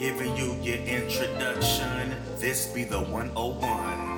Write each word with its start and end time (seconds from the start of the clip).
Giving 0.00 0.34
you 0.34 0.54
your 0.62 0.78
introduction. 0.78 2.16
This 2.38 2.68
be 2.68 2.84
the 2.84 3.00
101. 3.00 4.09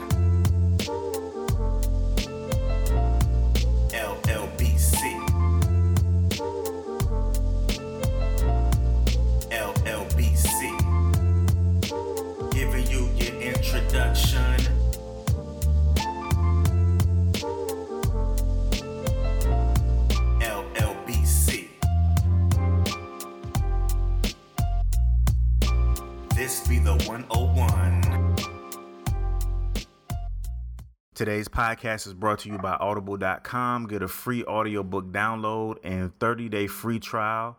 Podcast 31.52 32.06
is 32.06 32.14
brought 32.14 32.38
to 32.40 32.48
you 32.48 32.58
by 32.58 32.72
audible.com. 32.72 33.86
Get 33.86 34.02
a 34.02 34.08
free 34.08 34.42
audiobook 34.44 35.12
download 35.12 35.76
and 35.84 36.18
30-day 36.18 36.66
free 36.66 36.98
trial 36.98 37.56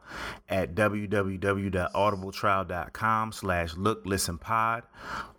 at 0.50 0.76
www.audibletrial.com 0.76 3.32
slash 3.32 3.78
look 3.78 4.06
listen 4.06 4.38
pod. 4.38 4.84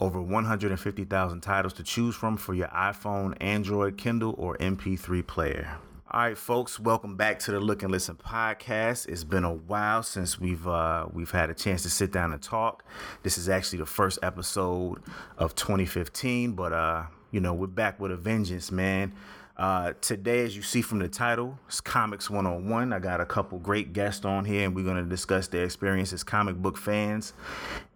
Over 0.01 0.23
150,000 0.23 1.41
titles 1.41 1.73
to 1.75 1.83
choose 1.83 2.15
from 2.15 2.37
for 2.37 2.55
your 2.55 2.69
iPhone, 2.69 3.35
Android, 3.41 3.99
Kindle, 3.99 4.37
or 4.39 4.57
MP3 4.59 5.27
player. 5.27 5.79
All 6.15 6.21
right, 6.21 6.39
folks, 6.39 6.79
welcome 6.79 7.17
back 7.17 7.41
to 7.41 7.51
the 7.51 7.59
Look 7.59 7.83
and 7.83 7.91
Listen 7.91 8.15
podcast. 8.15 9.09
It's 9.09 9.25
been 9.25 9.43
a 9.43 9.53
while 9.53 10.05
since 10.05 10.39
we've 10.39 10.65
uh, 10.65 11.07
we've 11.13 11.33
had 11.33 11.51
a 11.51 11.55
chance 11.55 11.83
to 11.83 11.91
sit 11.91 12.13
down 12.13 12.33
and 12.33 12.41
talk. 12.41 12.85
This 13.25 13.37
is 13.37 13.49
actually 13.49 13.81
the 13.81 13.87
first 13.87 14.21
episode 14.23 15.03
of 15.39 15.57
2015, 15.57 16.53
but 16.53 16.73
uh, 16.73 17.07
you 17.35 17.41
know 17.41 17.53
we're 17.53 17.67
back 17.67 17.99
with 17.99 18.13
a 18.13 18.17
vengeance, 18.17 18.71
man. 18.71 19.13
Uh, 19.57 19.93
today, 20.01 20.45
as 20.45 20.55
you 20.57 20.63
see 20.63 20.81
from 20.81 21.01
the 21.01 21.09
title, 21.09 21.59
it's 21.67 21.81
Comics 21.81 22.31
101. 22.31 22.93
I 22.93 23.01
got 23.01 23.21
a 23.21 23.27
couple 23.27 23.59
great 23.59 23.93
guests 23.93 24.25
on 24.25 24.45
here, 24.45 24.65
and 24.65 24.75
we're 24.75 24.85
going 24.85 25.03
to 25.03 25.09
discuss 25.09 25.49
their 25.49 25.65
experience 25.65 26.13
as 26.13 26.23
comic 26.23 26.55
book 26.55 26.77
fans. 26.79 27.33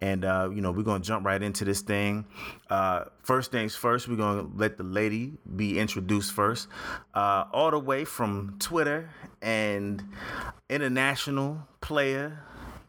And, 0.01 0.25
uh, 0.25 0.51
you 0.53 0.61
know, 0.61 0.73
we're 0.73 0.83
going 0.83 1.03
to 1.03 1.07
jump 1.07 1.25
right 1.25 1.41
into 1.41 1.65
this 1.65 1.83
thing. 1.83 2.25
Uh, 2.69 3.05
first 3.23 3.53
things 3.53 3.77
first, 3.77 4.09
we're 4.09 4.17
going 4.17 4.51
to 4.51 4.57
let 4.57 4.77
the 4.77 4.83
lady 4.83 5.35
be 5.55 5.79
introduced 5.79 6.33
first. 6.33 6.67
Uh, 7.15 7.45
all 7.53 7.71
the 7.71 7.79
way 7.79 8.05
from 8.05 8.57
Twitter 8.59 9.11
and 9.41 10.03
international 10.69 11.59
player. 11.81 12.43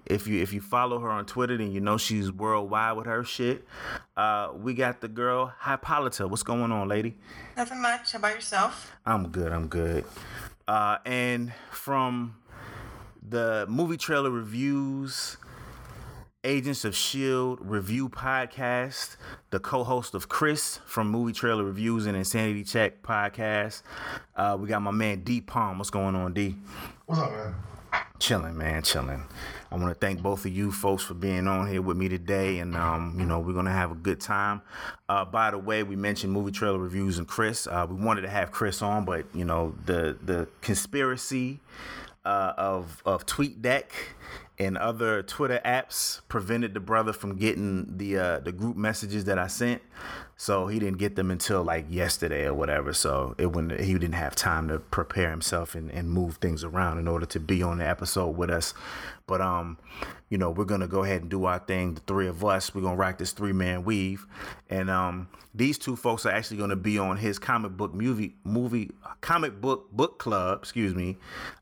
If 0.09 0.25
you 0.27 0.41
if 0.41 0.53
you 0.53 0.59
follow 0.59 0.99
her 0.99 1.09
on 1.09 1.25
Twitter, 1.25 1.55
then 1.55 1.71
you 1.71 1.79
know 1.79 1.97
she's 1.97 2.31
worldwide 2.31 2.97
with 2.97 3.05
her 3.05 3.23
shit. 3.23 3.65
Uh, 4.17 4.49
we 4.55 4.73
got 4.73 5.01
the 5.01 5.07
girl 5.07 5.53
Hippolyta. 5.63 6.27
What's 6.27 6.43
going 6.43 6.71
on, 6.71 6.87
lady? 6.87 7.15
Nothing 7.55 7.81
much. 7.81 8.11
How 8.11 8.19
about 8.19 8.33
yourself? 8.33 8.91
I'm 9.05 9.29
good. 9.29 9.51
I'm 9.51 9.67
good. 9.67 10.05
Uh, 10.67 10.97
and 11.05 11.53
from 11.71 12.35
the 13.27 13.65
movie 13.69 13.97
trailer 13.97 14.31
reviews, 14.31 15.37
Agents 16.43 16.85
of 16.85 16.95
Shield 16.95 17.59
review 17.61 18.09
podcast, 18.09 19.17
the 19.51 19.59
co-host 19.59 20.13
of 20.15 20.29
Chris 20.29 20.79
from 20.85 21.09
Movie 21.11 21.33
Trailer 21.33 21.63
Reviews 21.65 22.05
and 22.05 22.15
Insanity 22.15 22.63
Check 22.63 23.03
podcast. 23.03 23.83
Uh, 24.35 24.57
we 24.59 24.67
got 24.67 24.81
my 24.81 24.91
man 24.91 25.21
D 25.21 25.41
Palm. 25.41 25.77
What's 25.77 25.89
going 25.89 26.15
on, 26.15 26.33
D? 26.33 26.55
What's 27.05 27.21
up, 27.21 27.31
man? 27.31 27.55
Chilling, 28.19 28.57
man, 28.57 28.83
chilling. 28.83 29.23
I 29.71 29.75
want 29.75 29.89
to 29.89 29.99
thank 29.99 30.21
both 30.21 30.45
of 30.45 30.51
you 30.51 30.71
folks 30.71 31.03
for 31.03 31.13
being 31.13 31.47
on 31.47 31.67
here 31.67 31.81
with 31.81 31.95
me 31.95 32.09
today, 32.09 32.59
and 32.59 32.75
um, 32.75 33.15
you 33.19 33.25
know 33.25 33.39
we're 33.39 33.53
gonna 33.53 33.71
have 33.71 33.91
a 33.91 33.95
good 33.95 34.19
time. 34.19 34.61
Uh, 35.07 35.25
by 35.25 35.51
the 35.51 35.59
way, 35.59 35.83
we 35.83 35.95
mentioned 35.95 36.33
movie 36.33 36.51
trailer 36.51 36.79
reviews 36.79 37.19
and 37.19 37.27
Chris. 37.27 37.67
Uh, 37.67 37.85
we 37.87 37.95
wanted 37.95 38.21
to 38.21 38.29
have 38.29 38.51
Chris 38.51 38.81
on, 38.81 39.05
but 39.05 39.25
you 39.33 39.45
know 39.45 39.75
the 39.85 40.17
the 40.23 40.47
conspiracy 40.61 41.59
uh, 42.25 42.53
of 42.57 43.01
of 43.05 43.25
TweetDeck 43.27 43.85
and 44.57 44.77
other 44.77 45.23
Twitter 45.23 45.61
apps 45.63 46.21
prevented 46.27 46.73
the 46.73 46.79
brother 46.79 47.13
from 47.13 47.35
getting 47.37 47.97
the 47.97 48.17
uh, 48.17 48.39
the 48.39 48.51
group 48.51 48.75
messages 48.75 49.25
that 49.25 49.37
I 49.37 49.47
sent. 49.47 49.81
So 50.41 50.67
he 50.67 50.79
didn't 50.79 50.99
get 50.99 51.17
them 51.17 51.31
until 51.31 51.63
like 51.63 51.87
yesterday 51.89 52.45
or 52.45 52.53
whatever. 52.53 52.93
So 52.93 53.35
it 53.37 53.47
when 53.47 53.71
he 53.71 53.91
didn't 53.91 54.13
have 54.13 54.35
time 54.35 54.69
to 54.69 54.79
prepare 54.79 55.31
himself 55.31 55.75
and, 55.75 55.91
and 55.91 56.09
move 56.09 56.37
things 56.37 56.63
around 56.63 56.97
in 56.97 57.09
order 57.09 57.25
to 57.25 57.41
be 57.41 57.61
on 57.61 57.79
the 57.79 57.85
episode 57.85 58.37
with 58.37 58.49
us. 58.49 58.73
But 59.27 59.41
um, 59.41 59.77
you 60.29 60.37
know, 60.37 60.49
we're 60.49 60.63
gonna 60.63 60.87
go 60.87 61.03
ahead 61.03 61.23
and 61.23 61.29
do 61.29 61.43
our 61.43 61.59
thing. 61.59 61.95
The 61.95 62.01
three 62.07 62.27
of 62.27 62.45
us, 62.45 62.73
we're 62.73 62.83
gonna 62.83 62.95
rock 62.95 63.17
this 63.17 63.33
three 63.33 63.51
man 63.51 63.83
weave, 63.83 64.25
and 64.69 64.89
um, 64.89 65.27
these 65.53 65.77
two 65.77 65.97
folks 65.97 66.25
are 66.25 66.31
actually 66.31 66.55
gonna 66.55 66.77
be 66.77 66.97
on 66.97 67.17
his 67.17 67.37
comic 67.37 67.73
book 67.73 67.93
movie 67.93 68.35
movie 68.45 68.91
comic 69.19 69.59
book 69.59 69.91
book 69.91 70.19
club, 70.19 70.59
excuse 70.61 70.95
me, 70.95 71.17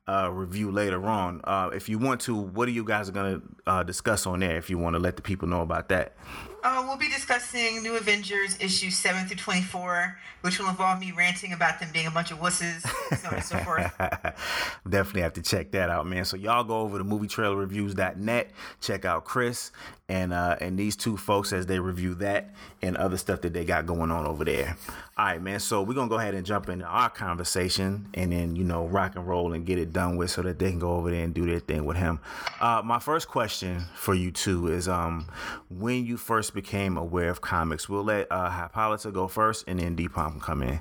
uh, 0.08 0.30
review 0.32 0.70
later 0.70 1.04
on. 1.08 1.42
Uh, 1.46 1.72
if 1.74 1.90
you 1.90 1.98
want 1.98 2.22
to, 2.22 2.36
what 2.36 2.68
are 2.68 2.72
you 2.72 2.84
guys 2.84 3.10
gonna 3.10 3.42
uh, 3.66 3.82
discuss 3.82 4.28
on 4.28 4.42
there? 4.42 4.58
If 4.58 4.70
you 4.70 4.78
want 4.78 4.94
to 4.94 5.00
let 5.00 5.16
the 5.16 5.24
people 5.24 5.48
know 5.48 5.62
about 5.62 5.90
that. 5.90 6.16
Uh, 6.64 6.84
we'll 6.88 6.98
be 6.98 7.08
discussing 7.08 7.84
New 7.84 7.96
Avengers 7.96 8.58
issues 8.60 8.98
7 8.98 9.28
through 9.28 9.38
24, 9.38 10.18
which 10.42 10.60
will 10.60 10.68
involve 10.70 11.00
me 11.00 11.12
ranting 11.12 11.54
about 11.54 11.80
them 11.80 11.90
being 11.94 12.08
a 12.08 12.12
bunch 12.12 12.32
of 12.32 12.40
wusses, 12.40 12.82
so 13.16 13.28
on 13.30 13.36
and 13.36 13.44
so 13.44 13.58
forth. 13.60 13.92
Definitely 14.90 15.22
have 15.22 15.34
to 15.34 15.42
check 15.42 15.72
that 15.72 15.90
out, 15.90 16.08
man. 16.08 16.26
So 16.26 16.36
y'all 16.36 16.64
go 16.64 16.80
over 16.80 16.98
to 16.98 17.04
movietrailerreviews.net, 17.04 18.52
check 18.82 19.06
out 19.06 19.24
Chris 19.24 19.72
and 20.10 20.32
uh, 20.32 20.56
and 20.62 20.78
these 20.80 20.96
two 20.96 21.18
folks 21.18 21.52
as 21.52 21.66
they 21.66 21.80
review 21.80 22.16
that 22.16 22.54
and 22.82 22.96
other 22.96 23.18
stuff 23.18 23.42
that 23.42 23.54
they 23.54 23.66
got 23.66 23.86
going 23.86 24.10
on 24.10 24.26
over 24.26 24.46
there. 24.46 24.78
All 25.18 25.26
right, 25.26 25.42
man. 25.42 25.60
So 25.60 25.82
we're 25.82 25.96
gonna 25.96 26.10
go 26.10 26.18
ahead 26.18 26.34
and 26.34 26.46
jump 26.46 26.70
into 26.70 26.86
our 26.86 27.10
conversation 27.10 28.08
and 28.14 28.32
then 28.32 28.56
you 28.56 28.64
know 28.64 28.88
rock 28.88 29.16
and 29.16 29.28
roll 29.28 29.54
and 29.54 29.66
get 29.66 29.78
it 29.78 29.92
done 29.92 30.16
with 30.16 30.32
so 30.32 30.42
that 30.44 30.60
they 30.60 30.70
can 30.70 30.80
go 30.80 30.92
over 30.92 31.12
there 31.12 31.24
and 31.24 31.34
do 31.34 31.46
their 31.46 31.60
thing 31.60 31.86
with 31.86 31.98
him. 31.98 32.20
Uh, 32.62 32.82
my 32.86 33.00
first 33.00 33.28
question 33.28 33.84
for 33.96 34.16
you 34.16 34.32
two 34.32 34.68
is 34.68 34.88
um 34.88 35.28
when 35.70 36.06
you 36.06 36.16
first 36.18 36.54
became 36.54 36.98
aware 36.98 37.30
of 37.30 37.42
comics. 37.42 37.90
We'll 37.90 38.04
let 38.04 38.32
uh, 38.32 38.50
Hippolyta 38.50 39.12
go 39.12 39.28
first, 39.28 39.66
and 39.68 39.80
then 39.80 39.96
D 39.96 40.08
Palm 40.08 40.34
can 40.34 40.42
come 40.42 40.64
in. 40.64 40.80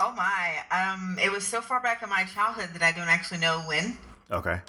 Oh 0.00 0.12
my. 0.12 0.54
Um, 0.70 1.18
it 1.20 1.32
was 1.32 1.44
so 1.44 1.60
far 1.60 1.80
back 1.80 2.02
in 2.02 2.08
my 2.08 2.24
childhood 2.24 2.70
that 2.74 2.82
I 2.82 2.92
don't 2.92 3.08
actually 3.08 3.40
know 3.40 3.60
when. 3.66 3.98
Okay. 4.30 4.60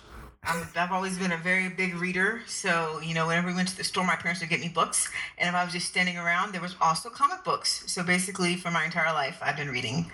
I'm, 0.43 0.67
I've 0.75 0.91
always 0.91 1.17
been 1.17 1.31
a 1.31 1.37
very 1.37 1.69
big 1.69 1.95
reader, 1.95 2.41
so 2.47 2.99
you 3.01 3.13
know, 3.13 3.27
whenever 3.27 3.47
we 3.47 3.53
went 3.53 3.67
to 3.69 3.77
the 3.77 3.83
store, 3.83 4.05
my 4.05 4.15
parents 4.15 4.41
would 4.41 4.49
get 4.49 4.59
me 4.59 4.69
books, 4.69 5.09
and 5.37 5.49
if 5.49 5.55
I 5.55 5.63
was 5.63 5.73
just 5.73 5.87
standing 5.87 6.17
around, 6.17 6.53
there 6.53 6.61
was 6.61 6.75
also 6.81 7.09
comic 7.09 7.43
books. 7.43 7.83
So 7.87 8.03
basically, 8.03 8.55
for 8.55 8.71
my 8.71 8.85
entire 8.85 9.13
life, 9.13 9.37
I've 9.41 9.57
been 9.57 9.69
reading. 9.69 10.11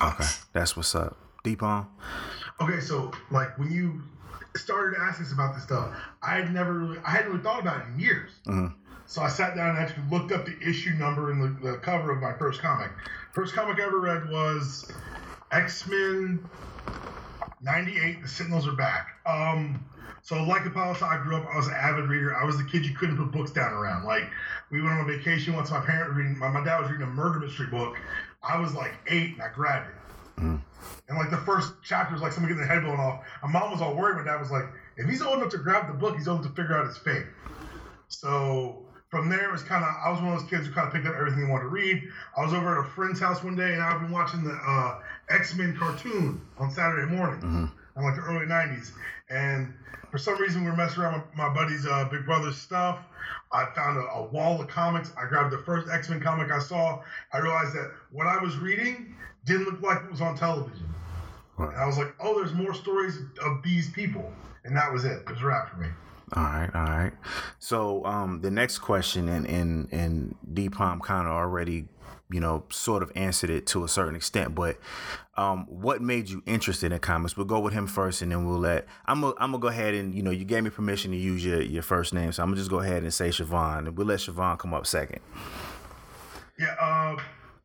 Okay, 0.00 0.24
that's 0.52 0.76
what's 0.76 0.94
up. 0.94 1.16
D 1.44 1.56
Palm. 1.56 1.88
Okay, 2.60 2.80
so 2.80 3.10
like 3.30 3.58
when 3.58 3.72
you 3.72 4.02
started 4.56 4.98
asking 5.00 5.26
us 5.26 5.32
about 5.32 5.54
this 5.54 5.64
stuff, 5.64 5.96
I 6.22 6.36
had 6.36 6.52
never 6.52 6.74
really, 6.74 6.98
I 7.04 7.10
hadn't 7.10 7.30
really 7.32 7.42
thought 7.42 7.60
about 7.60 7.80
it 7.80 7.86
in 7.94 8.00
years. 8.00 8.30
Mhm. 8.46 8.74
So 9.06 9.22
I 9.22 9.28
sat 9.28 9.56
down 9.56 9.70
and 9.70 9.78
actually 9.78 10.04
looked 10.10 10.30
up 10.32 10.44
the 10.44 10.58
issue 10.60 10.90
number 10.90 11.32
and 11.32 11.42
the, 11.42 11.70
the 11.72 11.78
cover 11.78 12.12
of 12.12 12.20
my 12.20 12.34
first 12.34 12.60
comic. 12.60 12.90
First 13.32 13.54
comic 13.54 13.80
I 13.80 13.84
ever 13.84 13.98
read 14.00 14.30
was 14.30 14.92
X 15.50 15.86
Men 15.88 16.46
'98. 17.62 18.22
The 18.22 18.28
Sentinels 18.28 18.66
are 18.66 18.72
back. 18.72 19.08
Um, 19.26 19.84
so 20.22 20.42
like 20.44 20.64
Apollo, 20.66 20.96
I 21.02 21.22
grew 21.22 21.36
up. 21.36 21.46
I 21.52 21.56
was 21.56 21.68
an 21.68 21.74
avid 21.74 22.08
reader. 22.08 22.36
I 22.36 22.44
was 22.44 22.56
the 22.56 22.64
kid 22.64 22.84
you 22.84 22.94
couldn't 22.94 23.16
put 23.16 23.30
books 23.32 23.50
down 23.50 23.72
around. 23.72 24.04
Like 24.04 24.24
we 24.70 24.82
went 24.82 24.94
on 24.94 25.08
a 25.08 25.16
vacation 25.16 25.54
once. 25.54 25.70
My 25.70 25.80
parent 25.80 26.14
reading. 26.14 26.38
My, 26.38 26.48
my 26.48 26.64
dad 26.64 26.80
was 26.80 26.90
reading 26.90 27.06
a 27.06 27.10
murder 27.10 27.40
mystery 27.40 27.66
book. 27.66 27.96
I 28.42 28.58
was 28.58 28.74
like 28.74 28.92
eight 29.08 29.34
and 29.34 29.42
I 29.42 29.48
grabbed 29.52 29.88
it. 29.88 29.94
And 31.08 31.18
like 31.18 31.30
the 31.30 31.38
first 31.38 31.72
chapter 31.82 32.12
was 32.12 32.22
like 32.22 32.32
someone 32.32 32.52
getting 32.52 32.66
their 32.66 32.72
head 32.72 32.84
blown 32.84 33.00
off. 33.00 33.24
My 33.42 33.50
mom 33.50 33.70
was 33.72 33.80
all 33.80 33.96
worried. 33.96 34.16
My 34.16 34.30
dad 34.30 34.40
was 34.40 34.50
like, 34.50 34.64
if 34.96 35.08
he's 35.08 35.22
old 35.22 35.38
enough 35.38 35.50
to 35.50 35.58
grab 35.58 35.88
the 35.88 35.94
book, 35.94 36.16
he's 36.16 36.28
old 36.28 36.40
enough 36.40 36.54
to 36.54 36.62
figure 36.62 36.76
out 36.76 36.86
his 36.86 36.98
fate. 36.98 37.26
So 38.08 38.84
from 39.08 39.28
there, 39.28 39.48
it 39.48 39.52
was 39.52 39.62
kind 39.62 39.84
of, 39.84 39.90
I 40.04 40.10
was 40.10 40.20
one 40.20 40.32
of 40.34 40.40
those 40.40 40.50
kids 40.50 40.66
who 40.66 40.72
kind 40.72 40.86
of 40.86 40.92
picked 40.92 41.06
up 41.06 41.14
everything 41.14 41.46
he 41.46 41.50
wanted 41.50 41.64
to 41.64 41.70
read. 41.70 42.02
I 42.36 42.44
was 42.44 42.52
over 42.52 42.78
at 42.78 42.86
a 42.86 42.90
friend's 42.90 43.20
house 43.20 43.42
one 43.42 43.56
day 43.56 43.72
and 43.72 43.82
I've 43.82 44.00
been 44.00 44.10
watching 44.10 44.44
the 44.44 44.52
uh, 44.52 45.00
X 45.30 45.54
Men 45.54 45.76
cartoon 45.76 46.40
on 46.58 46.70
Saturday 46.70 47.14
morning 47.14 47.70
in 47.96 48.02
like 48.02 48.16
the 48.16 48.22
early 48.22 48.46
90s. 48.46 48.92
And 49.30 49.74
for 50.10 50.18
some 50.18 50.38
reason, 50.38 50.64
we 50.64 50.70
were 50.70 50.76
messing 50.76 51.02
around 51.02 51.20
with 51.20 51.36
my 51.36 51.52
buddy's 51.52 51.86
uh, 51.86 52.08
big 52.10 52.24
brother's 52.24 52.56
stuff. 52.56 53.00
I 53.52 53.66
found 53.74 53.98
a, 53.98 54.00
a 54.14 54.22
wall 54.24 54.60
of 54.60 54.68
comics. 54.68 55.12
I 55.20 55.28
grabbed 55.28 55.52
the 55.52 55.58
first 55.58 55.88
X 55.90 56.08
Men 56.08 56.20
comic 56.20 56.50
I 56.50 56.58
saw. 56.58 57.02
I 57.32 57.38
realized 57.38 57.74
that 57.74 57.92
what 58.10 58.26
I 58.26 58.42
was 58.42 58.56
reading 58.56 59.14
didn't 59.44 59.66
look 59.66 59.82
like 59.82 60.02
it 60.04 60.10
was 60.10 60.20
on 60.20 60.36
television. 60.36 60.88
And 61.58 61.76
I 61.76 61.86
was 61.86 61.98
like, 61.98 62.14
oh, 62.20 62.38
there's 62.38 62.54
more 62.54 62.72
stories 62.72 63.18
of 63.44 63.62
these 63.62 63.90
people. 63.90 64.32
And 64.64 64.76
that 64.76 64.92
was 64.92 65.04
it. 65.04 65.22
It 65.26 65.30
was 65.30 65.40
a 65.40 65.46
wrap 65.46 65.70
for 65.70 65.76
me. 65.76 65.88
All 66.34 66.42
right, 66.42 66.70
all 66.74 66.82
right. 66.82 67.12
So 67.58 68.04
um, 68.04 68.42
the 68.42 68.50
next 68.50 68.78
question, 68.80 69.28
and 69.28 69.46
and 69.46 69.88
and 69.92 70.34
D 70.52 70.68
Palm 70.68 71.00
kind 71.00 71.26
of 71.26 71.32
already 71.32 71.86
you 72.30 72.40
know, 72.40 72.64
sort 72.70 73.02
of 73.02 73.10
answered 73.14 73.50
it 73.50 73.66
to 73.68 73.84
a 73.84 73.88
certain 73.88 74.14
extent. 74.14 74.54
But 74.54 74.78
um, 75.36 75.66
what 75.68 76.02
made 76.02 76.28
you 76.28 76.42
interested 76.46 76.92
in 76.92 76.98
comics? 76.98 77.36
We'll 77.36 77.46
go 77.46 77.60
with 77.60 77.72
him 77.72 77.86
first, 77.86 78.22
and 78.22 78.32
then 78.32 78.44
we'll 78.44 78.58
let. 78.58 78.86
I'm 79.06 79.20
gonna 79.20 79.34
I'm 79.38 79.52
gonna 79.52 79.62
go 79.62 79.68
ahead 79.68 79.94
and 79.94 80.14
you 80.14 80.22
know 80.22 80.30
you 80.30 80.44
gave 80.44 80.64
me 80.64 80.70
permission 80.70 81.10
to 81.12 81.16
use 81.16 81.44
your 81.44 81.62
your 81.62 81.82
first 81.82 82.12
name, 82.12 82.32
so 82.32 82.42
I'm 82.42 82.50
gonna 82.50 82.58
just 82.58 82.70
go 82.70 82.80
ahead 82.80 83.02
and 83.02 83.14
say 83.14 83.28
Siobhan, 83.28 83.86
and 83.86 83.96
we'll 83.96 84.06
let 84.06 84.20
Siobhan 84.20 84.58
come 84.58 84.74
up 84.74 84.86
second. 84.86 85.20
Yeah, 86.58 86.74
uh, 86.80 87.16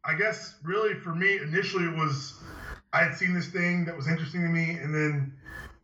I 0.05 0.15
guess 0.17 0.55
really 0.63 0.93
for 0.93 1.15
me 1.15 1.37
initially 1.37 1.85
it 1.85 1.95
was 1.95 2.35
I 2.93 3.03
had 3.03 3.15
seen 3.15 3.33
this 3.33 3.47
thing 3.47 3.85
that 3.85 3.97
was 3.97 4.07
interesting 4.07 4.41
to 4.41 4.49
me, 4.49 4.71
and 4.71 4.93
then 4.93 5.33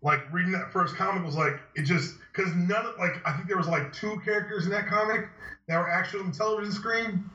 like 0.02 0.32
reading 0.32 0.52
that 0.54 0.72
first 0.72 0.96
comic 0.96 1.26
was 1.26 1.36
like 1.36 1.60
it 1.76 1.84
just 1.84 2.16
because 2.32 2.54
none 2.54 2.86
of 2.86 2.98
like 2.98 3.22
I 3.26 3.34
think 3.34 3.48
there 3.48 3.58
was 3.58 3.68
like 3.68 3.92
two 3.92 4.22
characters 4.24 4.66
in 4.66 4.72
that 4.72 4.88
comic 4.88 5.28
that 5.68 5.78
were 5.78 5.90
actually 5.90 6.22
on 6.22 6.32
the 6.32 6.38
television 6.38 6.72
screen. 6.72 7.30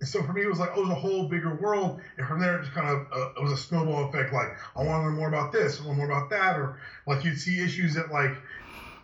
And 0.00 0.08
so 0.08 0.22
for 0.22 0.32
me, 0.32 0.42
it 0.42 0.48
was 0.48 0.58
like, 0.58 0.70
oh, 0.74 0.86
there's 0.86 0.96
a 0.96 1.00
whole 1.00 1.28
bigger 1.28 1.54
world. 1.54 2.00
And 2.16 2.26
from 2.26 2.40
there, 2.40 2.58
it 2.58 2.62
just 2.62 2.72
kind 2.72 2.88
of, 2.88 3.06
uh, 3.12 3.32
it 3.36 3.42
was 3.42 3.52
a 3.52 3.56
snowball 3.56 4.08
effect. 4.08 4.32
Like, 4.32 4.48
I 4.74 4.82
want 4.82 5.02
to 5.02 5.06
learn 5.06 5.16
more 5.16 5.28
about 5.28 5.52
this, 5.52 5.80
I 5.80 5.86
want 5.86 5.98
more 5.98 6.10
about 6.10 6.30
that. 6.30 6.56
Or 6.56 6.80
like 7.06 7.24
you'd 7.24 7.38
see 7.38 7.62
issues 7.62 7.94
that 7.94 8.10
like 8.10 8.32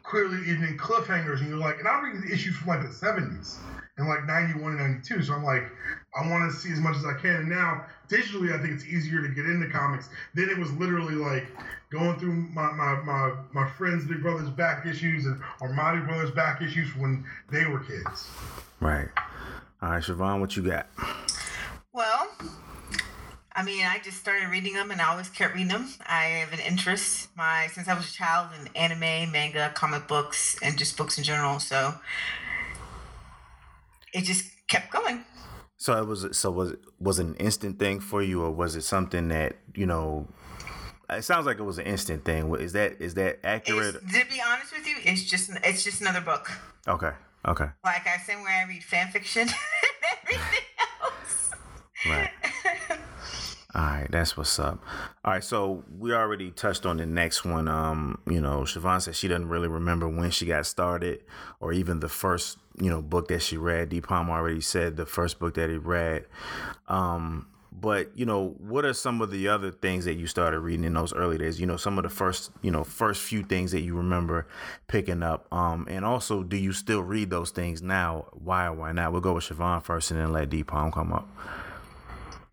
clearly 0.02 0.38
even 0.48 0.64
in 0.64 0.78
cliffhangers. 0.78 1.40
And 1.40 1.48
you're 1.48 1.58
like, 1.58 1.78
and 1.78 1.86
I'm 1.86 2.02
reading 2.02 2.22
the 2.22 2.32
issues 2.32 2.56
from 2.56 2.68
like 2.68 2.82
the 2.82 2.88
70s 2.88 3.56
and 3.98 4.08
like 4.08 4.24
91 4.24 4.72
and 4.72 4.94
92. 4.94 5.24
So 5.24 5.34
I'm 5.34 5.44
like, 5.44 5.64
I 6.18 6.28
want 6.30 6.50
to 6.50 6.56
see 6.56 6.72
as 6.72 6.80
much 6.80 6.96
as 6.96 7.04
I 7.04 7.14
can. 7.14 7.36
And 7.36 7.48
now 7.48 7.84
digitally, 8.08 8.54
I 8.54 8.62
think 8.62 8.72
it's 8.72 8.86
easier 8.86 9.20
to 9.20 9.28
get 9.28 9.44
into 9.44 9.68
comics. 9.68 10.08
Then 10.34 10.48
it 10.48 10.56
was 10.56 10.72
literally 10.72 11.14
like 11.14 11.46
going 11.90 12.18
through 12.18 12.32
my, 12.32 12.72
my, 12.72 13.02
my, 13.02 13.34
my 13.52 13.68
friends' 13.70 14.06
big 14.06 14.22
brothers' 14.22 14.48
back 14.50 14.86
issues 14.86 15.26
and 15.26 15.40
or 15.60 15.72
my 15.72 15.94
big 15.94 16.06
brothers' 16.06 16.30
back 16.30 16.62
issues 16.62 16.88
when 16.96 17.24
they 17.50 17.66
were 17.66 17.80
kids. 17.80 18.28
Right. 18.80 19.08
All 19.86 19.92
right, 19.92 20.02
Siobhan, 20.02 20.40
what 20.40 20.56
you 20.56 20.64
got? 20.64 20.88
Well, 21.92 22.28
I 23.54 23.62
mean, 23.62 23.86
I 23.86 24.00
just 24.02 24.18
started 24.18 24.48
reading 24.48 24.74
them, 24.74 24.90
and 24.90 25.00
I 25.00 25.12
always 25.12 25.28
kept 25.28 25.54
reading 25.54 25.68
them. 25.68 25.88
I 26.04 26.24
have 26.24 26.52
an 26.52 26.58
interest, 26.58 27.28
my 27.36 27.68
since 27.72 27.86
I 27.86 27.94
was 27.94 28.10
a 28.10 28.12
child, 28.12 28.48
in 28.60 28.68
anime, 28.74 29.30
manga, 29.30 29.70
comic 29.76 30.08
books, 30.08 30.56
and 30.60 30.76
just 30.76 30.96
books 30.96 31.18
in 31.18 31.22
general. 31.22 31.60
So 31.60 31.94
it 34.12 34.24
just 34.24 34.50
kept 34.66 34.90
going. 34.90 35.24
So 35.76 35.96
it 35.96 36.06
was 36.08 36.36
so 36.36 36.50
was 36.50 36.72
it 36.72 36.80
was 36.98 37.20
it 37.20 37.26
an 37.26 37.36
instant 37.36 37.78
thing 37.78 38.00
for 38.00 38.20
you, 38.20 38.42
or 38.42 38.50
was 38.50 38.74
it 38.74 38.82
something 38.82 39.28
that 39.28 39.54
you 39.76 39.86
know? 39.86 40.26
It 41.08 41.22
sounds 41.22 41.46
like 41.46 41.60
it 41.60 41.62
was 41.62 41.78
an 41.78 41.86
instant 41.86 42.24
thing. 42.24 42.52
Is 42.56 42.72
that 42.72 43.00
is 43.00 43.14
that 43.14 43.38
accurate? 43.44 43.94
It's, 43.94 44.18
to 44.18 44.26
be 44.28 44.42
honest 44.44 44.76
with 44.76 44.88
you, 44.88 44.96
it's 45.04 45.22
just 45.22 45.52
it's 45.62 45.84
just 45.84 46.00
another 46.00 46.22
book. 46.22 46.50
Okay. 46.88 47.12
Okay. 47.46 47.68
Like 47.84 48.06
I 48.06 48.18
said, 48.24 48.36
where 48.42 48.50
I 48.50 48.68
read 48.68 48.82
fan 48.82 49.08
fiction 49.08 49.42
and 49.48 49.52
everything 50.22 50.64
else. 51.02 51.50
Right. 52.08 52.30
All 53.74 53.82
right, 53.82 54.06
that's 54.10 54.38
what's 54.38 54.58
up. 54.58 54.82
All 55.22 55.34
right, 55.34 55.44
so 55.44 55.84
we 55.98 56.14
already 56.14 56.50
touched 56.50 56.86
on 56.86 56.96
the 56.96 57.04
next 57.04 57.44
one. 57.44 57.68
Um, 57.68 58.18
you 58.26 58.40
know, 58.40 58.60
Siobhan 58.62 59.02
said 59.02 59.14
she 59.14 59.28
doesn't 59.28 59.48
really 59.48 59.68
remember 59.68 60.08
when 60.08 60.30
she 60.30 60.46
got 60.46 60.64
started 60.64 61.22
or 61.60 61.74
even 61.74 62.00
the 62.00 62.08
first, 62.08 62.56
you 62.80 62.88
know, 62.88 63.02
book 63.02 63.28
that 63.28 63.42
she 63.42 63.58
read. 63.58 63.90
D 63.90 64.00
Palm 64.00 64.30
already 64.30 64.62
said 64.62 64.96
the 64.96 65.04
first 65.04 65.38
book 65.38 65.54
that 65.54 65.68
he 65.68 65.76
read. 65.76 66.24
Um, 66.88 67.48
but 67.78 68.10
you 68.16 68.24
know, 68.24 68.54
what 68.58 68.84
are 68.84 68.94
some 68.94 69.20
of 69.20 69.30
the 69.30 69.48
other 69.48 69.70
things 69.70 70.06
that 70.06 70.14
you 70.14 70.26
started 70.26 70.60
reading 70.60 70.84
in 70.84 70.94
those 70.94 71.12
early 71.12 71.36
days? 71.36 71.60
You 71.60 71.66
know, 71.66 71.76
some 71.76 71.98
of 71.98 72.04
the 72.04 72.08
first, 72.08 72.50
you 72.62 72.70
know, 72.70 72.84
first 72.84 73.22
few 73.22 73.42
things 73.42 73.72
that 73.72 73.82
you 73.82 73.94
remember 73.94 74.46
picking 74.88 75.22
up. 75.22 75.46
Um, 75.52 75.86
and 75.90 76.04
also, 76.04 76.42
do 76.42 76.56
you 76.56 76.72
still 76.72 77.02
read 77.02 77.28
those 77.30 77.50
things 77.50 77.82
now? 77.82 78.26
Why 78.32 78.66
or 78.66 78.72
why 78.72 78.92
not? 78.92 79.12
We'll 79.12 79.20
go 79.20 79.34
with 79.34 79.44
Siobhan 79.44 79.82
first, 79.82 80.10
and 80.10 80.18
then 80.18 80.32
let 80.32 80.48
D 80.48 80.64
Palm 80.64 80.90
come 80.90 81.12
up. 81.12 81.28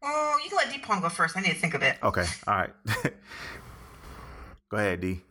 Oh, 0.02 0.38
you 0.44 0.50
can 0.50 0.58
let 0.58 0.72
D 0.72 0.80
Palm 0.80 1.02
go 1.02 1.10
first. 1.10 1.38
I 1.38 1.42
need 1.42 1.52
to 1.54 1.56
think 1.56 1.74
of 1.74 1.84
it. 1.84 1.98
Okay. 2.04 2.26
All 2.46 2.56
right. 2.56 2.72
go 4.70 4.78
ahead, 4.78 5.00
D. 5.00 5.22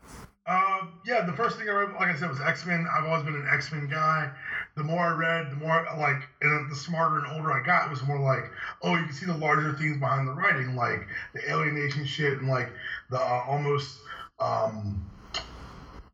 Uh, 0.44 0.87
yeah, 1.06 1.25
the 1.25 1.33
first 1.33 1.56
thing 1.56 1.69
I 1.69 1.73
read, 1.73 1.93
like 1.93 2.09
I 2.09 2.17
said, 2.17 2.29
was 2.29 2.41
X 2.41 2.67
Men. 2.67 2.87
I've 2.93 3.05
always 3.05 3.25
been 3.25 3.37
an 3.37 3.47
X 3.49 3.71
Men 3.71 3.87
guy. 3.89 4.29
The 4.77 4.83
more 4.83 4.99
I 4.99 5.15
read, 5.15 5.53
the 5.53 5.56
more 5.56 5.87
like, 5.99 6.23
and 6.41 6.71
the 6.71 6.75
smarter 6.75 7.19
and 7.19 7.27
older 7.37 7.53
I 7.53 7.65
got, 7.65 7.87
it 7.87 7.91
was 7.91 8.03
more 8.03 8.19
like, 8.19 8.50
oh, 8.83 8.97
you 8.97 9.05
can 9.05 9.12
see 9.12 9.27
the 9.27 9.37
larger 9.37 9.73
things 9.75 9.99
behind 9.99 10.27
the 10.27 10.33
writing, 10.33 10.75
like 10.75 11.06
the 11.33 11.49
alienation 11.49 12.05
shit 12.05 12.39
and 12.39 12.49
like 12.49 12.71
the 13.11 13.19
uh, 13.19 13.44
almost 13.47 13.99
um, 14.41 15.09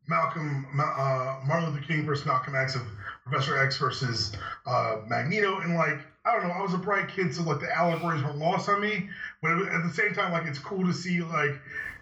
Malcolm, 0.08 0.66
uh, 0.78 1.40
Martin 1.46 1.72
Luther 1.72 1.86
King 1.86 2.04
versus 2.04 2.26
Malcolm 2.26 2.54
X 2.54 2.75
of 2.75 2.82
Professor 3.25 3.58
X 3.58 3.78
versus 3.78 4.32
uh, 4.66 4.96
Magneto, 5.06 5.60
and 5.60 5.75
like 5.75 6.00
I 6.26 6.32
don't 6.32 6.48
know, 6.48 6.54
I 6.54 6.60
was 6.60 6.75
a 6.75 6.78
bright 6.78 7.08
kid, 7.08 7.34
so 7.34 7.42
like 7.42 7.60
the 7.60 7.75
allegories 7.75 8.22
were 8.22 8.32
lost 8.32 8.69
on 8.69 8.82
me. 8.82 9.08
But 9.40 9.52
at 9.52 9.82
the 9.82 9.92
same 9.94 10.12
time, 10.12 10.32
like 10.32 10.46
it's 10.46 10.58
cool 10.58 10.84
to 10.84 10.92
see 10.92 11.22
like 11.22 11.58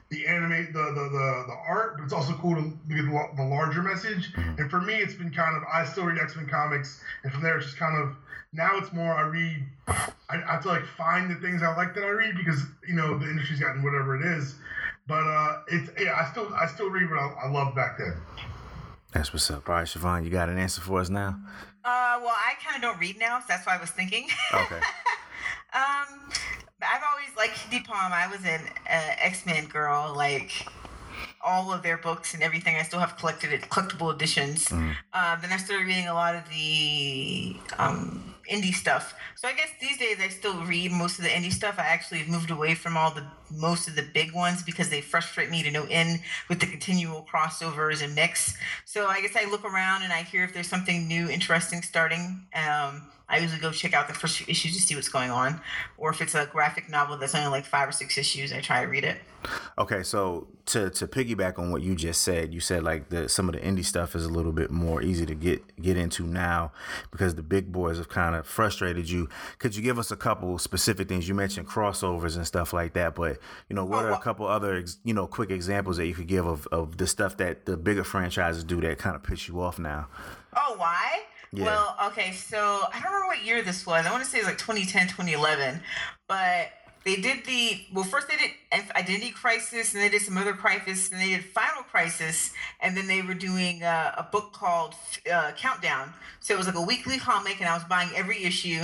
the 0.08 0.26
animate 0.26 0.72
the 0.72 0.82
the 0.82 1.08
the, 1.10 1.44
the 1.48 1.56
art, 1.68 1.96
but 1.96 2.04
it's 2.04 2.12
also 2.12 2.32
cool 2.34 2.54
to 2.54 2.62
get 2.88 3.04
the, 3.04 3.28
the 3.36 3.44
larger 3.44 3.82
message. 3.82 4.32
Mm-hmm. 4.32 4.62
And 4.62 4.70
for 4.70 4.80
me, 4.80 4.94
it's 4.94 5.14
been 5.14 5.30
kind 5.30 5.56
of 5.56 5.62
I 5.72 5.84
still 5.84 6.04
read 6.04 6.18
X 6.18 6.36
Men 6.36 6.46
comics, 6.46 7.00
and 7.24 7.32
from 7.32 7.42
there 7.42 7.56
it's 7.56 7.66
just 7.66 7.78
kind 7.78 7.96
of 8.00 8.16
now 8.52 8.76
it's 8.76 8.92
more 8.92 9.12
I 9.12 9.22
read. 9.22 9.64
I, 9.88 10.12
I 10.30 10.52
have 10.52 10.62
to 10.62 10.68
like 10.68 10.86
find 10.86 11.30
the 11.30 11.36
things 11.36 11.62
I 11.62 11.74
like 11.76 11.94
that 11.94 12.04
I 12.04 12.10
read 12.10 12.36
because 12.36 12.62
you 12.86 12.94
know 12.94 13.18
the 13.18 13.28
industry's 13.28 13.60
gotten 13.60 13.82
whatever 13.82 14.16
it 14.16 14.24
is. 14.38 14.54
But 15.08 15.24
uh, 15.24 15.62
it's 15.68 15.90
yeah, 16.00 16.16
I 16.20 16.30
still 16.30 16.52
I 16.54 16.66
still 16.66 16.90
read 16.90 17.10
what 17.10 17.18
I, 17.18 17.34
I 17.44 17.50
loved 17.50 17.74
back 17.74 17.98
then. 17.98 18.14
That's 19.12 19.32
what's 19.32 19.50
up. 19.50 19.68
All 19.68 19.76
right, 19.76 19.86
Siobhan, 19.86 20.24
you 20.24 20.30
got 20.30 20.48
an 20.48 20.58
answer 20.58 20.80
for 20.80 21.00
us 21.00 21.08
now? 21.08 21.38
Uh, 21.84 22.18
well, 22.20 22.34
I 22.34 22.54
kind 22.62 22.76
of 22.76 22.82
don't 22.82 22.98
read 22.98 23.18
now, 23.18 23.38
so 23.38 23.46
that's 23.48 23.66
why 23.66 23.76
I 23.76 23.80
was 23.80 23.90
thinking. 23.90 24.28
Okay. 24.52 24.80
um, 25.74 26.30
I've 26.82 27.02
always 27.10 27.34
liked 27.36 27.70
D 27.70 27.80
Palm. 27.80 28.12
I 28.12 28.26
was 28.28 28.44
an 28.44 28.60
uh, 28.88 29.14
X 29.18 29.46
Men 29.46 29.66
girl, 29.66 30.12
like 30.16 30.66
all 31.42 31.72
of 31.72 31.82
their 31.82 31.96
books 31.96 32.34
and 32.34 32.42
everything. 32.42 32.76
I 32.76 32.82
still 32.82 32.98
have 32.98 33.16
collected 33.16 33.52
it, 33.52 33.62
collectible 33.62 34.14
editions. 34.14 34.66
Mm. 34.68 34.94
Then 35.40 35.52
I 35.52 35.56
started 35.56 35.86
reading 35.86 36.08
a 36.08 36.14
lot 36.14 36.34
of 36.34 36.42
the 36.50 37.56
um, 37.78 38.34
indie 38.50 38.74
stuff. 38.74 39.14
So 39.36 39.46
I 39.48 39.52
guess 39.52 39.68
these 39.80 39.96
days 39.96 40.16
I 40.20 40.28
still 40.28 40.64
read 40.64 40.92
most 40.92 41.18
of 41.18 41.24
the 41.24 41.30
indie 41.30 41.52
stuff. 41.52 41.76
I 41.78 41.84
actually 41.84 42.18
have 42.18 42.28
moved 42.28 42.50
away 42.50 42.74
from 42.74 42.96
all 42.96 43.10
the 43.10 43.24
most 43.50 43.86
of 43.86 43.94
the 43.94 44.02
big 44.14 44.34
ones 44.34 44.62
because 44.62 44.90
they 44.90 45.00
frustrate 45.00 45.50
me 45.50 45.62
to 45.62 45.70
no 45.70 45.84
end 45.88 46.20
with 46.48 46.58
the 46.60 46.66
continual 46.66 47.26
crossovers 47.32 48.02
and 48.02 48.14
mix. 48.14 48.56
So 48.84 49.06
I 49.06 49.20
guess 49.20 49.36
I 49.36 49.48
look 49.50 49.64
around 49.64 50.02
and 50.02 50.12
I 50.12 50.22
hear 50.22 50.42
if 50.44 50.52
there's 50.52 50.68
something 50.68 51.06
new, 51.06 51.28
interesting 51.28 51.82
starting. 51.82 52.46
Um, 52.54 53.02
I 53.28 53.38
usually 53.38 53.60
go 53.60 53.72
check 53.72 53.92
out 53.92 54.06
the 54.06 54.14
first 54.14 54.38
few 54.38 54.46
issues 54.48 54.74
to 54.76 54.80
see 54.80 54.94
what's 54.94 55.08
going 55.08 55.30
on, 55.30 55.60
or 55.98 56.10
if 56.10 56.20
it's 56.20 56.34
a 56.34 56.46
graphic 56.46 56.88
novel 56.88 57.16
that's 57.16 57.34
only 57.34 57.48
like 57.48 57.64
five 57.64 57.88
or 57.88 57.92
six 57.92 58.16
issues, 58.16 58.52
I 58.52 58.60
try 58.60 58.84
to 58.84 58.88
read 58.88 59.04
it. 59.04 59.18
Okay, 59.78 60.02
so 60.02 60.46
to 60.66 60.90
to 60.90 61.06
piggyback 61.06 61.58
on 61.58 61.70
what 61.70 61.82
you 61.82 61.94
just 61.94 62.22
said, 62.22 62.54
you 62.54 62.60
said 62.60 62.82
like 62.82 63.08
the 63.08 63.28
some 63.28 63.48
of 63.48 63.54
the 63.54 63.60
indie 63.60 63.84
stuff 63.84 64.14
is 64.14 64.24
a 64.24 64.28
little 64.28 64.52
bit 64.52 64.70
more 64.70 65.02
easy 65.02 65.26
to 65.26 65.34
get 65.34 65.80
get 65.80 65.96
into 65.96 66.24
now 66.24 66.72
because 67.10 67.34
the 67.34 67.42
big 67.42 67.72
boys 67.72 67.98
have 67.98 68.08
kind 68.08 68.34
of 68.34 68.46
frustrated 68.46 69.10
you. 69.10 69.28
Could 69.58 69.74
you 69.76 69.82
give 69.82 69.98
us 69.98 70.10
a 70.10 70.16
couple 70.16 70.58
specific 70.58 71.08
things? 71.08 71.28
You 71.28 71.34
mentioned 71.34 71.68
crossovers 71.68 72.36
and 72.36 72.46
stuff 72.46 72.72
like 72.72 72.94
that, 72.94 73.14
but 73.14 73.38
you 73.68 73.76
know 73.76 73.84
what 73.84 74.04
oh, 74.04 74.08
are 74.08 74.12
a 74.12 74.20
couple 74.20 74.46
other 74.46 74.84
you 75.04 75.14
know 75.14 75.26
quick 75.26 75.50
examples 75.50 75.96
that 75.96 76.06
you 76.06 76.14
could 76.14 76.28
give 76.28 76.46
of 76.46 76.66
of 76.68 76.96
the 76.96 77.06
stuff 77.06 77.36
that 77.38 77.66
the 77.66 77.76
bigger 77.76 78.04
franchises 78.04 78.64
do 78.64 78.80
that 78.80 78.98
kind 78.98 79.16
of 79.16 79.22
piss 79.22 79.48
you 79.48 79.60
off 79.60 79.78
now? 79.78 80.08
Oh, 80.56 80.74
why? 80.78 81.22
Yeah. 81.52 81.64
Well, 81.64 81.96
okay, 82.06 82.32
so 82.32 82.58
I 82.92 83.00
don't 83.00 83.12
remember 83.12 83.28
what 83.28 83.44
year 83.44 83.62
this 83.62 83.86
was. 83.86 84.06
I 84.06 84.10
want 84.10 84.24
to 84.24 84.28
say 84.28 84.38
it 84.38 84.42
was 84.42 84.48
like 84.48 84.58
2010, 84.58 85.08
2011. 85.08 85.80
But 86.28 86.72
they 87.06 87.14
did 87.14 87.44
the 87.44 87.80
well 87.94 88.04
first 88.04 88.26
they 88.28 88.36
did 88.36 88.50
identity 88.96 89.30
crisis 89.30 89.94
and 89.94 90.02
they 90.02 90.08
did 90.08 90.20
some 90.20 90.36
other 90.36 90.52
crisis 90.52 91.10
and 91.10 91.20
they 91.20 91.28
did 91.28 91.44
final 91.44 91.84
crisis 91.84 92.52
and 92.80 92.96
then 92.96 93.06
they 93.06 93.22
were 93.22 93.32
doing 93.32 93.84
uh, 93.84 94.12
a 94.18 94.24
book 94.24 94.52
called 94.52 94.92
uh, 95.32 95.52
countdown 95.56 96.12
so 96.40 96.52
it 96.52 96.58
was 96.58 96.66
like 96.66 96.74
a 96.74 96.82
weekly 96.82 97.16
comic 97.16 97.60
and 97.60 97.68
i 97.68 97.74
was 97.74 97.84
buying 97.84 98.10
every 98.16 98.42
issue 98.42 98.82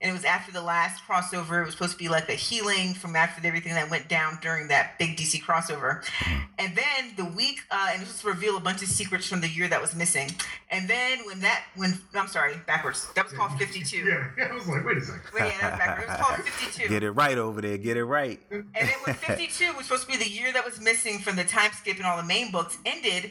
and 0.00 0.10
it 0.10 0.12
was 0.12 0.24
after 0.24 0.52
the 0.52 0.60
last 0.60 1.02
crossover. 1.04 1.62
It 1.62 1.66
was 1.66 1.72
supposed 1.72 1.92
to 1.92 1.98
be 1.98 2.08
like 2.08 2.28
a 2.28 2.34
healing 2.34 2.92
from 2.92 3.16
after 3.16 3.46
everything 3.46 3.72
that 3.74 3.90
went 3.90 4.08
down 4.08 4.38
during 4.42 4.68
that 4.68 4.98
big 4.98 5.16
DC 5.16 5.40
crossover. 5.42 6.04
And 6.58 6.76
then 6.76 7.14
the 7.16 7.24
week, 7.24 7.60
uh, 7.70 7.88
and 7.92 8.02
it 8.02 8.08
was 8.08 8.20
to 8.20 8.28
reveal 8.28 8.58
a 8.58 8.60
bunch 8.60 8.82
of 8.82 8.88
secrets 8.88 9.26
from 9.26 9.40
the 9.40 9.48
year 9.48 9.68
that 9.68 9.80
was 9.80 9.94
missing. 9.94 10.30
And 10.70 10.88
then 10.88 11.20
when 11.24 11.40
that, 11.40 11.64
when 11.76 11.98
I'm 12.14 12.28
sorry, 12.28 12.56
backwards. 12.66 13.08
That 13.14 13.24
was 13.24 13.32
called 13.32 13.52
52. 13.58 13.96
Yeah, 13.96 14.28
yeah 14.36 14.44
I 14.50 14.54
was 14.54 14.66
like, 14.68 14.84
wait 14.84 14.98
a 14.98 15.00
second. 15.00 15.22
Wait, 15.34 15.40
yeah, 15.40 15.60
that 15.60 15.70
was 15.70 15.78
backwards. 15.78 16.04
It 16.04 16.18
was 16.18 16.26
called 16.26 16.40
52. 16.44 16.88
Get 16.88 17.02
it 17.02 17.10
right 17.12 17.38
over 17.38 17.62
there. 17.62 17.78
Get 17.78 17.96
it 17.96 18.04
right. 18.04 18.38
And 18.50 18.66
then 18.74 18.98
when 19.04 19.14
52 19.14 19.72
was 19.76 19.86
supposed 19.86 20.02
to 20.02 20.08
be 20.08 20.22
the 20.22 20.28
year 20.28 20.52
that 20.52 20.64
was 20.64 20.78
missing 20.78 21.20
from 21.20 21.36
the 21.36 21.44
time 21.44 21.70
skip 21.72 21.96
and 21.96 22.04
all 22.04 22.18
the 22.18 22.22
main 22.22 22.52
books 22.52 22.76
ended, 22.84 23.30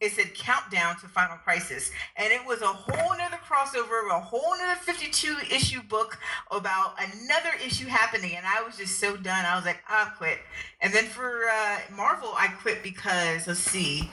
it 0.00 0.12
said 0.12 0.34
countdown 0.34 0.96
to 1.00 1.08
final 1.08 1.36
crisis. 1.36 1.90
And 2.16 2.32
it 2.32 2.44
was 2.46 2.62
a 2.62 2.66
whole 2.66 3.16
nother 3.16 3.38
crossover 3.48 4.10
a 4.10 4.20
whole 4.20 4.56
nother 4.58 4.78
52 4.80 5.36
issue 5.50 5.82
book 5.82 6.18
about 6.50 6.94
another 6.98 7.50
issue 7.64 7.86
happening. 7.86 8.36
And 8.36 8.46
i 8.46 8.62
was 8.62 8.76
just 8.76 8.98
so 8.98 9.16
done. 9.16 9.44
I 9.44 9.56
was 9.56 9.64
like 9.64 9.82
i'll 9.88 10.10
quit. 10.10 10.38
And 10.80 10.92
then 10.92 11.04
for 11.04 11.44
uh, 11.46 11.78
marvel 11.94 12.32
i 12.36 12.48
quit 12.48 12.82
because 12.82 13.46
let's 13.46 13.60
see 13.60 14.10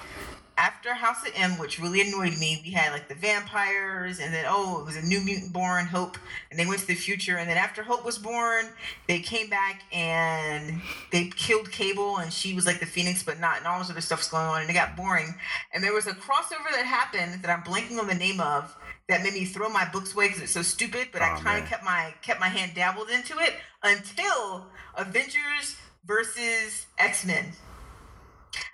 after 0.57 0.93
House 0.93 1.25
of 1.25 1.33
M, 1.35 1.57
which 1.57 1.79
really 1.79 2.01
annoyed 2.01 2.37
me, 2.37 2.61
we 2.63 2.71
had 2.71 2.91
like 2.91 3.07
the 3.07 3.15
vampires, 3.15 4.19
and 4.19 4.33
then 4.33 4.45
oh, 4.47 4.79
it 4.79 4.85
was 4.85 4.95
a 4.95 5.01
new 5.01 5.19
mutant 5.21 5.51
born, 5.53 5.85
Hope, 5.85 6.17
and 6.49 6.59
they 6.59 6.65
went 6.65 6.81
to 6.81 6.87
the 6.87 6.95
future, 6.95 7.37
and 7.37 7.49
then 7.49 7.57
after 7.57 7.81
Hope 7.83 8.05
was 8.05 8.17
born, 8.19 8.65
they 9.07 9.19
came 9.19 9.49
back 9.49 9.81
and 9.91 10.81
they 11.11 11.29
killed 11.35 11.71
Cable, 11.71 12.17
and 12.17 12.31
she 12.31 12.53
was 12.53 12.65
like 12.65 12.79
the 12.79 12.85
Phoenix, 12.85 13.23
but 13.23 13.39
not, 13.39 13.57
and 13.57 13.65
all 13.65 13.79
this 13.79 13.89
other 13.89 14.01
stuff's 14.01 14.29
going 14.29 14.45
on, 14.45 14.61
and 14.61 14.69
it 14.69 14.73
got 14.73 14.95
boring. 14.95 15.33
And 15.73 15.83
there 15.83 15.93
was 15.93 16.05
a 16.07 16.11
crossover 16.11 16.71
that 16.73 16.85
happened 16.85 17.41
that 17.43 17.49
I'm 17.49 17.63
blanking 17.63 17.97
on 17.99 18.07
the 18.07 18.13
name 18.15 18.39
of 18.39 18.75
that 19.09 19.23
made 19.23 19.33
me 19.33 19.45
throw 19.45 19.67
my 19.69 19.89
books 19.91 20.13
away 20.13 20.27
because 20.27 20.43
it's 20.43 20.51
so 20.53 20.61
stupid. 20.61 21.07
But 21.11 21.21
I 21.21 21.35
Oh, 21.35 21.41
kind 21.41 21.63
of 21.63 21.69
kept 21.69 21.83
my 21.83 22.13
kept 22.21 22.39
my 22.39 22.47
hand 22.49 22.73
dabbled 22.75 23.09
into 23.09 23.37
it 23.39 23.55
until 23.83 24.67
Avengers 24.95 25.75
versus 26.05 26.85
X 26.97 27.25
Men. 27.25 27.45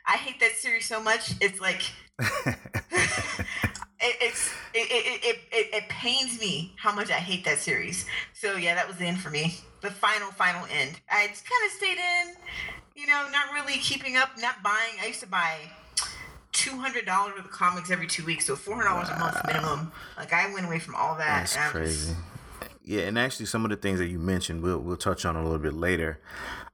I 0.06 0.14
hate 0.14 0.40
that 0.40 0.54
series 0.54 0.86
so 0.86 1.02
much. 1.02 1.34
It's 1.42 1.60
like 1.60 1.82
it, 2.20 2.56
it's 4.00 4.52
it, 4.74 4.88
it, 4.92 5.24
it, 5.24 5.40
it, 5.52 5.74
it 5.74 5.90
pains 5.90 6.40
me 6.40 6.74
how 6.78 6.94
much 6.94 7.10
I 7.10 7.16
hate 7.16 7.46
that 7.46 7.60
series. 7.60 8.06
So 8.34 8.56
yeah, 8.56 8.76
that 8.76 8.88
was 8.88 8.98
the 8.98 9.06
end 9.06 9.20
for 9.20 9.30
me. 9.30 9.56
The 9.82 9.92
final 9.92 10.32
final 10.32 10.66
end. 10.72 11.00
I 11.10 11.28
just 11.28 11.46
kind 11.46 11.66
of 11.66 11.72
stayed 11.72 11.98
in, 11.98 12.34
you 12.96 13.08
know, 13.08 13.28
not 13.32 13.54
really 13.54 13.78
keeping 13.80 14.18
up, 14.18 14.32
not 14.40 14.64
buying. 14.64 14.96
I 15.02 15.08
used 15.08 15.22
to 15.22 15.28
buy 15.28 15.58
two 16.52 16.78
hundred 16.78 17.06
dollars 17.06 17.36
worth 17.36 17.46
of 17.46 17.52
comics 17.52 17.92
every 17.92 18.08
two 18.08 18.26
weeks, 18.26 18.46
so 18.46 18.56
four 18.56 18.76
hundred 18.76 18.90
dollars 18.90 19.10
a 19.10 19.20
month 19.20 19.38
minimum. 19.46 19.92
Like 20.18 20.34
I 20.34 20.52
went 20.54 20.66
away 20.66 20.80
from 20.80 20.96
all 20.96 21.16
that. 21.16 21.50
That's 21.54 21.72
crazy. 21.72 22.16
Yeah, 22.88 23.02
and 23.02 23.20
actually, 23.20 23.48
some 23.48 23.66
of 23.66 23.70
the 23.70 23.76
things 23.76 24.00
that 24.00 24.08
you 24.08 24.18
mentioned, 24.18 24.64
we'll 24.64 24.80
we'll 24.80 24.96
touch 24.96 25.26
on 25.26 25.36
a 25.36 25.44
little 25.44 25.60
bit 25.60 25.74
later. 25.74 26.22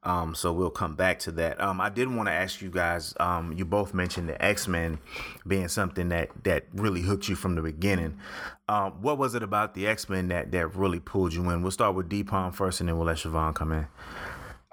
Um, 0.04 0.36
so 0.36 0.54
we'll 0.54 0.70
come 0.70 0.96
back 0.96 1.18
to 1.20 1.32
that. 1.32 1.60
Um, 1.60 1.82
I 1.82 1.90
did 1.90 2.08
want 2.08 2.28
to 2.28 2.32
ask 2.34 2.62
you 2.62 2.70
guys. 2.70 3.16
Um, 3.20 3.52
you 3.54 3.66
both 3.66 3.96
mentioned 3.96 4.30
the 4.30 4.40
X 4.40 4.68
Men 4.68 5.00
being 5.48 5.68
something 5.70 6.10
that 6.10 6.30
that 6.44 6.66
really 6.72 7.02
hooked 7.02 7.30
you 7.30 7.36
from 7.36 7.56
the 7.56 7.64
beginning. 7.64 8.20
Um, 8.70 9.02
what 9.02 9.18
was 9.18 9.34
it 9.34 9.42
about 9.42 9.74
the 9.74 9.88
X 9.88 10.08
Men 10.08 10.28
that 10.28 10.52
that 10.52 10.76
really 10.76 11.00
pulled 11.00 11.34
you 11.34 11.50
in? 11.50 11.64
We'll 11.64 11.72
start 11.72 11.96
with 11.96 12.10
D 12.10 12.24
Palm 12.24 12.52
first, 12.52 12.80
and 12.80 12.90
then 12.90 12.98
we'll 12.98 13.08
let 13.08 13.18
Siobhan 13.18 13.56
come 13.56 13.72
in. 13.72 13.88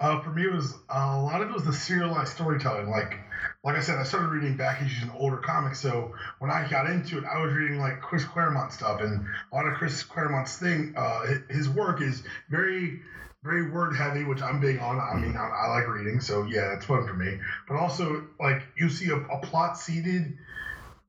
Uh, 0.01 0.19
for 0.21 0.31
me, 0.31 0.43
it 0.45 0.51
was 0.51 0.73
uh, 0.89 1.15
a 1.19 1.21
lot 1.21 1.41
of 1.41 1.49
it 1.49 1.53
was 1.53 1.63
the 1.63 1.71
serialized 1.71 2.33
storytelling. 2.33 2.89
Like, 2.89 3.19
like 3.63 3.75
I 3.75 3.81
said, 3.81 3.99
I 3.99 4.03
started 4.03 4.29
reading 4.29 4.57
back 4.57 4.81
issues 4.81 5.03
in 5.03 5.11
older 5.11 5.37
comics. 5.37 5.79
So 5.79 6.15
when 6.39 6.49
I 6.49 6.67
got 6.67 6.89
into 6.89 7.19
it, 7.19 7.23
I 7.23 7.39
was 7.39 7.53
reading 7.53 7.77
like 7.77 8.01
Chris 8.01 8.25
Claremont 8.25 8.73
stuff, 8.73 8.99
and 9.01 9.23
a 9.51 9.55
lot 9.55 9.67
of 9.67 9.75
Chris 9.75 10.01
Claremont's 10.01 10.57
thing, 10.57 10.95
uh, 10.97 11.25
his 11.49 11.69
work 11.69 12.01
is 12.01 12.23
very, 12.49 12.99
very 13.43 13.69
word 13.69 13.95
heavy, 13.95 14.23
which 14.23 14.41
I'm 14.41 14.59
big 14.59 14.79
on. 14.79 14.99
I 14.99 15.19
mean, 15.19 15.37
I, 15.37 15.47
I 15.47 15.67
like 15.67 15.87
reading, 15.87 16.19
so 16.19 16.45
yeah, 16.45 16.73
it's 16.73 16.85
fun 16.85 17.07
for 17.07 17.13
me. 17.13 17.37
But 17.67 17.77
also, 17.77 18.25
like, 18.39 18.63
you 18.75 18.89
see 18.89 19.11
a, 19.11 19.17
a 19.17 19.37
plot 19.41 19.77
seeded 19.77 20.35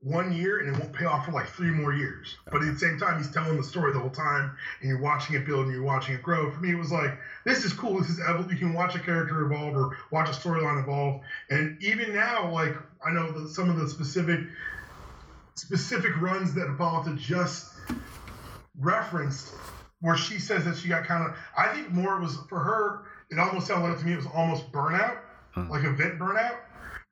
one 0.03 0.33
year 0.33 0.59
and 0.59 0.75
it 0.75 0.79
won't 0.79 0.93
pay 0.93 1.05
off 1.05 1.25
for 1.25 1.31
like 1.31 1.47
three 1.47 1.71
more 1.71 1.93
years. 1.93 2.35
But 2.51 2.61
at 2.61 2.73
the 2.73 2.79
same 2.79 2.99
time, 2.99 3.17
he's 3.17 3.31
telling 3.31 3.55
the 3.55 3.63
story 3.63 3.93
the 3.93 3.99
whole 3.99 4.09
time, 4.09 4.55
and 4.81 4.89
you're 4.89 4.99
watching 4.99 5.35
it 5.35 5.45
build 5.45 5.65
and 5.65 5.73
you're 5.73 5.83
watching 5.83 6.15
it 6.15 6.21
grow. 6.21 6.51
For 6.51 6.59
me, 6.59 6.71
it 6.71 6.77
was 6.77 6.91
like 6.91 7.17
this 7.45 7.63
is 7.63 7.73
cool. 7.73 7.99
This 7.99 8.09
is 8.09 8.19
evol- 8.19 8.49
you 8.51 8.57
can 8.57 8.73
watch 8.73 8.95
a 8.95 8.99
character 8.99 9.41
evolve 9.45 9.75
or 9.75 9.97
watch 10.11 10.29
a 10.29 10.33
storyline 10.33 10.81
evolve. 10.81 11.21
And 11.49 11.81
even 11.81 12.13
now, 12.13 12.51
like 12.51 12.75
I 13.05 13.11
know 13.11 13.31
that 13.31 13.49
some 13.49 13.69
of 13.69 13.77
the 13.77 13.87
specific 13.87 14.41
specific 15.55 16.19
runs 16.19 16.53
that 16.55 16.67
Hippolyta 16.67 17.15
just 17.15 17.73
referenced, 18.79 19.53
where 20.01 20.17
she 20.17 20.39
says 20.39 20.65
that 20.65 20.77
she 20.77 20.89
got 20.89 21.05
kind 21.05 21.25
of. 21.25 21.37
I 21.57 21.73
think 21.73 21.91
more 21.91 22.17
it 22.17 22.21
was 22.21 22.37
for 22.49 22.59
her. 22.59 23.05
It 23.31 23.39
almost 23.39 23.67
sounded 23.67 23.87
like 23.87 23.99
to 23.99 24.05
me 24.05 24.13
it 24.13 24.17
was 24.17 24.27
almost 24.27 24.71
burnout, 24.71 25.17
mm. 25.55 25.69
like 25.69 25.85
event 25.85 26.19
burnout. 26.19 26.57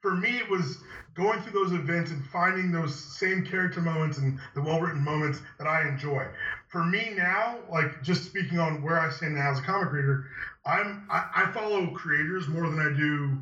For 0.02 0.16
me, 0.16 0.38
it 0.38 0.50
was 0.50 0.80
going 1.14 1.42
through 1.42 1.52
those 1.52 1.74
events 1.74 2.12
and 2.12 2.26
finding 2.28 2.72
those 2.72 2.96
same 2.96 3.46
character 3.46 3.82
moments 3.82 4.18
and 4.18 4.40
the 4.56 4.62
well-written 4.62 5.04
moments 5.04 5.42
that 5.58 5.68
I 5.68 5.88
enjoy. 5.88 6.26
For 6.70 6.86
me 6.86 7.14
now, 7.16 7.58
like 7.70 8.02
just 8.02 8.24
speaking 8.24 8.60
on 8.60 8.82
where 8.82 9.00
I 9.00 9.10
stand 9.10 9.36
now 9.36 9.52
as 9.52 9.60
a 9.60 9.62
comic 9.62 9.92
reader, 9.92 10.28
I'm 10.66 11.08
I, 11.10 11.30
I 11.36 11.52
follow 11.52 11.88
creators 11.92 12.48
more 12.48 12.70
than 12.70 12.80
I 12.80 12.96
do 12.98 13.38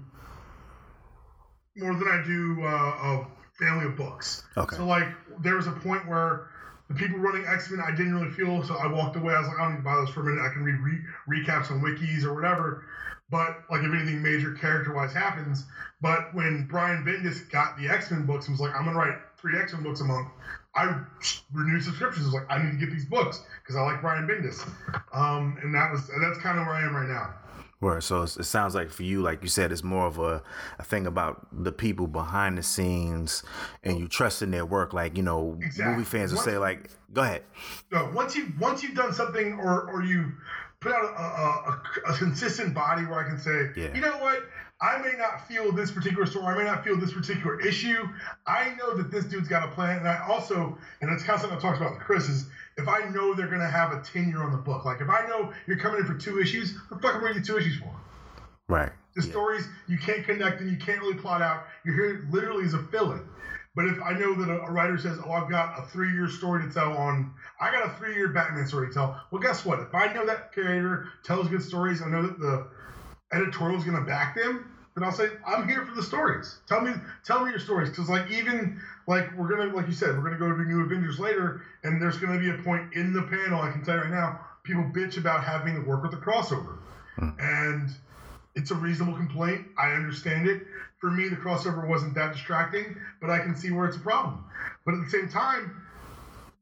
more 1.75 1.93
than 1.93 2.07
I 2.07 2.23
do 2.25 2.63
uh, 2.63 2.67
a 2.67 3.27
family 3.57 3.85
of 3.85 3.95
books. 3.95 4.43
Okay. 4.57 4.75
So 4.75 4.85
like 4.85 5.07
there 5.41 5.55
was 5.55 5.67
a 5.67 5.71
point 5.71 6.07
where 6.07 6.49
the 6.89 6.95
people 6.95 7.19
running 7.19 7.45
X 7.45 7.69
Men 7.69 7.81
I 7.85 7.91
didn't 7.91 8.15
really 8.15 8.31
feel, 8.31 8.63
so 8.63 8.75
I 8.75 8.87
walked 8.87 9.15
away. 9.15 9.33
I 9.35 9.39
was 9.39 9.47
like, 9.47 9.59
I 9.59 9.63
don't 9.63 9.71
need 9.73 9.77
to 9.77 9.83
buy 9.83 9.95
those 9.95 10.09
for 10.09 10.21
a 10.21 10.23
minute. 10.23 10.43
I 10.43 10.51
can 10.51 10.63
read 10.63 10.79
re- 10.79 11.43
recaps 11.43 11.69
on 11.69 11.81
wikis 11.81 12.23
or 12.23 12.33
whatever. 12.33 12.85
But 13.31 13.63
like 13.69 13.81
if 13.83 13.93
anything 13.93 14.21
major 14.23 14.53
character 14.53 14.93
wise 14.93 15.13
happens, 15.13 15.65
but 16.01 16.33
when 16.33 16.65
Brian 16.69 17.03
Bendis 17.05 17.49
got 17.51 17.77
the 17.77 17.87
X 17.87 18.09
Men 18.11 18.25
books 18.25 18.47
and 18.47 18.53
was 18.53 18.61
like, 18.61 18.75
I'm 18.75 18.85
gonna 18.85 18.97
write 18.97 19.17
three 19.37 19.57
X 19.59 19.73
Men 19.73 19.83
books 19.83 20.01
a 20.01 20.05
month, 20.05 20.27
I 20.75 20.99
renewed 21.53 21.83
subscriptions. 21.83 22.25
I 22.25 22.27
was 22.29 22.33
like, 22.35 22.45
I 22.49 22.63
need 22.63 22.71
to 22.71 22.77
get 22.85 22.91
these 22.91 23.05
books 23.05 23.41
because 23.61 23.75
I 23.75 23.81
like 23.81 24.01
Brian 24.01 24.27
Bendis, 24.27 24.67
um, 25.13 25.57
and 25.61 25.73
that 25.75 25.91
was 25.91 26.07
that's 26.21 26.39
kind 26.39 26.57
of 26.59 26.65
where 26.65 26.75
I 26.75 26.81
am 26.83 26.95
right 26.95 27.07
now. 27.09 27.33
Right. 27.81 28.03
so 28.03 28.23
it 28.23 28.27
sounds 28.27 28.75
like 28.75 28.89
for 28.89 29.03
you, 29.03 29.21
like 29.21 29.41
you 29.41 29.47
said, 29.47 29.71
it's 29.71 29.85
more 29.85 30.05
of 30.05 30.19
a, 30.19 30.43
a 30.79 30.83
thing 30.83 31.07
about 31.07 31.47
the 31.63 31.71
people 31.71 32.07
behind 32.07 32.57
the 32.57 32.63
scenes 32.63 33.41
and 33.83 33.97
you 33.97 34.09
trusting 34.09 34.51
their 34.51 34.65
work. 34.65 34.91
Like 34.93 35.15
you 35.15 35.23
know, 35.23 35.57
Exactly. 35.61 35.95
movie 35.95 36.03
fans 36.03 36.31
will 36.31 36.37
Once- 36.39 36.45
say 36.45 36.57
like, 36.57 36.89
"Go 37.13 37.21
ahead." 37.21 37.43
No, 37.91 38.11
once 38.13 38.35
you 38.35 38.51
once 38.59 38.83
you've 38.83 38.95
done 38.95 39.13
something 39.13 39.53
or 39.53 39.89
or 39.89 40.03
you 40.03 40.29
put 40.81 40.93
out 40.93 41.03
a, 41.03 41.07
a, 41.07 42.09
a, 42.09 42.13
a 42.13 42.17
consistent 42.17 42.73
body 42.73 43.05
where 43.05 43.19
I 43.19 43.27
can 43.27 43.37
say, 43.37 43.69
Yeah. 43.75 43.93
you 43.93 44.01
know 44.01 44.17
what, 44.19 44.43
I 44.81 44.97
may 45.01 45.13
not 45.17 45.45
feel 45.47 45.73
this 45.73 45.91
particular 45.91 46.25
story, 46.25 46.45
I 46.45 46.57
may 46.57 46.63
not 46.63 46.83
feel 46.85 46.97
this 46.97 47.11
particular 47.11 47.59
issue. 47.59 48.07
I 48.47 48.73
know 48.79 48.95
that 48.95 49.11
this 49.11 49.25
dude's 49.25 49.49
got 49.49 49.67
a 49.67 49.71
plan, 49.73 49.97
and 49.97 50.07
I 50.07 50.25
also, 50.25 50.77
and 51.01 51.11
it's 51.11 51.23
kind 51.23 51.35
of 51.35 51.41
something 51.41 51.57
I 51.57 51.61
talked 51.61 51.77
about 51.81 51.93
with 51.93 52.01
Chris 52.01 52.29
is. 52.29 52.45
If 52.77 52.87
I 52.87 53.09
know 53.09 53.33
they're 53.33 53.49
gonna 53.49 53.69
have 53.69 53.91
a 53.91 54.01
tenure 54.01 54.41
on 54.41 54.53
the 54.53 54.57
book, 54.57 54.85
like 54.85 55.01
if 55.01 55.09
I 55.09 55.27
know 55.27 55.51
you're 55.67 55.75
coming 55.79 55.99
in 55.99 56.05
for 56.05 56.13
two 56.13 56.39
issues, 56.39 56.77
what 56.87 57.01
the 57.01 57.07
fuck 57.07 57.15
am 57.17 57.23
I 57.25 57.27
reading 57.27 57.43
two 57.43 57.57
issues 57.57 57.77
for? 57.77 57.93
Right. 58.69 58.89
The 59.15 59.23
Yeah. 59.25 59.31
stories 59.31 59.67
you 59.87 59.97
can't 59.97 60.23
connect 60.23 60.61
and 60.61 60.71
you 60.71 60.77
can't 60.77 61.01
really 61.01 61.15
plot 61.15 61.41
out. 61.41 61.65
You're 61.83 61.95
here 61.95 62.25
literally 62.31 62.63
as 62.63 62.73
a 62.73 62.79
fill-in. 62.83 63.19
But 63.75 63.85
if 63.85 64.01
I 64.01 64.13
know 64.13 64.33
that 64.33 64.49
a, 64.51 64.71
writer 64.71 64.97
says, 64.97 65.19
"Oh, 65.25 65.31
I've 65.31 65.49
got 65.49 65.77
a 65.77 65.83
three-year 65.83 66.27
story 66.27 66.65
to 66.65 66.73
tell 66.73 66.97
on," 66.97 67.33
I 67.61 67.71
got 67.71 67.85
a 67.85 67.89
three-year 67.97 68.29
Batman 68.29 68.65
story 68.65 68.87
to 68.87 68.93
tell. 68.93 69.21
Well, 69.31 69.41
guess 69.41 69.63
what? 69.63 69.79
If 69.79 69.93
I 69.93 70.11
know 70.11 70.25
that 70.25 70.51
creator 70.51 71.09
tells 71.23 71.47
good 71.47 71.61
stories, 71.61 72.01
I 72.01 72.09
know 72.09 72.23
that 72.23 72.39
the 72.39 72.67
editorial 73.31 73.77
is 73.77 73.85
going 73.85 73.97
to 73.97 74.03
back 74.03 74.35
them. 74.35 74.71
Then 74.95 75.03
I'll 75.03 75.11
say, 75.11 75.29
"I'm 75.45 75.67
here 75.67 75.85
for 75.85 75.93
the 75.93 76.01
stories. 76.01 76.57
Tell 76.67 76.81
me, 76.81 76.93
tell 77.23 77.45
me 77.45 77.51
your 77.51 77.59
stories." 77.59 77.89
Because 77.89 78.09
like 78.09 78.29
even 78.31 78.81
like 79.07 79.35
we're 79.37 79.47
gonna, 79.47 79.73
like 79.73 79.87
you 79.87 79.93
said, 79.93 80.17
we're 80.17 80.23
gonna 80.23 80.39
go 80.39 80.51
to 80.51 80.63
New 80.63 80.81
Avengers 80.81 81.19
later, 81.19 81.61
and 81.83 82.01
there's 82.01 82.17
gonna 82.17 82.39
be 82.39 82.49
a 82.49 82.57
point 82.63 82.93
in 82.93 83.13
the 83.13 83.21
panel. 83.21 83.61
I 83.61 83.71
can 83.71 83.83
tell 83.83 83.95
you 83.95 84.01
right 84.01 84.11
now, 84.11 84.39
people 84.63 84.83
bitch 84.83 85.17
about 85.17 85.43
having 85.43 85.75
to 85.75 85.81
work 85.81 86.01
with 86.01 86.11
the 86.11 86.17
crossover, 86.17 86.79
hmm. 87.15 87.29
and 87.39 87.89
it's 88.55 88.71
a 88.71 88.75
reasonable 88.75 89.15
complaint. 89.15 89.67
I 89.77 89.91
understand 89.91 90.47
it. 90.47 90.65
For 90.99 91.09
me, 91.09 91.29
the 91.29 91.37
crossover 91.37 91.87
wasn't 91.87 92.13
that 92.15 92.33
distracting, 92.33 92.97
but 93.21 93.29
I 93.29 93.39
can 93.39 93.55
see 93.55 93.71
where 93.71 93.87
it's 93.87 93.97
a 93.97 94.01
problem. 94.01 94.43
But 94.85 94.95
at 94.95 95.03
the 95.03 95.09
same 95.09 95.29
time, 95.29 95.81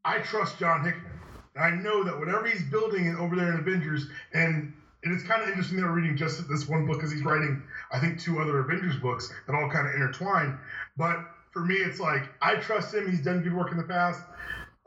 I 0.06 0.20
trust 0.20 0.60
John 0.60 0.84
Hickman. 0.84 1.12
I 1.60 1.72
know 1.72 2.04
that 2.04 2.18
whatever 2.18 2.46
he's 2.46 2.64
building 2.70 3.16
over 3.18 3.36
there 3.36 3.52
in 3.52 3.60
Avengers, 3.60 4.08
and 4.34 4.74
it 5.04 5.12
is 5.12 5.24
kind 5.24 5.42
of 5.42 5.50
interesting 5.50 5.78
that 5.78 5.86
we're 5.86 5.94
reading 5.94 6.16
just 6.16 6.48
this 6.48 6.68
one 6.68 6.86
book 6.86 6.98
because 6.98 7.12
he's 7.12 7.24
writing, 7.24 7.64
I 7.92 8.00
think, 8.00 8.20
two 8.20 8.40
other 8.40 8.60
Avengers 8.60 8.96
books 8.98 9.34
that 9.48 9.56
all 9.56 9.70
kind 9.70 9.88
of 9.88 9.96
intertwine. 9.96 10.60
But 10.98 11.18
for 11.52 11.66
me, 11.66 11.76
it's 11.76 12.00
like 12.00 12.30
I 12.42 12.56
trust 12.56 12.94
him. 12.94 13.10
He's 13.10 13.24
done 13.24 13.42
good 13.42 13.54
work 13.54 13.72
in 13.72 13.78
the 13.78 13.84
past. 13.84 14.22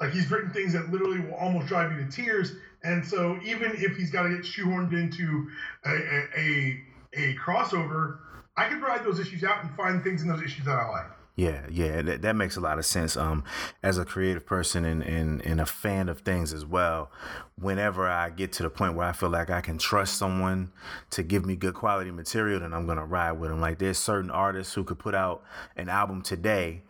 Like 0.01 0.13
he's 0.13 0.31
written 0.31 0.51
things 0.51 0.73
that 0.73 0.91
literally 0.91 1.21
will 1.21 1.35
almost 1.35 1.67
drive 1.67 1.93
you 1.93 2.05
to 2.05 2.11
tears. 2.11 2.53
And 2.83 3.05
so 3.05 3.39
even 3.45 3.73
if 3.75 3.97
he's 3.97 4.11
got 4.11 4.23
to 4.23 4.31
get 4.31 4.43
shoehorned 4.43 4.93
into 4.93 5.51
a, 5.85 5.91
a, 5.91 6.29
a, 6.37 6.81
a 7.15 7.35
crossover, 7.35 8.19
I 8.61 8.69
can 8.69 8.83
ride 8.83 9.05
those 9.05 9.19
issues 9.19 9.43
out 9.43 9.65
and 9.65 9.75
find 9.75 10.05
things 10.05 10.21
in 10.21 10.29
those 10.29 10.43
issues 10.43 10.67
that 10.67 10.79
I 10.79 10.87
like. 10.91 11.07
Yeah, 11.35 11.65
yeah, 11.71 12.03
that, 12.03 12.21
that 12.21 12.37
makes 12.37 12.59
a 12.59 12.61
lot 12.61 12.79
of 12.79 12.85
sense. 12.85 13.17
Um, 13.17 13.43
as 13.83 13.97
a 13.97 14.05
creative 14.05 14.45
person 14.45 14.85
and, 14.85 15.03
and, 15.03 15.41
and 15.47 15.63
a 15.63 15.65
fan 15.65 16.11
of 16.11 16.21
things 16.21 16.53
as 16.53 16.67
well, 16.67 17.11
whenever 17.59 18.07
I 18.07 18.29
get 18.29 18.53
to 18.55 18.63
the 18.63 18.69
point 18.69 18.97
where 18.97 19.07
I 19.07 19.13
feel 19.13 19.31
like 19.31 19.49
I 19.49 19.63
can 19.63 19.79
trust 19.79 20.19
someone 20.19 20.73
to 21.11 21.23
give 21.23 21.47
me 21.47 21.57
good 21.57 21.73
quality 21.73 22.11
material, 22.11 22.61
then 22.61 22.75
I'm 22.75 22.87
gonna 22.87 23.07
ride 23.07 23.33
with 23.33 23.49
them. 23.49 23.63
Like 23.63 23.79
there's 23.79 23.97
certain 23.97 24.31
artists 24.31 24.75
who 24.75 24.85
could 24.85 24.99
put 24.99 25.15
out 25.15 25.43
an 25.77 25.89
album 25.89 26.21
today, 26.21 26.83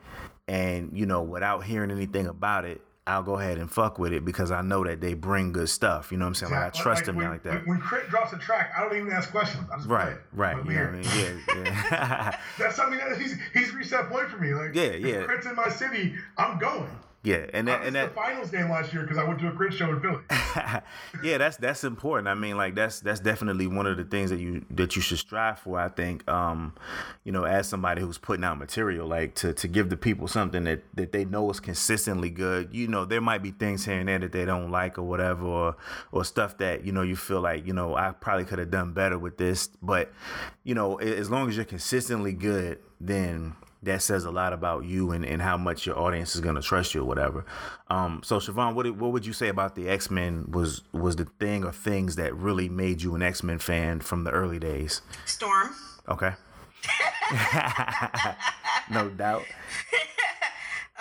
and 0.48 0.90
you 0.92 1.06
know, 1.06 1.22
without 1.22 1.62
hearing 1.62 1.92
anything 1.92 2.26
about 2.26 2.64
it, 2.64 2.80
I'll 3.06 3.22
go 3.22 3.38
ahead 3.38 3.58
and 3.58 3.70
fuck 3.70 3.98
with 3.98 4.12
it 4.12 4.24
because 4.24 4.50
I 4.50 4.62
know 4.62 4.84
that 4.84 5.00
they 5.00 5.14
bring 5.14 5.52
good 5.52 5.68
stuff. 5.68 6.12
You 6.12 6.18
know 6.18 6.26
what 6.26 6.28
I'm 6.28 6.34
saying? 6.34 6.52
Like 6.52 6.66
I 6.66 6.70
trust 6.70 7.06
them 7.06 7.16
when, 7.16 7.28
like 7.28 7.42
that. 7.44 7.66
When, 7.66 7.78
when 7.78 7.80
Krit 7.80 8.08
drops 8.08 8.32
a 8.32 8.38
track, 8.38 8.72
I 8.76 8.82
don't 8.82 8.96
even 8.96 9.10
ask 9.10 9.30
questions. 9.30 9.64
Right, 9.86 10.16
right. 10.32 10.56
You 10.64 10.72
know 10.72 10.84
what 10.84 10.88
I 10.88 10.92
mean? 10.92 11.04
Yeah, 11.04 11.54
yeah. 11.90 12.38
That's 12.58 12.76
something 12.76 12.98
that 12.98 13.18
he's 13.18 13.36
he's 13.54 13.74
reached 13.74 13.90
that 13.90 14.08
point 14.10 14.28
for 14.28 14.38
me. 14.38 14.54
Like, 14.54 14.74
Yeah, 14.74 14.82
if 14.82 15.04
yeah. 15.04 15.22
Krit's 15.22 15.46
in 15.46 15.56
my 15.56 15.68
city, 15.70 16.14
I'm 16.36 16.58
going. 16.58 16.90
Yeah, 17.22 17.44
and 17.52 17.68
that, 17.68 17.82
and 17.84 17.94
that 17.96 18.14
the 18.14 18.14
finals 18.14 18.50
game 18.50 18.70
last 18.70 18.94
year 18.94 19.02
because 19.02 19.18
I 19.18 19.24
went 19.24 19.40
to 19.40 19.48
a 19.48 19.52
crit 19.52 19.74
show 19.74 19.90
in 19.90 20.00
Philly. 20.00 20.22
yeah, 21.22 21.36
that's 21.36 21.58
that's 21.58 21.84
important. 21.84 22.28
I 22.28 22.34
mean, 22.34 22.56
like 22.56 22.74
that's 22.74 23.00
that's 23.00 23.20
definitely 23.20 23.66
one 23.66 23.86
of 23.86 23.98
the 23.98 24.04
things 24.04 24.30
that 24.30 24.40
you 24.40 24.64
that 24.70 24.96
you 24.96 25.02
should 25.02 25.18
strive 25.18 25.58
for. 25.58 25.78
I 25.78 25.90
think, 25.90 26.26
um, 26.30 26.72
you 27.24 27.30
know, 27.30 27.44
as 27.44 27.68
somebody 27.68 28.00
who's 28.00 28.16
putting 28.16 28.42
out 28.42 28.56
material, 28.58 29.06
like 29.06 29.34
to 29.36 29.52
to 29.52 29.68
give 29.68 29.90
the 29.90 29.98
people 29.98 30.28
something 30.28 30.64
that 30.64 30.82
that 30.94 31.12
they 31.12 31.26
know 31.26 31.50
is 31.50 31.60
consistently 31.60 32.30
good. 32.30 32.70
You 32.72 32.88
know, 32.88 33.04
there 33.04 33.20
might 33.20 33.42
be 33.42 33.50
things 33.50 33.84
here 33.84 33.98
and 33.98 34.08
there 34.08 34.18
that 34.18 34.32
they 34.32 34.46
don't 34.46 34.70
like 34.70 34.96
or 34.96 35.02
whatever, 35.02 35.44
or 35.44 35.76
or 36.12 36.24
stuff 36.24 36.56
that 36.56 36.86
you 36.86 36.92
know 36.92 37.02
you 37.02 37.16
feel 37.16 37.42
like 37.42 37.66
you 37.66 37.74
know 37.74 37.96
I 37.96 38.12
probably 38.12 38.46
could 38.46 38.60
have 38.60 38.70
done 38.70 38.92
better 38.94 39.18
with 39.18 39.36
this. 39.36 39.68
But 39.82 40.10
you 40.64 40.74
know, 40.74 40.96
as 40.96 41.28
long 41.28 41.50
as 41.50 41.56
you're 41.56 41.66
consistently 41.66 42.32
good, 42.32 42.78
then 42.98 43.56
that 43.82 44.02
says 44.02 44.24
a 44.24 44.30
lot 44.30 44.52
about 44.52 44.84
you 44.84 45.10
and, 45.12 45.24
and 45.24 45.40
how 45.40 45.56
much 45.56 45.86
your 45.86 45.98
audience 45.98 46.34
is 46.34 46.40
gonna 46.40 46.60
trust 46.60 46.94
you 46.94 47.00
or 47.00 47.04
whatever. 47.04 47.44
Um, 47.88 48.20
so 48.24 48.38
Siobhan, 48.38 48.74
what 48.74 48.90
what 48.96 49.12
would 49.12 49.24
you 49.24 49.32
say 49.32 49.48
about 49.48 49.74
the 49.74 49.88
X 49.88 50.10
Men 50.10 50.50
was 50.50 50.82
was 50.92 51.16
the 51.16 51.24
thing 51.38 51.64
or 51.64 51.72
things 51.72 52.16
that 52.16 52.34
really 52.34 52.68
made 52.68 53.02
you 53.02 53.14
an 53.14 53.22
X 53.22 53.42
Men 53.42 53.58
fan 53.58 54.00
from 54.00 54.24
the 54.24 54.30
early 54.30 54.58
days? 54.58 55.00
Storm. 55.24 55.70
Okay. 56.08 56.32
no 58.90 59.08
doubt. 59.10 59.44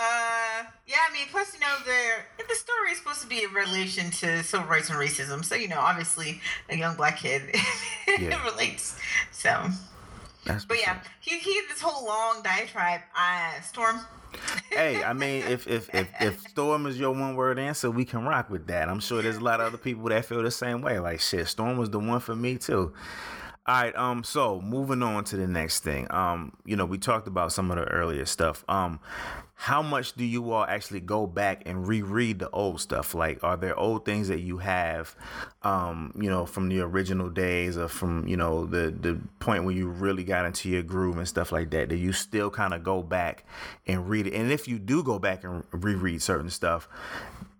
Uh, 0.01 0.63
yeah, 0.87 0.95
I 1.09 1.11
mean, 1.11 1.27
plus 1.29 1.53
you 1.53 1.59
know 1.59 1.75
the 1.85 2.43
the 2.47 2.55
story 2.55 2.91
is 2.91 2.99
supposed 2.99 3.21
to 3.21 3.27
be 3.27 3.43
in 3.43 3.51
relation 3.51 4.09
to 4.11 4.41
civil 4.43 4.65
rights 4.65 4.89
and 4.89 4.97
racism, 4.97 5.43
so 5.43 5.55
you 5.55 5.67
know, 5.67 5.77
obviously, 5.77 6.39
a 6.69 6.77
young 6.77 6.95
black 6.95 7.17
kid 7.19 7.53
Yeah. 8.07 8.41
relates. 8.45 8.97
So, 9.33 9.67
That's 10.49 10.65
but 10.65 10.79
yeah, 10.79 10.99
he 11.19 11.37
he 11.39 11.55
had 11.55 11.65
this 11.69 11.81
whole 11.81 12.05
long 12.05 12.41
diatribe. 12.43 13.01
Uh, 13.15 13.61
Storm. 13.61 13.99
hey, 14.71 15.03
I 15.03 15.13
mean, 15.23 15.43
if 15.43 15.67
if 15.67 15.93
if 15.93 16.09
if 16.19 16.39
Storm 16.49 16.85
is 16.87 16.99
your 16.99 17.11
one 17.11 17.35
word 17.35 17.59
answer, 17.59 17.91
we 17.91 18.03
can 18.03 18.25
rock 18.25 18.49
with 18.49 18.65
that. 18.67 18.89
I'm 18.89 18.99
sure 18.99 19.21
there's 19.21 19.37
a 19.37 19.43
lot 19.43 19.59
of 19.59 19.67
other 19.67 19.77
people 19.77 20.09
that 20.09 20.25
feel 20.25 20.41
the 20.41 20.51
same 20.51 20.81
way. 20.81 20.99
Like 20.99 21.19
shit, 21.19 21.47
Storm 21.47 21.77
was 21.77 21.89
the 21.91 21.99
one 21.99 22.19
for 22.19 22.35
me 22.35 22.57
too. 22.57 22.93
All 23.69 23.75
right, 23.75 23.95
um, 23.95 24.23
so 24.23 24.59
moving 24.61 25.03
on 25.03 25.25
to 25.25 25.37
the 25.37 25.45
next 25.45 25.83
thing. 25.83 26.07
Um, 26.09 26.53
you 26.65 26.75
know, 26.75 26.85
we 26.85 26.97
talked 26.97 27.27
about 27.27 27.51
some 27.51 27.69
of 27.69 27.77
the 27.77 27.83
earlier 27.83 28.25
stuff. 28.25 28.65
Um, 28.67 28.99
how 29.53 29.83
much 29.83 30.13
do 30.13 30.25
you 30.25 30.53
all 30.53 30.63
actually 30.63 31.01
go 31.01 31.27
back 31.27 31.61
and 31.67 31.87
reread 31.87 32.39
the 32.39 32.49
old 32.49 32.81
stuff? 32.81 33.13
Like, 33.13 33.43
are 33.43 33.57
there 33.57 33.77
old 33.77 34.05
things 34.05 34.27
that 34.29 34.39
you 34.39 34.57
have, 34.57 35.15
um, 35.61 36.15
you 36.19 36.31
know, 36.31 36.47
from 36.47 36.67
the 36.67 36.79
original 36.79 37.29
days 37.29 37.77
or 37.77 37.87
from, 37.89 38.27
you 38.27 38.37
know, 38.37 38.65
the 38.65 38.89
the 38.89 39.19
point 39.39 39.65
when 39.65 39.77
you 39.77 39.87
really 39.87 40.23
got 40.23 40.47
into 40.47 40.67
your 40.67 40.81
groove 40.81 41.19
and 41.19 41.27
stuff 41.27 41.51
like 41.51 41.69
that? 41.69 41.89
Do 41.89 41.95
you 41.95 42.11
still 42.11 42.49
kind 42.49 42.73
of 42.73 42.83
go 42.83 43.03
back 43.03 43.43
and 43.85 44.09
read 44.09 44.25
it? 44.25 44.33
And 44.33 44.51
if 44.51 44.67
you 44.67 44.79
do 44.79 45.03
go 45.03 45.19
back 45.19 45.43
and 45.43 45.63
reread 45.71 46.23
certain 46.23 46.49
stuff, 46.49 46.89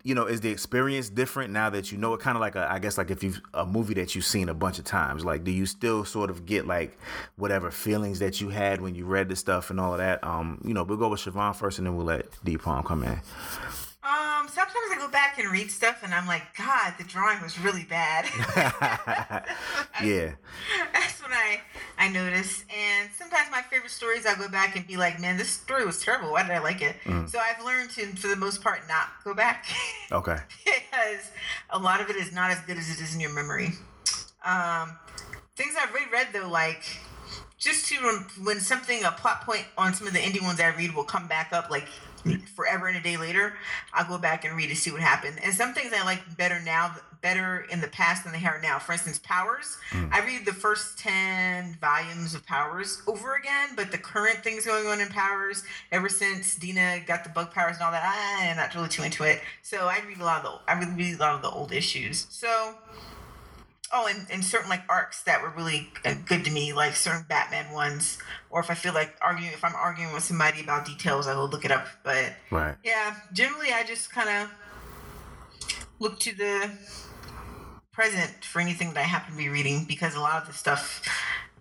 you 0.04 0.16
know, 0.16 0.26
is 0.26 0.42
the 0.42 0.50
experience 0.50 1.10
different 1.10 1.52
now 1.52 1.70
that 1.70 1.92
you 1.92 1.98
know 1.98 2.14
it? 2.14 2.20
Kind 2.20 2.38
of 2.38 2.42
like 2.42 2.56
a, 2.56 2.72
I 2.72 2.80
guess, 2.80 2.98
like 2.98 3.12
if 3.12 3.24
you 3.24 3.34
a 3.54 3.66
movie 3.66 3.94
that 3.96 4.16
you've 4.16 4.26
seen 4.26 4.50
a 4.50 4.54
bunch 4.54 4.80
of 4.80 4.86
times. 4.86 5.26
Like, 5.26 5.44
do 5.44 5.52
you 5.52 5.66
still 5.66 6.06
sort 6.06 6.30
of 6.30 6.46
get 6.46 6.66
like 6.66 6.98
whatever 7.36 7.72
feelings 7.72 8.20
that 8.20 8.40
you 8.40 8.50
had 8.50 8.82
when 8.82 8.96
you 8.96 9.06
read 9.06 9.30
the 9.30 9.36
stuff 9.36 9.70
and 9.70 9.80
all 9.80 9.94
of 9.94 10.00
that? 10.00 10.24
Um, 10.24 10.62
you 10.64 10.74
know, 10.74 10.84
we'll 10.84 10.98
go 10.98 11.10
with 11.10 11.22
Siobhan 11.22 11.56
first, 11.56 11.80
and 11.80 11.88
then 11.88 11.96
we'll 11.96 12.06
let 12.06 12.28
D 12.44 12.58
Palm 12.58 12.84
come 12.84 13.04
in. 13.04 13.20
Um, 14.10 14.48
sometimes 14.48 14.90
I 14.92 14.96
go 14.98 15.08
back 15.08 15.38
and 15.38 15.52
read 15.52 15.70
stuff, 15.70 16.02
and 16.04 16.16
I'm 16.16 16.26
like, 16.26 16.58
God, 16.58 16.96
the 16.98 17.04
drawing 17.04 17.42
was 17.44 17.60
really 17.60 17.84
bad. 17.84 18.26
yeah, 20.04 20.34
That's 20.94 21.22
when 21.22 21.32
I 21.32 21.60
I 21.98 22.10
notice. 22.10 22.64
And 22.76 23.12
sometimes 23.16 23.52
my 23.52 23.62
favorite 23.62 23.92
stories, 23.92 24.26
I'll 24.26 24.36
go 24.36 24.50
back 24.50 24.76
and 24.76 24.88
be 24.88 24.98
like, 24.98 25.20
man, 25.20 25.38
this 25.38 25.50
story 25.50 25.86
was 25.86 26.02
terrible. 26.02 26.32
Why 26.32 26.42
did 26.42 26.52
I 26.52 26.60
like 26.60 26.82
it? 26.82 26.96
So 27.28 27.38
I've 27.38 27.64
learned 27.64 27.92
to, 27.92 28.08
for 28.16 28.30
the 28.30 28.36
most 28.36 28.64
part, 28.64 28.80
not 28.88 29.10
go 29.24 29.36
back 29.36 29.66
okay, 30.12 30.38
because 30.66 31.32
a 31.70 31.78
lot 31.78 32.02
of 32.02 32.10
it 32.10 32.16
is 32.16 32.34
not 32.34 32.50
as 32.50 32.60
good 32.62 32.78
as 32.78 32.90
it 32.90 33.04
is 33.04 33.14
in 33.14 33.20
your 33.20 33.34
memory. 33.34 33.74
Um, 34.44 34.98
things 35.56 35.76
I've 35.80 35.94
reread 35.94 36.30
though, 36.34 36.48
like 36.50 36.84
just 37.60 37.88
to 37.88 37.96
when 38.42 38.60
something 38.60 39.04
a 39.04 39.12
plot 39.12 39.42
point 39.42 39.66
on 39.78 39.94
some 39.94 40.08
of 40.08 40.14
the 40.14 40.20
indie 40.20 40.42
ones 40.42 40.60
I 40.60 40.70
read 40.70 40.96
will 40.96 41.04
come 41.04 41.28
back 41.28 41.52
up 41.52 41.70
like 41.70 41.88
forever 42.56 42.88
and 42.88 42.98
a 42.98 43.02
day 43.02 43.18
later, 43.18 43.54
I'll 43.94 44.08
go 44.08 44.18
back 44.18 44.46
and 44.46 44.56
read 44.56 44.70
to 44.70 44.76
see 44.76 44.92
what 44.92 45.02
happened. 45.02 45.40
And 45.44 45.54
some 45.54 45.74
things 45.74 45.94
I 45.96 46.04
like 46.04 46.38
better 46.38 46.60
now, 46.62 46.96
better 47.22 47.66
in 47.72 47.82
the 47.82 47.88
past 47.88 48.24
than 48.24 48.34
they 48.34 48.46
are 48.46 48.60
now. 48.62 48.80
For 48.80 48.94
instance, 48.94 49.20
Powers. 49.24 49.78
Mm. 49.92 50.14
I 50.14 50.26
read 50.26 50.46
the 50.46 50.54
first 50.54 50.98
ten 50.98 51.78
volumes 51.82 52.34
of 52.34 52.46
Powers 52.46 53.02
over 53.08 53.36
again, 53.36 53.70
but 53.76 53.92
the 53.92 53.98
current 53.98 54.44
things 54.44 54.66
going 54.66 54.88
on 54.88 55.02
in 55.02 55.10
Powers, 55.10 55.64
ever 55.92 56.10
since 56.10 56.56
Deena 56.56 57.00
got 57.06 57.24
the 57.24 57.30
bug 57.30 57.52
powers 57.52 57.76
and 57.76 57.84
all 57.84 57.92
that, 57.92 58.04
I'm 58.04 58.58
not 58.58 58.74
really 58.76 58.90
too 58.90 59.04
into 59.04 59.24
it. 59.24 59.42
So 59.62 59.88
I 59.88 60.02
read 60.08 60.20
a 60.20 60.24
lot 60.24 60.46
of 60.46 60.62
the 60.66 60.72
I 60.72 60.80
read 60.80 61.16
a 61.16 61.20
lot 61.20 61.36
of 61.36 61.42
the 61.42 61.50
old 61.50 61.72
issues. 61.72 62.28
So 62.30 62.76
Oh, 63.92 64.08
and, 64.08 64.28
and 64.32 64.46
certain 64.46 64.70
like 64.70 64.84
arcs 64.88 65.24
that 65.24 65.42
were 65.42 65.50
really 65.50 65.90
uh, 66.06 66.14
good 66.26 66.46
to 66.46 66.52
me, 66.52 66.74
like 66.74 66.96
certain 66.96 67.26
Batman 67.28 67.74
ones, 67.74 68.20
or 68.52 68.60
if 68.60 68.70
I 68.70 68.76
feel 68.76 68.94
like 68.94 69.18
arguing, 69.22 69.52
if 69.52 69.64
I'm 69.64 69.76
arguing 69.76 70.14
with 70.14 70.24
somebody 70.24 70.62
about 70.62 70.86
details, 70.86 71.28
I 71.28 71.36
will 71.36 71.50
look 71.50 71.66
it 71.66 71.72
up. 71.72 71.88
But 72.04 72.34
right. 72.52 72.76
yeah, 72.84 73.16
generally 73.34 73.74
I 73.74 73.84
just 73.84 74.12
kind 74.12 74.30
of 74.30 74.52
look 76.00 76.20
to 76.20 76.36
the 76.36 76.70
present 77.92 78.46
for 78.46 78.62
anything 78.62 78.94
that 78.94 78.98
I 78.98 79.04
happen 79.04 79.34
to 79.34 79.38
be 79.38 79.50
reading 79.50 79.86
because 79.86 80.16
a 80.16 80.22
lot 80.22 80.42
of 80.42 80.48
the 80.48 80.54
stuff, 80.54 81.04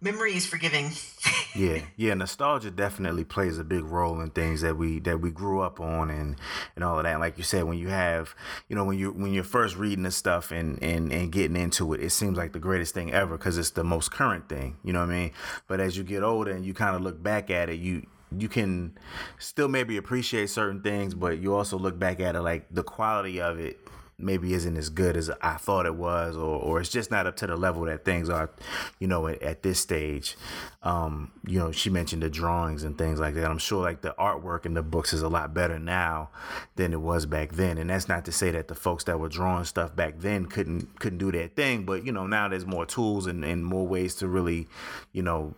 memory 0.01 0.35
is 0.35 0.47
forgiving. 0.47 0.91
yeah 1.55 1.81
yeah 1.97 2.15
nostalgia 2.15 2.71
definitely 2.71 3.25
plays 3.25 3.59
a 3.59 3.65
big 3.65 3.83
role 3.83 4.21
in 4.21 4.31
things 4.31 4.61
that 4.61 4.77
we 4.77 5.01
that 5.01 5.21
we 5.21 5.31
grew 5.31 5.61
up 5.61 5.81
on 5.81 6.11
and 6.11 6.37
and 6.77 6.85
all 6.85 6.99
of 6.99 7.05
that 7.05 7.19
like 7.19 7.39
you 7.39 7.45
said 7.45 7.65
when 7.65 7.79
you 7.79 7.89
have 7.89 8.35
you 8.69 8.77
know 8.77 8.85
when 8.85 8.99
you 8.99 9.11
when 9.13 9.33
you're 9.33 9.43
first 9.43 9.77
reading 9.77 10.05
this 10.05 10.17
stuff 10.17 10.51
and 10.51 10.81
and 10.83 11.13
and 11.13 11.33
getting 11.33 11.57
into 11.57 11.93
it 11.95 12.01
it 12.01 12.11
seems 12.11 12.37
like 12.37 12.53
the 12.53 12.59
greatest 12.59 12.95
thing 12.95 13.13
ever 13.13 13.37
because 13.37 13.57
it's 13.57 13.71
the 13.71 13.85
most 13.85 14.11
current 14.11 14.49
thing 14.49 14.77
you 14.85 14.93
know 14.93 15.01
what 15.01 15.11
i 15.11 15.19
mean 15.19 15.33
but 15.67 15.81
as 15.81 15.97
you 15.97 16.05
get 16.05 16.23
older 16.23 16.51
and 16.51 16.67
you 16.67 16.75
kind 16.75 16.95
of 16.95 17.03
look 17.03 17.23
back 17.23 17.51
at 17.51 17.69
it 17.69 17.79
you 17.79 18.07
you 18.37 18.49
can 18.49 18.97
still 19.39 19.69
maybe 19.69 19.97
appreciate 19.97 20.51
certain 20.51 20.83
things 20.83 21.15
but 21.15 21.39
you 21.39 21.55
also 21.55 21.79
look 21.79 21.99
back 21.99 22.21
at 22.21 22.37
it 22.37 22.43
like 22.43 22.67
the 22.71 22.83
quality 22.83 23.41
of 23.41 23.59
it 23.59 23.81
maybe 24.19 24.53
isn't 24.53 24.77
as 24.77 24.89
good 24.89 25.17
as 25.17 25.31
I 25.41 25.55
thought 25.55 25.87
it 25.87 25.95
was, 25.95 26.37
or, 26.37 26.61
or 26.61 26.81
it's 26.81 26.89
just 26.89 27.11
not 27.11 27.27
up 27.27 27.37
to 27.37 27.47
the 27.47 27.57
level 27.57 27.85
that 27.85 28.05
things 28.05 28.29
are, 28.29 28.51
you 28.99 29.07
know, 29.07 29.29
at, 29.29 29.41
at 29.43 29.63
this 29.63 29.79
stage. 29.79 30.37
Um, 30.83 31.31
you 31.47 31.59
know, 31.59 31.71
she 31.71 31.89
mentioned 31.89 32.23
the 32.23 32.31
drawings 32.31 32.83
and 32.83 32.99
things 32.99 33.21
like 33.21 33.35
that. 33.35 33.49
I'm 33.49 33.59
sure 33.59 33.83
like 33.83 34.01
the 34.01 34.15
artwork 34.19 34.67
in 34.67 34.75
the 34.75 34.83
books 34.83 35.13
is 35.13 35.23
a 35.23 35.29
lot 35.29 35.55
better 35.55 35.79
now 35.79 36.31
than 36.77 36.93
it 36.93 37.01
was 37.01 37.27
back 37.27 37.53
then. 37.53 37.79
And 37.79 37.91
that's 37.91 38.09
not 38.09 38.25
to 38.25 38.33
say 38.33 38.51
that 38.51 38.69
the 38.69 38.75
folks 38.75 39.05
that 39.05 39.21
were 39.21 39.29
drawing 39.29 39.65
stuff 39.65 39.95
back 39.95 40.19
then 40.19 40.47
couldn't 40.47 40.99
couldn't 40.99 41.19
do 41.19 41.31
their 41.31 41.49
thing, 41.49 41.85
but 41.85 42.05
you 42.05 42.13
know, 42.13 42.27
now 42.27 42.49
there's 42.49 42.67
more 42.67 42.87
tools 42.87 43.27
and, 43.27 43.45
and 43.45 43.65
more 43.65 43.87
ways 43.87 44.15
to 44.17 44.29
really, 44.29 44.67
you 45.13 45.23
know, 45.23 45.55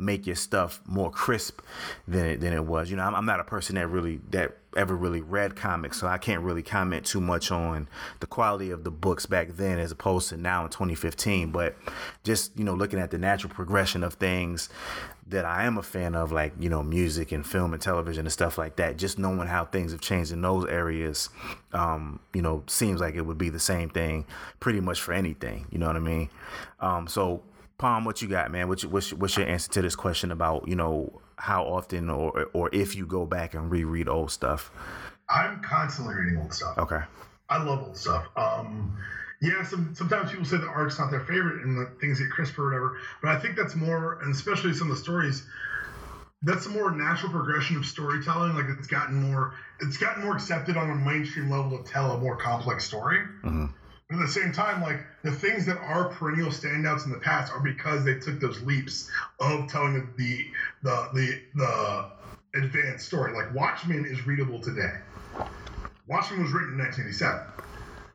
make 0.00 0.26
your 0.26 0.36
stuff 0.36 0.80
more 0.86 1.10
crisp 1.10 1.60
than 2.08 2.26
it 2.26 2.40
than 2.40 2.52
it 2.52 2.64
was. 2.64 2.90
You 2.90 2.96
know, 2.96 3.04
I'm, 3.04 3.14
I'm 3.14 3.26
not 3.26 3.40
a 3.40 3.44
person 3.44 3.76
that 3.76 3.88
really 3.88 4.20
that 4.30 4.56
ever 4.76 4.94
really 4.94 5.20
read 5.20 5.56
comics, 5.56 5.98
so 6.00 6.06
I 6.06 6.18
can't 6.18 6.42
really 6.42 6.62
comment 6.62 7.04
too 7.04 7.20
much 7.20 7.50
on 7.50 7.88
the 8.20 8.26
quality 8.26 8.70
of 8.70 8.84
the 8.84 8.90
books 8.90 9.26
back 9.26 9.48
then 9.56 9.78
as 9.78 9.92
opposed 9.92 10.28
to 10.30 10.36
now 10.36 10.64
in 10.64 10.70
2015. 10.70 11.50
But 11.50 11.76
just 12.24 12.56
you 12.58 12.64
know, 12.64 12.74
looking 12.74 12.98
at 12.98 13.10
the 13.10 13.18
natural 13.18 13.52
progression 13.52 14.02
of 14.02 14.14
things 14.14 14.68
that 15.30 15.44
I 15.44 15.64
am 15.64 15.78
a 15.78 15.82
fan 15.82 16.14
of, 16.14 16.32
like 16.32 16.52
you 16.58 16.68
know, 16.68 16.82
music 16.82 17.32
and 17.32 17.46
film 17.46 17.72
and 17.72 17.80
television 17.80 18.26
and 18.26 18.32
stuff 18.32 18.58
like 18.58 18.76
that. 18.76 18.96
Just 18.96 19.18
knowing 19.18 19.46
how 19.46 19.64
things 19.64 19.92
have 19.92 20.00
changed 20.00 20.32
in 20.32 20.42
those 20.42 20.66
areas, 20.66 21.28
um, 21.72 22.20
you 22.34 22.42
know, 22.42 22.64
seems 22.66 23.00
like 23.00 23.14
it 23.14 23.22
would 23.22 23.38
be 23.38 23.50
the 23.50 23.60
same 23.60 23.88
thing 23.90 24.26
pretty 24.58 24.80
much 24.80 25.00
for 25.00 25.12
anything. 25.12 25.66
You 25.70 25.78
know 25.78 25.86
what 25.86 25.96
I 25.96 26.00
mean? 26.00 26.30
Um, 26.80 27.06
so 27.06 27.42
Palm, 27.80 28.04
what 28.04 28.20
you 28.20 28.28
got, 28.28 28.50
man? 28.50 28.68
What's 28.68 28.82
your, 28.82 28.92
what's, 28.92 29.10
your, 29.10 29.18
what's 29.18 29.36
your 29.38 29.46
answer 29.46 29.70
to 29.70 29.80
this 29.80 29.96
question 29.96 30.30
about 30.30 30.68
you 30.68 30.76
know 30.76 31.22
how 31.36 31.64
often 31.64 32.10
or 32.10 32.50
or 32.52 32.68
if 32.74 32.94
you 32.94 33.06
go 33.06 33.24
back 33.24 33.54
and 33.54 33.70
reread 33.70 34.06
old 34.06 34.30
stuff? 34.30 34.70
I'm 35.30 35.62
constantly 35.62 36.14
reading 36.14 36.40
old 36.40 36.52
stuff. 36.52 36.76
Okay. 36.76 37.00
I 37.48 37.62
love 37.62 37.82
old 37.82 37.96
stuff. 37.96 38.26
Um, 38.36 38.98
yeah, 39.40 39.64
some, 39.64 39.94
sometimes 39.94 40.30
people 40.30 40.44
say 40.44 40.58
the 40.58 40.66
art's 40.66 40.98
not 40.98 41.10
their 41.10 41.24
favorite 41.24 41.64
and 41.64 41.78
the 41.78 41.90
things 42.00 42.20
get 42.20 42.30
crisper 42.30 42.64
or 42.64 42.66
whatever, 42.66 42.98
but 43.22 43.30
I 43.30 43.40
think 43.40 43.56
that's 43.56 43.74
more, 43.74 44.20
and 44.20 44.34
especially 44.34 44.74
some 44.74 44.90
of 44.90 44.98
the 44.98 45.02
stories, 45.02 45.46
that's 46.42 46.66
a 46.66 46.68
more 46.68 46.90
natural 46.90 47.32
progression 47.32 47.76
of 47.78 47.86
storytelling. 47.86 48.54
Like 48.54 48.66
it's 48.78 48.88
gotten 48.88 49.22
more, 49.22 49.54
it's 49.80 49.96
gotten 49.96 50.22
more 50.22 50.34
accepted 50.34 50.76
on 50.76 50.90
a 50.90 50.94
mainstream 50.94 51.48
level 51.48 51.82
to 51.82 51.90
tell 51.90 52.12
a 52.12 52.18
more 52.18 52.36
complex 52.36 52.84
story. 52.84 53.20
Mm-hmm. 53.42 53.66
But 54.10 54.18
at 54.18 54.26
the 54.26 54.32
same 54.32 54.52
time, 54.52 54.82
like 54.82 54.98
the 55.22 55.30
things 55.30 55.66
that 55.66 55.78
are 55.78 56.08
perennial 56.08 56.50
standouts 56.50 57.06
in 57.06 57.12
the 57.12 57.18
past 57.18 57.52
are 57.52 57.60
because 57.60 58.04
they 58.04 58.14
took 58.14 58.40
those 58.40 58.60
leaps 58.62 59.08
of 59.38 59.68
telling 59.68 60.12
the 60.16 60.46
the 60.82 61.08
the 61.14 61.40
the 61.54 62.10
advanced 62.54 63.06
story. 63.06 63.32
Like 63.32 63.54
Watchmen 63.54 64.04
is 64.04 64.26
readable 64.26 64.60
today. 64.60 64.92
Watchmen 66.08 66.42
was 66.42 66.52
written 66.52 66.72
in 66.72 66.78
1987. 66.78 67.46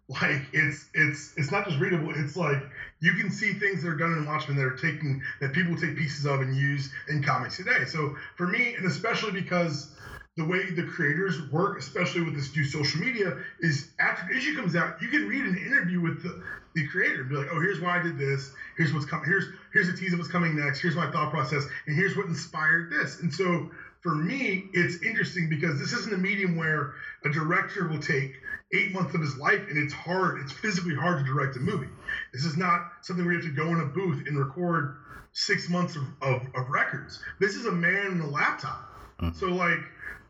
Like 0.08 0.44
it's 0.54 0.90
it's 0.94 1.34
it's 1.38 1.52
not 1.52 1.66
just 1.66 1.80
readable. 1.80 2.14
It's 2.14 2.36
like 2.36 2.62
you 3.00 3.14
can 3.14 3.32
see 3.32 3.54
things 3.54 3.82
that 3.82 3.90
are 3.90 3.96
done 3.96 4.14
in 4.14 4.26
Watchmen 4.26 4.58
that 4.58 4.66
are 4.66 4.78
taking 4.78 5.24
that 5.40 5.54
people 5.54 5.76
take 5.76 5.98
pieces 5.98 6.26
of 6.26 6.42
and 6.42 6.56
use 6.56 6.92
in 7.10 7.24
comics 7.24 7.58
today. 7.58 7.86
So 7.88 8.16
for 8.36 8.46
me, 8.46 8.76
and 8.76 8.86
especially 8.86 9.32
because 9.32 9.95
the 10.38 10.46
way 10.46 10.70
the 10.72 10.84
creators 10.84 11.50
work, 11.52 11.80
especially 11.80 12.22
with 12.22 12.36
this 12.36 12.54
new 12.56 12.66
social 12.66 13.00
media, 13.00 13.38
is 13.62 13.90
after 14.00 14.28
the 14.28 14.38
issue 14.38 14.56
comes 14.56 14.76
out, 14.76 15.02
you 15.02 15.08
can 15.08 15.28
read 15.28 15.46
an 15.46 15.58
interview 15.58 16.02
with 16.02 16.24
the, 16.24 16.44
the 16.76 16.86
creator 16.88 17.22
and 17.22 17.30
be 17.30 17.36
like, 17.36 17.48
"Oh, 17.52 17.62
here's 17.62 17.80
why 17.80 18.00
I 18.00 18.04
did 18.04 18.18
this. 18.18 18.52
Here's 18.78 18.94
what's 18.94 19.06
coming. 19.06 19.26
Here's 19.26 19.46
here's 19.72 19.88
a 19.88 19.96
tease 19.96 20.12
of 20.12 20.20
what's 20.20 20.32
coming 20.32 20.56
next. 20.58 20.82
Here's 20.82 20.96
my 20.96 21.10
thought 21.10 21.32
process, 21.32 21.66
and 21.88 21.96
here's 21.96 22.18
what 22.18 22.26
inspired 22.26 22.92
this." 22.92 23.22
And 23.22 23.34
so 23.34 23.72
for 24.06 24.14
me, 24.14 24.70
it's 24.74 25.02
interesting 25.02 25.50
because 25.50 25.80
this 25.80 25.92
isn't 25.92 26.14
a 26.14 26.18
medium 26.18 26.56
where 26.56 26.94
a 27.24 27.30
director 27.30 27.88
will 27.88 28.00
take 28.00 28.36
eight 28.72 28.92
months 28.92 29.16
of 29.16 29.22
his 29.22 29.36
life 29.38 29.62
and 29.68 29.78
it's 29.78 29.94
hard. 29.94 30.42
It's 30.42 30.52
physically 30.52 30.94
hard 30.94 31.18
to 31.18 31.26
direct 31.26 31.56
a 31.56 31.60
movie. 31.60 31.90
This 32.32 32.46
is 32.46 32.56
not 32.56 32.92
something 33.02 33.26
where 33.26 33.34
you 33.34 33.42
have 33.42 33.50
to 33.50 33.56
go 33.56 33.70
in 33.70 33.80
a 33.80 33.86
booth 33.86 34.28
and 34.28 34.38
record 34.38 34.98
six 35.32 35.70
months 35.70 35.96
of, 35.96 36.04
of, 36.22 36.42
of 36.54 36.70
records. 36.70 37.20
This 37.40 37.56
is 37.56 37.66
a 37.66 37.72
man 37.72 38.08
and 38.08 38.22
a 38.22 38.28
laptop. 38.28 38.92
Mm. 39.22 39.36
So 39.36 39.48
like 39.48 39.80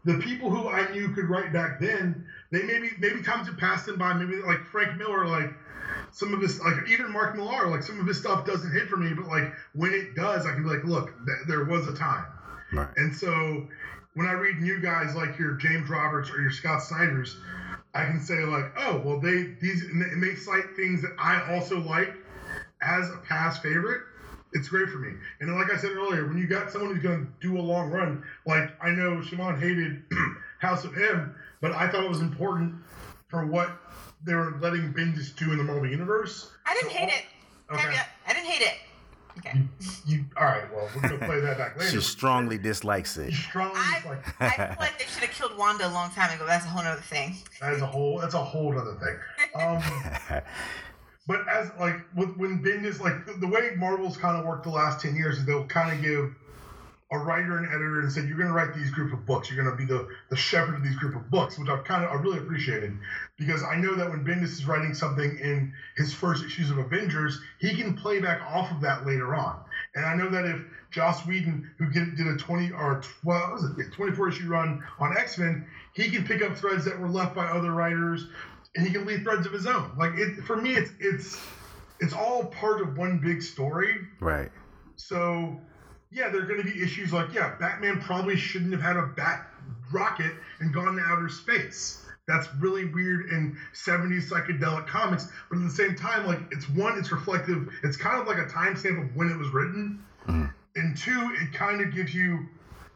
the 0.05 0.19
people 0.19 0.49
who 0.51 0.69
I 0.69 0.89
knew 0.91 1.09
could 1.09 1.27
write 1.29 1.51
back 1.51 1.79
then, 1.79 2.25
they 2.51 2.61
maybe 2.61 2.91
maybe 2.99 3.23
times 3.23 3.47
have 3.47 3.57
passed 3.57 3.87
them 3.87 3.97
by. 3.97 4.13
Maybe 4.13 4.41
like 4.41 4.63
Frank 4.65 4.97
Miller, 4.97 5.27
like 5.27 5.51
some 6.11 6.33
of 6.33 6.41
his 6.41 6.59
like 6.61 6.87
even 6.87 7.11
Mark 7.11 7.35
Millar, 7.35 7.67
like 7.67 7.83
some 7.83 7.99
of 7.99 8.05
his 8.05 8.19
stuff 8.19 8.45
doesn't 8.45 8.71
hit 8.71 8.87
for 8.87 8.97
me, 8.97 9.13
but 9.13 9.27
like 9.27 9.51
when 9.73 9.93
it 9.93 10.15
does, 10.15 10.45
I 10.45 10.53
can 10.53 10.63
be 10.63 10.69
like, 10.69 10.83
look, 10.83 11.07
th- 11.25 11.47
there 11.47 11.65
was 11.65 11.87
a 11.87 11.93
time. 11.95 12.25
Right. 12.71 12.87
And 12.97 13.15
so 13.15 13.67
when 14.13 14.27
I 14.27 14.33
read 14.33 14.57
new 14.57 14.79
guys 14.79 15.15
like 15.15 15.39
your 15.39 15.53
James 15.53 15.89
Roberts 15.89 16.29
or 16.29 16.39
your 16.39 16.51
Scott 16.51 16.83
Snyder's, 16.83 17.35
I 17.95 18.05
can 18.05 18.19
say 18.21 18.45
like, 18.45 18.73
oh, 18.77 19.01
well, 19.03 19.19
they 19.19 19.55
these 19.59 19.83
and 19.83 20.21
they 20.21 20.35
cite 20.35 20.75
things 20.75 21.01
that 21.01 21.15
I 21.17 21.55
also 21.55 21.79
like 21.79 22.13
as 22.81 23.09
a 23.09 23.17
past 23.17 23.63
favorite 23.63 24.01
it's 24.55 24.69
great 24.69 24.89
for 24.89 24.97
me. 24.97 25.13
And 25.41 25.53
like 25.55 25.71
I 25.71 25.77
said 25.77 25.91
earlier, 25.91 26.27
when 26.27 26.37
you 26.37 26.47
got 26.47 26.71
someone 26.71 26.93
who's 26.93 27.03
going 27.03 27.25
to 27.25 27.47
do 27.47 27.59
a 27.59 27.61
long 27.61 27.91
run, 27.91 28.23
like 28.47 28.71
I 28.81 28.89
know 28.89 29.17
Siobhan 29.17 29.59
hated 29.59 30.01
House 30.59 30.85
of 30.85 30.97
M, 30.97 31.35
but 31.61 31.73
I 31.73 31.89
thought 31.89 32.03
it 32.03 32.09
was 32.09 32.21
important 32.21 32.73
for 33.27 33.45
what 33.45 33.69
they 34.23 34.33
were 34.33 34.57
letting 34.61 34.93
Bendis 34.93 35.35
do 35.35 35.51
in 35.51 35.57
the 35.57 35.63
Marvel 35.63 35.89
Universe. 35.89 36.51
I 36.65 36.73
didn't 36.73 36.91
so 36.91 36.97
hate 36.97 37.11
all, 37.69 37.77
it. 37.77 37.85
Okay. 37.85 37.97
I 38.27 38.33
didn't 38.33 38.45
hate 38.45 38.65
it. 38.65 38.73
Okay. 39.37 39.59
You, 40.05 40.15
you, 40.15 40.25
all 40.37 40.45
right. 40.45 40.73
Well, 40.73 40.87
we're 40.95 41.01
gonna 41.01 41.25
play 41.25 41.41
that 41.41 41.57
back 41.57 41.77
later. 41.77 41.91
She 41.91 41.99
strongly 41.99 42.57
dislikes 42.57 43.17
it. 43.17 43.33
strongly 43.33 43.75
I, 43.75 43.95
dislikes. 43.97 44.31
I 44.39 44.49
feel 44.49 44.75
like 44.79 44.97
they 44.97 45.05
should 45.05 45.23
have 45.23 45.31
killed 45.31 45.57
Wanda 45.57 45.85
a 45.85 45.91
long 45.91 46.09
time 46.11 46.33
ago. 46.33 46.45
That's 46.45 46.63
a 46.63 46.69
whole 46.69 46.81
other 46.83 47.01
thing. 47.01 47.35
That 47.59 47.73
is 47.73 47.81
a 47.81 47.85
whole. 47.85 48.19
That's 48.19 48.33
a 48.33 48.43
whole 48.43 48.77
other 48.77 48.95
thing. 48.95 49.17
Um, 49.55 49.81
but 51.27 51.47
as 51.49 51.71
like 51.79 51.95
with, 52.15 52.35
when 52.37 52.63
Bendis 52.63 52.99
like 52.99 53.25
the, 53.25 53.33
the 53.33 53.47
way 53.47 53.71
Marvel's 53.77 54.17
kind 54.17 54.37
of 54.37 54.45
worked 54.45 54.63
the 54.63 54.69
last 54.69 55.01
ten 55.01 55.15
years 55.15 55.39
is 55.39 55.45
they'll 55.45 55.65
kind 55.65 55.95
of 55.95 56.03
give 56.03 56.35
a 57.11 57.17
writer 57.19 57.57
and 57.57 57.67
editor 57.67 57.99
and 57.99 58.11
said 58.11 58.27
you're 58.27 58.37
going 58.37 58.49
to 58.49 58.53
write 58.53 58.73
these 58.73 58.89
group 58.89 59.13
of 59.13 59.25
books. 59.27 59.49
You're 59.49 59.63
going 59.63 59.75
to 59.75 59.77
be 59.77 59.91
the 59.91 60.07
the 60.29 60.35
shepherd 60.35 60.75
of 60.75 60.83
these 60.83 60.95
group 60.95 61.15
of 61.15 61.29
books, 61.29 61.57
which 61.57 61.69
I've 61.69 61.83
kind 61.83 62.03
of 62.03 62.11
I 62.11 62.15
really 62.15 62.39
appreciated 62.39 62.97
because 63.37 63.63
I 63.63 63.75
know 63.75 63.95
that 63.95 64.09
when 64.09 64.23
Bendis 64.23 64.53
is 64.53 64.65
writing 64.65 64.93
something 64.93 65.37
in 65.39 65.73
his 65.97 66.13
first 66.13 66.43
issues 66.43 66.69
of 66.69 66.77
Avengers, 66.77 67.39
he 67.59 67.75
can 67.75 67.95
play 67.95 68.19
back 68.19 68.41
off 68.41 68.71
of 68.71 68.81
that 68.81 69.05
later 69.05 69.35
on. 69.35 69.59
And 69.95 70.05
I 70.05 70.15
know 70.15 70.29
that 70.29 70.45
if 70.45 70.61
Joss 70.91 71.25
Whedon, 71.25 71.69
who 71.77 71.89
did 71.91 72.27
a 72.27 72.37
20 72.37 72.71
or 72.71 73.01
12, 73.21 73.51
was 73.51 73.63
it 73.77 73.91
24 73.91 74.29
issue 74.29 74.47
run 74.47 74.83
on 74.99 75.17
X 75.17 75.37
Men, 75.37 75.65
he 75.93 76.09
can 76.09 76.25
pick 76.25 76.41
up 76.41 76.57
threads 76.57 76.85
that 76.85 76.99
were 76.99 77.09
left 77.09 77.35
by 77.35 77.45
other 77.45 77.71
writers 77.71 78.27
and 78.75 78.85
he 78.85 78.93
can 78.93 79.05
leave 79.05 79.23
threads 79.23 79.45
of 79.45 79.53
his 79.53 79.65
own. 79.65 79.91
Like 79.97 80.13
it 80.15 80.43
for 80.43 80.57
me, 80.57 80.73
it's 80.73 80.91
it's 80.99 81.37
it's 81.99 82.13
all 82.13 82.45
part 82.45 82.81
of 82.81 82.97
one 82.97 83.19
big 83.19 83.41
story. 83.41 83.95
Right. 84.19 84.51
So 84.95 85.59
yeah, 86.11 86.29
there 86.29 86.41
are 86.41 86.45
going 86.45 86.61
to 86.61 86.69
be 86.69 86.81
issues 86.81 87.13
like 87.13 87.33
yeah, 87.33 87.55
Batman 87.59 88.01
probably 88.01 88.35
shouldn't 88.35 88.71
have 88.71 88.81
had 88.81 88.97
a 88.97 89.07
bat 89.07 89.47
rocket 89.91 90.33
and 90.59 90.73
gone 90.73 90.95
to 90.95 91.01
outer 91.01 91.29
space. 91.29 92.01
That's 92.27 92.47
really 92.55 92.85
weird 92.85 93.29
in 93.29 93.55
70s 93.73 94.29
psychedelic 94.29 94.87
comics, 94.87 95.27
but 95.49 95.59
at 95.59 95.63
the 95.63 95.69
same 95.69 95.95
time, 95.95 96.25
like 96.25 96.39
it's 96.51 96.67
one, 96.69 96.97
it's 96.97 97.11
reflective. 97.11 97.69
It's 97.83 97.97
kind 97.97 98.19
of 98.19 98.27
like 98.27 98.39
a 98.39 98.45
timestamp 98.45 99.03
of 99.03 99.15
when 99.15 99.29
it 99.29 99.37
was 99.37 99.49
written, 99.49 100.03
mm. 100.27 100.51
and 100.75 100.97
two, 100.97 101.35
it 101.39 101.53
kind 101.53 101.81
of 101.81 101.93
gives 101.93 102.15
you 102.15 102.47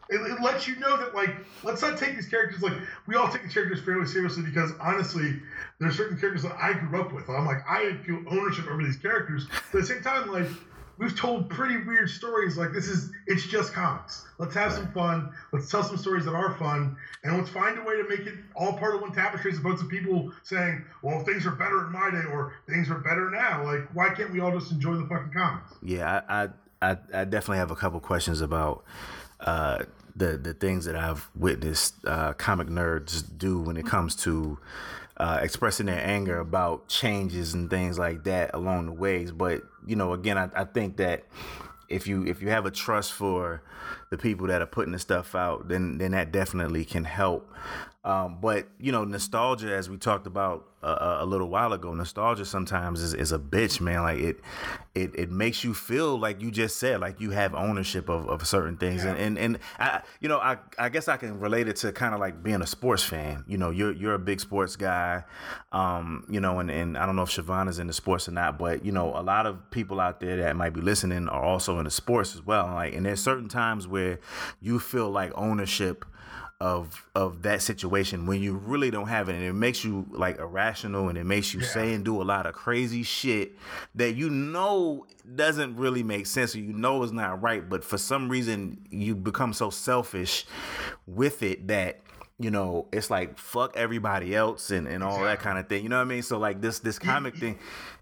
it, 0.09 0.15
it, 0.15 0.41
lets 0.41 0.67
you 0.67 0.75
know 0.77 0.97
that 0.97 1.13
like 1.13 1.35
let's 1.63 1.81
not 1.81 1.97
take 1.97 2.15
these 2.15 2.27
characters 2.27 2.61
like 2.61 2.73
we 3.07 3.15
all 3.15 3.29
take 3.29 3.43
these 3.43 3.53
characters 3.53 3.79
fairly 3.81 4.07
seriously 4.07 4.43
because 4.43 4.71
honestly 4.81 5.39
there's 5.79 5.95
certain 5.95 6.17
characters 6.17 6.43
that 6.43 6.57
I 6.59 6.73
grew 6.73 7.01
up 7.01 7.13
with. 7.13 7.29
I'm 7.29 7.45
like 7.45 7.61
I 7.67 7.93
feel 8.05 8.23
ownership 8.29 8.67
over 8.67 8.83
these 8.83 8.97
characters. 8.97 9.47
But 9.71 9.79
at 9.79 9.87
the 9.87 9.93
same 9.93 10.01
time, 10.01 10.31
like 10.31 10.47
we've 10.97 11.15
told 11.15 11.49
pretty 11.49 11.77
weird 11.77 12.09
stories. 12.09 12.57
Like 12.57 12.73
this 12.73 12.87
is 12.87 13.11
it's 13.27 13.47
just 13.47 13.73
comics. 13.73 14.25
Let's 14.37 14.53
have 14.55 14.73
some 14.73 14.91
fun. 14.91 15.31
Let's 15.51 15.71
tell 15.71 15.83
some 15.83 15.97
stories 15.97 16.25
that 16.25 16.33
are 16.33 16.55
fun, 16.57 16.97
and 17.23 17.37
let's 17.37 17.49
find 17.49 17.77
a 17.79 17.83
way 17.83 17.95
to 17.97 18.07
make 18.07 18.21
it 18.21 18.35
all 18.55 18.73
part 18.73 18.95
of 18.95 19.01
one 19.01 19.13
tapestry 19.13 19.51
as 19.51 19.57
opposed 19.57 19.81
to 19.81 19.87
people 19.87 20.31
saying, 20.43 20.83
"Well, 21.01 21.23
things 21.23 21.45
are 21.45 21.51
better 21.51 21.85
in 21.85 21.91
my 21.91 22.11
day" 22.11 22.23
or 22.31 22.53
"Things 22.67 22.89
are 22.89 22.99
better 22.99 23.31
now." 23.31 23.63
Like, 23.63 23.89
why 23.93 24.09
can't 24.09 24.31
we 24.31 24.39
all 24.39 24.51
just 24.51 24.71
enjoy 24.71 24.95
the 24.95 25.07
fucking 25.07 25.31
comics? 25.33 25.73
Yeah, 25.81 26.21
I 26.27 26.49
I, 26.81 26.97
I 27.13 27.25
definitely 27.25 27.57
have 27.57 27.71
a 27.71 27.75
couple 27.75 27.99
questions 27.99 28.41
about. 28.41 28.83
Uh, 29.39 29.85
the 30.19 30.37
the 30.37 30.53
things 30.53 30.85
that 30.85 30.95
I've 30.95 31.29
witnessed 31.35 31.95
uh, 32.05 32.33
comic 32.33 32.67
nerds 32.67 33.23
do 33.37 33.59
when 33.59 33.77
it 33.77 33.85
comes 33.85 34.15
to 34.17 34.59
uh, 35.17 35.39
expressing 35.41 35.87
their 35.87 36.05
anger 36.05 36.39
about 36.39 36.87
changes 36.87 37.53
and 37.53 37.69
things 37.69 37.97
like 37.97 38.23
that 38.25 38.51
along 38.53 38.85
the 38.85 38.91
ways. 38.93 39.31
But 39.31 39.63
you 39.87 39.95
know, 39.95 40.13
again, 40.13 40.37
I, 40.37 40.49
I 40.55 40.65
think 40.65 40.97
that 40.97 41.23
if 41.87 42.05
you 42.07 42.25
if 42.25 42.41
you 42.41 42.49
have 42.49 42.65
a 42.65 42.71
trust 42.71 43.13
for 43.13 43.61
the 44.09 44.17
people 44.17 44.47
that 44.47 44.61
are 44.61 44.67
putting 44.67 44.91
the 44.91 44.99
stuff 44.99 45.35
out, 45.35 45.67
then 45.67 45.97
then 45.97 46.11
that 46.11 46.31
definitely 46.31 46.85
can 46.85 47.03
help. 47.03 47.51
Um, 48.03 48.37
but 48.41 48.67
you 48.79 48.91
know, 48.91 49.03
nostalgia, 49.03 49.75
as 49.75 49.89
we 49.89 49.97
talked 49.97 50.25
about 50.25 50.65
a, 50.81 51.17
a, 51.19 51.25
little 51.25 51.49
while 51.49 51.73
ago, 51.73 51.93
nostalgia 51.93 52.45
sometimes 52.45 53.01
is, 53.03 53.13
is 53.13 53.33
a 53.33 53.37
bitch, 53.37 53.81
man. 53.81 54.03
Like 54.03 54.19
it, 54.19 54.39
it, 54.95 55.11
it 55.15 55.29
makes 55.29 55.65
you 55.65 55.73
feel 55.73 56.17
like 56.17 56.41
you 56.41 56.49
just 56.49 56.77
said, 56.77 57.01
like 57.01 57.19
you 57.19 57.31
have 57.31 57.53
ownership 57.53 58.07
of, 58.07 58.29
of 58.29 58.47
certain 58.47 58.77
things, 58.77 59.03
yeah. 59.03 59.11
and, 59.11 59.19
and 59.19 59.37
and 59.37 59.59
I, 59.77 60.01
you 60.21 60.29
know, 60.29 60.37
I 60.37 60.59
I 60.77 60.87
guess 60.87 61.09
I 61.09 61.17
can 61.17 61.41
relate 61.41 61.67
it 61.67 61.75
to 61.77 61.91
kind 61.91 62.13
of 62.13 62.21
like 62.21 62.41
being 62.41 62.61
a 62.61 62.67
sports 62.67 63.03
fan. 63.03 63.43
You 63.47 63.57
know, 63.57 63.69
you're 63.69 63.91
you're 63.91 64.13
a 64.13 64.19
big 64.19 64.39
sports 64.39 64.77
guy, 64.77 65.25
um, 65.73 66.25
you 66.29 66.39
know, 66.39 66.59
and 66.59 66.71
and 66.71 66.97
I 66.97 67.05
don't 67.05 67.17
know 67.17 67.23
if 67.23 67.31
Siobhan 67.31 67.67
is 67.67 67.79
into 67.79 67.91
sports 67.91 68.29
or 68.29 68.31
not, 68.31 68.57
but 68.57 68.85
you 68.85 68.93
know, 68.93 69.13
a 69.13 69.21
lot 69.21 69.45
of 69.45 69.69
people 69.71 69.99
out 69.99 70.21
there 70.21 70.37
that 70.37 70.55
might 70.55 70.71
be 70.71 70.79
listening 70.79 71.27
are 71.27 71.43
also 71.43 71.77
into 71.79 71.91
sports 71.91 72.33
as 72.33 72.45
well. 72.45 72.67
Like, 72.67 72.93
and 72.93 73.05
there's 73.05 73.21
certain 73.21 73.49
times 73.49 73.89
where 73.89 73.98
you 74.61 74.79
feel 74.79 75.09
like 75.09 75.31
ownership 75.35 76.05
of 76.61 77.05
of 77.15 77.43
that 77.43 77.61
situation 77.61 78.25
when 78.25 78.41
you 78.41 78.53
really 78.53 78.91
don't 78.91 79.07
have 79.07 79.29
it. 79.29 79.35
And 79.35 79.43
it 79.43 79.53
makes 79.53 79.83
you 79.85 80.05
like 80.11 80.39
irrational 80.39 81.07
and 81.07 81.17
it 81.17 81.23
makes 81.23 81.53
you 81.53 81.61
yeah. 81.61 81.67
say 81.67 81.93
and 81.93 82.03
do 82.03 82.21
a 82.21 82.23
lot 82.23 82.45
of 82.45 82.53
crazy 82.53 83.03
shit 83.03 83.53
that 83.95 84.15
you 84.15 84.29
know 84.29 85.05
doesn't 85.35 85.77
really 85.77 86.03
make 86.03 86.25
sense 86.25 86.55
or 86.55 86.59
you 86.59 86.73
know 86.73 87.01
is 87.03 87.13
not 87.13 87.41
right. 87.41 87.67
But 87.67 87.85
for 87.85 87.97
some 87.97 88.27
reason 88.27 88.85
you 88.89 89.15
become 89.15 89.53
so 89.53 89.69
selfish 89.69 90.45
with 91.07 91.43
it 91.43 91.69
that 91.69 92.01
you 92.39 92.51
know 92.51 92.87
it's 92.91 93.09
like 93.09 93.37
fuck 93.37 93.77
everybody 93.77 94.35
else 94.35 94.69
and, 94.69 94.85
and 94.85 95.01
all 95.01 95.11
exactly. 95.11 95.27
that 95.27 95.39
kind 95.39 95.59
of 95.59 95.69
thing. 95.69 95.83
You 95.83 95.89
know 95.89 95.97
what 95.97 96.03
i 96.03 96.05
mean? 96.05 96.23
So 96.23 96.37
like 96.37 96.59
this 96.59 96.79
this 96.79 96.99
comic 96.99 97.37
thing 97.37 97.57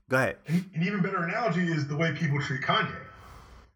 go 0.09 0.17
ahead. 0.17 0.37
an 0.47 0.65
even 0.81 1.01
better 1.01 1.23
analogy 1.23 1.71
is 1.71 1.87
the 1.87 1.95
way 1.95 2.11
people 2.13 2.41
treat 2.41 2.61
kanye 2.61 2.95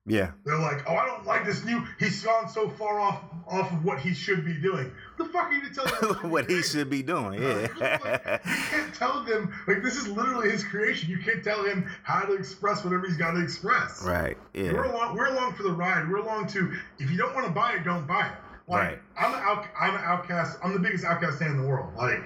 yeah. 0.08 0.32
They're 0.46 0.58
like, 0.58 0.90
oh, 0.90 0.96
I 0.96 1.06
don't 1.06 1.26
like 1.26 1.46
this 1.46 1.64
new. 1.64 1.86
He's 2.00 2.24
gone 2.24 2.50
so 2.50 2.70
far 2.70 3.00
off 3.00 3.22
off 3.48 3.72
of 3.72 3.84
what 3.84 4.00
he 4.00 4.14
should 4.14 4.44
be 4.44 4.54
doing. 4.54 4.92
The 5.18 5.26
fuck 5.26 5.46
are 5.46 5.54
you 5.54 5.62
to 5.62 5.74
tell 5.74 6.14
them 6.14 6.32
what 6.32 6.50
he 6.50 6.64
should 6.64 6.90
be 6.90 7.04
doing? 7.04 7.42
Yeah. 7.42 7.68
like, 7.80 8.42
you 8.46 8.56
can't 8.70 8.96
tell 8.96 9.24
them 9.24 9.54
like 9.68 9.84
this 9.84 9.98
is 9.98 10.08
literally 10.08 10.50
his 10.50 10.64
creation. 10.64 11.10
You 11.10 11.20
can't 11.20 11.44
tell 11.44 11.64
him 11.64 11.88
how 12.04 12.22
to 12.22 12.34
express 12.34 12.84
whatever 12.84 13.06
he's 13.06 13.18
got 13.18 13.32
to 13.32 13.44
express. 13.44 14.04
Right. 14.04 14.38
Yeah. 14.54 14.74
We're 14.74 14.86
along. 14.86 15.16
We're 15.16 15.28
along 15.28 15.54
for 15.54 15.64
the 15.64 15.72
ride. 15.72 16.10
We're 16.10 16.18
along 16.18 16.48
to. 16.48 16.74
If 16.98 17.12
you 17.12 17.18
don't 17.18 17.36
want 17.36 17.46
to 17.46 17.54
buy 17.54 17.74
it, 17.74 17.84
don't 17.84 18.08
buy 18.08 18.28
it. 18.28 18.34
Like, 18.68 18.82
right. 18.82 19.00
I'm 19.20 19.34
an 19.34 19.40
out, 19.40 19.68
I'm 19.80 19.96
an 19.96 20.02
OutKast. 20.02 20.58
I'm 20.64 20.74
the 20.74 20.80
biggest 20.80 21.04
OutKast 21.04 21.38
fan 21.38 21.52
in 21.52 21.62
the 21.62 21.68
world. 21.68 21.94
Like, 21.96 22.24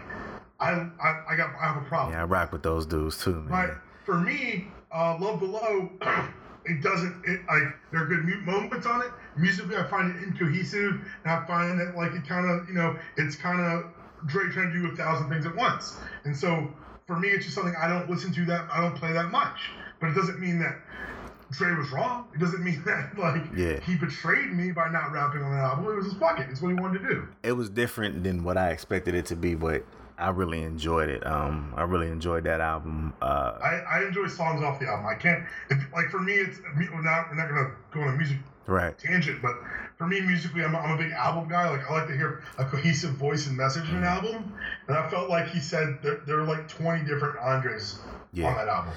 I 0.61 0.71
I, 1.01 1.23
I 1.29 1.35
got 1.35 1.53
I 1.59 1.73
have 1.73 1.83
a 1.83 1.85
problem. 1.85 2.13
Yeah, 2.13 2.21
I 2.21 2.25
rock 2.25 2.53
with 2.53 2.63
those 2.63 2.85
dudes 2.85 3.21
too. 3.21 3.41
Man. 3.41 3.49
But 3.49 4.05
for 4.05 4.17
me, 4.17 4.67
uh, 4.93 5.17
Love 5.19 5.41
Below. 5.41 5.89
it 6.65 6.82
doesn't 6.82 7.21
it 7.25 7.41
like 7.47 7.63
there 7.91 8.04
are 8.04 8.06
good 8.06 8.25
moments 8.45 8.86
on 8.86 9.01
it 9.01 9.12
musically 9.38 9.75
i 9.75 9.84
find 9.84 10.15
it 10.15 10.23
incohesive 10.23 10.93
and 11.23 11.34
i 11.34 11.45
find 11.45 11.80
that 11.80 11.95
like 11.95 12.12
it 12.13 12.28
kind 12.28 12.49
of 12.49 12.67
you 12.67 12.73
know 12.73 12.97
it's 13.17 13.36
kind 13.36 13.60
of 13.62 13.86
Dre 14.28 14.49
trying 14.51 14.71
to 14.71 14.80
do 14.80 14.91
a 14.91 14.95
thousand 14.95 15.30
things 15.30 15.45
at 15.45 15.56
once 15.56 15.97
and 16.23 16.36
so 16.36 16.67
for 17.06 17.19
me 17.19 17.30
it's 17.30 17.45
just 17.45 17.56
something 17.56 17.75
i 17.82 17.88
don't 17.88 18.10
listen 18.10 18.34
to 18.34 18.45
that 18.45 18.67
i 18.71 18.82
don't 18.82 18.95
play 18.95 19.13
that 19.13 19.30
much 19.32 19.71
but 19.99 20.10
it 20.10 20.13
doesn't 20.13 20.39
mean 20.39 20.60
that 20.60 20.78
Dre 21.51 21.73
was 21.75 21.91
wrong. 21.91 22.28
It 22.34 22.39
doesn't 22.39 22.63
mean 22.63 22.82
that 22.86 23.17
like 23.17 23.43
yeah. 23.56 23.80
he 23.80 23.95
betrayed 23.95 24.51
me 24.51 24.71
by 24.71 24.89
not 24.89 25.12
rapping 25.12 25.43
on 25.43 25.51
the 25.51 25.58
album. 25.58 25.86
It 25.86 25.95
was 25.95 26.06
his 26.06 26.15
pocket. 26.15 26.47
It's 26.49 26.62
what 26.62 26.69
he 26.69 26.75
wanted 26.75 27.04
to 27.04 27.08
do. 27.08 27.28
It 27.43 27.54
was 27.54 27.69
different 27.69 28.23
than 28.23 28.43
what 28.43 28.58
I 28.58 28.69
expected 28.69 29.15
it 29.15 29.25
to 29.28 29.36
be, 29.36 29.56
but 29.56 29.84
I 30.17 30.30
really 30.30 30.62
enjoyed 30.63 31.10
it. 31.10 31.25
Um, 31.28 31.73
I 31.75 31.84
really 31.84 32.08
enjoyed 32.10 32.45
that 32.45 32.62
album. 32.62 33.13
Uh, 33.21 33.58
I, 33.62 33.99
I 33.99 34.04
enjoy 34.08 34.28
songs 34.28 34.63
off 34.63 34.80
the 34.80 34.88
album. 34.88 35.06
I 35.08 35.15
can't 35.15 35.43
like 35.93 36.10
for 36.10 36.19
me, 36.19 36.34
it's 36.34 36.60
we're 36.78 37.01
not 37.01 37.30
we're 37.30 37.36
not 37.36 37.49
gonna 37.49 37.71
go 37.91 38.01
on 38.01 38.13
a 38.13 38.17
music 38.17 38.38
Right. 38.67 38.97
tangent, 38.97 39.43
but 39.43 39.54
for 39.95 40.08
me, 40.08 40.21
musically, 40.21 40.63
I'm, 40.63 40.75
I'm 40.75 40.91
a 40.91 40.97
big 40.97 41.12
album 41.12 41.47
guy. 41.47 41.69
Like, 41.69 41.88
I 41.88 41.93
like 41.93 42.08
to 42.08 42.17
hear 42.17 42.41
a 42.58 42.65
cohesive 42.65 43.12
voice 43.12 43.45
and 43.45 43.56
message 43.56 43.88
in 43.89 43.97
an 43.97 44.04
album. 44.04 44.51
And 44.88 44.97
I 44.97 45.08
felt 45.08 45.30
like 45.30 45.49
he 45.49 45.60
said 45.60 45.99
there, 46.01 46.21
there 46.25 46.39
are 46.39 46.43
like 46.45 46.67
20 46.67 47.06
different 47.06 47.38
Andres 47.38 47.99
Yeah. 48.34 48.47
on 48.47 48.56
that 48.56 48.67
album. 48.67 48.93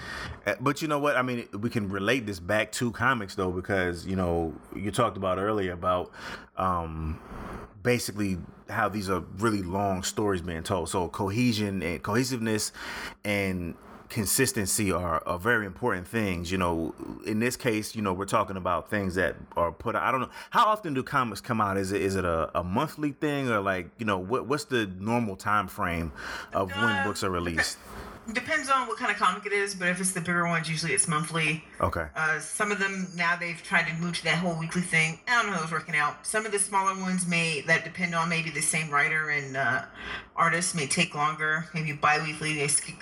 Uh, 0.47 0.55
But 0.59 0.81
you 0.81 0.89
know 0.89 0.99
what? 0.99 1.19
I 1.19 1.23
mean, 1.23 1.47
we 1.61 1.69
can 1.69 1.91
relate 1.91 2.25
this 2.25 2.41
back 2.41 2.73
to 2.73 2.91
comics 2.93 3.35
though, 3.35 3.51
because 3.51 4.07
you 4.07 4.17
know 4.17 4.55
you 4.75 4.91
talked 4.91 5.19
about 5.19 5.37
earlier 5.37 5.73
about 5.75 6.11
um, 6.57 7.21
basically 7.83 8.39
how 8.69 8.89
these 8.89 9.09
are 9.11 9.21
really 9.39 9.63
long 9.63 10.03
stories 10.03 10.43
being 10.43 10.63
told. 10.63 10.89
So 10.89 11.09
cohesion 11.09 11.83
and 11.83 12.03
cohesiveness 12.03 12.73
and 13.25 13.75
consistency 14.09 14.91
are, 14.91 15.23
are 15.27 15.39
very 15.39 15.67
important 15.67 16.09
things. 16.09 16.51
You 16.51 16.59
know, 16.59 16.95
in 17.27 17.41
this 17.41 17.57
case, 17.57 17.95
you 17.95 18.01
know, 18.03 18.13
we're 18.13 18.25
talking 18.25 18.57
about 18.57 18.89
things 18.89 19.15
that 19.17 19.37
are 19.57 19.71
put. 19.71 19.95
out. 19.95 20.03
I 20.03 20.11
don't 20.11 20.21
know 20.21 20.31
how 20.51 20.65
often 20.67 20.95
do 20.95 21.03
comics 21.03 21.41
come 21.41 21.61
out. 21.61 21.77
Is 21.77 21.93
it 21.93 22.01
is 22.01 22.17
it 22.17 22.25
a, 22.25 22.51
a 22.59 22.65
monthly 22.65 23.13
thing 23.13 23.51
or 23.51 23.61
like 23.61 23.91
you 23.99 24.07
know 24.07 24.19
what 24.19 24.47
what's 24.47 24.65
the 24.65 24.87
normal 24.99 25.37
time 25.37 25.69
frame 25.69 26.13
of 26.55 26.71
when 26.71 26.79
Uh, 26.79 27.05
books 27.05 27.23
are 27.23 27.31
released? 27.31 27.79
Depends 28.33 28.69
on 28.69 28.87
what 28.87 28.99
kind 28.99 29.11
of 29.11 29.17
comic 29.17 29.47
it 29.47 29.53
is, 29.53 29.75
but 29.75 29.89
if 29.89 30.01
it's 30.01 30.13
the 30.13 30.21
bigger 30.21 30.47
ones, 30.47 30.69
usually 30.69 30.93
it's 30.93 31.09
monthly. 31.09 31.65
Okay. 31.81 32.07
Uh, 32.15 32.39
some 32.41 32.71
of 32.71 32.79
them 32.79 33.09
now 33.17 33.37
they've 33.37 33.63
tried 33.63 33.89
to 33.89 33.95
move 33.95 34.19
to 34.19 34.25
that 34.25 34.37
whole 34.39 34.59
weekly 34.59 34.83
thing. 34.83 35.19
I 35.27 35.41
don't 35.41 35.51
know 35.51 35.57
how 35.57 35.63
it's 35.63 35.73
working 35.73 35.97
out. 35.97 36.27
Some 36.27 36.45
of 36.45 36.53
the 36.53 36.59
smaller 36.59 37.01
ones 37.01 37.27
may 37.27 37.63
that 37.63 37.85
depend 37.85 38.15
on 38.15 38.29
maybe 38.29 38.51
the 38.51 38.61
same 38.61 38.91
writer 38.91 39.31
and 39.31 39.57
uh, 39.57 39.83
artist 40.37 40.77
may 40.77 40.87
take 40.87 41.15
longer. 41.15 41.67
Maybe 41.73 41.93
bi-weekly, 41.93 42.55
they 42.55 42.69
skip 42.69 42.97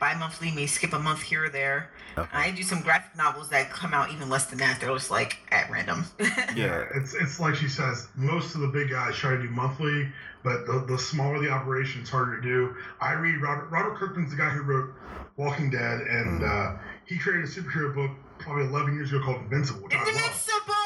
bi-monthly, 0.00 0.50
may 0.50 0.66
skip 0.66 0.92
a 0.92 0.98
month 0.98 1.22
here 1.22 1.44
or 1.44 1.48
there. 1.48 1.90
Okay. 2.18 2.28
I 2.32 2.50
do 2.50 2.64
some 2.64 2.82
graphic 2.82 3.16
novels 3.16 3.50
that 3.50 3.70
come 3.70 3.94
out 3.94 4.10
even 4.10 4.28
less 4.28 4.46
than 4.46 4.58
that. 4.58 4.80
They're 4.80 4.92
just 4.92 5.10
like 5.10 5.38
at 5.50 5.70
random. 5.70 6.06
Yeah. 6.56 6.84
It's 6.94 7.14
it's 7.14 7.40
like 7.40 7.54
she 7.54 7.68
says, 7.68 8.08
most 8.14 8.54
of 8.54 8.60
the 8.60 8.68
big 8.68 8.90
guys 8.90 9.14
try 9.16 9.30
to 9.36 9.42
do 9.42 9.48
monthly, 9.48 10.08
but 10.44 10.66
the, 10.66 10.84
the 10.88 10.98
smaller 10.98 11.38
the 11.38 11.50
operation, 11.50 12.00
it's 12.00 12.10
harder 12.10 12.36
to 12.36 12.42
do. 12.42 12.74
I 13.00 13.12
read 13.12 13.40
Robert 13.40 13.68
Robert 13.70 13.96
Kirkman's 13.96 14.30
the 14.30 14.36
guy 14.36 14.50
who 14.50 14.62
wrote 14.62 14.90
Walking 15.36 15.70
Dead, 15.70 16.00
and 16.00 16.44
uh, 16.44 16.74
he 17.04 17.18
created 17.18 17.44
a 17.44 17.48
superhero 17.48 17.94
book 17.94 18.10
probably 18.38 18.64
11 18.64 18.94
years 18.94 19.12
ago 19.12 19.22
called 19.24 19.42
Invincible, 19.42 19.82
which 19.82 19.94
I 19.94 20.04
love. 20.04 20.81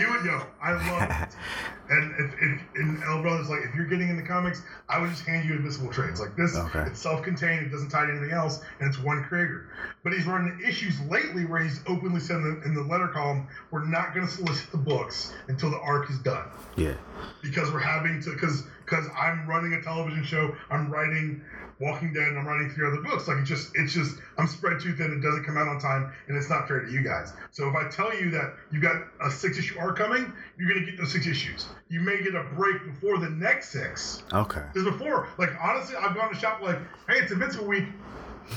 You 0.00 0.08
would 0.10 0.24
know. 0.24 0.42
I 0.62 0.72
love 0.72 1.10
it. 1.10 1.36
And 1.92 2.12
if, 2.20 2.32
if 2.34 2.60
in 2.76 3.02
El 3.04 3.20
Brothers, 3.20 3.50
like 3.50 3.62
if 3.68 3.74
you're 3.74 3.84
getting 3.86 4.08
in 4.10 4.16
the 4.16 4.22
comics, 4.22 4.62
I 4.88 5.00
would 5.00 5.10
just 5.10 5.26
hand 5.26 5.48
you 5.48 5.56
Invincible 5.56 5.90
trades. 5.92 6.20
Like 6.20 6.36
this, 6.36 6.54
Okay. 6.56 6.82
it's 6.82 7.00
self-contained, 7.00 7.66
it 7.66 7.70
doesn't 7.70 7.88
tie 7.88 8.06
to 8.06 8.12
anything 8.12 8.30
else, 8.30 8.60
and 8.78 8.88
it's 8.88 8.96
one 9.02 9.24
creator. 9.24 9.66
But 10.04 10.12
he's 10.12 10.24
running 10.24 10.60
issues 10.64 11.00
lately 11.10 11.46
where 11.46 11.60
he's 11.60 11.80
openly 11.88 12.20
said 12.20 12.36
in 12.36 12.60
the, 12.60 12.64
in 12.64 12.74
the 12.74 12.82
letter 12.84 13.08
column, 13.08 13.48
we're 13.72 13.84
not 13.84 14.14
going 14.14 14.24
to 14.24 14.32
solicit 14.32 14.70
the 14.70 14.76
books 14.78 15.32
until 15.48 15.68
the 15.72 15.80
arc 15.80 16.08
is 16.10 16.20
done 16.20 16.46
Yeah. 16.76 16.94
because 17.42 17.72
we're 17.72 17.80
having 17.80 18.22
to 18.22 18.30
because 18.34 18.62
because 18.90 19.06
I'm 19.16 19.46
running 19.46 19.74
a 19.74 19.82
television 19.82 20.24
show, 20.24 20.54
I'm 20.68 20.90
writing 20.90 21.42
Walking 21.78 22.12
Dead, 22.12 22.28
and 22.28 22.38
I'm 22.38 22.46
writing 22.46 22.70
three 22.70 22.86
other 22.86 23.00
books. 23.00 23.28
Like 23.28 23.38
it's 23.38 23.48
just 23.48 23.70
it's 23.74 23.92
just 23.92 24.16
I'm 24.36 24.48
spread 24.48 24.80
too 24.80 24.94
thin. 24.94 25.12
It 25.12 25.22
doesn't 25.22 25.44
come 25.44 25.56
out 25.56 25.68
on 25.68 25.80
time, 25.80 26.12
and 26.28 26.36
it's 26.36 26.50
not 26.50 26.66
fair 26.66 26.80
to 26.80 26.92
you 26.92 27.02
guys. 27.02 27.32
So 27.52 27.68
if 27.68 27.76
I 27.76 27.88
tell 27.88 28.14
you 28.14 28.30
that 28.32 28.54
you 28.72 28.80
got 28.80 28.96
a 29.22 29.30
six 29.30 29.58
issue 29.58 29.78
arc 29.78 29.96
coming, 29.96 30.32
you're 30.58 30.68
gonna 30.68 30.84
get 30.84 30.98
those 30.98 31.12
six 31.12 31.26
issues. 31.26 31.66
You 31.88 32.00
may 32.00 32.22
get 32.22 32.34
a 32.34 32.42
break 32.54 32.84
before 32.84 33.18
the 33.18 33.30
next 33.30 33.70
six. 33.70 34.22
Okay. 34.32 34.62
Because 34.72 34.92
before, 34.92 35.28
like 35.38 35.50
honestly, 35.62 35.96
I've 35.96 36.14
gone 36.14 36.32
to 36.32 36.38
shop 36.38 36.60
like, 36.60 36.78
hey, 37.08 37.18
it's 37.18 37.32
Invincible 37.32 37.66
week. 37.66 37.84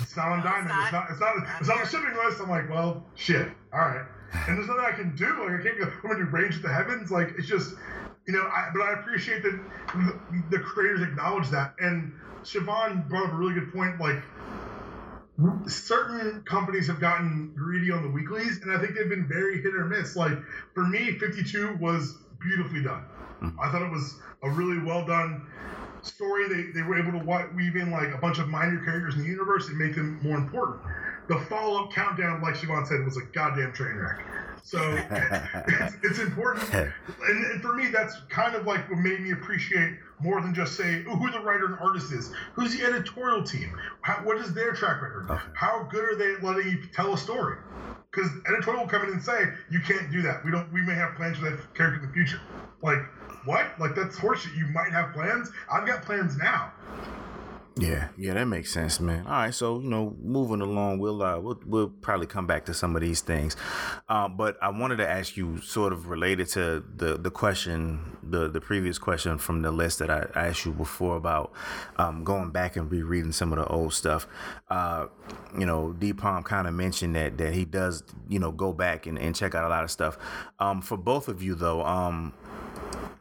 It's 0.02 0.17
not 0.17 0.30
on 0.30 0.39
No, 0.39 0.46
it's 0.46 0.65
Diamond. 0.65 0.72
It's 0.84 0.91
not. 0.91 1.10
It's 1.12 1.19
not. 1.19 1.36
It's 1.60 1.69
not 1.69 1.78
on 1.78 1.84
the 1.84 1.89
shipping 1.89 2.17
list. 2.26 2.41
I'm 2.41 2.50
like, 2.50 2.69
well, 2.69 3.04
shit. 3.15 3.48
All 3.72 3.80
right. 3.80 4.06
And 4.48 4.58
there's 4.58 4.67
nothing 4.67 4.84
I 4.84 4.91
can 4.91 5.15
do. 5.15 5.28
Like 5.43 5.60
I 5.60 5.63
can't 5.63 5.78
go. 5.78 5.86
I'm 5.86 6.10
gonna 6.10 6.26
do 6.26 6.32
Rage 6.32 6.56
of 6.56 6.63
the 6.63 6.74
Heavens. 6.74 7.12
Like 7.12 7.36
it's 7.38 7.48
just, 7.48 7.76
you 8.28 8.34
know. 8.34 8.42
I, 8.42 8.70
but 8.74 8.82
I 8.82 8.94
appreciate 8.94 9.44
that 9.44 9.60
the, 9.94 10.58
the 10.58 10.60
creators 10.60 11.02
acknowledge 11.02 11.50
that. 11.50 11.76
And 11.80 12.14
Siobhan 12.44 13.08
brought 13.08 13.28
up 13.28 13.34
a 13.34 13.36
really 13.36 13.54
good 13.54 13.74
point. 13.74 14.00
Like 14.00 14.22
certain 15.68 16.44
companies 16.44 16.88
have 16.88 17.00
gotten 17.00 17.52
greedy 17.56 17.92
on 17.92 18.04
the 18.04 18.10
weeklies, 18.10 18.62
and 18.62 18.72
I 18.72 18.80
think 18.80 18.96
they've 18.96 19.10
been 19.10 19.28
very 19.28 19.62
hit 19.62 19.74
or 19.76 19.86
miss. 19.86 20.16
Like 20.16 20.38
for 20.74 20.86
me, 20.86 21.18
52 21.18 21.78
was 21.80 22.18
beautifully 22.40 22.84
done. 22.84 23.04
Hmm. 23.40 23.50
I 23.62 23.72
thought 23.72 23.82
it 23.82 23.92
was 23.92 24.16
a 24.44 24.50
really 24.50 24.80
well 24.80 25.06
done 25.06 25.48
story. 26.02 26.48
They, 26.48 26.72
they 26.72 26.82
were 26.82 27.00
able 27.00 27.20
to 27.20 27.50
weave 27.56 27.76
in 27.76 27.92
like 27.92 28.14
a 28.14 28.18
bunch 28.18 28.40
of 28.40 28.48
minor 28.50 28.84
characters 28.84 29.16
in 29.16 29.22
the 29.22 29.28
universe 29.28 29.68
and 29.70 29.78
make 29.78 29.96
them 29.96 30.20
more 30.22 30.38
important. 30.38 30.82
The 31.28 31.40
follow 31.50 31.86
up 31.86 31.94
countdown, 31.94 32.42
like 32.42 32.56
Siobhan 32.56 32.86
said, 32.86 33.06
was 33.06 33.18
a 33.18 33.24
goddamn 33.34 33.74
train 33.74 33.96
wreck. 33.96 34.20
So 34.63 34.80
it's, 35.12 35.95
it's 36.04 36.19
important. 36.19 36.73
And, 36.73 37.45
and 37.52 37.62
for 37.62 37.73
me, 37.73 37.89
that's 37.89 38.15
kind 38.30 38.56
of 38.56 38.65
like 38.65 38.89
what 38.89 38.99
made 38.99 39.19
me 39.19 39.32
appreciate 39.32 39.97
more 40.19 40.39
than 40.41 40.56
just 40.56 40.80
oh, 40.80 40.84
who 40.84 41.30
the 41.32 41.41
writer 41.41 41.65
and 41.65 41.78
artist 41.80 42.12
is. 42.13 42.32
Who's 42.54 42.76
the 42.78 42.86
editorial 42.86 43.43
team? 43.43 43.78
How, 44.02 44.15
what 44.23 44.38
is 44.38 44.54
their 44.54 44.71
track 44.73 45.02
record? 45.02 45.30
Okay. 45.30 45.41
How 45.54 45.88
good 45.91 46.04
are 46.06 46.15
they 46.15 46.34
at 46.36 46.43
letting 46.43 46.71
you 46.71 46.80
tell 46.93 47.13
a 47.13 47.17
story? 47.17 47.58
Because 48.10 48.30
editorial 48.47 48.84
will 48.84 48.89
come 48.89 49.04
in 49.04 49.10
and 49.12 49.21
say 49.21 49.49
you 49.69 49.82
can't 49.82 50.12
do 50.12 50.21
that. 50.21 50.45
We 50.45 50.52
don't. 50.52 50.71
We 50.71 50.82
may 50.82 50.93
have 50.93 51.15
plans 51.15 51.38
for 51.38 51.49
that 51.49 51.73
character 51.73 52.02
in 52.02 52.08
the 52.08 52.13
future. 52.13 52.39
Like 52.82 52.99
what? 53.43 53.67
Like 53.80 53.95
that's 53.95 54.17
horseshit. 54.17 54.56
You 54.56 54.67
might 54.67 54.91
have 54.91 55.13
plans. 55.13 55.52
I've 55.69 55.86
got 55.86 56.04
plans 56.04 56.38
now. 56.38 56.71
Yeah, 57.76 58.10
yeah, 58.20 58.36
that 58.36 58.46
makes 58.46 58.72
sense, 58.72 59.00
man. 59.00 59.26
All 59.26 59.32
right, 59.32 59.54
so 59.54 59.80
you 59.80 59.90
know, 59.90 60.16
moving 60.22 60.62
along, 60.62 61.00
we'll 61.00 61.24
uh, 61.24 61.40
we'll, 61.40 61.60
we'll 61.66 61.88
probably 61.90 62.28
come 62.28 62.46
back 62.46 62.66
to 62.66 62.74
some 62.74 62.96
of 62.96 63.02
these 63.02 63.22
things, 63.22 63.56
um, 64.10 64.38
but 64.38 64.58
I 64.62 64.70
wanted 64.70 64.98
to 64.98 65.10
ask 65.10 65.36
you, 65.36 65.60
sort 65.60 65.92
of 65.92 66.08
related 66.08 66.50
to 66.50 66.84
the 66.96 67.18
the 67.18 67.32
question, 67.32 68.18
the 68.22 68.48
the 68.48 68.62
previous 68.62 69.00
question 69.00 69.40
from 69.40 69.64
the 69.64 69.72
list 69.72 69.98
that 70.00 70.12
I, 70.12 70.28
I 70.36 70.48
asked 70.50 70.66
you 70.66 70.72
before 70.72 71.18
about 71.18 71.52
um, 71.96 72.24
going 72.24 72.52
back 72.52 72.76
and 72.76 72.92
rereading 72.92 73.32
some 73.32 73.52
of 73.52 73.58
the 73.58 73.66
old 73.66 73.96
stuff. 73.96 74.28
Uh, 74.70 75.08
you 75.58 75.66
know, 75.66 75.94
D 75.94 76.14
Palm 76.14 76.44
kind 76.44 76.68
of 76.68 76.76
mentioned 76.76 77.16
that 77.16 77.40
that 77.40 77.56
he 77.56 77.66
does, 77.66 78.04
you 78.30 78.38
know, 78.38 78.52
go 78.52 78.72
back 78.72 79.08
and, 79.08 79.18
and 79.18 79.36
check 79.36 79.56
out 79.56 79.66
a 79.66 79.70
lot 79.70 79.84
of 79.84 79.90
stuff. 79.90 80.16
Um, 80.60 80.80
for 80.84 80.96
both 80.96 81.28
of 81.28 81.42
you 81.42 81.56
though, 81.56 81.84
um, 81.84 82.34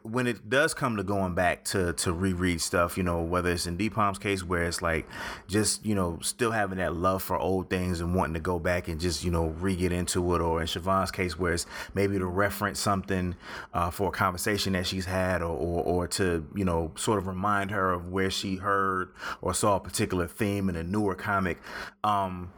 when 0.03 0.27
it 0.27 0.49
does 0.49 0.73
come 0.73 0.97
to 0.97 1.03
going 1.03 1.33
back 1.33 1.63
to 1.65 1.93
to 1.93 2.13
reread 2.13 2.61
stuff, 2.61 2.97
you 2.97 3.03
know, 3.03 3.21
whether 3.21 3.51
it's 3.51 3.65
in 3.65 3.77
D 3.77 3.89
Palm's 3.89 4.19
case 4.19 4.43
where 4.43 4.63
it's 4.63 4.81
like 4.81 5.07
just, 5.47 5.85
you 5.85 5.95
know, 5.95 6.19
still 6.21 6.51
having 6.51 6.77
that 6.77 6.95
love 6.95 7.23
for 7.23 7.37
old 7.37 7.69
things 7.69 8.01
and 8.01 8.13
wanting 8.13 8.33
to 8.33 8.39
go 8.39 8.59
back 8.59 8.87
and 8.87 8.99
just, 8.99 9.23
you 9.23 9.31
know, 9.31 9.47
re 9.47 9.75
get 9.75 9.91
into 9.91 10.35
it, 10.35 10.41
or 10.41 10.61
in 10.61 10.67
Siobhan's 10.67 11.11
case 11.11 11.37
where 11.39 11.53
it's 11.53 11.65
maybe 11.93 12.17
to 12.17 12.25
reference 12.25 12.79
something 12.79 13.35
uh, 13.73 13.89
for 13.89 14.09
a 14.09 14.11
conversation 14.11 14.73
that 14.73 14.85
she's 14.85 15.05
had 15.05 15.41
or, 15.41 15.55
or 15.55 15.83
or 15.83 16.07
to, 16.07 16.45
you 16.55 16.65
know, 16.65 16.91
sort 16.95 17.17
of 17.17 17.27
remind 17.27 17.71
her 17.71 17.91
of 17.91 18.11
where 18.11 18.29
she 18.29 18.57
heard 18.57 19.09
or 19.41 19.53
saw 19.53 19.77
a 19.77 19.79
particular 19.79 20.27
theme 20.27 20.69
in 20.69 20.75
a 20.75 20.83
newer 20.83 21.15
comic. 21.15 21.59
Um, 22.03 22.51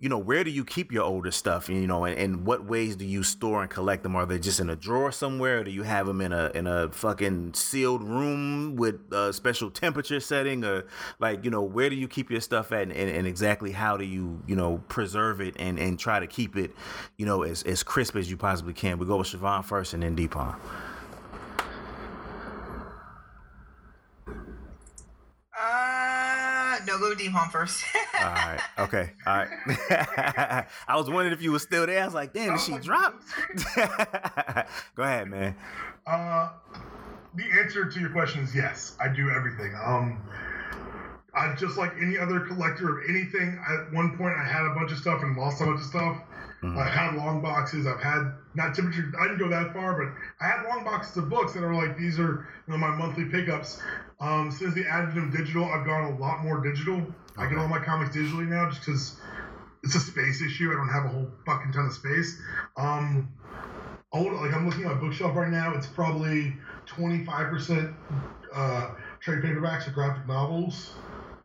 you 0.00 0.08
know, 0.08 0.18
where 0.18 0.42
do 0.42 0.50
you 0.50 0.64
keep 0.64 0.90
your 0.90 1.04
older 1.04 1.30
stuff? 1.30 1.68
You 1.68 1.86
know, 1.86 2.04
and, 2.04 2.18
and 2.18 2.46
what 2.46 2.64
ways 2.64 2.96
do 2.96 3.04
you 3.04 3.22
store 3.22 3.60
and 3.60 3.70
collect 3.70 4.02
them? 4.02 4.16
Are 4.16 4.24
they 4.24 4.38
just 4.38 4.58
in 4.58 4.70
a 4.70 4.76
drawer 4.76 5.12
somewhere? 5.12 5.58
Or 5.58 5.64
do 5.64 5.70
you 5.70 5.82
have 5.82 6.06
them 6.06 6.22
in 6.22 6.32
a 6.32 6.50
in 6.54 6.66
a 6.66 6.88
fucking 6.90 7.52
sealed 7.52 8.02
room 8.02 8.76
with 8.76 9.12
a 9.12 9.32
special 9.34 9.70
temperature 9.70 10.18
setting? 10.18 10.64
Or 10.64 10.86
like, 11.18 11.44
you 11.44 11.50
know, 11.50 11.62
where 11.62 11.90
do 11.90 11.96
you 11.96 12.08
keep 12.08 12.30
your 12.30 12.40
stuff 12.40 12.72
at, 12.72 12.84
and, 12.84 12.92
and, 12.92 13.10
and 13.10 13.26
exactly 13.26 13.72
how 13.72 13.98
do 13.98 14.04
you, 14.04 14.42
you 14.46 14.56
know, 14.56 14.82
preserve 14.88 15.42
it 15.42 15.54
and 15.58 15.78
and 15.78 15.98
try 15.98 16.18
to 16.18 16.26
keep 16.26 16.56
it, 16.56 16.74
you 17.18 17.26
know, 17.26 17.42
as 17.42 17.62
as 17.64 17.82
crisp 17.82 18.16
as 18.16 18.30
you 18.30 18.38
possibly 18.38 18.72
can? 18.72 18.98
We 18.98 19.04
go 19.06 19.18
with 19.18 19.28
Siobhan 19.28 19.64
first, 19.66 19.92
and 19.92 20.02
then 20.02 20.14
D 20.14 20.28
Palm. 20.28 20.56
Uh, 25.62 26.69
no, 26.86 26.98
go 26.98 27.14
deep 27.14 27.32
home 27.32 27.50
first. 27.50 27.84
All 28.20 28.26
right. 28.28 28.60
Okay. 28.78 29.10
All 29.26 29.36
right. 29.36 30.66
I 30.88 30.96
was 30.96 31.08
wondering 31.08 31.32
if 31.32 31.42
you 31.42 31.52
were 31.52 31.58
still 31.58 31.86
there. 31.86 32.02
I 32.02 32.04
was 32.04 32.14
like, 32.14 32.32
damn, 32.32 32.56
did 32.56 32.60
she 32.60 32.78
drop? 32.78 33.20
Go 34.94 35.02
ahead, 35.02 35.28
man. 35.28 35.54
Uh, 36.06 36.50
the 37.34 37.44
answer 37.60 37.86
to 37.86 38.00
your 38.00 38.10
question 38.10 38.42
is 38.42 38.54
yes. 38.54 38.96
I 39.00 39.08
do 39.08 39.30
everything. 39.30 39.74
Um, 39.84 40.22
I 41.34 41.54
just 41.54 41.78
like 41.78 41.92
any 42.00 42.18
other 42.18 42.40
collector 42.40 42.98
of 42.98 43.04
anything. 43.08 43.58
At 43.68 43.92
one 43.92 44.16
point, 44.16 44.34
I 44.36 44.44
had 44.44 44.66
a 44.66 44.74
bunch 44.74 44.92
of 44.92 44.98
stuff 44.98 45.22
and 45.22 45.36
lost 45.36 45.60
a 45.60 45.66
bunch 45.66 45.80
of 45.80 45.86
stuff. 45.86 46.16
I've 46.62 46.92
had 46.92 47.14
long 47.14 47.40
boxes. 47.40 47.86
I've 47.86 48.02
had 48.02 48.34
not 48.54 48.74
temperature. 48.74 49.10
I 49.18 49.28
didn't 49.28 49.38
go 49.38 49.48
that 49.48 49.72
far, 49.72 49.96
but 49.96 50.12
I 50.44 50.48
had 50.48 50.68
long 50.68 50.84
boxes 50.84 51.16
of 51.16 51.30
books 51.30 51.54
that 51.54 51.62
are 51.62 51.74
like 51.74 51.96
these 51.96 52.18
are 52.18 52.46
you 52.66 52.72
know, 52.72 52.76
my 52.76 52.94
monthly 52.94 53.24
pickups. 53.24 53.80
Um, 54.20 54.50
since 54.50 54.74
the 54.74 54.86
advent 54.86 55.18
of 55.18 55.32
digital, 55.32 55.64
I've 55.64 55.86
gone 55.86 56.12
a 56.12 56.18
lot 56.18 56.44
more 56.44 56.60
digital. 56.60 57.02
I 57.38 57.48
get 57.48 57.58
all 57.58 57.68
my 57.68 57.78
comics 57.78 58.14
digitally 58.14 58.46
now, 58.46 58.68
just 58.68 58.84
because 58.84 59.16
it's 59.82 59.94
a 59.94 60.00
space 60.00 60.42
issue. 60.42 60.70
I 60.70 60.74
don't 60.74 60.88
have 60.88 61.06
a 61.06 61.08
whole 61.08 61.30
fucking 61.46 61.72
ton 61.72 61.86
of 61.86 61.92
space. 61.94 62.38
Um, 62.76 63.32
old 64.12 64.32
like 64.34 64.52
I'm 64.52 64.66
looking 64.68 64.84
at 64.84 64.94
my 64.94 65.00
bookshelf 65.00 65.34
right 65.34 65.50
now. 65.50 65.74
It's 65.74 65.86
probably 65.86 66.54
25% 66.86 67.94
uh, 68.54 68.90
trade 69.20 69.42
paperbacks 69.42 69.88
or 69.88 69.92
graphic 69.92 70.26
novels. 70.26 70.90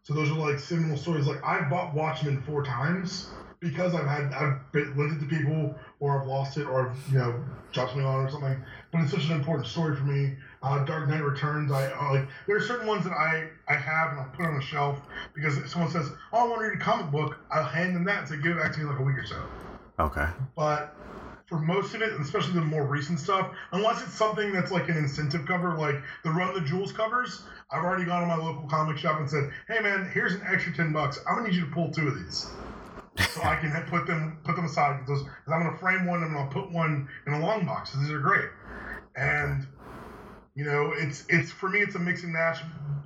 So 0.04 0.14
those 0.14 0.30
are 0.30 0.34
like 0.34 0.60
seminal 0.60 0.98
stories. 0.98 1.28
Like 1.28 1.44
I've 1.44 1.70
bought 1.70 1.94
Watchmen 1.94 2.42
four 2.42 2.64
times 2.64 3.28
because 3.60 3.96
I've 3.96 4.06
had 4.06 4.34
I've 4.34 4.72
been, 4.72 4.96
lent 4.98 5.14
it 5.14 5.20
to 5.22 5.26
people 5.26 5.76
or 6.00 6.20
I've 6.20 6.28
lost 6.28 6.58
it 6.58 6.66
or 6.68 6.90
I've 6.90 7.14
you 7.14 7.20
know 7.20 7.44
dropped 7.72 7.92
something 7.92 8.06
on 8.06 8.26
or 8.26 8.30
something. 8.30 8.62
But 8.92 9.02
it's 9.02 9.12
such 9.12 9.26
an 9.26 9.32
important 9.32 9.68
story 9.68 9.96
for 9.96 10.04
me. 10.04 10.36
Uh, 10.66 10.84
Dark 10.84 11.08
Knight 11.08 11.22
Returns. 11.24 11.72
I 11.72 11.92
uh, 11.92 12.14
like. 12.14 12.28
There 12.48 12.56
are 12.56 12.62
certain 12.62 12.88
ones 12.88 13.04
that 13.04 13.14
I 13.14 13.50
I 13.68 13.76
have 13.76 14.12
and 14.12 14.20
I'll 14.22 14.32
put 14.36 14.48
on 14.48 14.56
a 14.56 14.62
shelf 14.62 15.00
because 15.36 15.58
if 15.60 15.70
someone 15.70 15.92
says, 15.92 16.10
"Oh, 16.34 16.40
I 16.40 16.48
want 16.48 16.62
to 16.62 16.68
read 16.68 16.82
a 16.82 16.84
comic 16.84 17.12
book," 17.12 17.38
I'll 17.52 17.64
hand 17.64 17.96
them 17.96 18.04
that 18.06 18.20
and 18.20 18.28
say, 18.28 18.38
"Give 18.38 18.58
it 18.58 18.60
back 18.60 18.74
to 18.74 18.80
me 18.80 18.86
in 18.86 18.90
like 18.90 19.00
a 19.00 19.04
week 19.04 19.18
or 19.18 19.28
so." 19.28 19.38
Okay. 20.00 20.28
But 20.56 20.96
for 21.46 21.60
most 21.60 21.94
of 21.94 22.02
it, 22.02 22.14
and 22.14 22.26
especially 22.26 22.54
the 22.54 22.62
more 22.62 22.84
recent 22.84 23.20
stuff, 23.20 23.52
unless 23.74 24.02
it's 24.02 24.16
something 24.16 24.52
that's 24.52 24.72
like 24.72 24.90
an 24.90 24.98
incentive 24.98 25.46
cover, 25.46 25.76
like 25.76 26.02
the 26.24 26.32
Run 26.32 26.56
the 26.56 26.62
Jewels 26.62 26.92
covers, 26.92 27.44
I've 27.70 27.84
already 27.84 28.06
gone 28.06 28.22
to 28.22 28.28
my 28.28 28.36
local 28.36 28.68
comic 28.68 28.98
shop 28.98 29.20
and 29.20 29.30
said, 29.30 29.52
"Hey 29.68 29.82
man, 29.82 30.10
here's 30.16 30.34
an 30.34 30.42
extra 30.52 30.74
ten 30.74 30.92
bucks. 30.92 31.20
I'm 31.30 31.36
gonna 31.36 31.50
need 31.50 31.58
you 31.58 31.66
to 31.66 31.72
pull 31.72 31.92
two 31.92 32.08
of 32.08 32.16
these." 32.16 32.50
so 33.30 33.42
I 33.44 33.56
can 33.56 33.72
put 33.88 34.08
them 34.08 34.40
put 34.44 34.56
them 34.56 34.66
aside 34.66 35.06
because 35.06 35.24
I'm 35.48 35.64
gonna 35.64 35.78
frame 35.78 36.08
one 36.08 36.24
and 36.24 36.36
I'll 36.36 36.48
put 36.48 36.72
one 36.72 37.08
in 37.28 37.34
a 37.34 37.40
long 37.40 37.68
box. 37.68 37.94
These 37.94 38.10
are 38.10 38.20
great, 38.20 38.50
and 39.16 39.68
you 40.56 40.64
know 40.64 40.94
it's 40.98 41.26
it's 41.30 41.52
for 41.52 41.70
me 41.70 41.80
it's 41.80 41.96
a 41.96 42.00
mix 42.00 42.24
and 42.24 42.34
match. 42.34 42.60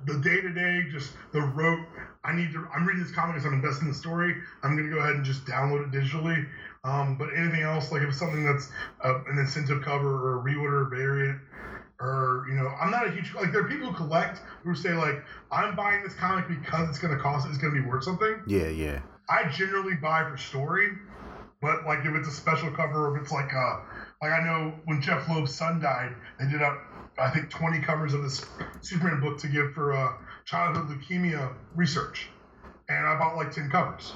The 0.06 0.18
day 0.18 0.40
to 0.40 0.50
day, 0.50 0.86
just 0.90 1.12
the 1.32 1.40
rote. 1.40 1.84
I 2.24 2.34
need 2.34 2.52
to. 2.52 2.66
I'm 2.74 2.86
reading 2.86 3.02
this 3.02 3.12
comic 3.12 3.36
as 3.36 3.44
I'm 3.44 3.54
investing 3.54 3.88
in 3.88 3.92
the 3.92 3.98
story. 3.98 4.34
I'm 4.62 4.76
gonna 4.76 4.88
go 4.90 4.98
ahead 4.98 5.16
and 5.16 5.24
just 5.24 5.44
download 5.44 5.88
it 5.88 5.90
digitally. 5.90 6.46
Um, 6.84 7.16
but 7.18 7.28
anything 7.36 7.62
else, 7.62 7.92
like 7.92 8.02
if 8.02 8.08
it's 8.08 8.18
something 8.18 8.44
that's 8.44 8.70
uh, 9.04 9.22
an 9.28 9.38
incentive 9.38 9.82
cover 9.82 10.08
or 10.08 10.40
a 10.40 10.42
reorder 10.42 10.88
variant, 10.88 11.38
or 12.00 12.46
you 12.48 12.54
know, 12.54 12.68
I'm 12.68 12.90
not 12.90 13.06
a 13.06 13.10
huge 13.10 13.34
like. 13.34 13.52
There 13.52 13.62
are 13.62 13.68
people 13.68 13.88
who 13.88 13.96
collect 13.96 14.40
who 14.64 14.74
say 14.74 14.94
like, 14.94 15.22
I'm 15.50 15.76
buying 15.76 16.02
this 16.02 16.14
comic 16.14 16.48
because 16.48 16.88
it's 16.88 16.98
gonna 16.98 17.18
cost. 17.18 17.46
It's 17.48 17.58
gonna 17.58 17.74
be 17.74 17.86
worth 17.86 18.04
something. 18.04 18.42
Yeah, 18.46 18.68
yeah. 18.68 19.00
I 19.28 19.48
generally 19.48 19.94
buy 19.94 20.24
for 20.24 20.36
story, 20.36 20.88
but 21.60 21.84
like 21.84 22.00
if 22.04 22.14
it's 22.14 22.28
a 22.28 22.32
special 22.32 22.70
cover 22.70 23.08
or 23.08 23.16
if 23.16 23.22
it's 23.22 23.32
like 23.32 23.52
uh 23.52 23.80
like 24.22 24.32
I 24.32 24.42
know 24.44 24.74
when 24.84 25.00
Jeph 25.02 25.28
Loeb's 25.28 25.54
son 25.54 25.80
died, 25.80 26.14
they 26.38 26.46
did 26.46 26.62
up 26.62 26.78
I 27.20 27.30
think 27.30 27.50
20 27.50 27.80
covers 27.80 28.14
of 28.14 28.22
this 28.22 28.44
Superman 28.80 29.20
book 29.20 29.38
to 29.38 29.48
give 29.48 29.72
for 29.74 29.92
uh, 29.92 30.12
childhood 30.44 30.88
leukemia 30.88 31.52
research, 31.74 32.28
and 32.88 33.06
I 33.06 33.18
bought 33.18 33.36
like 33.36 33.52
10 33.52 33.70
covers. 33.70 34.12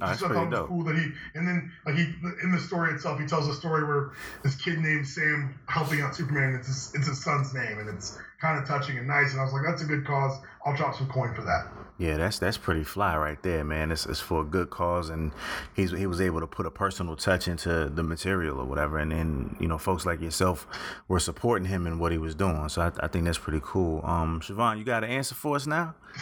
Oh, 0.00 0.06
that's 0.06 0.20
Just 0.20 0.30
I 0.30 0.34
thought 0.34 0.34
pretty 0.34 0.46
it 0.46 0.50
was 0.50 0.58
dope. 0.60 0.68
cool 0.68 0.84
that 0.84 0.96
he 0.96 1.10
and 1.34 1.48
then 1.48 1.72
like 1.84 1.96
he 1.96 2.02
in 2.44 2.52
the 2.52 2.60
story 2.60 2.92
itself 2.94 3.18
he 3.18 3.26
tells 3.26 3.48
a 3.48 3.54
story 3.54 3.82
where 3.82 4.12
this 4.44 4.54
kid 4.54 4.78
named 4.78 5.08
Sam 5.08 5.58
helping 5.66 6.00
out 6.02 6.14
Superman. 6.14 6.54
It's 6.54 6.68
his, 6.68 6.92
it's 6.94 7.08
his 7.08 7.24
son's 7.24 7.52
name 7.52 7.80
and 7.80 7.88
it's 7.88 8.16
kind 8.40 8.60
of 8.62 8.68
touching 8.68 8.96
and 8.98 9.08
nice. 9.08 9.32
And 9.32 9.40
I 9.40 9.44
was 9.44 9.52
like, 9.52 9.64
that's 9.66 9.82
a 9.82 9.86
good 9.86 10.06
cause. 10.06 10.38
I'll 10.64 10.76
drop 10.76 10.94
some 10.94 11.08
coin 11.08 11.34
for 11.34 11.42
that. 11.42 11.66
Yeah, 11.98 12.16
that's 12.16 12.38
that's 12.38 12.56
pretty 12.56 12.84
fly 12.84 13.16
right 13.16 13.42
there, 13.42 13.64
man. 13.64 13.90
It's, 13.90 14.06
it's 14.06 14.20
for 14.20 14.42
a 14.42 14.44
good 14.44 14.70
cause, 14.70 15.10
and 15.10 15.32
he's 15.74 15.90
he 15.90 16.06
was 16.06 16.20
able 16.20 16.38
to 16.38 16.46
put 16.46 16.64
a 16.64 16.70
personal 16.70 17.16
touch 17.16 17.48
into 17.48 17.88
the 17.88 18.04
material 18.04 18.60
or 18.60 18.64
whatever, 18.66 18.98
and 18.98 19.10
then 19.10 19.56
you 19.58 19.66
know 19.66 19.78
folks 19.78 20.06
like 20.06 20.20
yourself 20.20 20.68
were 21.08 21.18
supporting 21.18 21.66
him 21.66 21.88
in 21.88 21.98
what 21.98 22.12
he 22.12 22.18
was 22.18 22.36
doing. 22.36 22.68
So 22.68 22.82
I, 22.82 22.92
I 23.00 23.08
think 23.08 23.24
that's 23.24 23.38
pretty 23.38 23.60
cool. 23.64 24.00
Um, 24.04 24.40
Siobhan, 24.40 24.78
you 24.78 24.84
got 24.84 25.02
an 25.02 25.10
answer 25.10 25.34
for 25.34 25.56
us 25.56 25.66
now? 25.66 25.94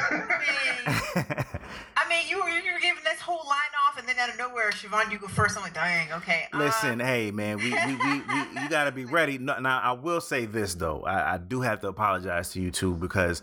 I 0.87 2.09
mean, 2.09 2.27
you 2.29 2.39
were 2.39 2.49
you 2.49 2.73
were 2.73 2.81
giving 2.81 3.05
this 3.05 3.21
whole 3.21 3.47
line 3.47 3.73
off, 3.87 3.99
and 3.99 4.09
then 4.09 4.17
out 4.19 4.31
of 4.31 4.39
nowhere, 4.39 4.71
Siobhan, 4.71 5.11
you 5.13 5.19
go 5.19 5.29
first. 5.29 5.57
I'm 5.57 5.63
like, 5.63 5.75
dang, 5.75 6.13
okay. 6.15 6.45
uh, 6.53 6.59
Listen, 6.59 7.01
hey 7.01 7.31
man, 7.31 7.59
we, 7.59 7.71
we, 7.71 7.95
we, 7.95 8.21
we 8.21 8.63
you 8.63 8.69
gotta 8.71 8.93
be 8.93 9.05
ready. 9.05 9.39
Now 9.39 9.81
I 9.83 9.93
will 9.93 10.21
say 10.21 10.47
this 10.47 10.75
though, 10.75 11.03
I, 11.03 11.35
I 11.35 11.39
do 11.39 11.61
have 11.61 11.81
to 11.81 11.89
apologize 11.89 12.51
to 12.53 12.61
you 12.61 12.71
too 12.71 12.95
because 12.95 13.43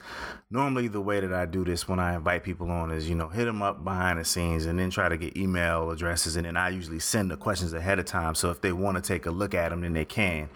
normally 0.50 0.88
the 0.88 1.02
way 1.02 1.19
that 1.19 1.34
I 1.34 1.46
do 1.46 1.63
this 1.63 1.88
when 1.88 2.00
I 2.00 2.17
invite 2.23 2.41
people 2.41 2.71
on 2.71 2.89
is 2.89 3.09
you 3.09 3.15
know 3.15 3.27
hit 3.27 3.43
them 3.43 3.62
up 3.62 3.83
behind 3.83 4.17
the 4.17 4.23
scenes 4.23 4.65
and 4.65 4.79
then 4.79 4.89
try 4.89 5.09
to 5.09 5.17
get 5.17 5.36
email 5.36 5.91
addresses 5.91 6.38
and 6.38 6.45
then 6.45 6.55
I 6.55 6.69
usually 6.69 6.99
send 6.99 7.29
the 7.29 7.36
questions 7.36 7.73
ahead 7.73 7.99
of 7.99 8.05
time. 8.05 8.33
So 8.33 8.49
if 8.49 8.62
they 8.62 8.71
want 8.71 8.95
to 8.95 9.01
take 9.01 9.25
a 9.25 9.31
look 9.31 9.53
at 9.53 9.69
them, 9.69 9.81
then 9.81 9.91
they 9.91 10.05
can. 10.05 10.47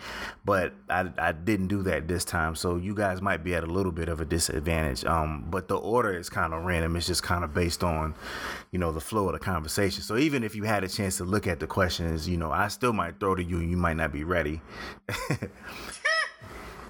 But 0.45 0.71
I, 0.89 1.09
I 1.17 1.33
didn't 1.33 1.67
do 1.67 1.83
that 1.83 2.07
this 2.07 2.23
time, 2.23 2.55
so 2.55 2.77
you 2.77 2.95
guys 2.95 3.21
might 3.21 3.43
be 3.43 3.53
at 3.53 3.65
a 3.65 3.67
little 3.67 3.91
bit 3.91 4.07
of 4.07 4.21
a 4.21 4.25
disadvantage. 4.25 5.03
Um, 5.03 5.45
but 5.49 5.67
the 5.67 5.75
order 5.75 6.17
is 6.17 6.29
kind 6.29 6.53
of 6.53 6.63
random. 6.63 6.95
It's 6.95 7.07
just 7.07 7.21
kind 7.21 7.43
of 7.43 7.53
based 7.53 7.83
on 7.83 8.15
you 8.71 8.79
know 8.79 8.93
the 8.93 9.01
flow 9.01 9.27
of 9.27 9.33
the 9.33 9.39
conversation. 9.39 10.03
So 10.03 10.15
even 10.17 10.45
if 10.45 10.55
you 10.55 10.63
had 10.63 10.85
a 10.85 10.87
chance 10.87 11.17
to 11.17 11.25
look 11.25 11.47
at 11.47 11.59
the 11.59 11.67
questions, 11.67 12.29
you 12.29 12.37
know, 12.37 12.49
I 12.49 12.69
still 12.69 12.93
might 12.93 13.19
throw 13.19 13.35
to 13.35 13.43
you. 13.43 13.57
and 13.57 13.69
You 13.69 13.75
might 13.75 13.97
not 13.97 14.13
be 14.13 14.23
ready. 14.23 14.61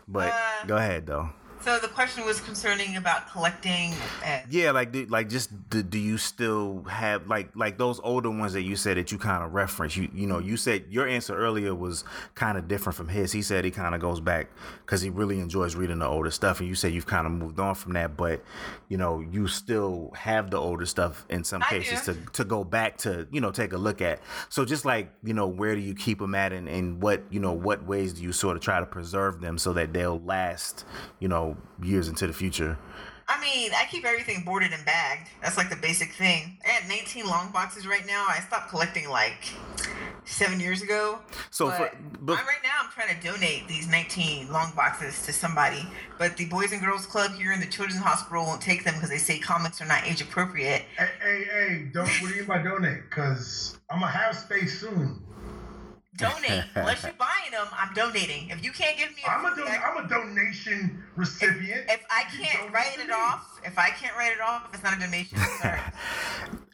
but 0.07 0.31
Uh, 0.31 0.65
go 0.67 0.77
ahead 0.77 1.07
though. 1.07 1.29
So 1.67 1.77
the 1.79 1.89
question 1.89 2.23
was 2.23 2.39
concerning 2.39 2.95
about 2.95 3.29
collecting. 3.29 3.93
And, 4.23 4.41
Yeah, 4.49 4.71
like 4.71 4.93
do, 4.93 5.05
like 5.07 5.27
just 5.27 5.69
do, 5.69 5.83
do 5.83 5.99
you 5.99 6.17
still 6.17 6.83
have 6.83 7.27
like 7.27 7.53
like 7.57 7.77
those 7.77 7.99
older 8.05 8.29
ones 8.29 8.53
that 8.53 8.61
you 8.61 8.77
said 8.77 8.95
that 8.95 9.11
you 9.11 9.17
kind 9.17 9.43
of 9.43 9.53
reference? 9.53 9.97
You 9.97 10.07
you 10.13 10.27
know 10.27 10.39
you 10.39 10.55
said 10.55 10.85
your 10.89 11.05
answer 11.09 11.35
earlier 11.35 11.75
was 11.75 12.05
kind 12.35 12.57
of 12.57 12.69
different 12.69 12.95
from 12.95 13.09
his. 13.09 13.33
He 13.33 13.41
said 13.41 13.65
he 13.65 13.71
kind 13.71 13.93
of 13.93 13.99
goes 13.99 14.21
back 14.21 14.49
because 14.85 15.01
he 15.01 15.09
really 15.09 15.41
enjoys 15.41 15.75
reading 15.75 15.99
the 15.99 16.07
older 16.07 16.31
stuff, 16.31 16.61
and 16.61 16.69
you 16.69 16.73
said 16.73 16.93
you've 16.93 17.05
kind 17.05 17.27
of 17.27 17.33
moved 17.33 17.59
on 17.59 17.75
from 17.75 17.91
that, 17.95 18.15
but 18.15 18.41
you 18.87 18.95
know 18.95 19.19
you 19.19 19.49
still 19.49 20.13
have 20.15 20.49
the 20.49 20.57
older 20.57 20.85
stuff 20.85 21.25
in 21.29 21.43
some 21.43 21.61
I 21.63 21.65
cases 21.65 22.05
do. 22.05 22.13
to 22.13 22.31
to 22.31 22.45
go 22.45 22.63
back 22.63 22.95
to 22.99 23.27
you 23.29 23.41
know 23.41 23.51
take 23.51 23.73
a 23.73 23.77
look 23.77 24.01
at. 24.01 24.21
So 24.47 24.63
just 24.63 24.85
like 24.85 25.11
you 25.21 25.33
know 25.33 25.47
where 25.47 25.75
do 25.75 25.81
you 25.81 25.95
keep 25.95 26.19
them 26.19 26.33
at, 26.33 26.53
and, 26.53 26.69
and 26.69 27.01
what 27.03 27.23
you 27.29 27.41
know 27.41 27.51
what 27.51 27.85
ways 27.85 28.13
do 28.13 28.23
you 28.23 28.31
sort 28.31 28.55
of 28.55 28.63
try 28.63 28.79
to 28.79 28.85
preserve 28.85 29.41
them 29.41 29.57
so 29.57 29.73
that 29.73 29.91
they'll 29.91 30.21
last 30.21 30.85
you 31.19 31.27
know 31.27 31.56
years 31.81 32.07
into 32.07 32.27
the 32.27 32.33
future. 32.33 32.77
I 33.29 33.41
mean, 33.41 33.71
I 33.75 33.85
keep 33.91 34.05
everything 34.05 34.43
boarded 34.45 34.71
and 34.71 34.85
bagged. 34.85 35.27
That's 35.41 35.57
like 35.57 35.69
the 35.69 35.75
basic 35.75 36.13
thing. 36.13 36.57
I 36.65 36.69
have 36.69 36.89
19 36.89 37.27
long 37.27 37.51
boxes 37.51 37.85
right 37.85 38.05
now. 38.07 38.25
I 38.29 38.39
stopped 38.39 38.69
collecting 38.69 39.09
like 39.09 39.43
seven 40.23 40.61
years 40.61 40.81
ago. 40.81 41.19
So 41.51 41.67
but, 41.67 41.77
for, 41.77 41.97
but 42.21 42.37
right 42.37 42.63
now, 42.63 42.69
I'm 42.81 42.89
trying 42.91 43.19
to 43.19 43.27
donate 43.27 43.67
these 43.67 43.89
19 43.89 44.49
long 44.51 44.71
boxes 44.77 45.25
to 45.25 45.33
somebody. 45.33 45.85
But 46.17 46.37
the 46.37 46.45
Boys 46.45 46.71
and 46.71 46.81
Girls 46.81 47.05
Club 47.05 47.31
here 47.33 47.51
in 47.51 47.59
the 47.59 47.65
Children's 47.65 48.01
Hospital 48.01 48.45
won't 48.45 48.61
take 48.61 48.85
them 48.85 48.93
because 48.93 49.09
they 49.09 49.17
say 49.17 49.39
comics 49.39 49.81
are 49.81 49.87
not 49.87 50.07
age 50.07 50.21
appropriate. 50.21 50.83
Hey, 50.97 51.09
hey, 51.21 51.43
hey, 51.51 51.89
don't, 51.93 52.07
what 52.07 52.29
do 52.29 52.35
you 52.35 52.35
mean 52.41 52.45
by 52.45 52.61
donate? 52.61 53.09
Because 53.09 53.77
I'm 53.91 53.99
going 53.99 54.11
to 54.11 54.17
have 54.17 54.37
space 54.37 54.79
soon. 54.79 55.21
Donate. 56.17 56.63
Unless 56.75 57.03
you're 57.03 57.13
buying 57.13 57.51
them, 57.51 57.67
I'm 57.71 57.93
donating. 57.93 58.49
If 58.49 58.63
you 58.63 58.71
can't 58.71 58.97
give 58.97 59.09
me 59.09 59.21
a 59.25 59.29
I'm 59.29 59.45
a, 59.45 59.55
don- 59.55 59.67
I'm 59.67 60.05
a 60.05 60.09
donation 60.09 61.03
recipient. 61.15 61.85
if 61.89 62.03
I 62.09 62.23
can't 62.23 62.73
write 62.73 62.97
it 62.99 63.07
me. 63.07 63.13
off, 63.13 63.59
if 63.63 63.77
I 63.77 63.89
can't 63.89 64.15
write 64.17 64.31
it 64.33 64.41
off, 64.41 64.67
it's 64.73 64.83
not 64.83 64.97
a 64.97 64.99
donation. 64.99 65.37
Sorry. 65.61 65.79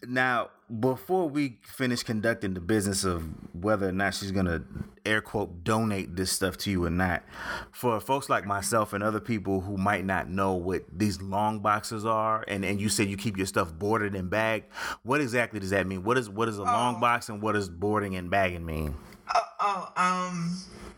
Now, 0.06 0.50
before 0.82 1.30
we 1.30 1.60
finish 1.64 2.04
conducting 2.04 2.54
the 2.54 2.60
business 2.60 3.06
of 3.06 3.24
whether 3.56 3.88
or 3.88 3.94
not 3.94 4.14
she's 4.14 4.32
gonna 4.34 4.62
air 5.06 5.22
quote 5.22 5.64
donate 5.64 6.18
this 6.18 6.30
stuff 6.30 6.58
to 6.58 6.70
you 6.72 6.84
or 6.84 6.90
not, 6.90 7.24
for 7.72 8.02
folks 8.02 8.30
like 8.30 8.46
myself 8.46 8.92
and 8.92 9.02
other 9.02 9.22
people 9.22 9.62
who 9.62 9.78
might 9.78 10.04
not 10.04 10.30
know 10.30 10.56
what 10.56 10.84
these 10.92 11.22
long 11.22 11.60
boxes 11.62 12.06
are, 12.06 12.44
and, 12.50 12.66
and 12.66 12.82
you 12.82 12.90
said 12.90 13.08
you 13.08 13.16
keep 13.16 13.38
your 13.38 13.46
stuff 13.48 13.74
boarded 13.74 14.14
and 14.14 14.30
bagged, 14.30 14.66
what 15.04 15.22
exactly 15.22 15.62
does 15.62 15.70
that 15.70 15.88
mean? 15.88 16.04
What 16.04 16.18
is 16.18 16.30
what 16.30 16.50
is 16.50 16.58
a 16.58 16.64
long 16.64 16.96
Oh. 16.98 17.00
box 17.00 17.30
and 17.30 17.42
what 17.42 17.54
does 17.54 17.70
boarding 17.70 18.18
and 18.18 18.30
bagging 18.30 18.66
mean? 18.66 18.96
Oh, 19.34 19.42
oh, 19.60 19.92
um, 19.96 20.58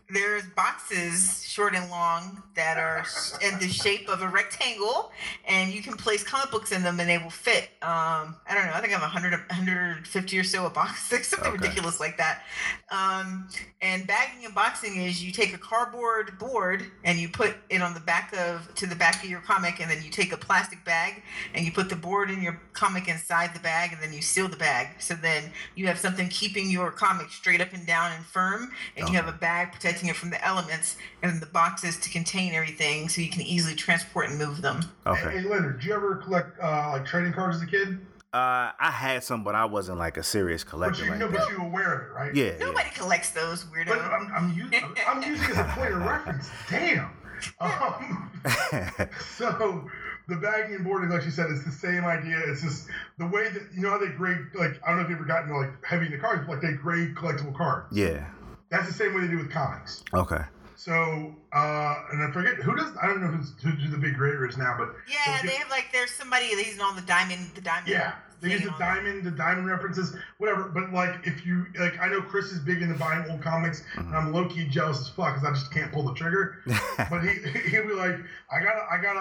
there's 0.09 0.43
boxes, 0.55 1.43
short 1.47 1.73
and 1.75 1.89
long, 1.89 2.41
that 2.55 2.77
are 2.77 3.05
in 3.41 3.57
the 3.59 3.67
shape 3.67 4.07
of 4.07 4.21
a 4.21 4.27
rectangle, 4.29 5.11
and 5.47 5.73
you 5.73 5.81
can 5.81 5.93
place 5.97 6.23
comic 6.23 6.51
books 6.51 6.71
in 6.71 6.83
them, 6.83 6.99
and 6.99 7.09
they 7.09 7.17
will 7.17 7.29
fit. 7.29 7.63
Um, 7.81 8.35
I 8.47 8.53
don't 8.53 8.65
know. 8.65 8.73
I 8.73 8.81
think 8.81 8.93
I 8.93 8.99
have 8.99 9.01
100, 9.01 9.31
150 9.31 10.39
or 10.39 10.43
so 10.43 10.65
a 10.65 10.69
box, 10.69 11.01
something 11.09 11.39
Okay. 11.39 11.51
ridiculous 11.51 11.99
like 11.99 12.17
that. 12.17 12.43
Um, 12.89 13.47
and 13.85 14.07
bagging 14.07 14.43
and 14.45 14.55
boxing 14.55 14.99
is 14.99 15.23
you 15.23 15.31
take 15.31 15.53
a 15.53 15.59
cardboard 15.59 16.39
board 16.39 16.83
and 17.03 17.19
you 17.19 17.29
put 17.29 17.55
it 17.69 17.83
on 17.83 17.93
the 17.93 17.99
back 17.99 18.35
of 18.35 18.73
to 18.75 18.87
the 18.87 18.95
back 18.95 19.23
of 19.23 19.29
your 19.29 19.41
comic, 19.41 19.79
and 19.79 19.91
then 19.91 20.01
you 20.03 20.09
take 20.09 20.31
a 20.31 20.37
plastic 20.37 20.83
bag 20.83 21.21
and 21.53 21.63
you 21.63 21.71
put 21.71 21.87
the 21.87 21.95
board 21.95 22.31
in 22.31 22.41
your 22.41 22.59
comic 22.73 23.07
inside 23.07 23.53
the 23.53 23.59
bag, 23.59 23.93
and 23.93 24.01
then 24.01 24.11
you 24.11 24.23
seal 24.23 24.47
the 24.47 24.57
bag. 24.57 24.87
So 24.99 25.13
then 25.13 25.51
you 25.75 25.85
have 25.85 25.99
something 25.99 26.27
keeping 26.29 26.71
your 26.71 26.89
comic 26.89 27.29
straight 27.29 27.61
up 27.61 27.73
and 27.73 27.85
down 27.85 28.11
and 28.11 28.25
firm, 28.25 28.71
and 28.97 29.07
you 29.07 29.15
have 29.15 29.27
a 29.27 29.37
bag 29.37 29.71
protecting 29.71 30.09
it 30.09 30.15
from 30.15 30.31
the 30.31 30.43
elements, 30.43 30.97
and 31.21 31.31
then 31.31 31.39
the 31.39 31.45
boxes 31.45 31.99
to 31.99 32.09
contain 32.09 32.53
everything, 32.53 33.07
so 33.07 33.21
you 33.21 33.29
can 33.29 33.43
easily 33.43 33.75
transport 33.75 34.29
and 34.29 34.39
move 34.39 34.63
them. 34.63 34.81
Okay. 35.05 35.19
Hey, 35.19 35.41
hey, 35.41 35.47
Leonard, 35.47 35.79
did 35.79 35.85
you 35.85 35.93
ever 35.93 36.15
collect 36.15 36.59
uh, 36.59 36.89
like 36.93 37.05
trading 37.05 37.33
cards 37.33 37.57
as 37.57 37.61
a 37.61 37.67
kid? 37.67 37.99
Uh, 38.35 38.73
I 38.77 38.91
had 38.91 39.23
some, 39.23 39.45
but 39.45 39.55
I 39.55 39.63
wasn't 39.63 39.97
like 39.97 40.17
a 40.17 40.23
serious 40.23 40.65
collector. 40.65 41.05
But 41.07 41.19
collector. 41.19 41.23
you 41.23 41.29
like 41.29 41.31
know, 41.31 41.39
that. 41.39 41.47
but 41.47 41.57
you 41.57 41.63
were 41.63 41.69
aware 41.69 41.93
of 41.93 42.01
it, 42.01 42.13
right? 42.13 42.35
Yeah, 42.35 42.45
yeah. 42.45 42.65
Nobody 42.65 42.89
collects 42.89 43.31
those 43.31 43.63
weirdo. 43.63 43.87
But 43.87 43.99
I'm, 43.99 44.29
I'm, 44.35 44.49
using, 44.53 44.83
I'm 45.07 45.23
using 45.23 45.51
it 45.51 45.51
as 45.51 45.57
a 45.57 45.63
point 45.73 45.93
of 45.93 46.01
reference. 46.01 46.49
Damn. 46.69 47.11
Um, 47.59 48.31
so 49.37 49.85
the 50.29 50.37
bagging 50.37 50.75
and 50.77 50.85
boarding, 50.85 51.09
like 51.09 51.25
you 51.25 51.31
said, 51.31 51.51
it's 51.51 51.65
the 51.65 51.71
same 51.71 52.05
idea. 52.05 52.39
It's 52.47 52.61
just 52.61 52.87
the 53.19 53.27
way 53.27 53.49
that 53.49 53.61
you 53.75 53.81
know 53.81 53.89
how 53.89 53.97
they 53.97 54.07
grade. 54.07 54.39
Like 54.53 54.79
I 54.83 54.89
don't 54.89 54.99
know 54.99 55.03
if 55.03 55.09
you've 55.09 55.19
ever 55.19 55.27
gotten 55.27 55.53
like 55.53 55.85
heavy 55.85 56.05
in 56.05 56.13
the 56.13 56.17
cards, 56.17 56.43
but 56.47 56.53
like 56.53 56.61
they 56.61 56.71
grade 56.71 57.13
collectible 57.13 57.55
cards. 57.55 57.87
yeah. 57.91 58.25
That's 58.69 58.87
the 58.87 58.93
same 58.93 59.13
way 59.13 59.21
they 59.21 59.27
do 59.27 59.37
with 59.37 59.51
comics. 59.51 60.03
Okay. 60.13 60.41
So, 60.75 61.35
uh, 61.53 61.95
and 62.11 62.21
I 62.23 62.31
forget 62.31 62.55
who 62.55 62.75
does. 62.75 62.91
I 63.01 63.07
don't 63.07 63.21
know 63.21 63.27
who's, 63.27 63.53
who, 63.61 63.69
who 63.71 63.89
the 63.89 63.97
big 63.97 64.15
grader 64.15 64.45
is 64.47 64.57
now, 64.57 64.75
but 64.77 64.93
Yeah, 65.09 65.41
they'll 65.41 65.51
they 65.51 65.57
have 65.57 65.69
like 65.69 65.87
there's 65.93 66.11
somebody 66.11 66.47
he's 66.47 66.79
on 66.79 66.95
the 66.95 67.01
diamond, 67.03 67.49
the 67.55 67.61
diamond. 67.61 67.87
Yeah, 67.87 68.15
the 68.41 68.47
They 68.49 68.53
use 68.55 68.63
the 68.63 68.71
on 68.71 68.79
that. 68.79 68.95
diamond, 68.95 69.23
the 69.23 69.31
diamond 69.31 69.67
references, 69.67 70.15
whatever. 70.37 70.63
But 70.65 70.91
like, 70.91 71.15
if 71.23 71.45
you 71.45 71.65
like, 71.79 71.97
I 72.01 72.09
know 72.09 72.21
Chris 72.21 72.51
is 72.51 72.59
big 72.59 72.81
into 72.81 72.95
buying 72.99 73.29
old 73.31 73.41
comics, 73.41 73.83
Mm-hmm. 73.95 74.07
and 74.07 74.15
I'm 74.15 74.33
low 74.33 74.47
key 74.49 74.67
jealous 74.67 74.99
as 74.99 75.07
fuck 75.09 75.35
because 75.35 75.47
I 75.47 75.51
just 75.53 75.71
can't 75.71 75.91
pull 75.93 76.03
the 76.03 76.13
trigger. 76.13 76.57
but 77.09 77.21
he 77.21 77.29
he'll 77.69 77.87
be 77.87 77.93
like, 77.93 78.17
I 78.51 78.59
got 78.61 78.75
a, 78.75 78.85
I 78.91 79.01
got 79.01 79.15
a, 79.15 79.19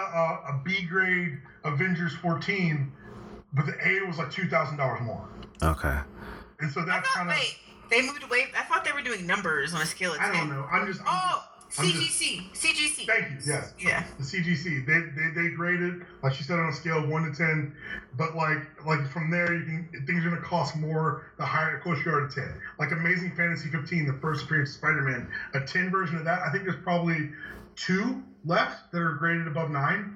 a, 0.53 0.55
a 0.57 0.61
B 0.65 0.83
grade 0.83 1.39
Avengers 1.63 2.13
14, 2.21 2.91
but 3.53 3.65
the 3.65 3.75
A 3.87 4.05
was 4.05 4.17
like 4.17 4.29
two 4.29 4.47
thousand 4.49 4.75
dollars 4.77 4.99
more, 5.01 5.25
Okay. 5.63 5.97
and 6.59 6.69
so 6.71 6.81
I 6.81 6.85
that's 6.85 7.07
kind 7.11 7.29
of 7.29 7.35
wait, 7.37 7.55
they 7.89 8.01
moved 8.01 8.23
away. 8.23 8.45
I 8.57 8.63
thought 8.63 8.83
they 8.85 8.91
were 8.91 9.01
doing 9.01 9.25
numbers 9.27 9.73
on 9.73 9.81
a 9.81 9.85
scale 9.85 10.13
of 10.13 10.19
I 10.19 10.31
10. 10.31 10.33
don't 10.33 10.49
know. 10.49 10.65
I'm 10.71 10.87
just. 10.87 11.01
I'm 11.01 11.07
Oh, 11.09 11.43
just- 11.69 11.79
I'm 11.79 11.85
just- 11.87 11.97
CGC. 12.21 12.51
CGC. 12.53 13.05
Thank 13.07 13.31
you. 13.31 13.37
Yes. 13.53 13.73
Yeah. 13.79 14.03
the 14.17 14.23
CGC. 14.23 14.85
They, 14.85 14.93
they 14.93 15.41
they 15.49 15.55
graded 15.55 16.05
like 16.23 16.33
she 16.33 16.43
said 16.43 16.57
on 16.59 16.69
a 16.69 16.73
scale 16.73 16.99
of 17.03 17.09
one 17.09 17.23
to 17.29 17.35
ten, 17.35 17.75
but 18.17 18.35
like 18.35 18.59
like 18.85 19.09
from 19.11 19.29
there 19.31 19.53
you 19.53 19.65
can 19.65 20.05
things 20.05 20.23
are 20.25 20.29
gonna 20.29 20.41
cost 20.41 20.75
more 20.77 21.31
the 21.37 21.43
higher 21.45 21.75
the 21.77 21.81
closer 21.83 22.09
you 22.09 22.15
are 22.15 22.27
to 22.27 22.33
ten. 22.33 22.53
Like 22.79 22.91
Amazing 22.91 23.35
Fantasy 23.35 23.69
15, 23.69 24.05
the 24.05 24.13
first 24.21 24.45
appearance 24.45 24.69
of 24.69 24.75
Spider-Man, 24.75 25.27
a 25.53 25.61
10 25.61 25.89
version 25.91 26.17
of 26.17 26.23
that. 26.25 26.39
I 26.47 26.51
think 26.51 26.63
there's 26.65 26.81
probably 26.83 27.31
two 27.75 28.23
left 28.45 28.91
that 28.93 29.01
are 29.01 29.13
graded 29.13 29.47
above 29.47 29.69
nine. 29.71 30.15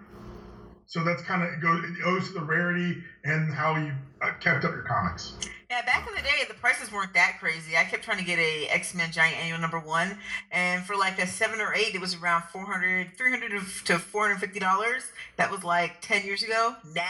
So 0.85 1.03
that's 1.03 1.21
kind 1.23 1.43
of 1.43 1.49
it 1.51 1.61
goes 1.61 1.83
it 1.83 1.97
owes 2.05 2.27
to 2.27 2.33
the 2.35 2.41
rarity 2.41 3.03
and 3.25 3.53
how 3.53 3.75
you 3.75 3.91
uh, 4.21 4.31
kept 4.39 4.63
up 4.65 4.71
your 4.71 4.83
comics. 4.83 5.33
Yeah, 5.69 5.83
back 5.83 6.07
in 6.07 6.15
the 6.15 6.21
day, 6.21 6.45
the 6.47 6.55
prices 6.55 6.91
weren't 6.91 7.13
that 7.13 7.37
crazy. 7.39 7.77
I 7.77 7.83
kept 7.83 8.03
trying 8.03 8.17
to 8.17 8.23
get 8.23 8.39
a 8.39 8.67
X 8.69 8.95
Men 8.95 9.11
Giant 9.11 9.37
Annual 9.37 9.59
number 9.59 9.79
one, 9.79 10.17
and 10.51 10.83
for 10.83 10.95
like 10.95 11.19
a 11.19 11.27
seven 11.27 11.61
or 11.61 11.75
eight, 11.75 11.93
it 11.93 12.01
was 12.01 12.15
around 12.15 12.43
400 12.51 13.15
300 13.15 13.51
to 13.85 13.93
$450. 13.99 15.01
That 15.37 15.51
was 15.51 15.63
like 15.63 16.01
10 16.01 16.25
years 16.25 16.41
ago. 16.41 16.75
Now, 16.95 17.03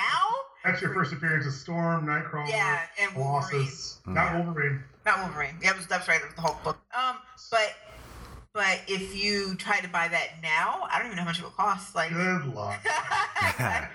That's 0.66 0.82
your 0.82 0.94
first 0.94 1.14
appearance 1.14 1.46
of 1.48 1.54
Storm, 1.54 2.06
Nightcrawler, 2.06 2.50
Yeah, 2.50 2.82
and 3.02 3.16
Wolverine. 3.16 3.50
Colossus, 3.66 4.00
not 4.06 4.36
Wolverine. 4.44 4.84
not 5.06 5.20
Wolverine. 5.20 5.56
Yeah, 5.64 5.72
it 5.72 5.78
was, 5.78 5.88
that's 5.88 6.10
right, 6.10 6.20
the 6.36 6.42
Hulk 6.42 6.62
book. 6.64 6.78
Um, 6.98 7.16
but. 7.50 7.74
But 8.52 8.82
if 8.88 9.16
you 9.16 9.54
try 9.56 9.80
to 9.80 9.88
buy 9.90 10.08
that 10.08 10.30
now, 10.42 10.88
I 10.92 10.98
don't 10.98 11.06
even 11.06 11.18
know 11.18 11.22
how 11.22 11.30
much 11.30 11.38
it 11.38 11.44
would 11.44 11.54
cost. 11.54 11.94
Like, 11.94 12.10
Good 12.12 12.48
luck. 12.48 12.80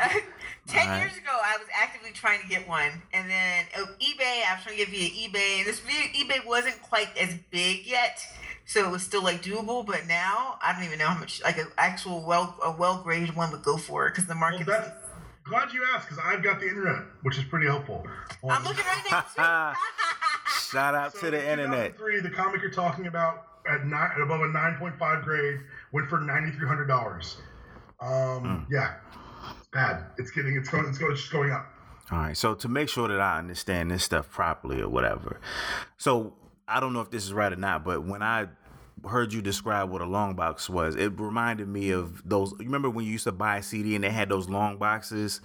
Ten 0.66 0.82
Alright. 0.86 1.00
years 1.02 1.16
ago, 1.16 1.30
I 1.32 1.56
was 1.58 1.66
actively 1.74 2.10
trying 2.12 2.40
to 2.42 2.48
get 2.48 2.68
one, 2.68 2.90
and 3.12 3.28
then 3.28 3.64
oh, 3.76 3.86
eBay. 3.98 4.42
I 4.48 4.54
was 4.54 4.62
trying 4.64 4.78
to 4.78 4.84
get 4.84 4.88
via 4.90 5.08
eBay, 5.10 5.58
and 5.58 5.66
this 5.66 5.80
via 5.80 6.08
eBay 6.14 6.46
wasn't 6.46 6.80
quite 6.82 7.08
as 7.16 7.34
big 7.50 7.84
yet, 7.86 8.20
so 8.66 8.86
it 8.86 8.90
was 8.90 9.02
still 9.02 9.22
like 9.24 9.42
doable. 9.42 9.84
But 9.84 10.06
now, 10.06 10.58
I 10.62 10.72
don't 10.72 10.84
even 10.84 10.98
know 10.98 11.08
how 11.08 11.18
much 11.18 11.42
like 11.42 11.58
an 11.58 11.66
actual 11.76 12.24
well 12.24 12.56
a 12.62 12.70
well 12.70 13.02
graded 13.02 13.34
one 13.34 13.50
would 13.52 13.62
go 13.62 13.76
for 13.76 14.08
because 14.10 14.26
the 14.26 14.34
market. 14.36 14.66
that's 14.66 14.86
is, 14.86 14.92
glad 15.44 15.72
you 15.72 15.84
asked 15.94 16.08
because 16.08 16.22
I've 16.24 16.42
got 16.42 16.60
the 16.60 16.68
internet, 16.68 17.02
which 17.22 17.36
is 17.36 17.44
pretty 17.44 17.66
helpful. 17.66 18.06
I'm 18.48 18.62
looking 18.62 18.84
right 18.84 19.24
now. 19.36 19.74
Shout 20.70 20.94
out 20.94 21.12
So 21.12 21.20
to 21.22 21.30
the 21.32 21.50
internet. 21.50 21.96
Three, 21.96 22.20
the 22.20 22.30
comic 22.30 22.62
you're 22.62 22.70
talking 22.70 23.06
about 23.08 23.46
at 23.68 23.84
nine, 23.86 24.10
above 24.22 24.40
a 24.40 24.44
9.5 24.44 25.24
grade 25.24 25.60
went 25.92 26.08
for 26.08 26.18
$9,300. 26.18 27.36
Um, 28.00 28.66
Yeah, 28.70 28.94
it's 29.08 29.19
bad. 29.72 30.04
It's 30.18 30.30
getting, 30.30 30.56
it's 30.56 30.68
going, 30.68 30.86
it's 30.86 30.98
going, 30.98 31.12
it's 31.12 31.20
just 31.20 31.32
going 31.32 31.50
up. 31.52 31.66
All 32.10 32.18
right. 32.18 32.36
So 32.36 32.54
to 32.54 32.68
make 32.68 32.88
sure 32.88 33.08
that 33.08 33.20
I 33.20 33.38
understand 33.38 33.90
this 33.90 34.04
stuff 34.04 34.30
properly 34.30 34.80
or 34.80 34.88
whatever. 34.88 35.40
So 35.96 36.34
I 36.66 36.80
don't 36.80 36.92
know 36.92 37.00
if 37.00 37.10
this 37.10 37.24
is 37.24 37.32
right 37.32 37.52
or 37.52 37.56
not, 37.56 37.84
but 37.84 38.04
when 38.04 38.22
I 38.22 38.46
heard 39.08 39.32
you 39.32 39.40
describe 39.40 39.90
what 39.90 40.02
a 40.02 40.06
long 40.06 40.34
box 40.34 40.68
was, 40.68 40.96
it 40.96 41.18
reminded 41.18 41.68
me 41.68 41.90
of 41.90 42.22
those. 42.28 42.50
You 42.58 42.66
remember 42.66 42.90
when 42.90 43.04
you 43.04 43.12
used 43.12 43.24
to 43.24 43.32
buy 43.32 43.58
a 43.58 43.62
CD 43.62 43.94
and 43.94 44.04
they 44.04 44.10
had 44.10 44.28
those 44.28 44.48
long 44.48 44.76
boxes? 44.78 45.40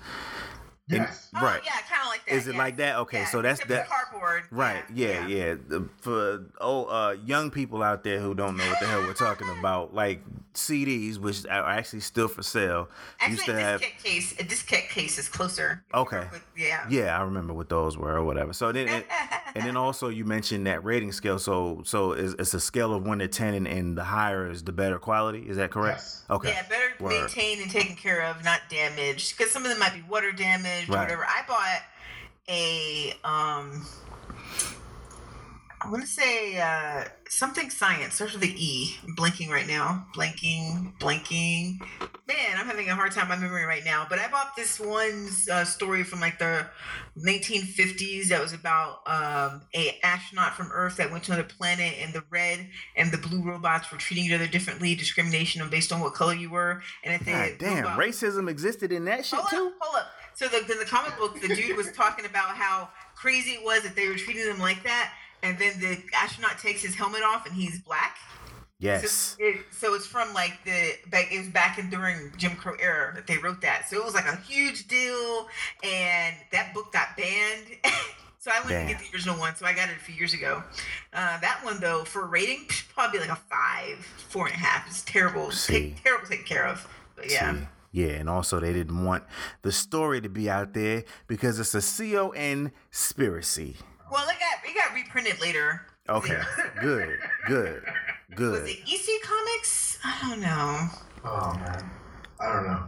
And- 0.89 0.99
Yes. 0.99 1.29
Oh, 1.35 1.41
right. 1.43 1.61
yeah, 1.65 1.71
kind 1.89 2.01
of 2.03 2.07
like 2.09 2.25
that. 2.27 2.35
Is 2.35 2.47
it 2.47 2.53
yeah. 2.53 2.57
like 2.59 2.77
that? 2.77 2.95
Okay, 2.97 3.19
Yeah, 3.21 3.25
so 3.25 3.41
that's 3.41 3.59
except 3.59 3.69
that- 3.69 3.89
cardboard. 3.89 4.43
Right. 4.51 4.83
Yeah. 4.93 5.25
Yeah. 5.27 5.55
The- 5.67 5.89
For 6.01 6.45
oh, 6.61 6.85
uh, 6.85 7.15
young 7.25 7.49
people 7.49 7.81
out 7.81 8.03
there 8.03 8.19
who 8.19 8.35
don't 8.35 8.55
know 8.57 8.67
what 8.69 8.79
the 8.79 8.85
hell 8.87 9.01
we're 9.01 9.13
talking 9.13 9.49
about, 9.59 9.95
like 9.95 10.21
CDs, 10.55 11.17
which 11.17 11.45
are 11.45 11.69
actually 11.69 11.99
still 11.99 12.27
for 12.27 12.43
sale, 12.43 12.89
used 13.29 13.45
to 13.45 13.55
a 13.55 13.59
have. 13.59 13.81
diskette 13.81 14.03
case. 14.03 14.31
A 14.33 14.43
diskette 14.43 14.89
case 14.89 15.17
is 15.17 15.29
closer. 15.29 15.83
Okay. 15.93 16.27
Yeah. 16.57 16.85
Yeah, 16.89 17.17
I 17.17 17.23
remember 17.23 17.53
what 17.53 17.69
those 17.69 17.97
were 17.97 18.13
or 18.15 18.23
whatever. 18.23 18.53
So 18.53 18.71
then, 18.71 18.87
and, 18.87 19.03
and 19.55 19.65
then 19.65 19.77
also 19.85 20.09
you 20.09 20.25
mentioned 20.25 20.67
that 20.67 20.83
rating 20.83 21.11
scale. 21.11 21.39
So 21.39 21.81
so 21.85 22.13
it's, 22.13 22.33
it's 22.39 22.53
a 22.53 22.59
scale 22.59 22.93
of 22.93 23.05
one 23.05 23.19
to 23.19 23.27
ten, 23.27 23.53
and, 23.53 23.67
and 23.67 23.97
the 23.97 24.03
higher 24.03 24.49
is 24.49 24.63
the 24.63 24.71
better 24.71 24.99
quality. 24.99 25.47
Is 25.47 25.57
that 25.57 25.71
correct? 25.71 25.99
Yes. 25.99 26.23
Okay. 26.29 26.49
Yeah, 26.49 26.67
better 26.67 26.93
Word. 26.99 27.09
maintained 27.21 27.61
and 27.61 27.71
taken 27.71 27.95
care 27.95 28.23
of, 28.25 28.43
not 28.43 28.61
damaged. 28.69 29.37
Because 29.37 29.51
some 29.51 29.63
of 29.63 29.69
them 29.69 29.79
might 29.79 29.93
be 29.93 30.03
water 30.09 30.31
damaged 30.31 30.89
or 30.89 30.93
whatever. 30.97 31.25
I 31.25 31.43
bought 31.47 31.81
a 32.47 33.13
um 33.23 33.85
I 35.81 35.89
want 35.91 36.01
to 36.03 36.07
say 36.09 36.57
uh, 36.59 37.03
something 37.29 37.69
science 37.69 38.15
starts 38.15 38.33
with 38.33 38.41
the 38.41 38.55
E. 38.57 38.95
I'm 39.07 39.13
blinking 39.13 39.49
right 39.49 39.67
now. 39.67 40.07
Blinking, 40.13 40.93
blinking. 40.99 41.79
Man, 42.27 42.57
I'm 42.57 42.65
having 42.65 42.89
a 42.89 42.95
hard 42.95 43.11
time 43.11 43.27
my 43.27 43.35
memory 43.35 43.65
right 43.65 43.83
now. 43.85 44.07
But 44.09 44.17
I 44.19 44.27
bought 44.29 44.55
this 44.55 44.79
one 44.79 45.27
uh, 45.51 45.63
story 45.63 46.03
from 46.03 46.21
like 46.21 46.39
the 46.39 46.65
1950s 47.23 48.29
that 48.29 48.41
was 48.41 48.53
about 48.53 49.01
um, 49.05 49.61
a 49.75 49.99
astronaut 50.03 50.53
from 50.53 50.71
Earth 50.71 50.97
that 50.97 51.11
went 51.11 51.23
to 51.25 51.33
another 51.33 51.47
planet, 51.47 51.93
and 52.01 52.13
the 52.13 52.23
red 52.31 52.67
and 52.95 53.11
the 53.11 53.17
blue 53.17 53.43
robots 53.43 53.91
were 53.91 53.97
treating 53.97 54.25
each 54.25 54.33
other 54.33 54.47
differently, 54.47 54.95
discrimination 54.95 55.67
based 55.69 55.91
on 55.91 55.99
what 55.99 56.13
color 56.13 56.33
you 56.33 56.49
were. 56.49 56.81
And 57.03 57.13
if 57.13 57.25
God 57.27 57.51
damn, 57.59 57.83
robot- 57.83 57.99
racism 57.99 58.49
existed 58.49 58.91
in 58.91 59.05
that 59.05 59.25
shit 59.25 59.39
Hold 59.39 59.49
too. 59.49 59.67
up, 59.67 59.73
hold 59.81 59.95
up. 59.97 60.07
So 60.35 60.47
the, 60.47 60.57
in 60.71 60.79
the 60.79 60.85
comic 60.85 61.17
book, 61.17 61.39
the 61.39 61.47
dude 61.55 61.77
was 61.77 61.91
talking 61.93 62.25
about 62.25 62.55
how 62.57 62.89
crazy 63.15 63.51
it 63.51 63.63
was 63.63 63.83
that 63.83 63.95
they 63.95 64.07
were 64.09 64.15
treating 64.15 64.45
them 64.45 64.59
like 64.59 64.83
that, 64.83 65.13
and 65.45 65.59
then 65.59 65.79
the 65.79 66.01
astronaut 66.15 66.57
takes 66.57 66.81
his 66.81 66.95
helmet 66.95 67.21
off 67.23 67.45
and 67.45 67.55
he's 67.55 67.79
black. 67.79 68.17
Yes. 68.79 69.09
So, 69.11 69.43
it, 69.43 69.57
so 69.71 69.93
it's 69.93 70.05
from 70.05 70.33
like 70.33 70.63
the 70.65 70.93
back. 71.09 71.31
It 71.31 71.39
was 71.39 71.47
back 71.47 71.79
in 71.79 71.89
during 71.89 72.33
Jim 72.37 72.55
Crow 72.55 72.75
era 72.79 73.13
that 73.15 73.25
they 73.25 73.37
wrote 73.37 73.61
that. 73.61 73.87
So 73.89 73.97
it 73.97 74.03
was 74.03 74.13
like 74.13 74.25
a 74.25 74.35
huge 74.37 74.87
deal, 74.87 75.47
and 75.81 76.35
that 76.51 76.73
book 76.73 76.91
got 76.91 77.15
banned. 77.15 77.65
so 78.39 78.51
I 78.51 78.59
went 78.59 78.69
Damn. 78.69 78.87
to 78.87 78.93
get 78.93 79.01
the 79.01 79.15
original 79.15 79.37
one. 79.37 79.55
So 79.55 79.65
I 79.65 79.73
got 79.73 79.89
it 79.89 79.95
a 79.95 79.99
few 79.99 80.15
years 80.15 80.33
ago. 80.33 80.61
Uh, 81.13 81.39
that 81.39 81.61
one 81.63 81.79
though, 81.79 82.03
for 82.03 82.27
rating, 82.27 82.65
probably 82.93 83.19
like 83.19 83.29
a 83.29 83.39
five, 83.49 83.97
four 84.27 84.47
and 84.47 84.55
a 84.55 84.59
half. 84.59 84.87
It's 84.87 85.03
terrible. 85.03 85.51
See. 85.51 85.73
Take, 85.73 86.03
terrible 86.03 86.27
taken 86.27 86.45
care 86.45 86.67
of. 86.67 86.85
But 87.15 87.31
yeah. 87.31 87.53
See? 87.53 87.67
Yeah, 87.93 88.07
and 88.07 88.29
also 88.29 88.59
they 88.59 88.73
didn't 88.73 89.05
want 89.05 89.23
the 89.61 89.71
story 89.71 90.19
to 90.19 90.27
be 90.27 90.49
out 90.49 90.73
there 90.73 91.05
because 91.27 91.61
it's 91.61 91.73
a 91.73 92.13
con 92.13 92.73
conspiracy. 92.91 93.77
Well, 94.15 94.29
it 94.29 94.37
got 94.39 94.69
it 94.69 94.73
got 94.73 94.93
reprinted 94.95 95.41
later. 95.41 95.81
Okay, 96.07 96.39
good, 96.81 97.19
good, 97.47 97.83
good. 98.33 98.51
Was 98.51 98.61
good. 98.61 98.69
it 98.69 98.79
EC 98.87 99.21
Comics? 99.21 99.99
I 100.05 100.29
don't 100.29 100.39
know. 100.39 100.87
Oh, 101.25 101.53
man. 101.55 101.91
I 102.39 102.53
don't 102.53 102.63
know. 102.65 102.83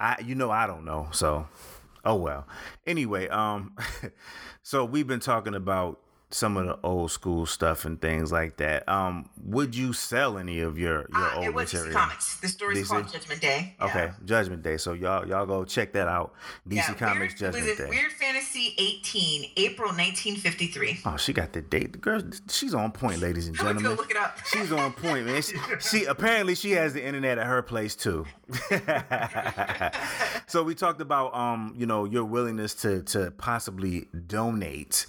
I 0.00 0.20
you 0.26 0.34
know 0.34 0.50
I 0.50 0.66
don't 0.66 0.84
know, 0.84 1.06
so 1.12 1.46
oh 2.04 2.16
well. 2.16 2.48
Anyway, 2.88 3.28
um 3.28 3.76
so 4.62 4.84
we've 4.84 5.06
been 5.06 5.20
talking 5.20 5.54
about 5.54 6.00
some 6.34 6.56
of 6.56 6.66
the 6.66 6.76
old 6.82 7.10
school 7.12 7.46
stuff 7.46 7.84
and 7.84 8.00
things 8.00 8.32
like 8.32 8.56
that. 8.56 8.88
Um 8.88 9.28
would 9.44 9.74
you 9.76 9.92
sell 9.92 10.36
any 10.38 10.60
of 10.60 10.78
your 10.78 11.06
your 11.12 11.30
Uh, 11.30 11.34
old 11.36 11.44
it 11.44 11.54
was 11.54 11.72
DC? 11.72 11.92
Comics. 11.92 12.40
The 12.40 12.48
story's 12.48 12.78
DC? 12.78 12.88
called 12.88 13.12
Judgment 13.12 13.40
Day. 13.40 13.74
Yeah. 13.78 13.84
Okay, 13.86 14.10
Judgment 14.24 14.62
Day. 14.62 14.76
So 14.76 14.92
y'all 14.94 15.26
y'all 15.28 15.46
go 15.46 15.64
check 15.64 15.92
that 15.92 16.08
out. 16.08 16.32
DC 16.68 16.76
Yeah, 16.76 16.94
Comics 16.94 17.40
Weird, 17.40 17.54
Judgment 17.54 17.78
Day. 17.78 17.88
Weird 17.88 18.12
Fantasy 18.12 18.74
18, 18.78 19.50
April 19.56 19.88
1953. 19.90 21.00
Oh, 21.06 21.16
she 21.16 21.32
got 21.32 21.52
the 21.52 21.62
date. 21.62 21.92
The 21.92 21.98
girl, 21.98 22.20
she's 22.50 22.74
on 22.74 22.90
point, 22.92 23.20
ladies 23.20 23.46
and 23.48 23.56
I'm 23.60 23.66
gonna 23.66 23.74
go 23.74 23.80
gentlemen. 23.80 23.96
look 23.98 24.10
it 24.10 24.16
up. 24.16 24.38
She's 24.46 24.72
on 24.72 24.92
point, 24.92 25.26
man. 25.26 25.40
She, 25.42 25.56
she 25.80 26.04
apparently 26.06 26.54
she 26.56 26.72
has 26.72 26.92
the 26.94 27.04
internet 27.04 27.38
at 27.38 27.46
her 27.46 27.62
place 27.62 27.94
too. 27.94 28.26
so 30.46 30.62
we 30.62 30.74
talked 30.74 31.00
about 31.00 31.34
um, 31.34 31.74
you 31.76 31.86
know, 31.86 32.04
your 32.04 32.24
willingness 32.24 32.74
to 32.74 33.02
to 33.04 33.30
possibly 33.32 34.08
donate. 34.26 35.06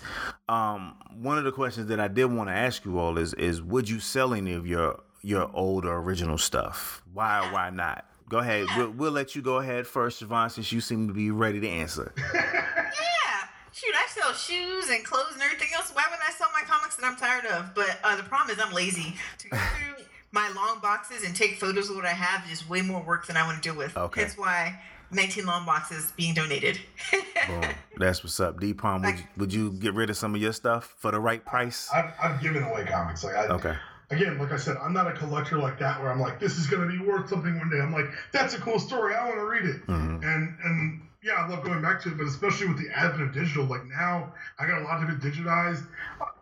Um, 0.49 0.95
one 1.21 1.37
of 1.37 1.43
the 1.43 1.51
questions 1.51 1.87
that 1.87 1.99
I 1.99 2.07
did 2.07 2.25
want 2.25 2.49
to 2.49 2.53
ask 2.53 2.85
you 2.85 2.99
all 2.99 3.17
is 3.17 3.33
is 3.33 3.61
would 3.61 3.89
you 3.89 3.99
sell 3.99 4.33
any 4.33 4.53
of 4.53 4.67
your 4.67 5.01
your 5.21 5.49
old 5.53 5.85
or 5.85 5.97
original 5.97 6.37
stuff? 6.37 7.01
Why 7.13 7.47
or 7.47 7.53
why 7.53 7.69
not? 7.69 8.05
Go 8.27 8.39
ahead. 8.39 8.67
We'll, 8.75 8.89
we'll 8.91 9.11
let 9.11 9.35
you 9.35 9.41
go 9.41 9.57
ahead 9.57 9.85
first, 9.85 10.21
Siobhan, 10.21 10.51
since 10.51 10.71
you 10.71 10.81
seem 10.81 11.07
to 11.07 11.13
be 11.13 11.31
ready 11.31 11.59
to 11.59 11.69
answer. 11.69 12.13
Yeah. 12.33 13.47
Shoot, 13.71 13.93
I 13.93 14.07
sell 14.07 14.33
shoes 14.33 14.89
and 14.89 15.03
clothes 15.03 15.33
and 15.33 15.41
everything 15.41 15.67
else. 15.75 15.91
Why 15.91 16.03
would 16.09 16.19
I 16.25 16.31
sell 16.31 16.47
my 16.53 16.61
comics 16.61 16.95
that 16.95 17.05
I'm 17.05 17.17
tired 17.17 17.45
of? 17.45 17.75
But 17.75 17.99
uh, 18.03 18.15
the 18.15 18.23
problem 18.23 18.57
is 18.57 18.63
I'm 18.63 18.73
lazy. 18.73 19.15
To 19.39 19.49
go 19.49 19.57
through 19.57 20.05
my 20.31 20.49
long 20.55 20.79
boxes 20.79 21.25
and 21.25 21.35
take 21.35 21.59
photos 21.59 21.89
of 21.89 21.97
what 21.97 22.05
I 22.05 22.13
have 22.13 22.49
is 22.49 22.67
way 22.69 22.81
more 22.81 23.03
work 23.03 23.27
than 23.27 23.35
I 23.35 23.45
want 23.45 23.61
to 23.61 23.69
deal 23.69 23.77
with. 23.77 23.97
Okay. 23.97 24.21
That's 24.21 24.37
why 24.37 24.79
19 25.15 25.45
long 25.45 25.65
boxes 25.65 26.13
being 26.15 26.33
donated. 26.33 26.79
Boom. 27.47 27.63
That's 27.97 28.23
what's 28.23 28.39
up. 28.39 28.59
D 28.59 28.73
Palm, 28.73 29.01
would 29.03 29.17
you, 29.17 29.25
would 29.37 29.53
you 29.53 29.71
get 29.73 29.93
rid 29.93 30.09
of 30.09 30.17
some 30.17 30.35
of 30.35 30.41
your 30.41 30.53
stuff 30.53 30.95
for 30.97 31.11
the 31.11 31.19
right 31.19 31.43
price? 31.45 31.89
I've, 31.93 32.13
I've 32.21 32.41
given 32.41 32.63
away 32.63 32.85
comics. 32.85 33.23
Like 33.23 33.35
I, 33.35 33.47
Okay. 33.47 33.75
Again, 34.09 34.37
like 34.37 34.51
I 34.51 34.57
said, 34.57 34.77
I'm 34.77 34.93
not 34.93 35.07
a 35.07 35.13
collector 35.13 35.57
like 35.57 35.79
that 35.79 36.01
where 36.01 36.11
I'm 36.11 36.19
like, 36.19 36.39
this 36.39 36.57
is 36.57 36.67
going 36.67 36.87
to 36.87 36.97
be 36.97 37.03
worth 37.03 37.29
something 37.29 37.57
one 37.57 37.69
day. 37.69 37.79
I'm 37.79 37.91
like, 37.93 38.05
that's 38.31 38.53
a 38.53 38.59
cool 38.59 38.79
story. 38.79 39.15
I 39.15 39.25
want 39.25 39.37
to 39.37 39.45
read 39.45 39.65
it. 39.65 39.87
Mhm. 39.87 40.23
And 40.23 40.55
and 40.63 41.01
yeah, 41.23 41.33
I 41.33 41.47
love 41.47 41.63
going 41.63 41.81
back 41.81 42.01
to 42.03 42.09
it, 42.09 42.17
but 42.17 42.27
especially 42.27 42.67
with 42.67 42.77
the 42.77 42.89
advent 42.95 43.23
of 43.23 43.33
digital, 43.33 43.65
like 43.65 43.83
now 43.85 44.31
I 44.59 44.67
got 44.67 44.79
a 44.81 44.83
lot 44.83 45.01
of 45.03 45.09
it 45.09 45.19
digitized. 45.19 45.83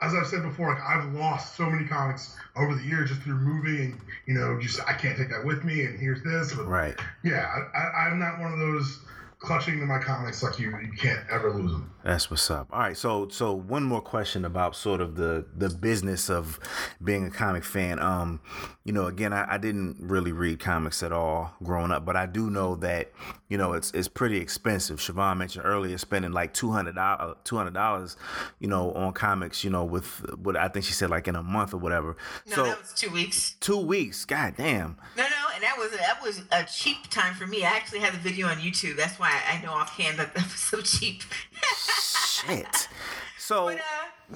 As 0.02 0.14
I've 0.14 0.28
said 0.28 0.44
before, 0.44 0.74
like 0.74 0.84
I've 0.84 1.14
lost 1.14 1.56
so 1.56 1.70
many 1.70 1.88
comics 1.88 2.36
over 2.58 2.76
the 2.76 2.84
years 2.84 3.10
just 3.10 3.22
through 3.22 3.36
moving 3.40 3.94
and 3.94 4.02
you 4.26 4.34
know, 4.34 4.60
just 4.60 4.82
I 4.86 4.94
can't 4.94 5.18
take 5.18 5.30
that 5.30 5.46
with 5.46 5.64
me 5.64 5.86
and 5.86 5.98
here's 5.98 6.22
this. 6.24 6.54
But 6.54 6.66
Right. 6.68 7.00
yeah, 7.24 7.48
I, 7.74 8.08
I'm 8.08 8.20
not 8.20 8.40
one 8.40 8.52
of 8.52 8.60
those 8.60 9.00
clutching 9.40 9.80
to 9.80 9.86
my 9.86 10.00
comics 10.00 10.44
like 10.44 10.60
you 10.60 10.78
you 10.80 10.98
can't 10.98 11.22
ever 11.30 11.52
lose 11.52 11.72
them. 11.72 11.93
That's 12.04 12.30
what's 12.30 12.52
up. 12.52 12.68
All 12.74 12.80
right, 12.80 12.98
so 12.98 13.30
so 13.30 13.54
one 13.54 13.84
more 13.84 14.02
question 14.02 14.44
about 14.44 14.76
sort 14.76 15.00
of 15.00 15.16
the 15.16 15.46
the 15.56 15.70
business 15.70 16.30
of 16.30 16.60
being 17.02 17.26
a 17.28 17.30
comic 17.32 17.64
fan. 17.64 17.98
Um, 18.00 18.42
you 18.84 18.92
know, 18.92 19.06
again, 19.06 19.32
I, 19.32 19.54
I 19.54 19.58
didn't 19.58 19.98
really 20.02 20.34
read 20.34 20.60
comics 20.60 21.02
at 21.02 21.14
all 21.14 21.54
growing 21.64 21.92
up, 21.92 22.04
but 22.04 22.18
I 22.18 22.26
do 22.26 22.50
know 22.50 22.76
that 22.78 23.14
you 23.48 23.58
know 23.58 23.72
it's 23.72 23.92
it's 23.92 24.10
pretty 24.10 24.38
expensive. 24.38 25.00
Siobhan 25.00 25.38
mentioned 25.38 25.66
earlier 25.66 25.98
spending 25.98 26.34
like 26.34 26.54
two 26.54 26.72
hundred 26.72 26.96
dollars 26.96 27.38
two 27.46 27.56
hundred 27.56 27.74
dollars, 27.74 28.18
you 28.60 28.68
know, 28.68 28.92
on 28.94 29.14
comics. 29.14 29.64
You 29.64 29.70
know, 29.70 29.86
with 29.86 30.06
what 30.38 30.58
I 30.58 30.68
think 30.68 30.84
she 30.84 30.92
said 30.92 31.10
like 31.10 31.30
in 31.30 31.38
a 31.38 31.44
month 31.44 31.74
or 31.74 31.78
whatever. 31.78 32.18
No, 32.48 32.56
so 32.56 32.64
that 32.66 32.82
was 32.82 32.94
two 32.94 33.12
weeks. 33.12 33.56
two 33.62 33.78
weeks. 33.78 34.26
God 34.26 34.56
damn. 34.58 34.98
No, 35.16 35.24
no, 35.24 35.30
and 35.56 35.64
that 35.64 35.78
was 35.78 35.92
that 35.92 36.22
was 36.22 36.42
a 36.52 36.66
cheap 36.66 37.10
time 37.10 37.34
for 37.34 37.48
me. 37.48 37.64
I 37.64 37.70
actually 37.70 38.00
have 38.00 38.12
the 38.12 38.20
video 38.20 38.48
on 38.48 38.58
YouTube. 38.58 38.98
That's 38.98 39.18
why 39.18 39.42
I 39.48 39.62
know 39.64 39.72
offhand 39.72 40.20
that 40.20 40.36
that 40.36 40.44
was 40.44 40.60
so 40.60 40.82
cheap. 40.82 41.22
Shit. 42.02 42.88
So 43.38 43.66
But, 43.66 43.80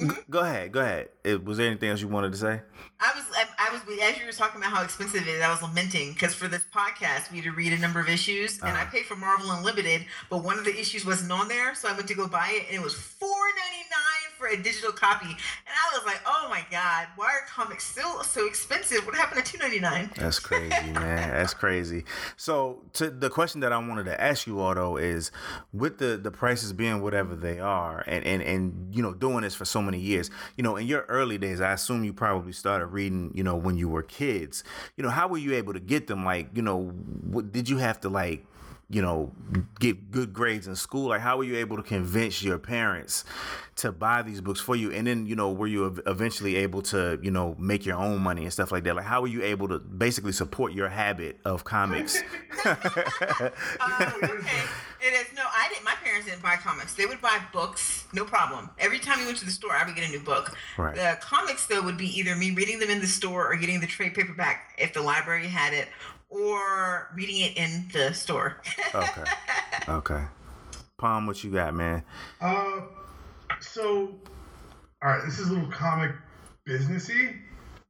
uh, 0.05 0.13
go 0.29 0.39
ahead. 0.39 0.73
Go 0.73 0.81
ahead. 0.81 1.07
It, 1.27 1.43
was 1.43 1.57
there 1.57 1.67
anything 1.67 1.89
else 1.89 2.01
you 2.01 2.07
wanted 2.07 2.31
to 2.31 2.37
say? 2.37 2.61
I 2.99 3.11
was, 3.15 3.25
I, 3.35 3.45
I 3.59 3.71
was, 3.73 3.81
as 4.01 4.17
you 4.19 4.25
were 4.25 4.31
talking 4.31 4.61
about 4.61 4.71
how 4.75 4.83
expensive 4.83 5.21
it 5.21 5.27
is, 5.27 5.41
I 5.41 5.49
was 5.51 5.61
lamenting 5.61 6.13
because 6.13 6.33
for 6.33 6.47
this 6.47 6.63
podcast, 6.73 7.29
we 7.31 7.37
had 7.37 7.45
to 7.45 7.51
read 7.51 7.73
a 7.73 7.77
number 7.77 7.99
of 7.99 8.09
issues, 8.09 8.59
and 8.61 8.69
I 8.69 8.81
Uh-huh. 8.81 8.91
paid 8.91 9.05
for 9.05 9.15
Marvel 9.15 9.51
Unlimited, 9.51 10.05
but 10.29 10.43
one 10.43 10.57
of 10.57 10.65
the 10.65 10.79
issues 10.79 11.05
wasn't 11.05 11.31
on 11.31 11.47
there, 11.47 11.75
so 11.75 11.89
I 11.89 11.93
went 11.93 12.07
to 12.07 12.15
go 12.15 12.27
buy 12.27 12.49
it, 12.51 12.67
and 12.69 12.75
it 12.79 12.83
was 12.83 12.93
four 12.95 13.29
ninety 13.29 13.83
nine 13.89 14.31
for 14.37 14.47
a 14.47 14.55
digital 14.57 14.91
copy, 14.91 15.25
and 15.25 15.35
I 15.67 15.97
was 15.97 16.05
like, 16.05 16.21
oh 16.25 16.47
my 16.49 16.63
god, 16.71 17.07
why 17.17 17.25
are 17.25 17.41
comics 17.49 17.85
still 17.85 18.23
so 18.23 18.45
expensive? 18.47 19.05
What 19.05 19.15
happened 19.15 19.43
to 19.43 19.51
two 19.51 19.57
ninety 19.57 19.79
nine? 19.79 20.09
That's 20.15 20.39
crazy, 20.39 20.91
man. 20.93 21.29
That's 21.37 21.53
crazy. 21.55 22.03
So, 22.35 22.83
to 22.93 23.09
the 23.09 23.29
question 23.29 23.61
that 23.61 23.73
I 23.73 23.77
wanted 23.79 24.05
to 24.05 24.19
ask 24.21 24.45
you 24.47 24.59
all 24.59 24.73
though 24.75 24.97
is, 24.97 25.31
with 25.73 25.97
the 25.97 26.17
the 26.17 26.31
prices 26.31 26.71
being 26.73 27.01
whatever 27.01 27.35
they 27.35 27.59
are, 27.59 28.03
and 28.07 28.23
and 28.25 28.41
and 28.41 28.95
you 28.95 29.01
know 29.03 29.13
doing 29.13 29.41
this 29.41 29.55
for 29.55 29.65
so 29.65 29.81
many 29.81 29.99
years, 29.99 30.29
you 30.55 30.63
know, 30.63 30.75
in 30.77 30.87
your 30.87 31.01
early 31.09 31.16
days, 31.37 31.61
I 31.61 31.73
assume 31.73 32.03
you 32.03 32.13
probably 32.13 32.53
started 32.53 32.87
reading, 32.87 33.31
you 33.33 33.43
know, 33.43 33.55
when 33.55 33.77
you 33.77 33.89
were 33.89 34.03
kids. 34.03 34.63
You 34.95 35.03
know, 35.03 35.09
how 35.09 35.27
were 35.27 35.37
you 35.37 35.53
able 35.55 35.73
to 35.73 35.79
get 35.79 36.07
them? 36.07 36.23
Like, 36.23 36.49
you 36.55 36.61
know, 36.61 36.83
what, 36.83 37.51
did 37.51 37.69
you 37.69 37.77
have 37.77 37.99
to 38.01 38.09
like? 38.09 38.45
you 38.89 39.01
know, 39.01 39.33
get 39.79 40.11
good 40.11 40.31
grades 40.31 40.67
in 40.67 40.75
school? 40.75 41.09
Like, 41.09 41.19
how 41.19 41.37
were 41.37 41.43
you 41.43 41.57
able 41.57 41.75
to 41.75 41.83
convince 41.83 42.41
your 42.41 42.57
parents 42.57 43.25
to 43.77 43.91
buy 43.91 44.21
these 44.21 44.39
books 44.39 44.61
for 44.61 44.77
you? 44.77 44.91
And 44.91 45.05
then, 45.05 45.25
you 45.25 45.35
know, 45.35 45.51
were 45.51 45.67
you 45.67 46.01
eventually 46.05 46.55
able 46.55 46.81
to, 46.83 47.19
you 47.21 47.29
know, 47.29 47.55
make 47.59 47.85
your 47.85 47.97
own 47.97 48.21
money 48.21 48.43
and 48.43 48.53
stuff 48.53 48.71
like 48.71 48.85
that? 48.85 48.95
Like, 48.95 49.05
how 49.05 49.21
were 49.21 49.27
you 49.27 49.43
able 49.43 49.67
to 49.67 49.79
basically 49.79 50.31
support 50.31 50.71
your 50.71 50.87
habit 50.87 51.37
of 51.43 51.65
comics? 51.65 52.21
Uh, 52.63 52.75
okay, 54.23 54.63
it 55.01 55.13
is. 55.13 55.35
No, 55.35 55.43
I 55.45 55.69
didn't. 55.69 55.83
My 55.83 55.95
parents 56.03 56.27
didn't 56.27 56.41
buy 56.41 56.55
comics. 56.55 56.93
They 56.93 57.05
would 57.05 57.21
buy 57.21 57.39
books, 57.53 58.05
no 58.13 58.25
problem. 58.25 58.69
Every 58.79 58.99
time 58.99 59.19
we 59.19 59.25
went 59.25 59.37
to 59.39 59.45
the 59.45 59.51
store, 59.51 59.73
I 59.73 59.85
would 59.85 59.95
get 59.95 60.07
a 60.07 60.11
new 60.11 60.19
book. 60.19 60.55
Right. 60.77 60.95
The 60.95 61.17
comics, 61.21 61.67
though, 61.67 61.81
would 61.81 61.97
be 61.97 62.07
either 62.17 62.35
me 62.35 62.51
reading 62.51 62.79
them 62.79 62.89
in 62.89 62.99
the 62.99 63.07
store 63.07 63.51
or 63.51 63.55
getting 63.55 63.79
the 63.79 63.87
trade 63.87 64.13
paperback 64.13 64.75
if 64.77 64.93
the 64.93 65.01
library 65.01 65.47
had 65.47 65.73
it, 65.73 65.87
or 66.29 67.09
reading 67.15 67.37
it 67.39 67.57
in 67.57 67.87
the 67.93 68.13
store. 68.13 68.61
okay. 68.95 69.23
Okay. 69.87 70.23
Palm, 70.97 71.27
what 71.27 71.43
you 71.43 71.51
got, 71.51 71.73
man? 71.73 72.03
Uh, 72.41 72.81
so, 73.59 74.15
all 75.03 75.11
right, 75.11 75.21
this 75.25 75.39
is 75.39 75.49
a 75.49 75.53
little 75.53 75.69
comic 75.69 76.11
businessy. 76.67 77.35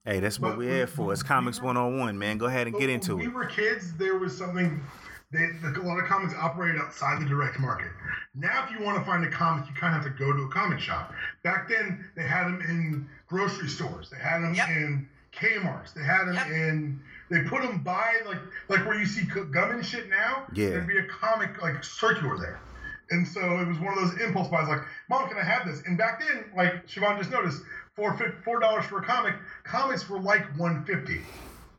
Hey, 0.06 0.22
that's 0.22 0.40
what 0.40 0.52
But 0.52 0.58
we're 0.60 0.74
here 0.74 0.88
for. 0.88 1.12
It's 1.12 1.22
Comics 1.22 1.62
101, 1.62 2.18
man. 2.18 2.38
Go 2.38 2.46
ahead 2.46 2.68
and 2.68 2.78
get 2.80 2.90
into 2.90 3.18
we 3.18 3.24
it. 3.24 3.26
When 3.28 3.34
we 3.36 3.42
were 3.44 3.46
kids, 3.46 3.94
there 3.96 4.18
was 4.18 4.38
something. 4.38 4.82
They, 5.32 5.48
the, 5.62 5.82
a 5.82 5.84
lot 5.84 6.00
of 6.00 6.06
comics 6.06 6.34
operated 6.36 6.80
outside 6.80 7.22
the 7.22 7.26
direct 7.26 7.60
market. 7.60 7.92
Now, 8.34 8.64
if 8.66 8.72
you 8.72 8.84
want 8.86 8.98
to 8.98 9.04
find 9.04 9.26
a 9.26 9.30
comic, 9.32 9.68
you 9.68 9.76
kind 9.76 9.94
of 9.96 10.02
have 10.04 10.12
to 10.14 10.18
go 10.18 10.32
to 10.32 10.44
a 10.44 10.50
comic 10.50 10.80
shop. 10.80 11.12
Back 11.44 11.68
then, 11.68 12.06
they 12.16 12.24
had 12.24 12.46
them 12.46 12.62
in 12.62 13.10
grocery 13.28 13.68
stores. 13.68 14.10
They 14.10 14.18
had 14.18 14.42
them 14.42 14.54
Yep. 14.54 14.70
in 14.70 15.10
Kmart's. 15.34 15.92
They 15.92 16.04
had 16.04 16.26
them 16.26 16.36
Yep. 16.36 16.48
in. 16.48 17.02
They 17.30 17.42
put 17.44 17.62
them 17.62 17.80
by 17.80 18.16
like 18.26 18.40
like 18.70 18.86
where 18.86 18.98
you 18.98 19.06
see 19.06 19.24
gum 19.26 19.72
and 19.72 19.86
shit 19.86 20.10
now. 20.10 20.46
Yeah. 20.54 20.70
There'd 20.70 20.88
be 20.88 20.98
a 20.98 21.04
comic 21.06 21.62
like 21.62 21.84
circular 21.84 22.38
there. 22.38 22.60
And 23.10 23.28
so 23.28 23.60
it 23.60 23.68
was 23.68 23.80
one 23.80 23.98
of 23.98 24.00
those 24.00 24.22
impulse 24.22 24.48
buys, 24.48 24.68
like, 24.70 24.82
"Mom, 25.10 25.28
can 25.28 25.38
I 25.38 25.44
have 25.44 25.68
this?" 25.68 25.82
And 25.86 25.98
back 25.98 26.22
then, 26.22 26.46
like 26.56 26.88
Siobhan 26.88 27.18
just 27.18 27.32
noticed, 27.32 27.62
four 27.96 28.18
four 28.46 28.62
dollars 28.62 28.86
for 28.86 29.00
a 29.00 29.04
comic. 29.06 29.34
Comics 29.66 30.10
were 30.10 30.20
like 30.20 30.46
one 30.58 30.86
fifty. 30.86 31.22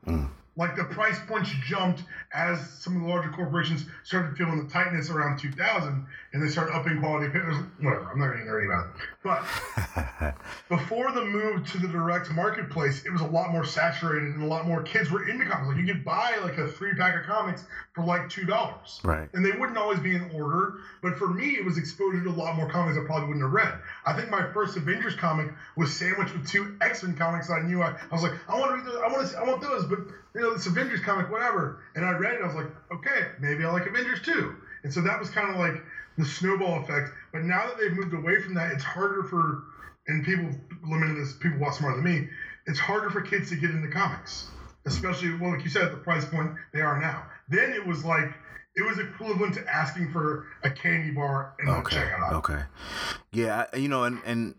Mm. 0.06 0.28
Like 0.56 0.76
the 0.76 0.84
price 0.84 1.18
points 1.26 1.50
jumped 1.66 2.02
as 2.34 2.60
some 2.80 2.96
of 2.96 3.02
the 3.02 3.08
larger 3.08 3.30
corporations 3.30 3.86
started 4.04 4.36
feeling 4.36 4.62
the 4.66 4.70
tightness 4.70 5.08
around 5.10 5.38
2000, 5.38 6.06
and 6.32 6.42
they 6.42 6.48
started 6.48 6.74
upping 6.74 7.00
quality. 7.00 7.26
papers, 7.28 7.56
Whatever, 7.80 8.10
I'm 8.12 8.18
not 8.18 8.32
getting 8.32 8.46
nerdy 8.46 8.66
about 8.66 8.86
it. 8.86 9.02
But 9.22 10.34
before 10.68 11.10
the 11.12 11.24
move 11.24 11.66
to 11.72 11.78
the 11.78 11.88
direct 11.88 12.30
marketplace, 12.30 13.04
it 13.06 13.10
was 13.10 13.20
a 13.22 13.26
lot 13.26 13.50
more 13.50 13.64
saturated, 13.64 14.34
and 14.34 14.42
a 14.42 14.46
lot 14.46 14.66
more 14.66 14.82
kids 14.82 15.10
were 15.10 15.28
into 15.28 15.44
comics. 15.46 15.68
Like 15.68 15.78
you 15.78 15.92
could 15.92 16.04
buy 16.04 16.36
like 16.42 16.58
a 16.58 16.68
three 16.68 16.94
pack 16.94 17.18
of 17.18 17.26
comics 17.26 17.64
for 17.94 18.04
like 18.04 18.28
two 18.28 18.44
dollars 18.44 19.00
Right. 19.02 19.28
and 19.32 19.44
they 19.44 19.52
wouldn't 19.52 19.76
always 19.78 19.98
be 20.00 20.14
in 20.14 20.30
order. 20.34 20.74
But 21.02 21.16
for 21.18 21.28
me, 21.28 21.56
it 21.56 21.64
was 21.64 21.78
exposure 21.78 22.22
to 22.24 22.30
a 22.30 22.30
lot 22.30 22.56
more 22.56 22.68
comics 22.70 22.98
I 22.98 23.04
probably 23.06 23.28
wouldn't 23.28 23.44
have 23.44 23.52
read. 23.52 23.74
I 24.06 24.12
think 24.12 24.30
my 24.30 24.50
first 24.52 24.76
Avengers 24.76 25.14
comic 25.16 25.48
was 25.76 25.94
sandwiched 25.94 26.34
with 26.34 26.46
two 26.48 26.76
X 26.80 27.02
Men 27.02 27.16
comics. 27.16 27.50
I 27.50 27.60
knew 27.60 27.82
I, 27.82 27.90
I 27.90 28.12
was 28.14 28.22
like, 28.22 28.32
I 28.48 28.58
want 28.58 28.70
to 28.70 28.76
read 28.76 28.86
those. 28.86 29.02
I 29.02 29.08
want 29.12 29.28
to. 29.28 29.38
I 29.38 29.42
want 29.44 29.62
those. 29.62 29.84
But 29.86 29.98
you 30.34 30.42
know, 30.42 30.54
this 30.54 30.66
Avengers 30.66 31.00
comic, 31.00 31.30
whatever. 31.30 31.80
And 31.96 32.04
I 32.04 32.12
read 32.18 32.34
it. 32.34 32.42
I 32.42 32.46
was 32.46 32.54
like, 32.54 32.70
okay, 32.92 33.28
maybe 33.40 33.64
I 33.64 33.70
like 33.72 33.86
Avengers 33.86 34.20
too. 34.22 34.56
And 34.84 34.92
so 34.92 35.00
that 35.02 35.18
was 35.18 35.30
kind 35.30 35.50
of 35.50 35.56
like 35.56 35.82
the 36.16 36.24
snowball 36.24 36.82
effect. 36.82 37.10
But 37.32 37.42
now 37.42 37.66
that 37.66 37.78
they've 37.78 37.92
moved 37.92 38.14
away 38.14 38.40
from 38.40 38.54
that, 38.54 38.72
it's 38.72 38.84
harder 38.84 39.24
for 39.24 39.64
and 40.06 40.24
people 40.24 40.48
limited 40.88 41.16
this. 41.16 41.34
People 41.34 41.58
lot 41.60 41.74
smarter 41.74 41.96
than 42.00 42.04
me. 42.04 42.28
It's 42.66 42.78
harder 42.78 43.10
for 43.10 43.20
kids 43.20 43.48
to 43.50 43.56
get 43.56 43.70
into 43.70 43.88
comics, 43.88 44.46
especially 44.86 45.34
well, 45.36 45.52
like 45.52 45.64
you 45.64 45.70
said, 45.70 45.82
at 45.84 45.90
the 45.92 45.98
price 45.98 46.24
point 46.24 46.52
they 46.72 46.80
are 46.80 47.00
now. 47.00 47.24
Then 47.48 47.72
it 47.72 47.86
was 47.86 48.04
like 48.04 48.30
it 48.76 48.82
was 48.82 48.98
equivalent 48.98 49.54
to 49.54 49.66
asking 49.68 50.12
for 50.12 50.46
a 50.62 50.70
candy 50.70 51.10
bar 51.10 51.54
in 51.60 51.68
a 51.68 51.78
Okay. 51.78 51.96
checkout 51.96 52.20
aisle. 52.30 52.36
Okay. 52.38 52.62
Yeah, 53.32 53.66
I, 53.72 53.76
you 53.76 53.88
know, 53.88 54.04
and 54.04 54.20
and 54.24 54.54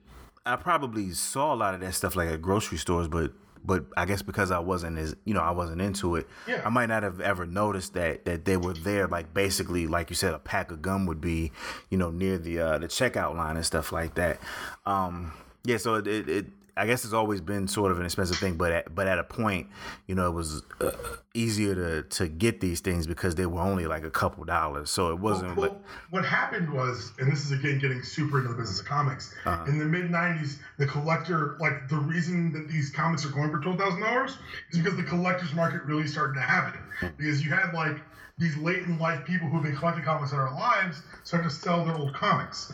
I 0.45 0.55
probably 0.55 1.11
saw 1.11 1.53
a 1.53 1.55
lot 1.57 1.73
of 1.73 1.81
that 1.81 1.93
stuff 1.93 2.15
like 2.15 2.29
at 2.29 2.41
grocery 2.41 2.77
stores, 2.77 3.07
but 3.07 3.31
but 3.63 3.85
I 3.97 4.05
guess 4.05 4.21
because 4.21 4.51
I 4.51 4.59
wasn't 4.59 4.97
as 4.97 5.15
you 5.25 5.33
know 5.33 5.41
I 5.41 5.51
wasn't 5.51 5.81
into 5.81 6.15
it, 6.15 6.27
Yeah. 6.47 6.61
I 6.65 6.69
might 6.69 6.87
not 6.87 7.03
have 7.03 7.19
ever 7.21 7.45
noticed 7.45 7.93
that 7.93 8.25
that 8.25 8.45
they 8.45 8.57
were 8.57 8.73
there. 8.73 9.07
Like 9.07 9.33
basically, 9.33 9.87
like 9.87 10.09
you 10.09 10.15
said, 10.15 10.33
a 10.33 10.39
pack 10.39 10.71
of 10.71 10.81
gum 10.81 11.05
would 11.05 11.21
be, 11.21 11.51
you 11.89 11.97
know, 11.97 12.11
near 12.11 12.37
the 12.37 12.59
uh, 12.59 12.77
the 12.77 12.87
checkout 12.87 13.35
line 13.35 13.55
and 13.55 13.65
stuff 13.65 13.91
like 13.91 14.15
that. 14.15 14.39
Um, 14.85 15.33
yeah, 15.63 15.77
so 15.77 15.95
it, 15.95 16.07
it, 16.07 16.29
it 16.29 16.45
I 16.77 16.85
guess 16.85 17.03
it's 17.03 17.13
always 17.13 17.41
been 17.41 17.67
sort 17.67 17.91
of 17.91 17.99
an 17.99 18.05
expensive 18.05 18.37
thing, 18.37 18.55
but 18.55 18.71
at, 18.71 18.95
but 18.95 19.07
at 19.07 19.19
a 19.19 19.23
point, 19.23 19.67
you 20.07 20.15
know, 20.15 20.27
it 20.27 20.33
was 20.33 20.63
uh, 20.81 20.91
easier 21.33 21.75
to 21.75 22.03
to 22.03 22.27
get 22.27 22.61
these 22.61 22.79
things 22.79 23.07
because 23.07 23.35
they 23.35 23.45
were 23.45 23.61
only 23.61 23.87
like 23.87 24.03
a 24.03 24.11
couple 24.11 24.43
dollars. 24.45 24.89
So 24.89 25.11
it 25.11 25.19
wasn't. 25.19 25.55
Well, 25.55 25.69
but, 25.69 25.81
what 26.09 26.25
happened 26.25 26.71
was, 26.71 27.11
and 27.19 27.31
this 27.31 27.45
is 27.45 27.51
again 27.51 27.79
getting 27.79 28.03
super 28.03 28.39
into 28.39 28.49
the 28.49 28.55
business 28.55 28.79
of 28.79 28.85
comics. 28.85 29.33
Uh-huh. 29.45 29.65
In 29.65 29.77
the 29.77 29.85
mid 29.85 30.09
'90s, 30.09 30.57
the 30.77 30.85
collector, 30.85 31.57
like 31.59 31.87
the 31.89 31.97
reason 31.97 32.51
that 32.53 32.67
these 32.67 32.89
comics 32.89 33.25
are 33.25 33.29
going 33.29 33.51
for 33.51 33.59
twelve 33.59 33.77
thousand 33.77 34.01
dollars, 34.01 34.37
is 34.71 34.79
because 34.79 34.97
the 34.97 35.03
collector's 35.03 35.53
market 35.53 35.83
really 35.83 36.07
started 36.07 36.33
to 36.33 36.41
happen. 36.41 36.81
Because 37.17 37.43
you 37.43 37.51
had 37.51 37.73
like 37.73 37.99
these 38.39 38.55
late 38.57 38.83
in 38.83 38.97
life 38.97 39.25
people 39.25 39.49
who've 39.49 39.61
been 39.61 39.75
collecting 39.75 40.03
comics 40.03 40.31
their 40.31 40.49
lives 40.51 41.01
start 41.23 41.43
to 41.43 41.49
sell 41.49 41.85
their 41.85 41.95
old 41.95 42.13
comics. 42.13 42.71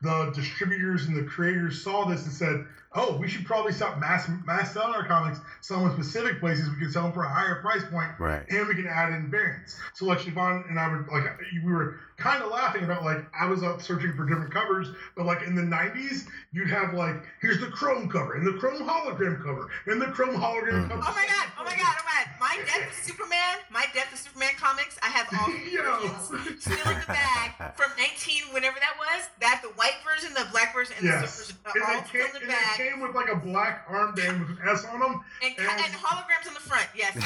The 0.00 0.30
distributors 0.32 1.06
and 1.06 1.16
the 1.16 1.24
creators 1.24 1.82
saw 1.82 2.04
this 2.04 2.22
and 2.22 2.32
said, 2.32 2.66
"Oh, 2.98 3.16
we 3.16 3.28
should 3.28 3.46
probably 3.46 3.72
stop 3.72 3.98
mass 3.98 4.28
mass 4.44 4.72
selling 4.72 4.94
our 4.94 5.06
comics, 5.06 5.40
sell 5.60 5.84
them 5.84 5.92
specific 5.92 6.40
places. 6.40 6.68
We 6.68 6.76
can 6.80 6.90
sell 6.90 7.04
them 7.04 7.12
for 7.12 7.22
a 7.22 7.28
higher 7.28 7.56
price 7.62 7.84
point, 7.84 8.10
Right. 8.18 8.44
and 8.50 8.66
we 8.66 8.74
can 8.74 8.88
add 8.88 9.12
in 9.12 9.30
variants. 9.30 9.78
So 9.94 10.04
like 10.06 10.18
Siobhan 10.18 10.68
and 10.68 10.78
I 10.80 10.88
would 10.88 11.06
like 11.08 11.24
we 11.64 11.72
were 11.72 12.00
kind 12.18 12.42
of 12.42 12.50
laughing 12.50 12.84
about 12.84 13.04
like 13.04 13.24
I 13.38 13.46
was 13.46 13.62
out 13.62 13.82
searching 13.82 14.12
for 14.14 14.26
different 14.26 14.52
covers, 14.52 14.88
but 15.16 15.26
like 15.26 15.42
in 15.42 15.54
the 15.54 15.62
'90s, 15.62 16.26
you'd 16.52 16.70
have 16.70 16.94
like 16.94 17.16
here's 17.40 17.60
the 17.60 17.68
Chrome 17.68 18.08
cover 18.08 18.34
and 18.34 18.46
the 18.46 18.58
Chrome 18.58 18.82
hologram 18.86 19.42
cover 19.42 19.68
and 19.86 20.00
the 20.00 20.06
Chrome 20.06 20.34
hologram 20.36 20.86
mm. 20.86 20.90
cover. 20.90 21.02
Oh 21.06 21.14
my 21.14 21.26
god! 21.26 21.46
Oh 21.58 21.64
my 21.64 21.76
god! 21.76 21.94
Oh 21.98 22.04
my 22.06 22.24
god! 22.24 22.26
My 22.40 22.58
Death 22.66 22.88
of 22.88 22.94
Superman, 22.94 23.58
my 23.70 23.86
Death 23.94 24.12
of 24.12 24.18
Superman 24.18 24.54
comics. 24.58 24.98
I 25.02 25.08
have 25.08 25.26
all 25.32 25.46
three 25.46 25.72
Yo. 25.74 26.08
versions 26.08 26.62
still 26.62 26.78
in 26.92 27.00
the 27.00 27.06
bag 27.06 27.74
from 27.74 27.90
19, 27.98 28.52
whenever 28.52 28.78
that 28.78 28.94
was. 28.98 29.28
That 29.40 29.60
the 29.62 29.68
white 29.70 29.88
white 29.88 30.04
version, 30.04 30.34
the 30.34 30.46
black 30.50 30.74
version, 30.74 30.94
and 30.98 31.06
Yes. 31.06 31.22
the 31.22 31.28
silver 31.28 31.60
version. 31.64 31.82
And 31.82 31.82
are 31.82 31.96
all 32.00 32.04
still 32.06 32.26
came, 32.26 32.28
in 32.28 32.32
the 32.32 32.40
and 32.40 32.48
back. 32.48 32.76
they 32.78 32.88
came 32.88 33.00
with 33.00 33.14
like 33.14 33.28
a 33.28 33.36
black 33.36 33.88
armband 33.88 34.40
with 34.40 34.50
an 34.50 34.58
S 34.68 34.84
on 34.84 35.00
them. 35.00 35.20
And, 35.42 35.54
and- 35.58 35.68
and 35.68 35.92
holograms 35.94 36.46
in 36.46 36.54
the 36.54 36.60
front. 36.60 36.88
Yes. 36.94 37.14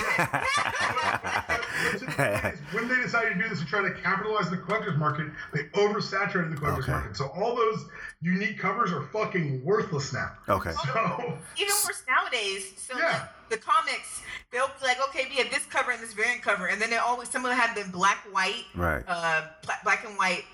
But 1.93 1.99
to 1.99 2.05
the 2.05 2.13
point 2.13 2.55
is, 2.55 2.61
when 2.73 2.89
they 2.89 2.97
decided 3.03 3.35
to 3.35 3.43
do 3.43 3.49
this 3.49 3.59
to 3.61 3.67
try 3.67 3.83
to 3.83 3.93
capitalize 3.95 4.49
the 4.51 4.57
collector's 4.83 4.99
market, 4.99 5.27
they 5.53 5.65
oversaturated 5.81 6.51
the 6.51 6.57
collector's 6.57 6.85
Okay. 6.85 6.93
market. 6.93 7.17
So 7.17 7.27
all 7.29 7.55
those 7.55 7.87
unique 8.21 8.59
covers 8.59 8.93
are 8.93 9.03
fucking 9.13 9.65
worthless 9.65 10.13
now. 10.13 10.33
Okay. 10.49 10.73
So 10.73 10.89
Even 11.57 11.75
worse 11.85 12.03
nowadays. 12.09 12.73
So 12.77 12.97
Yeah. 12.99 13.05
like, 13.13 13.23
the 13.51 13.57
comics, 13.59 14.23
they'll 14.51 14.69
be 14.81 14.87
like, 14.87 14.99
okay, 15.09 15.27
we 15.29 15.37
have 15.37 15.51
this 15.51 15.67
cover 15.67 15.91
and 15.91 16.03
this 16.03 16.13
variant 16.15 16.43
cover, 16.43 16.67
and 16.67 16.81
then 16.81 16.91
they 16.91 16.97
always 16.97 17.29
some 17.29 17.45
of 17.45 17.51
them 17.51 17.59
have 17.59 17.77
the 17.77 17.91
black 17.93 18.19
white, 18.33 18.65
Right. 18.75 19.05
uh, 19.07 19.43
black 19.85 20.05
and 20.07 20.17
white 20.17 20.45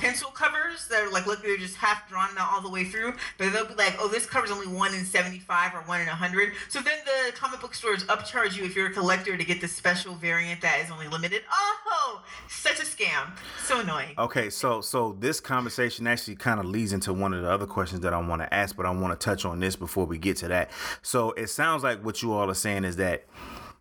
pencil 0.00 0.30
covers 0.30 0.86
that 0.88 1.02
are 1.02 1.10
like 1.10 1.26
look 1.26 1.42
they're 1.42 1.56
just 1.56 1.76
half 1.76 2.08
drawn 2.08 2.30
out 2.38 2.52
all 2.52 2.60
the 2.60 2.70
way 2.70 2.84
through 2.84 3.12
but 3.36 3.52
they'll 3.52 3.66
be 3.66 3.74
like 3.74 3.96
oh 4.00 4.08
this 4.08 4.26
cover's 4.26 4.50
only 4.50 4.66
one 4.66 4.94
in 4.94 5.04
75 5.04 5.74
or 5.74 5.78
one 5.82 6.00
in 6.00 6.06
100 6.06 6.52
so 6.68 6.80
then 6.80 6.98
the 7.04 7.32
comic 7.32 7.60
book 7.60 7.74
stores 7.74 8.04
upcharge 8.04 8.56
you 8.56 8.64
if 8.64 8.76
you're 8.76 8.88
a 8.88 8.92
collector 8.92 9.36
to 9.36 9.44
get 9.44 9.60
the 9.60 9.68
special 9.68 10.14
variant 10.14 10.60
that 10.60 10.80
is 10.84 10.90
only 10.90 11.08
limited. 11.08 11.42
Oh 11.52 12.22
such 12.48 12.80
a 12.80 12.82
scam. 12.82 13.30
So 13.64 13.80
annoying. 13.80 14.14
Okay, 14.18 14.50
so 14.50 14.80
so 14.80 15.16
this 15.18 15.40
conversation 15.40 16.06
actually 16.06 16.36
kind 16.36 16.60
of 16.60 16.66
leads 16.66 16.92
into 16.92 17.12
one 17.12 17.34
of 17.34 17.42
the 17.42 17.50
other 17.50 17.66
questions 17.66 18.00
that 18.02 18.12
I 18.12 18.18
want 18.18 18.42
to 18.42 18.52
ask, 18.52 18.76
but 18.76 18.86
I 18.86 18.90
want 18.90 19.18
to 19.18 19.24
touch 19.24 19.44
on 19.44 19.60
this 19.60 19.76
before 19.76 20.06
we 20.06 20.18
get 20.18 20.36
to 20.38 20.48
that. 20.48 20.70
So 21.02 21.32
it 21.32 21.48
sounds 21.48 21.82
like 21.82 22.04
what 22.04 22.22
you 22.22 22.32
all 22.32 22.50
are 22.50 22.54
saying 22.54 22.84
is 22.84 22.96
that, 22.96 23.26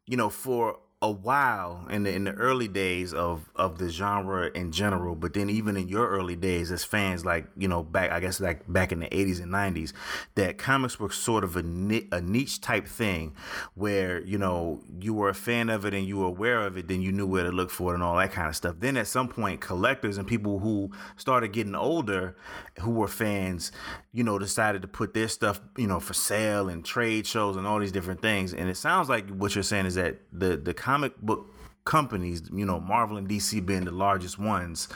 you 0.06 0.18
know, 0.18 0.30
for 0.30 0.80
a 1.00 1.12
while 1.12 1.86
in 1.92 2.02
the 2.04 2.12
in 2.12 2.24
the 2.24 2.32
early 2.32 2.68
days 2.68 3.14
of 3.14 3.52
of 3.56 3.78
the 3.78 3.88
genre 3.88 4.50
in 4.56 4.72
general, 4.72 5.14
but 5.14 5.34
then 5.34 5.48
even 5.48 5.78
in 5.78 5.88
your 5.88 6.10
early 6.10 6.36
days 6.36 6.72
as 6.72 6.84
fans, 6.84 7.24
like 7.24 7.46
you 7.56 7.68
know, 7.68 7.84
back 7.84 8.12
I 8.12 8.20
guess 8.20 8.40
like 8.40 8.62
back 8.72 8.92
in 8.92 9.02
the 9.02 9.06
'80s 9.08 9.40
and 9.40 9.52
'90s, 9.52 9.94
that 10.34 10.58
comics 10.58 11.00
were 11.00 11.12
sort 11.12 11.44
of 11.44 11.56
a 11.56 11.60
a 11.60 12.22
niche 12.22 12.62
type 12.62 12.88
thing, 12.88 13.36
where 13.76 14.22
you 14.22 14.40
know 14.40 14.82
you 15.00 15.14
were 15.14 15.30
a 15.30 15.36
fan 15.36 15.70
of 15.70 15.86
it 15.86 15.94
and 15.94 16.08
you 16.08 16.18
were 16.18 16.26
aware 16.26 16.66
of 16.66 16.78
it, 16.78 16.88
then 16.88 17.04
you 17.04 17.12
knew 17.12 17.28
where 17.28 17.44
to 17.44 17.52
look 17.52 17.70
for 17.70 17.92
it 17.92 17.96
and 17.96 18.04
all 18.04 18.18
that 18.18 18.32
kind 18.32 18.48
of 18.48 18.56
stuff. 18.56 18.78
Then 18.80 18.98
at 18.98 19.06
some 19.06 19.28
point, 19.28 19.62
collectors 19.62 20.18
and 20.18 20.28
people 20.28 20.58
who 20.58 20.90
started 21.16 21.54
getting 21.54 21.76
older, 21.76 22.36
who 22.80 22.90
were 22.90 23.08
fans, 23.08 23.72
you 24.14 24.24
know, 24.24 24.40
decided 24.40 24.82
to 24.82 24.88
put 24.88 25.14
their 25.14 25.28
stuff, 25.28 25.62
you 25.78 25.86
know, 25.86 26.00
for 26.00 26.16
sale 26.16 26.70
and 26.70 26.84
trade 26.84 27.28
shows 27.28 27.56
and 27.56 27.68
all 27.68 27.78
these 27.78 27.92
different 27.92 28.24
things. 28.24 28.52
And 28.52 28.68
it 28.68 28.78
sounds 28.78 29.10
like 29.10 29.30
what 29.30 29.54
you're 29.54 29.64
saying 29.64 29.86
is 29.86 29.94
that 29.94 30.22
the 30.34 30.58
the 30.58 30.74
comic 30.88 31.18
book 31.18 31.54
companies, 31.84 32.44
you 32.54 32.66
know, 32.66 32.80
Marvel 32.80 33.18
and 33.18 33.28
DC 33.28 33.66
being 33.66 33.84
the 33.84 33.92
largest 33.92 34.40
ones, 34.40 34.88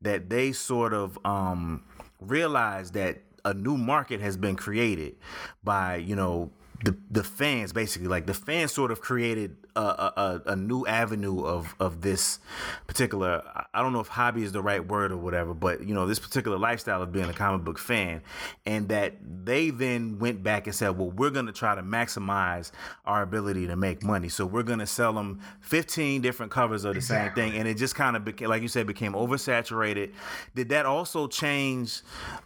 that 0.00 0.30
they 0.30 0.52
sort 0.52 0.94
of 0.94 1.18
um, 1.24 1.82
realize 2.20 2.92
that 2.92 3.22
a 3.44 3.52
new 3.52 3.76
market 3.76 4.20
has 4.20 4.36
been 4.36 4.54
created 4.54 5.16
by, 5.64 5.96
you 5.96 6.14
know, 6.14 6.52
the 6.84 6.96
the 7.10 7.24
fans 7.24 7.72
basically. 7.72 8.06
Like 8.06 8.26
the 8.26 8.34
fans 8.34 8.70
sort 8.70 8.92
of 8.92 9.00
created 9.00 9.56
a, 9.76 9.80
a, 9.80 10.12
a- 10.16 10.52
a 10.52 10.56
new 10.56 10.84
avenue 10.86 11.44
of 11.44 11.74
of 11.80 12.00
this 12.02 12.38
particular 12.86 13.42
I- 13.74 13.82
don't 13.82 13.92
know 13.92 14.00
if 14.00 14.08
hobby 14.08 14.42
is 14.42 14.52
the 14.52 14.62
right 14.62 14.86
word 14.86 15.12
or 15.12 15.16
whatever 15.16 15.54
but 15.54 15.86
you 15.86 15.94
know 15.94 16.06
this 16.06 16.18
particular 16.18 16.58
lifestyle 16.58 17.02
of 17.02 17.12
being 17.12 17.28
a 17.28 17.32
comic 17.32 17.64
book 17.64 17.78
fan. 17.78 18.22
And 18.66 18.88
that 18.88 19.14
they 19.44 19.70
then 19.70 20.18
went 20.18 20.42
back 20.42 20.66
and 20.66 20.74
said 20.74 20.90
well 20.98 21.10
we're 21.10 21.30
going 21.30 21.46
to 21.46 21.52
try 21.52 21.74
to 21.74 21.82
maximize 21.82 22.70
our 23.06 23.22
ability 23.22 23.66
to 23.66 23.76
make 23.76 24.02
money. 24.02 24.28
So 24.28 24.46
we're 24.46 24.62
going 24.62 24.78
to 24.78 24.86
sell 24.86 25.12
them 25.12 25.40
15 25.60 26.20
different 26.22 26.52
covers 26.52 26.84
of 26.84 26.94
the 26.94 27.00
same 27.00 27.32
thing. 27.32 27.52
And 27.54 27.66
it 27.68 27.76
just 27.76 27.94
kind 27.94 28.16
of 28.16 28.24
became 28.24 28.48
like 28.48 28.62
you 28.62 28.68
said 28.68 28.86
became 28.86 29.12
oversaturated. 29.14 30.12
Did 30.54 30.68
that 30.70 30.86
also 30.86 31.26
change 31.28 32.02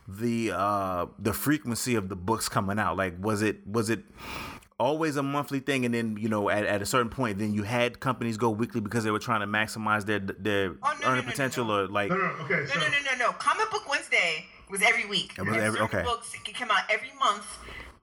the 0.08 0.52
uh 0.54 1.06
the 1.18 1.32
frequency 1.32 1.94
of 1.96 2.08
the 2.08 2.16
books 2.16 2.48
coming 2.48 2.78
out? 2.78 2.96
Like 2.96 3.14
was 3.20 3.42
it 3.42 3.66
was 3.66 3.90
it 3.90 4.04
always 4.78 5.16
a 5.16 5.22
monthly 5.22 5.60
thing 5.60 5.84
and 5.86 5.94
then 5.94 6.16
you 6.20 6.28
know 6.28 6.50
at, 6.50 6.66
at 6.66 6.82
a 6.82 6.86
certain 6.86 7.08
point 7.08 7.38
then 7.38 7.54
you 7.54 7.62
had 7.62 7.98
companies 7.98 8.36
go 8.36 8.50
weekly 8.50 8.80
because 8.80 9.04
they 9.04 9.10
were 9.10 9.18
trying 9.18 9.40
to 9.40 9.46
maximize 9.46 10.04
their 10.04 10.18
their 10.18 10.74
Oh, 10.82 10.94
no, 11.00 11.06
no, 11.06 11.06
earning 11.12 11.24
no, 11.24 11.26
no, 11.26 11.30
potential 11.30 11.64
no. 11.64 11.84
or 11.84 11.88
like 11.88 12.10
no, 12.10 12.16
no, 12.16 12.24
okay. 12.44 12.54
No, 12.60 12.66
So 12.66 12.80
no, 12.80 12.86
no, 12.88 12.96
no, 13.12 13.26
no. 13.26 13.32
Comic 13.32 13.70
Book 13.70 13.88
Wednesday 13.88 14.44
was 14.70 14.82
every 14.82 15.06
week. 15.06 15.32
It 15.38 15.46
was 15.46 15.56
every- 15.56 15.80
okay. 15.80 16.02
Books 16.02 16.34
can 16.44 16.52
come 16.52 16.70
out 16.70 16.82
every 16.90 17.10
month 17.18 17.46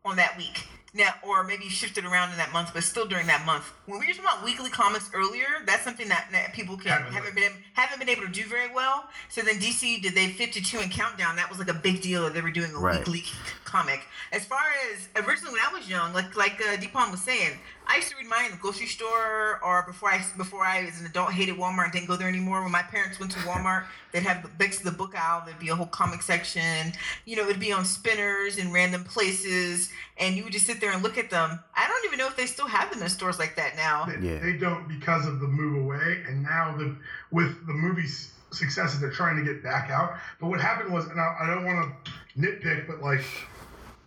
on 0.04 0.16
that 0.16 0.36
week. 0.38 0.64
Now, 0.96 1.10
or 1.24 1.44
maybe 1.44 1.70
shifted 1.70 2.06
around 2.06 2.32
in 2.32 2.38
that 2.38 2.54
month, 2.54 2.70
but 2.72 2.84
still 2.84 3.08
during 3.08 3.26
that 3.26 3.46
month. 3.48 3.72
When 3.88 4.00
we 4.00 4.06
were 4.06 4.14
talking 4.14 4.26
about 4.26 4.44
weekly 4.46 4.70
comics 4.70 5.10
earlier, 5.14 5.48
that's 5.66 5.84
something 5.84 6.08
that, 6.10 6.28
that 6.32 6.54
people 6.54 6.78
can 6.78 6.92
Haven't 6.92 7.14
haven't, 7.14 7.36
been 7.36 7.52
haven't 7.74 7.98
been 7.98 8.10
able 8.10 8.22
to 8.24 8.32
do 8.32 8.44
very 8.48 8.72
well. 8.72 9.06
So 9.28 9.42
then 9.42 9.56
DC 9.56 10.04
did 10.04 10.14
they 10.14 10.28
52 10.28 10.78
and 10.80 10.92
Countdown. 10.92 11.36
That 11.36 11.50
was 11.50 11.58
like 11.58 11.70
a 11.70 11.74
big 11.74 12.02
deal 12.02 12.22
that 12.26 12.36
they 12.36 12.42
were 12.42 12.52
doing 12.52 12.72
a 12.76 12.78
Right. 12.80 13.00
weekly 13.00 13.24
comic. 13.66 14.02
As 14.32 14.46
far 14.46 14.60
as 14.94 15.10
originally 15.26 15.54
when 15.54 15.62
I 15.68 15.74
was 15.74 15.90
young, 15.90 16.14
like 16.14 16.36
like 16.38 16.62
uh, 16.62 16.76
D 16.78 16.88
Palm 16.88 17.10
was 17.10 17.22
saying, 17.24 17.58
I 17.88 17.98
used 17.98 18.10
to 18.10 18.16
read 18.18 18.28
mine 18.28 18.46
in 18.46 18.52
the 18.52 18.58
grocery 18.58 18.88
store 18.88 19.60
or 19.64 19.84
before 19.86 20.10
I 20.10 20.26
before 20.38 20.66
I 20.66 20.86
was 20.86 21.00
an 21.00 21.06
adult, 21.06 21.32
hated 21.32 21.56
Walmart, 21.58 21.92
didn't 21.92 22.08
go 22.08 22.16
there 22.16 22.28
anymore. 22.28 22.62
When 22.64 22.72
my 22.72 22.82
parents 22.82 23.20
went 23.20 23.32
to 23.34 23.40
Walmart, 23.40 23.86
they'd 24.12 24.24
have 24.24 24.42
the 24.44 24.50
next 24.60 24.80
to 24.80 24.86
the 24.86 24.92
book 24.92 25.14
aisle, 25.16 25.44
there'd 25.46 25.60
be 25.60 25.70
a 25.70 25.76
whole 25.76 25.86
comic 25.88 26.22
section. 26.22 26.94
You 27.26 27.36
know, 27.36 27.44
it'd 27.44 27.60
be 27.60 27.72
on 27.72 27.86
spinners 27.86 28.58
in 28.58 28.72
random 28.72 29.04
places, 29.04 29.90
and 30.18 30.36
you 30.36 30.44
would 30.44 30.54
just 30.54 30.66
sit 30.66 30.80
there 30.82 30.92
and 30.92 31.04
look 31.04 31.18
at 31.18 31.30
them. 31.30 31.60
I 31.76 31.88
don't 31.88 32.06
even 32.06 32.18
know 32.20 32.28
if 32.28 32.36
they 32.36 32.46
still 32.46 32.68
have 32.68 32.92
them 32.92 33.04
in 33.04 33.10
stores 33.10 33.38
like 33.40 33.56
that 33.58 33.76
now. 33.76 34.06
They, 34.06 34.28
Yeah. 34.28 34.40
they 34.40 34.54
don't 34.58 34.88
because 34.88 35.26
of 35.28 35.40
the 35.40 35.48
move 35.48 35.84
away, 35.84 36.24
and 36.28 36.42
now 36.44 36.76
the 36.78 36.96
with 37.32 37.68
the 37.68 37.74
movie's 37.74 38.32
successes, 38.52 39.00
they're 39.02 39.12
trying 39.12 39.36
to 39.38 39.44
get 39.44 39.64
back 39.64 39.90
out. 39.92 40.16
But 40.40 40.48
what 40.48 40.62
happened 40.62 40.94
was, 40.94 41.06
and 41.08 41.20
I, 41.20 41.36
I 41.42 41.48
don't 41.48 41.66
want 41.66 41.92
to 42.06 42.12
nitpick, 42.40 42.88
but 42.88 43.02
like 43.02 43.26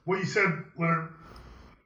what 0.05 0.19
you 0.19 0.25
said, 0.25 0.47
Leonard, 0.79 1.13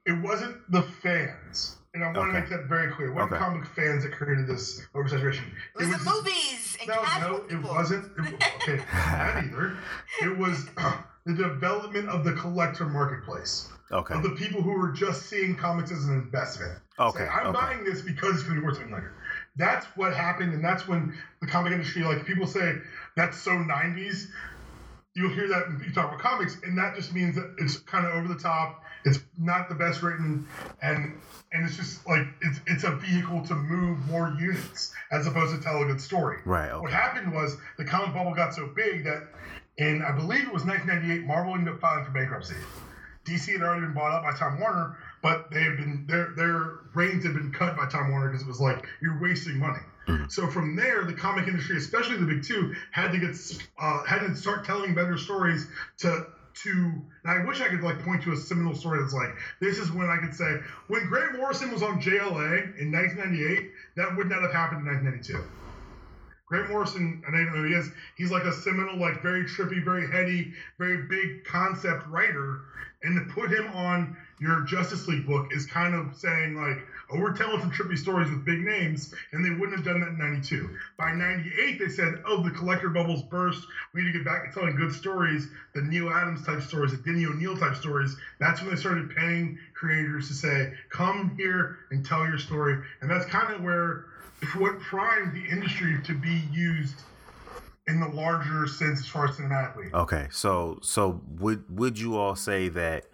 it 0.06 0.12
wasn't 0.22 0.56
the 0.70 0.82
fans, 0.82 1.76
and 1.94 2.04
I 2.04 2.06
want 2.08 2.18
Okay. 2.18 2.26
to 2.28 2.40
make 2.40 2.48
that 2.50 2.66
very 2.66 2.92
clear. 2.92 3.08
It 3.08 3.14
wasn't 3.14 3.32
Okay. 3.32 3.44
comic 3.44 3.66
fans 3.66 4.04
that 4.04 4.12
created 4.12 4.46
this 4.46 4.86
oversaturation. 4.94 5.42
It 5.78 5.86
was, 5.86 5.88
the 5.88 6.10
movies 6.10 6.76
and 6.80 6.88
No, 6.88 6.94
casual 7.02 7.38
no, 7.38 7.44
it 7.48 7.62
wasn't. 7.62 8.04
It, 8.18 8.34
okay, 8.62 8.76
that 8.92 9.44
either. 9.44 9.76
It 10.22 10.38
was 10.38 10.66
the 11.26 11.34
development 11.34 12.08
of 12.08 12.24
the 12.24 12.32
collector 12.32 12.86
marketplace 12.86 13.68
okay 13.92 14.14
of 14.14 14.22
the 14.22 14.30
people 14.30 14.62
who 14.62 14.70
were 14.70 14.92
just 14.92 15.26
seeing 15.26 15.56
comics 15.56 15.90
as 15.90 16.04
an 16.04 16.14
investment. 16.14 16.78
Okay, 16.98 17.24
Say, 17.24 17.28
I'm 17.28 17.48
okay. 17.48 17.58
buying 17.60 17.84
this 17.84 18.02
because 18.02 18.34
it's 18.34 18.42
going 18.44 18.54
to 18.56 18.60
be 18.60 18.66
worth 18.66 18.76
something 18.76 18.94
later. 18.94 19.14
That's 19.56 19.84
what 19.96 20.14
happened, 20.14 20.54
and 20.54 20.64
that's 20.64 20.86
when 20.86 21.16
the 21.40 21.46
comic 21.46 21.72
industry, 21.72 22.02
like 22.02 22.24
people 22.24 22.46
say, 22.46 22.74
that's 23.16 23.36
so 23.36 23.50
90s. 23.52 24.26
You'll 25.14 25.30
hear 25.34 25.48
that 25.48 25.66
when 25.68 25.82
you 25.84 25.92
talk 25.92 26.06
about 26.08 26.20
comics, 26.20 26.56
and 26.62 26.78
that 26.78 26.94
just 26.94 27.12
means 27.12 27.34
that 27.34 27.56
it's 27.58 27.78
kind 27.78 28.06
of 28.06 28.12
over 28.14 28.28
the 28.32 28.38
top. 28.38 28.84
It's 29.04 29.18
not 29.38 29.68
the 29.68 29.74
best 29.74 30.02
written, 30.02 30.46
and 30.82 31.18
and 31.52 31.64
it's 31.66 31.76
just 31.76 32.06
like 32.06 32.26
it's 32.42 32.60
it's 32.66 32.84
a 32.84 32.96
vehicle 32.96 33.44
to 33.46 33.54
move 33.54 33.98
more 34.08 34.36
units 34.38 34.92
as 35.10 35.26
opposed 35.26 35.56
to 35.56 35.62
tell 35.62 35.82
a 35.82 35.86
good 35.86 36.00
story. 36.00 36.38
Right, 36.44 36.74
What 36.74 36.92
happened 36.92 37.32
was 37.32 37.56
the 37.78 37.84
comic 37.84 38.14
bubble 38.14 38.34
got 38.34 38.54
so 38.54 38.66
big 38.66 39.04
that 39.04 39.28
in 39.78 40.02
I 40.02 40.12
believe 40.12 40.42
it 40.42 40.52
was 40.52 40.64
1998, 40.64 41.26
Marvel 41.26 41.54
ended 41.54 41.74
up 41.74 41.80
filing 41.80 42.04
for 42.04 42.10
bankruptcy. 42.10 42.56
DC 43.24 43.52
had 43.52 43.62
already 43.62 43.82
been 43.82 43.94
bought 43.94 44.12
out 44.12 44.22
by 44.22 44.32
Time 44.32 44.58
Warner, 44.60 44.96
but 45.22 45.50
they 45.50 45.62
had 45.62 45.76
been 45.76 46.04
their 46.06 46.32
their 46.36 46.80
reins 46.94 47.24
had 47.24 47.34
been 47.34 47.52
cut 47.52 47.76
by 47.76 47.86
Time 47.86 48.10
Warner 48.10 48.28
because 48.28 48.42
it 48.42 48.48
was 48.48 48.60
like 48.60 48.86
you're 49.00 49.20
wasting 49.20 49.58
money. 49.58 49.80
So 50.28 50.48
from 50.48 50.74
there, 50.74 51.04
the 51.04 51.12
comic 51.12 51.46
industry, 51.46 51.76
especially 51.76 52.16
the 52.16 52.26
big 52.26 52.42
two, 52.42 52.74
had 52.90 53.12
to 53.12 53.18
get 53.18 53.36
uh, 53.78 54.02
had 54.04 54.26
to 54.26 54.34
start 54.34 54.64
telling 54.64 54.92
better 54.92 55.16
stories 55.16 55.68
to 55.98 56.26
to. 56.54 56.70
And 56.70 57.02
I 57.24 57.44
wish 57.44 57.60
I 57.60 57.68
could 57.68 57.82
like 57.82 58.02
point 58.04 58.22
to 58.22 58.32
a 58.32 58.36
seminal 58.36 58.74
story 58.74 59.00
that's 59.00 59.14
like 59.14 59.30
this 59.60 59.78
is 59.78 59.90
when 59.90 60.08
I 60.08 60.16
could 60.18 60.34
say 60.34 60.58
when 60.88 61.06
Grant 61.06 61.36
Morrison 61.36 61.72
was 61.72 61.82
on 61.82 62.00
JLA 62.00 62.78
in 62.78 62.92
1998, 62.92 63.70
that 63.96 64.16
would 64.16 64.28
not 64.28 64.42
have 64.42 64.52
happened 64.52 64.86
in 64.86 64.94
1992. 64.94 65.44
Grant 66.50 66.68
Morrison, 66.68 67.22
and 67.24 67.36
I 67.36 67.44
don't 67.44 67.54
know 67.54 67.62
who 67.62 67.68
he 67.68 67.74
is. 67.74 67.90
He's 68.16 68.32
like 68.32 68.42
a 68.42 68.52
seminal, 68.52 68.98
like 68.98 69.22
very 69.22 69.44
trippy, 69.44 69.84
very 69.84 70.10
heady, 70.10 70.52
very 70.78 71.06
big 71.06 71.44
concept 71.44 72.08
writer. 72.08 72.62
And 73.04 73.16
to 73.16 73.32
put 73.32 73.50
him 73.52 73.68
on 73.68 74.16
your 74.40 74.62
Justice 74.62 75.06
League 75.06 75.26
book 75.26 75.52
is 75.52 75.64
kind 75.66 75.94
of 75.94 76.16
saying 76.16 76.56
like, 76.56 76.84
oh, 77.12 77.18
we're 77.18 77.36
telling 77.36 77.60
some 77.60 77.70
trippy 77.70 77.96
stories 77.96 78.30
with 78.30 78.44
big 78.44 78.60
names, 78.60 79.14
and 79.32 79.44
they 79.44 79.50
wouldn't 79.50 79.76
have 79.76 79.84
done 79.84 80.00
that 80.00 80.08
in 80.10 80.18
'92. 80.18 80.70
By 80.98 81.12
'98, 81.12 81.78
they 81.78 81.88
said, 81.88 82.22
oh, 82.26 82.42
the 82.42 82.50
collector 82.50 82.88
bubbles 82.88 83.22
burst. 83.24 83.66
We 83.94 84.02
need 84.02 84.12
to 84.12 84.18
get 84.18 84.24
back 84.24 84.52
to 84.52 84.58
telling 84.58 84.76
good 84.76 84.92
stories, 84.92 85.48
the 85.74 85.82
Neal 85.82 86.10
Adams 86.10 86.44
type 86.44 86.62
stories, 86.62 86.92
the 86.92 86.98
Denny 86.98 87.26
O'Neil 87.26 87.56
type 87.56 87.76
stories. 87.76 88.16
That's 88.38 88.60
when 88.60 88.70
they 88.70 88.80
started 88.80 89.14
paying 89.14 89.58
creators 89.74 90.28
to 90.28 90.34
say, 90.34 90.72
come 90.90 91.34
here 91.36 91.78
and 91.90 92.04
tell 92.04 92.24
your 92.24 92.38
story. 92.38 92.78
And 93.00 93.10
that's 93.10 93.26
kind 93.26 93.54
of 93.54 93.62
where 93.62 94.06
what 94.56 94.78
primed 94.80 95.34
the 95.34 95.50
industry 95.50 96.00
to 96.04 96.14
be 96.14 96.42
used 96.52 96.94
in 97.86 98.00
the 98.00 98.08
larger 98.08 98.66
sense 98.66 99.00
as 99.00 99.06
far 99.06 99.28
as 99.28 99.36
cinematically. 99.36 99.92
Okay, 99.92 100.28
so 100.30 100.78
so 100.82 101.20
would 101.38 101.64
would 101.76 101.98
you 101.98 102.16
all 102.16 102.36
say 102.36 102.68
that 102.68 103.04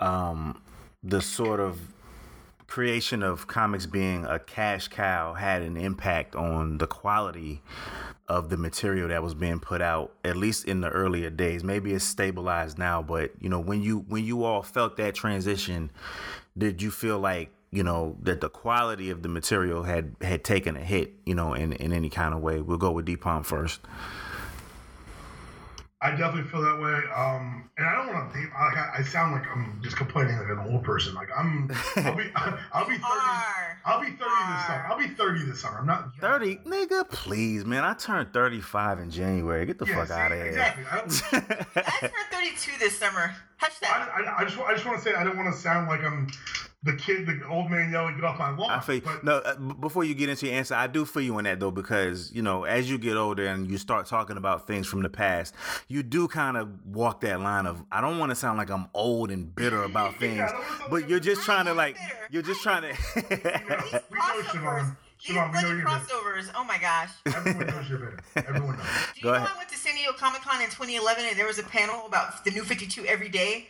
um 0.00 0.60
the 1.02 1.20
sort 1.20 1.60
of 1.60 1.78
creation 2.66 3.22
of 3.22 3.46
comics 3.46 3.86
being 3.86 4.24
a 4.24 4.38
cash 4.38 4.88
cow 4.88 5.34
had 5.34 5.62
an 5.62 5.76
impact 5.76 6.34
on 6.34 6.78
the 6.78 6.86
quality 6.86 7.62
of 8.28 8.50
the 8.50 8.56
material 8.56 9.08
that 9.08 9.22
was 9.22 9.34
being 9.34 9.60
put 9.60 9.80
out 9.80 10.12
at 10.24 10.36
least 10.36 10.64
in 10.64 10.80
the 10.80 10.88
earlier 10.88 11.30
days. 11.30 11.62
Maybe 11.62 11.92
it's 11.92 12.04
stabilized 12.04 12.78
now 12.78 13.02
but 13.02 13.32
you 13.40 13.48
know 13.48 13.60
when 13.60 13.82
you 13.82 14.04
when 14.08 14.24
you 14.24 14.44
all 14.44 14.62
felt 14.62 14.96
that 14.96 15.14
transition 15.14 15.90
did 16.58 16.82
you 16.82 16.90
feel 16.90 17.18
like 17.18 17.50
you 17.70 17.82
know 17.82 18.16
that 18.22 18.40
the 18.40 18.48
quality 18.48 19.10
of 19.10 19.22
the 19.22 19.28
material 19.28 19.82
had 19.84 20.16
had 20.20 20.42
taken 20.42 20.76
a 20.76 20.80
hit 20.80 21.12
you 21.24 21.34
know 21.34 21.54
in 21.54 21.72
in 21.74 21.92
any 21.92 22.10
kind 22.10 22.34
of 22.34 22.40
way? 22.40 22.60
We'll 22.60 22.78
go 22.78 22.90
with 22.90 23.04
D 23.04 23.16
Palm 23.16 23.44
first 23.44 23.80
I 26.02 26.10
definitely 26.10 26.42
feel 26.50 26.60
that 26.60 26.78
way. 26.78 27.00
Um, 27.14 27.70
and 27.78 27.86
I 27.86 27.94
don't 27.96 28.12
want 28.12 28.30
to. 28.32 28.38
Like, 28.38 28.76
I, 28.76 28.96
I 28.98 29.02
sound 29.02 29.32
like 29.32 29.44
I'm 29.50 29.80
just 29.82 29.96
complaining 29.96 30.36
like 30.36 30.48
an 30.50 30.58
old 30.70 30.84
person. 30.84 31.14
Like 31.14 31.28
I'm. 31.36 31.70
I'll 31.96 32.14
be. 32.14 32.24
I'll 32.72 32.86
be 32.86 32.96
thirty. 32.98 33.32
I'll 33.86 34.00
be 34.00 34.10
thirty 34.10 34.52
this 34.52 34.66
summer. 34.66 34.84
I'll 34.88 34.98
be 34.98 35.08
thirty 35.08 35.44
this 35.46 35.60
summer. 35.60 35.78
I'm 35.78 35.86
not 35.86 36.14
30 36.20 36.56
nigga 36.66 37.08
please 37.08 37.64
man 37.64 37.84
i 37.84 37.94
turned 37.94 38.32
35 38.32 38.98
in 38.98 39.10
january 39.10 39.64
get 39.64 39.78
the 39.78 39.86
Yeah, 39.86 39.94
fuck 39.94 40.08
see, 40.08 40.14
out 40.14 40.32
of 40.32 40.38
here 40.38 40.46
Exactly. 40.48 40.84
I, 40.90 40.96
I 41.76 42.00
turned 42.00 42.12
32 42.32 42.72
this 42.78 42.98
summer. 42.98 43.32
Touch 43.60 43.78
that. 43.80 44.10
I, 44.14 44.22
I, 44.22 44.38
I 44.40 44.44
just. 44.44 44.58
I 44.58 44.74
just 44.74 44.84
want 44.84 44.98
to 44.98 45.04
say 45.04 45.14
I 45.14 45.24
don't 45.24 45.36
want 45.36 45.52
to 45.54 45.58
sound 45.58 45.88
like 45.88 46.02
I'm 46.04 46.28
the 46.82 46.94
kid, 46.94 47.26
the 47.26 47.40
old 47.48 47.70
man 47.70 47.90
yelling, 47.90 48.14
"Get 48.14 48.24
off 48.24 48.38
my 48.38 48.50
lawn!" 48.54 48.70
I 48.70 48.80
feel 48.80 49.00
but 49.00 49.24
no. 49.24 49.38
Uh, 49.38 49.56
before 49.56 50.04
you 50.04 50.14
get 50.14 50.28
into 50.28 50.46
your 50.46 50.54
answer, 50.54 50.74
I 50.74 50.86
do 50.86 51.04
feel 51.04 51.22
you 51.22 51.36
on 51.36 51.44
that 51.44 51.58
though, 51.58 51.70
because 51.72 52.30
you 52.32 52.42
know, 52.42 52.64
as 52.64 52.88
you 52.88 52.96
get 52.98 53.16
older 53.16 53.46
and 53.46 53.68
you 53.70 53.76
start 53.78 54.06
talking 54.06 54.36
about 54.36 54.66
things 54.66 54.86
from 54.86 55.02
the 55.02 55.08
past, 55.08 55.54
you 55.88 56.02
do 56.02 56.28
kind 56.28 56.56
of 56.56 56.68
walk 56.86 57.22
that 57.22 57.40
line 57.40 57.66
of 57.66 57.82
I 57.90 58.00
don't 58.00 58.18
want 58.18 58.30
to 58.30 58.36
sound 58.36 58.58
like 58.58 58.70
I'm 58.70 58.88
old 58.94 59.30
and 59.30 59.52
bitter 59.54 59.82
about 59.82 60.14
things, 60.20 60.40
I 60.40 60.46
don't 60.46 60.54
wanna 60.54 60.78
sound 60.78 60.90
but 60.90 61.08
you're 61.08 61.18
just 61.20 61.42
trying 61.42 61.64
to 61.64 61.74
like 61.74 61.96
bitter. 61.96 62.28
you're 62.30 62.42
just 62.42 62.62
trying 62.62 62.82
to. 62.82 62.88
These 63.14 63.24
we 63.30 63.36
know 63.36 64.00
crossovers. 64.10 64.44
Siobhan. 64.46 64.96
These 65.26 65.34
Siobhan, 65.34 65.34
we 65.34 65.34
know 65.34 65.48
bloody 65.50 65.66
you're 65.68 65.76
bitter. 65.78 65.88
crossovers. 65.88 66.50
Oh 66.54 66.64
my 66.64 66.78
gosh. 66.78 67.10
everyone 67.26 67.66
knows 67.66 67.88
you're 67.88 67.98
bitter. 67.98 68.18
Everyone 68.36 68.76
knows. 68.76 68.86
Do 69.14 69.16
you 69.16 69.22
Go 69.24 69.28
know 69.30 69.34
ahead. 69.36 69.48
I 69.52 69.56
went 69.56 69.70
to 69.70 69.76
San 69.76 69.94
Diego 69.96 70.12
Comic 70.12 70.42
Con 70.42 70.60
in 70.62 70.68
2011 70.68 71.24
and 71.30 71.38
there 71.38 71.46
was 71.46 71.58
a 71.58 71.62
panel 71.64 72.06
about 72.06 72.44
the 72.44 72.50
new 72.52 72.62
52 72.62 73.06
every 73.06 73.28
day? 73.30 73.66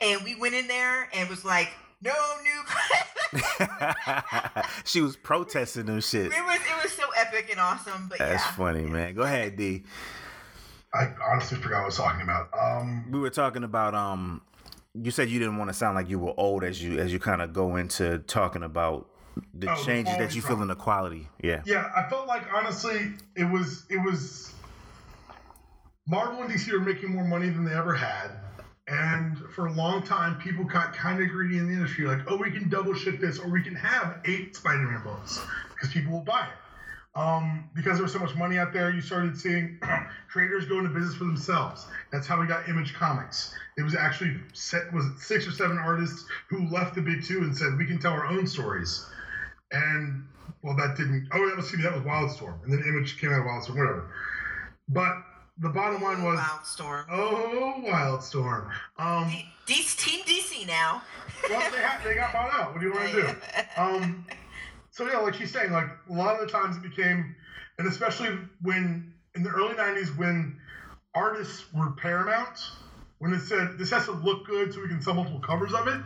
And 0.00 0.22
we 0.24 0.34
went 0.36 0.54
in 0.54 0.68
there 0.68 1.10
and 1.12 1.26
it 1.26 1.28
was 1.28 1.44
like, 1.44 1.68
no 2.02 2.12
new. 2.42 3.40
she 4.84 5.00
was 5.00 5.16
protesting 5.16 5.86
them 5.86 6.00
shit. 6.00 6.26
it 6.26 6.30
was 6.30 6.56
it 6.60 6.82
was 6.82 6.92
so 6.92 7.04
epic 7.18 7.48
and 7.50 7.60
awesome. 7.60 8.08
But 8.08 8.18
That's 8.18 8.44
yeah. 8.44 8.52
funny, 8.52 8.82
man. 8.84 9.14
Go 9.14 9.22
ahead, 9.22 9.56
D. 9.56 9.84
I 10.92 11.12
honestly 11.30 11.58
forgot 11.58 11.76
what 11.78 11.82
I 11.82 11.86
was 11.86 11.96
talking 11.96 12.22
about. 12.22 12.48
Um, 12.58 13.10
We 13.10 13.20
were 13.20 13.30
talking 13.30 13.64
about 13.64 13.94
um. 13.94 14.42
You 14.94 15.12
said 15.12 15.28
you 15.28 15.38
didn't 15.38 15.56
want 15.56 15.70
to 15.70 15.74
sound 15.74 15.94
like 15.94 16.08
you 16.08 16.18
were 16.18 16.34
old 16.36 16.64
as 16.64 16.82
you 16.82 16.98
as 16.98 17.12
you 17.12 17.20
kind 17.20 17.40
of 17.42 17.52
go 17.52 17.76
into 17.76 18.18
talking 18.20 18.64
about 18.64 19.06
the 19.54 19.70
Oh, 19.72 19.84
changes 19.84 20.16
that 20.16 20.34
you 20.34 20.42
feel 20.42 20.60
in 20.62 20.68
the 20.68 20.74
quality. 20.74 21.28
Yeah. 21.42 21.62
yeah, 21.64 21.92
I 21.96 22.10
felt 22.10 22.26
like 22.26 22.42
honestly, 22.52 23.12
it 23.36 23.44
was 23.44 23.86
it 23.88 23.98
was 24.04 24.52
Marvel 26.08 26.42
and 26.42 26.50
DC 26.52 26.72
were 26.72 26.80
making 26.80 27.12
more 27.14 27.24
money 27.24 27.50
than 27.50 27.64
they 27.64 27.72
ever 27.74 27.94
had. 27.94 28.32
And 28.90 29.38
for 29.54 29.66
a 29.66 29.72
long 29.72 30.02
time, 30.02 30.36
people 30.38 30.64
got 30.64 30.92
kind 30.92 31.22
of 31.22 31.28
greedy 31.28 31.58
in 31.58 31.68
the 31.68 31.72
industry, 31.72 32.06
like, 32.06 32.22
oh, 32.26 32.36
we 32.36 32.50
can 32.50 32.68
double 32.68 32.92
ship 32.92 33.20
this, 33.20 33.38
or 33.38 33.48
we 33.48 33.62
can 33.62 33.76
have 33.76 34.18
eight 34.24 34.56
Spider-Man 34.56 35.02
books 35.04 35.40
because 35.72 35.92
people 35.92 36.12
will 36.12 36.24
buy 36.24 36.46
it. 36.46 37.18
Um, 37.18 37.68
because 37.74 37.94
there 37.94 38.02
was 38.02 38.12
so 38.12 38.18
much 38.18 38.34
money 38.34 38.58
out 38.58 38.72
there, 38.72 38.90
you 38.90 39.00
started 39.00 39.38
seeing 39.38 39.80
creators 40.28 40.66
go 40.66 40.78
into 40.78 40.90
business 40.90 41.14
for 41.14 41.24
themselves. 41.24 41.86
That's 42.12 42.26
how 42.26 42.40
we 42.40 42.46
got 42.46 42.68
Image 42.68 42.94
Comics. 42.94 43.54
It 43.78 43.82
was 43.82 43.94
actually 43.94 44.36
set 44.52 44.92
was 44.92 45.04
six 45.18 45.46
or 45.46 45.52
seven 45.52 45.78
artists 45.78 46.24
who 46.48 46.68
left 46.68 46.94
the 46.94 47.02
big 47.02 47.24
two 47.24 47.42
and 47.42 47.56
said 47.56 47.78
we 47.78 47.86
can 47.86 47.98
tell 47.98 48.12
our 48.12 48.26
own 48.26 48.46
stories. 48.46 49.06
And 49.72 50.26
well, 50.62 50.76
that 50.76 50.96
didn't. 50.96 51.28
Oh, 51.32 51.48
that 51.48 51.56
was 51.56 51.66
excuse 51.66 51.84
me, 51.84 51.90
that 51.90 51.94
was 51.94 52.04
Wildstorm, 52.04 52.62
and 52.64 52.72
then 52.72 52.80
Image 52.86 53.18
came 53.20 53.32
out 53.32 53.40
of 53.40 53.46
Wildstorm, 53.46 53.76
whatever. 53.76 54.10
But 54.88 55.16
the 55.60 55.68
bottom 55.68 56.02
line 56.02 56.22
was, 56.22 56.38
Wow, 56.38 56.60
Storm. 56.64 57.06
oh, 57.10 57.74
Wildstorm. 57.86 58.70
Um, 58.98 59.30
D- 59.66 59.74
Team 59.96 60.20
DC 60.24 60.66
now. 60.66 61.02
well, 61.48 61.70
they, 61.70 61.82
ha- 61.82 62.00
they 62.04 62.14
got 62.14 62.32
bought 62.32 62.52
out. 62.52 62.72
What 62.72 62.80
do 62.80 62.86
you 62.86 62.92
want 62.94 63.10
to 63.10 63.22
do? 63.22 63.80
Um, 63.80 64.26
so 64.90 65.06
yeah, 65.06 65.18
like 65.18 65.34
she's 65.34 65.52
saying, 65.52 65.70
like 65.72 65.88
a 66.08 66.12
lot 66.12 66.40
of 66.40 66.46
the 66.46 66.52
times 66.52 66.76
it 66.76 66.82
became, 66.82 67.34
and 67.78 67.86
especially 67.86 68.36
when 68.62 69.12
in 69.36 69.42
the 69.42 69.50
early 69.50 69.74
'90s 69.74 70.16
when 70.16 70.58
artists 71.14 71.64
were 71.72 71.90
paramount, 71.92 72.58
when 73.18 73.32
it 73.32 73.40
said 73.40 73.78
this 73.78 73.90
has 73.90 74.06
to 74.06 74.12
look 74.12 74.46
good 74.46 74.72
so 74.74 74.80
we 74.80 74.88
can 74.88 75.00
sell 75.00 75.14
multiple 75.14 75.40
covers 75.40 75.72
of 75.72 75.86
it. 75.86 76.00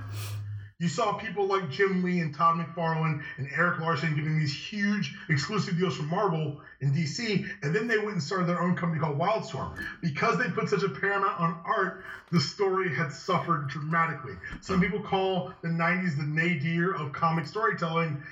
You 0.84 0.90
saw 0.90 1.14
people 1.14 1.46
like 1.46 1.70
Jim 1.70 2.04
Lee 2.04 2.20
and 2.20 2.34
Todd 2.34 2.58
McFarlane 2.58 3.22
and 3.38 3.48
Erik 3.56 3.80
Larsen 3.80 4.14
getting 4.14 4.38
these 4.38 4.54
huge 4.54 5.16
exclusive 5.30 5.78
deals 5.78 5.96
from 5.96 6.08
Marvel 6.08 6.60
in 6.82 6.92
DC, 6.92 7.48
and 7.62 7.74
then 7.74 7.88
they 7.88 7.96
went 7.96 8.10
and 8.10 8.22
started 8.22 8.46
their 8.46 8.60
own 8.60 8.76
company 8.76 9.00
called 9.00 9.18
Wildstorm. 9.18 9.82
Because 10.02 10.36
they 10.36 10.50
put 10.50 10.68
such 10.68 10.82
a 10.82 10.90
paramount 10.90 11.40
on 11.40 11.58
art, 11.64 12.04
the 12.30 12.38
story 12.38 12.94
had 12.94 13.10
suffered 13.10 13.68
dramatically. 13.68 14.34
Some 14.60 14.78
people 14.78 15.00
call 15.00 15.54
the 15.62 15.68
90s 15.68 16.18
the 16.18 16.24
nadir 16.24 16.94
of 16.94 17.14
comic 17.14 17.46
storytelling. 17.46 18.22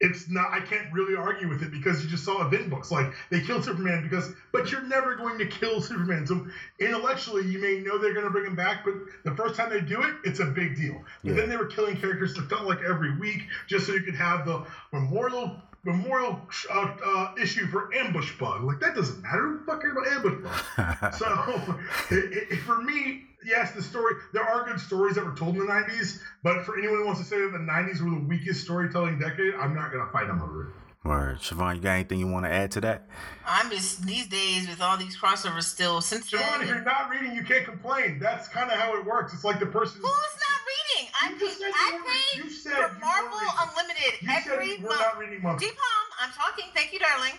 It's 0.00 0.28
not. 0.28 0.52
I 0.52 0.60
can't 0.60 0.92
really 0.92 1.16
argue 1.16 1.48
with 1.48 1.62
it 1.62 1.70
because 1.70 2.04
you 2.04 2.10
just 2.10 2.22
saw 2.24 2.46
event 2.46 2.68
books 2.68 2.90
like 2.90 3.14
they 3.30 3.40
killed 3.40 3.64
Superman 3.64 4.02
because, 4.02 4.30
but 4.52 4.70
you're 4.70 4.82
never 4.82 5.14
going 5.16 5.38
to 5.38 5.46
kill 5.46 5.80
Superman. 5.80 6.26
So 6.26 6.46
intellectually, 6.78 7.46
you 7.46 7.58
may 7.58 7.80
know 7.80 7.96
they're 7.96 8.12
going 8.12 8.26
to 8.26 8.30
bring 8.30 8.44
him 8.44 8.56
back, 8.56 8.84
but 8.84 8.92
the 9.24 9.34
first 9.34 9.54
time 9.56 9.70
they 9.70 9.80
do 9.80 10.02
it, 10.02 10.14
it's 10.24 10.40
a 10.40 10.44
big 10.44 10.76
deal. 10.76 11.00
But 11.24 11.30
Yeah. 11.30 11.36
then 11.36 11.48
they 11.48 11.56
were 11.56 11.66
killing 11.66 11.96
characters 11.96 12.34
that 12.34 12.48
felt 12.50 12.64
like 12.64 12.80
every 12.82 13.16
week 13.18 13.44
just 13.68 13.86
so 13.86 13.94
you 13.94 14.02
could 14.02 14.16
have 14.16 14.44
the 14.44 14.66
memorial 14.92 15.62
memorial 15.84 16.40
uh, 16.68 16.96
uh, 17.04 17.32
issue 17.40 17.64
for 17.68 17.94
Ambush 17.94 18.36
Bug. 18.38 18.64
Like 18.64 18.80
that 18.80 18.96
doesn't 18.96 19.22
matter. 19.22 19.38
Who 19.48 19.58
the 19.60 19.64
fuck 19.64 19.80
cares 19.80 19.92
about 19.96 20.08
Ambush 20.08 20.42
Bug? 20.42 21.14
so 21.14 21.74
it, 22.10 22.48
it, 22.50 22.56
for 22.62 22.82
me, 22.82 23.25
yes, 23.44 23.72
the 23.72 23.82
story. 23.82 24.14
There 24.32 24.44
are 24.44 24.64
good 24.64 24.80
stories 24.80 25.14
that 25.16 25.24
were 25.24 25.34
told 25.36 25.56
in 25.56 25.66
the 25.66 25.72
'90s, 25.72 26.20
but 26.42 26.64
for 26.64 26.78
anyone 26.78 26.98
who 26.98 27.06
wants 27.06 27.20
to 27.20 27.26
say 27.26 27.40
that 27.40 27.52
the 27.52 27.58
'90s 27.58 28.00
were 28.02 28.10
the 28.10 28.24
weakest 28.26 28.62
storytelling 28.64 29.18
decade, 29.18 29.54
I'm 29.54 29.74
not 29.74 29.92
gonna 29.92 30.10
fight 30.12 30.26
them 30.28 30.42
over 30.42 30.68
it. 30.68 30.72
Word. 31.04 31.38
Siobhan, 31.38 31.76
you 31.76 31.82
got 31.82 31.92
anything 31.92 32.18
you 32.18 32.26
want 32.26 32.46
to 32.46 32.50
add 32.50 32.72
to 32.72 32.80
that? 32.80 33.06
I'm 33.46 33.70
just 33.70 34.04
these 34.04 34.26
days 34.26 34.68
with 34.68 34.80
all 34.82 34.96
these 34.96 35.16
crossovers 35.16 35.62
still. 35.62 36.00
Siobhan, 36.00 36.62
if 36.62 36.68
you're 36.68 36.80
not 36.80 37.10
reading, 37.10 37.32
you 37.36 37.44
can't 37.44 37.64
complain. 37.64 38.18
That's 38.18 38.48
kind 38.48 38.72
of 38.72 38.76
how 38.78 38.96
it 38.98 39.04
works. 39.06 39.32
It's 39.32 39.44
like 39.44 39.60
the 39.60 39.66
person. 39.66 40.00
who's 40.00 40.10
not 40.10 40.60
reading? 40.66 41.12
I 41.22 41.28
You 41.28 41.34
paid. 41.36 41.40
just 41.40 41.58
said 41.60 41.66
you 41.68 41.74
I 41.76 41.92
were- 41.94 42.02
paid 42.02 42.44
you 42.44 42.50
said 42.50 42.72
for 42.90 42.98
Marvel 42.98 43.38
reading. 43.38 43.54
Unlimited 43.60 44.12
You 44.22 44.28
said 44.28 44.52
every 44.52 44.76
we're 44.78 44.88
month. 44.88 45.00
not 45.00 45.18
reading 45.18 45.42
months. 45.42 45.62
D 45.62 45.68
Palm, 45.70 46.06
I'm 46.22 46.30
talking. 46.32 46.64
Thank 46.74 46.92
you, 46.92 46.98
darling. 46.98 47.34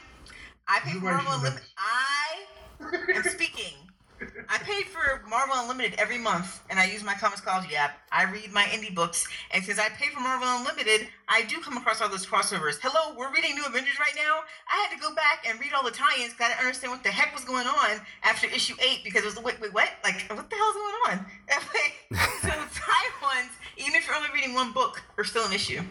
I 0.70 0.80
paid 0.80 0.94
for 1.00 1.00
Marvel 1.12 1.34
Unlimited. 1.34 1.64
I 1.78 3.16
am 3.16 3.24
speaking. 3.24 3.74
I 4.50 4.58
paid 4.60 4.86
for 4.86 5.22
Marvel 5.28 5.56
Unlimited 5.58 5.96
every 6.00 6.18
month, 6.18 6.62
and 6.70 6.80
I 6.80 6.86
use 6.86 7.04
my 7.04 7.14
Comixology 7.14 7.74
app. 7.74 8.00
I 8.12 8.24
read 8.24 8.52
my 8.54 8.64
indie 8.64 8.94
books, 8.94 9.28
and 9.52 9.64
since 9.64 9.78
I 9.78 9.90
pay 9.90 10.08
for 10.10 10.22
Marvel 10.22 10.48
Unlimited, 10.48 11.08
I 11.28 11.44
do 11.44 11.60
come 11.60 11.76
across 11.76 12.02
all 12.02 12.08
those 12.08 12.26
crossovers. 12.26 12.78
Hello, 12.82 13.14
we're 13.18 13.34
reading 13.34 13.56
New 13.56 13.66
Avengers 13.66 14.00
right 14.00 14.16
now. 14.16 14.40
I 14.72 14.78
had 14.88 14.96
to 14.96 15.02
go 15.02 15.14
back 15.16 15.46
and 15.48 15.60
read 15.60 15.74
all 15.74 15.84
the 15.84 15.92
tie-ins 15.92 16.32
because 16.32 16.46
I 16.46 16.50
didn't 16.50 16.60
understand 16.62 16.94
what 16.94 17.04
the 17.04 17.10
heck 17.10 17.36
was 17.36 17.44
going 17.44 17.68
on 17.68 18.00
after 18.24 18.48
issue 18.48 18.76
eight 18.80 19.04
because 19.04 19.24
it 19.24 19.26
was 19.26 19.36
wait, 19.44 19.60
wait, 19.60 19.74
what? 19.74 19.90
Like, 20.04 20.24
what 20.30 20.50
the 20.50 20.56
hell's 20.56 20.76
going 20.76 20.96
on? 21.12 21.26
so 22.42 22.50
tie 22.82 23.10
ones, 23.22 23.52
even 23.78 23.96
if 23.96 24.08
you're 24.08 24.16
only 24.16 24.30
reading 24.34 24.54
one 24.54 24.72
book, 24.72 25.04
are 25.18 25.26
still 25.26 25.46
an 25.46 25.52
issue. 25.52 25.82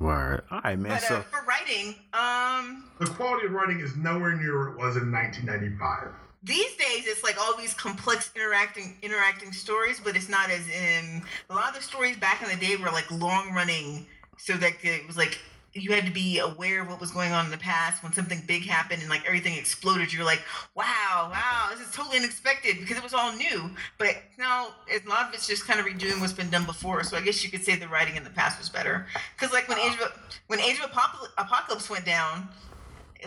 Word. 0.00 0.42
All 0.50 0.60
right, 0.64 0.76
man. 0.76 0.92
But 0.92 1.02
so 1.02 1.16
uh, 1.18 1.22
for 1.22 1.44
writing, 1.46 1.94
um, 2.12 2.90
The 2.98 3.06
quality 3.06 3.46
of 3.46 3.52
writing 3.52 3.78
is 3.78 3.96
nowhere 3.96 4.34
near 4.34 4.58
where 4.58 4.68
it 4.68 4.76
was 4.76 4.96
in 4.96 5.12
1995. 5.12 6.08
These 6.42 6.74
days 6.76 7.06
it's 7.06 7.22
like 7.22 7.36
all 7.40 7.56
these 7.56 7.74
complex 7.74 8.30
interacting 8.34 8.96
interacting 9.02 9.52
stories 9.52 10.00
but 10.02 10.16
it's 10.16 10.28
not 10.28 10.50
as 10.50 10.68
in 10.68 11.22
a 11.50 11.54
lot 11.54 11.68
of 11.68 11.76
the 11.76 11.82
stories 11.82 12.16
back 12.16 12.42
in 12.42 12.48
the 12.48 12.64
day 12.64 12.76
were 12.76 12.90
like 12.90 13.10
long 13.10 13.52
running 13.52 14.06
so 14.38 14.54
that 14.54 14.72
it 14.82 15.06
was 15.06 15.16
like 15.16 15.38
you 15.74 15.90
had 15.92 16.04
to 16.04 16.12
be 16.12 16.38
aware 16.38 16.82
of 16.82 16.88
what 16.88 17.00
was 17.00 17.10
going 17.10 17.32
on 17.32 17.46
in 17.46 17.50
the 17.50 17.56
past. 17.56 18.02
When 18.02 18.12
something 18.12 18.42
big 18.46 18.66
happened 18.66 19.00
and 19.00 19.08
like 19.08 19.24
everything 19.26 19.56
exploded 19.56 20.12
you're 20.12 20.24
like 20.24 20.42
wow 20.74 21.30
wow 21.30 21.68
this 21.70 21.80
is 21.86 21.94
totally 21.94 22.18
unexpected 22.18 22.78
because 22.78 22.96
it 22.96 23.02
was 23.02 23.14
all 23.14 23.34
new. 23.34 23.70
But 23.98 24.16
now 24.38 24.68
a 24.90 25.08
lot 25.08 25.28
of 25.28 25.34
it's 25.34 25.46
just 25.46 25.66
kind 25.66 25.80
of 25.80 25.86
redoing 25.86 26.20
what's 26.20 26.32
been 26.32 26.50
done 26.50 26.66
before 26.66 27.02
so 27.04 27.16
i 27.16 27.20
guess 27.20 27.42
you 27.42 27.50
could 27.50 27.64
say 27.64 27.76
the 27.76 27.88
writing 27.88 28.16
in 28.16 28.24
the 28.24 28.30
past 28.30 28.58
was 28.58 28.68
better. 28.68 29.06
Because 29.34 29.52
like 29.52 29.64
oh. 29.68 29.74
when 29.74 29.78
age 29.78 29.98
of 30.00 30.12
when 30.48 30.60
age 30.60 30.78
of 30.78 30.90
apocalypse 31.38 31.88
went 31.88 32.04
down 32.04 32.48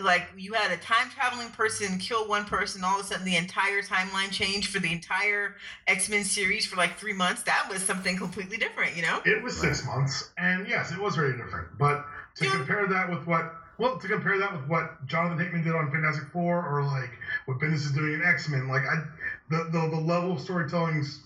like 0.02 0.28
you 0.36 0.52
had 0.52 0.70
a 0.70 0.76
time 0.76 1.08
traveling 1.10 1.48
person 1.50 1.98
kill 1.98 2.28
one 2.28 2.44
person 2.44 2.82
all 2.84 2.98
of 2.98 3.04
a 3.04 3.08
sudden 3.08 3.24
the 3.24 3.36
entire 3.36 3.82
timeline 3.82 4.30
changed 4.30 4.70
for 4.70 4.78
the 4.80 4.92
entire 4.92 5.56
x-men 5.86 6.24
series 6.24 6.66
for 6.66 6.76
like 6.76 6.96
three 6.98 7.12
months 7.12 7.42
that 7.44 7.66
was 7.70 7.82
something 7.82 8.16
completely 8.16 8.56
different 8.56 8.96
you 8.96 9.02
know 9.02 9.20
It 9.24 9.42
was 9.42 9.56
six 9.56 9.84
months, 9.86 10.30
and 10.38 10.66
yes, 10.68 10.92
it 10.92 10.98
was 10.98 11.16
very 11.16 11.36
different. 11.36 11.68
But 11.78 12.04
to 12.36 12.44
Yeah. 12.44 12.52
compare 12.52 12.86
that 12.86 13.10
with 13.10 13.26
what, 13.26 13.54
well, 13.78 13.98
to 13.98 14.08
compare 14.08 14.38
that 14.38 14.52
with 14.52 14.68
what 14.68 15.06
Jonathan 15.06 15.38
Hickman 15.38 15.64
did 15.64 15.74
on 15.74 15.90
Fantastic 15.90 16.28
Four, 16.32 16.64
or 16.66 16.82
like 16.84 17.10
what 17.46 17.58
Bendis 17.58 17.84
is 17.86 17.92
doing 17.92 18.14
in 18.14 18.22
X 18.22 18.48
Men, 18.48 18.68
like 18.68 18.82
I, 18.82 19.02
the, 19.50 19.64
the 19.72 19.88
the 19.88 20.00
level 20.00 20.32
of 20.32 20.40
storytelling's, 20.40 21.22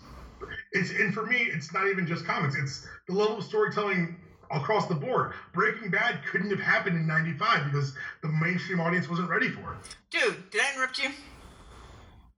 it's 0.72 0.90
and 0.90 1.12
for 1.12 1.26
me, 1.26 1.36
it's 1.38 1.72
not 1.72 1.86
even 1.88 2.06
just 2.06 2.24
comics. 2.24 2.54
It's 2.56 2.86
the 3.08 3.14
level 3.14 3.38
of 3.38 3.44
storytelling 3.44 4.16
across 4.50 4.86
the 4.86 4.94
board. 4.94 5.32
Breaking 5.52 5.90
Bad 5.90 6.20
couldn't 6.30 6.50
have 6.50 6.60
happened 6.60 6.96
in 6.96 7.06
'95 7.06 7.72
because 7.72 7.94
the 8.22 8.28
mainstream 8.28 8.80
audience 8.80 9.08
wasn't 9.08 9.28
ready 9.28 9.48
for 9.48 9.74
it. 9.74 9.96
Dude, 10.10 10.50
did 10.50 10.60
I 10.60 10.74
interrupt 10.74 11.02
you? 11.02 11.10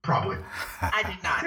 Probably. 0.02 0.36
I 0.80 1.02
did 1.04 1.22
not. 1.22 1.42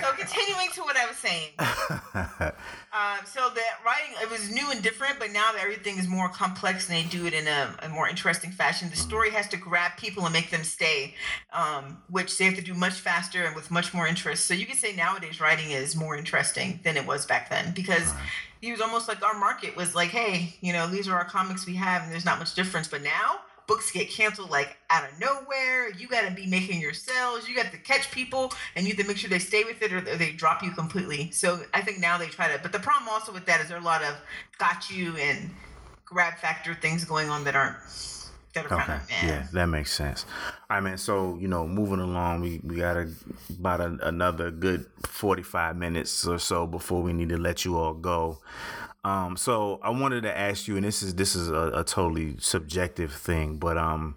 so 0.00 0.12
continuing 0.12 0.70
to 0.72 0.80
what 0.80 0.96
I 0.96 1.06
was 1.06 1.16
saying. 1.16 2.52
Um, 2.94 3.24
so 3.24 3.48
the 3.48 3.62
writing 3.86 4.14
it 4.20 4.30
was 4.30 4.50
new 4.50 4.70
and 4.70 4.82
different, 4.82 5.18
but 5.18 5.32
now 5.32 5.50
that 5.52 5.62
everything 5.62 5.96
is 5.96 6.06
more 6.06 6.28
complex 6.28 6.90
and 6.90 6.98
they 6.98 7.08
do 7.08 7.24
it 7.24 7.32
in 7.32 7.48
a, 7.48 7.74
a 7.84 7.88
more 7.88 8.06
interesting 8.06 8.50
fashion, 8.50 8.90
the 8.90 8.96
story 8.96 9.30
has 9.30 9.48
to 9.48 9.56
grab 9.56 9.96
people 9.96 10.24
and 10.26 10.32
make 10.34 10.50
them 10.50 10.62
stay, 10.62 11.14
um, 11.54 12.02
which 12.10 12.36
they 12.36 12.44
have 12.44 12.54
to 12.56 12.60
do 12.60 12.74
much 12.74 12.92
faster 12.92 13.44
and 13.44 13.56
with 13.56 13.70
much 13.70 13.94
more 13.94 14.06
interest. 14.06 14.44
So 14.44 14.52
you 14.52 14.66
could 14.66 14.76
say 14.76 14.94
nowadays 14.94 15.40
writing 15.40 15.70
is 15.70 15.96
more 15.96 16.14
interesting 16.14 16.80
than 16.84 16.98
it 16.98 17.06
was 17.06 17.24
back 17.24 17.48
then 17.48 17.72
because. 17.72 18.12
Right. 18.12 18.22
He 18.62 18.70
was 18.70 18.80
almost 18.80 19.08
like 19.08 19.22
our 19.24 19.38
market 19.38 19.76
was 19.76 19.94
like, 19.94 20.10
hey, 20.10 20.54
you 20.60 20.72
know, 20.72 20.86
these 20.86 21.08
are 21.08 21.16
our 21.16 21.24
comics 21.24 21.66
we 21.66 21.74
have, 21.74 22.04
and 22.04 22.12
there's 22.12 22.24
not 22.24 22.38
much 22.38 22.54
difference. 22.54 22.86
But 22.86 23.02
now 23.02 23.40
books 23.66 23.90
get 23.90 24.08
canceled 24.08 24.50
like 24.50 24.76
out 24.88 25.04
of 25.04 25.18
nowhere. 25.18 25.90
You 25.90 26.06
got 26.06 26.28
to 26.28 26.34
be 26.34 26.46
making 26.46 26.80
your 26.80 26.92
sales. 26.92 27.48
You 27.48 27.56
got 27.56 27.72
to 27.72 27.78
catch 27.78 28.10
people, 28.12 28.52
and 28.76 28.86
you 28.86 28.94
have 28.94 29.02
to 29.02 29.08
make 29.08 29.16
sure 29.16 29.28
they 29.28 29.40
stay 29.40 29.64
with 29.64 29.82
it 29.82 29.92
or 29.92 30.00
they 30.00 30.30
drop 30.30 30.62
you 30.62 30.70
completely. 30.70 31.30
So 31.32 31.60
I 31.74 31.80
think 31.80 31.98
now 31.98 32.18
they 32.18 32.28
try 32.28 32.54
to. 32.54 32.62
But 32.62 32.72
the 32.72 32.78
problem 32.78 33.08
also 33.08 33.32
with 33.32 33.46
that 33.46 33.60
is 33.60 33.68
there 33.68 33.76
are 33.76 33.80
a 33.80 33.84
lot 33.84 34.02
of 34.04 34.14
got 34.58 34.88
you 34.90 35.16
and 35.16 35.50
grab 36.04 36.38
factor 36.38 36.72
things 36.72 37.04
going 37.04 37.28
on 37.30 37.42
that 37.44 37.56
aren't. 37.56 37.78
That 38.54 38.70
are 38.70 38.76
okay. 38.76 38.84
Kind 38.84 39.02
of, 39.02 39.08
yeah, 39.22 39.46
that 39.52 39.66
makes 39.66 39.92
sense. 39.92 40.26
I 40.68 40.80
mean, 40.80 40.98
So 40.98 41.38
you 41.40 41.48
know, 41.48 41.66
moving 41.66 42.00
along, 42.00 42.40
we 42.42 42.60
we 42.62 42.76
got 42.76 42.96
a, 42.96 43.10
about 43.58 43.80
a, 43.80 43.98
another 44.06 44.50
good 44.50 44.86
forty 45.06 45.42
five 45.42 45.76
minutes 45.76 46.26
or 46.26 46.38
so 46.38 46.66
before 46.66 47.02
we 47.02 47.12
need 47.14 47.30
to 47.30 47.38
let 47.38 47.64
you 47.64 47.78
all 47.78 47.94
go. 47.94 48.40
Um, 49.04 49.36
so 49.36 49.80
I 49.82 49.90
wanted 49.90 50.22
to 50.22 50.38
ask 50.38 50.68
you, 50.68 50.76
and 50.76 50.84
this 50.84 51.02
is 51.02 51.16
this 51.16 51.34
is 51.34 51.50
a, 51.50 51.72
a, 51.74 51.82
totally 51.82 52.36
subjective 52.38 53.12
thing, 53.12 53.56
but 53.56 53.76
um, 53.76 54.14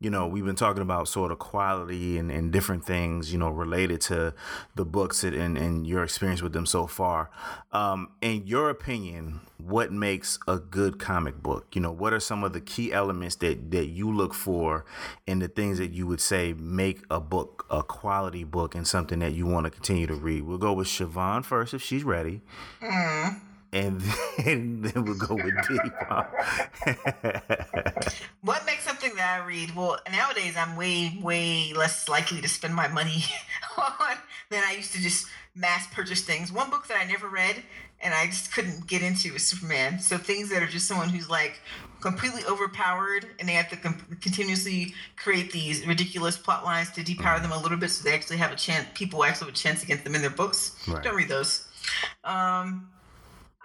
you 0.00 0.10
know, 0.10 0.26
we've 0.26 0.44
been 0.44 0.54
talking 0.54 0.82
about 0.82 1.08
sort 1.08 1.32
of 1.32 1.38
quality 1.38 2.18
and, 2.18 2.30
and 2.30 2.52
different 2.52 2.84
things, 2.84 3.32
you 3.32 3.38
know, 3.38 3.48
related 3.48 4.02
to 4.02 4.34
the 4.74 4.84
books 4.84 5.24
and, 5.24 5.56
and 5.56 5.86
your 5.86 6.04
experience 6.04 6.42
with 6.42 6.52
them 6.52 6.66
so 6.66 6.86
far. 6.86 7.30
Um, 7.72 8.10
in 8.20 8.46
your 8.46 8.68
opinion, 8.68 9.40
what 9.56 9.92
makes 9.92 10.38
a 10.46 10.58
good 10.58 10.98
comic 10.98 11.42
book? 11.42 11.68
You 11.72 11.80
know, 11.80 11.90
what 11.90 12.12
are 12.12 12.20
some 12.20 12.44
of 12.44 12.52
the 12.52 12.60
key 12.60 12.92
elements 12.92 13.36
that 13.36 13.70
that 13.70 13.86
you 13.86 14.12
look 14.12 14.34
for 14.34 14.84
and 15.26 15.40
the 15.40 15.48
things 15.48 15.78
that 15.78 15.92
you 15.92 16.06
would 16.06 16.20
say 16.20 16.52
make 16.52 17.02
a 17.10 17.18
book 17.18 17.64
a 17.70 17.82
quality 17.82 18.44
book 18.44 18.74
and 18.74 18.86
something 18.86 19.20
that 19.20 19.32
you 19.32 19.46
want 19.46 19.64
to 19.64 19.70
continue 19.70 20.06
to 20.06 20.14
read? 20.14 20.42
We'll 20.42 20.58
go 20.58 20.74
with 20.74 20.88
Siobhan 20.88 21.46
first 21.46 21.72
if 21.72 21.80
she's 21.80 22.04
ready. 22.04 22.42
Mm 22.82 23.47
and 23.72 24.00
then, 24.38 24.82
then 24.82 25.04
we'll 25.04 25.14
go 25.14 25.34
with 25.34 25.54
D 25.68 25.78
Palm. 26.08 26.26
what 28.42 28.64
makes 28.66 28.84
something 28.84 29.14
that 29.16 29.40
I 29.40 29.46
read? 29.46 29.74
Well, 29.74 29.98
nowadays 30.10 30.54
I'm 30.56 30.76
way, 30.76 31.18
way 31.22 31.72
less 31.74 32.08
likely 32.08 32.40
to 32.40 32.48
spend 32.48 32.74
my 32.74 32.88
money 32.88 33.24
on 33.78 34.16
than 34.50 34.62
I 34.64 34.72
used 34.72 34.94
to 34.94 35.00
just 35.00 35.26
mass 35.54 35.86
purchase 35.92 36.22
things. 36.22 36.52
One 36.52 36.70
book 36.70 36.86
that 36.88 36.98
I 36.98 37.04
never 37.04 37.28
read 37.28 37.62
and 38.00 38.14
I 38.14 38.26
just 38.26 38.54
couldn't 38.54 38.86
get 38.86 39.02
into 39.02 39.34
is 39.34 39.44
Superman. 39.44 39.98
So 39.98 40.16
things 40.16 40.50
that 40.50 40.62
are 40.62 40.66
just 40.66 40.86
someone 40.86 41.08
who's 41.08 41.28
like 41.28 41.60
completely 42.00 42.42
overpowered 42.48 43.26
and 43.40 43.48
they 43.48 43.54
have 43.54 43.68
to 43.70 43.76
com- 43.76 44.18
continuously 44.20 44.94
create 45.16 45.50
these 45.52 45.84
ridiculous 45.86 46.36
plot 46.36 46.64
lines 46.64 46.90
to 46.92 47.02
depower 47.02 47.34
mm-hmm. 47.34 47.42
them 47.42 47.52
a 47.52 47.60
little 47.60 47.76
bit 47.76 47.90
so 47.90 48.04
they 48.04 48.14
actually 48.14 48.36
have 48.36 48.52
a 48.52 48.56
chance, 48.56 48.86
people 48.94 49.24
actually 49.24 49.46
have 49.46 49.54
a 49.54 49.58
chance 49.58 49.82
against 49.82 50.04
them 50.04 50.14
in 50.14 50.20
their 50.20 50.30
books. 50.30 50.76
Right. 50.86 51.02
Don't 51.02 51.16
read 51.16 51.28
those. 51.28 51.66
Um, 52.24 52.88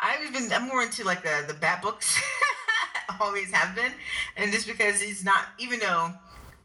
I've 0.04 0.34
been 0.34 0.52
I'm 0.52 0.68
more 0.68 0.84
into 0.84 1.04
like 1.04 1.24
the 1.24 1.46
the 1.48 1.54
bat 1.54 1.82
books. 1.82 2.22
always 3.20 3.52
have 3.52 3.76
been, 3.76 3.92
and 4.38 4.52
just 4.52 4.68
because 4.68 5.02
he's 5.02 5.24
not, 5.24 5.46
even 5.60 5.80
though 5.80 6.12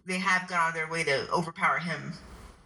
they 0.07 0.19
have 0.19 0.49
gone 0.49 0.59
out 0.59 0.69
of 0.71 0.75
their 0.75 0.91
way 0.91 1.05
to 1.05 1.31
overpower 1.31 1.79
him 1.79 2.13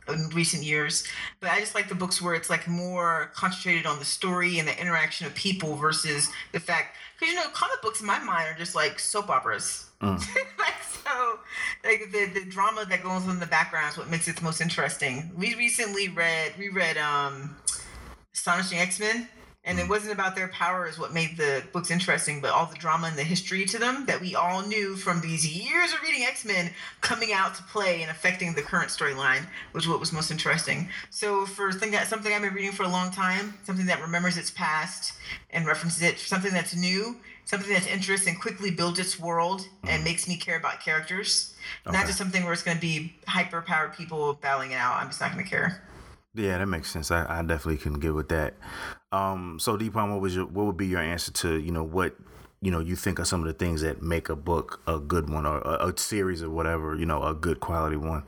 in 0.08 0.28
recent 0.30 0.62
years, 0.62 1.06
but 1.40 1.50
I 1.50 1.60
just 1.60 1.74
like 1.74 1.88
the 1.88 1.94
books 1.94 2.20
where 2.20 2.34
it's 2.34 2.50
like 2.50 2.66
more 2.66 3.30
concentrated 3.34 3.86
on 3.86 3.98
the 3.98 4.04
story 4.04 4.58
and 4.58 4.66
the 4.66 4.80
interaction 4.80 5.26
of 5.26 5.34
people 5.34 5.76
versus 5.76 6.28
the 6.52 6.60
fact 6.60 6.96
because 7.18 7.32
you 7.32 7.38
know 7.38 7.48
comic 7.52 7.80
books 7.82 8.00
in 8.00 8.06
my 8.06 8.18
mind 8.18 8.48
are 8.48 8.58
just 8.58 8.74
like 8.74 8.98
soap 8.98 9.30
operas. 9.30 9.86
Mm. 10.00 10.18
like 10.58 10.74
so, 11.04 11.38
like 11.84 12.10
the 12.12 12.40
the 12.40 12.44
drama 12.50 12.84
that 12.88 13.02
goes 13.02 13.24
on 13.24 13.30
in 13.30 13.40
the 13.40 13.46
background 13.46 13.92
is 13.92 13.98
what 13.98 14.10
makes 14.10 14.26
it 14.28 14.36
the 14.36 14.42
most 14.42 14.60
interesting. 14.60 15.30
We 15.36 15.54
recently 15.54 16.08
read 16.08 16.52
reread 16.58 16.96
um, 16.98 17.56
Astonishing 18.32 18.78
X 18.78 18.98
Men 18.98 19.28
and 19.64 19.78
it 19.78 19.88
wasn't 19.88 20.12
about 20.12 20.34
their 20.34 20.48
power 20.48 20.88
is 20.88 20.98
what 20.98 21.12
made 21.12 21.36
the 21.36 21.62
books 21.72 21.90
interesting 21.90 22.40
but 22.40 22.50
all 22.50 22.66
the 22.66 22.76
drama 22.76 23.06
and 23.06 23.16
the 23.16 23.22
history 23.22 23.64
to 23.64 23.78
them 23.78 24.04
that 24.06 24.20
we 24.20 24.34
all 24.34 24.62
knew 24.66 24.96
from 24.96 25.20
these 25.20 25.46
years 25.46 25.92
of 25.92 26.02
reading 26.02 26.22
x-men 26.22 26.70
coming 27.00 27.32
out 27.32 27.54
to 27.54 27.62
play 27.64 28.02
and 28.02 28.10
affecting 28.10 28.52
the 28.54 28.62
current 28.62 28.88
storyline 28.88 29.46
was 29.72 29.88
what 29.88 30.00
was 30.00 30.12
most 30.12 30.30
interesting 30.30 30.88
so 31.10 31.46
for 31.46 31.72
thing 31.72 31.90
that 31.90 32.06
something 32.06 32.32
i've 32.32 32.42
been 32.42 32.54
reading 32.54 32.72
for 32.72 32.84
a 32.84 32.88
long 32.88 33.10
time 33.10 33.54
something 33.64 33.86
that 33.86 34.00
remembers 34.00 34.36
its 34.36 34.50
past 34.50 35.14
and 35.50 35.66
references 35.66 36.02
it 36.02 36.18
something 36.18 36.52
that's 36.52 36.74
new 36.74 37.16
something 37.44 37.72
that's 37.72 37.86
interesting 37.86 38.36
quickly 38.36 38.70
builds 38.70 38.98
its 38.98 39.18
world 39.18 39.66
and 39.82 39.90
mm-hmm. 39.90 40.04
makes 40.04 40.28
me 40.28 40.36
care 40.36 40.56
about 40.56 40.80
characters 40.80 41.54
okay. 41.86 41.96
not 41.96 42.06
just 42.06 42.18
something 42.18 42.44
where 42.44 42.52
it's 42.52 42.62
going 42.62 42.76
to 42.76 42.80
be 42.80 43.14
hyper 43.26 43.60
powered 43.60 43.92
people 43.94 44.34
battling 44.34 44.72
it 44.72 44.76
out 44.76 44.96
i'm 44.96 45.08
just 45.08 45.20
not 45.20 45.32
going 45.32 45.44
to 45.44 45.50
care 45.50 45.82
yeah, 46.34 46.58
that 46.58 46.66
makes 46.66 46.90
sense. 46.90 47.10
I, 47.10 47.26
I 47.28 47.42
definitely 47.42 47.78
can 47.78 47.98
get 48.00 48.14
with 48.14 48.28
that. 48.30 48.54
Um, 49.10 49.58
so 49.60 49.76
D 49.76 49.90
Palm, 49.90 50.10
what 50.10 50.20
was 50.20 50.34
your 50.34 50.46
what 50.46 50.66
would 50.66 50.76
be 50.76 50.86
your 50.86 51.00
answer 51.00 51.32
to 51.32 51.58
you 51.58 51.72
know 51.72 51.84
what 51.84 52.16
you 52.60 52.70
know 52.70 52.80
you 52.80 52.96
think 52.96 53.20
are 53.20 53.24
some 53.24 53.40
of 53.40 53.46
the 53.46 53.52
things 53.52 53.82
that 53.82 54.02
make 54.02 54.28
a 54.28 54.36
book 54.36 54.80
a 54.86 54.98
good 54.98 55.28
one 55.28 55.44
or 55.44 55.58
a, 55.58 55.88
a 55.88 55.98
series 55.98 56.42
or 56.42 56.50
whatever 56.50 56.96
you 56.96 57.06
know 57.06 57.22
a 57.22 57.34
good 57.34 57.60
quality 57.60 57.96
one? 57.96 58.24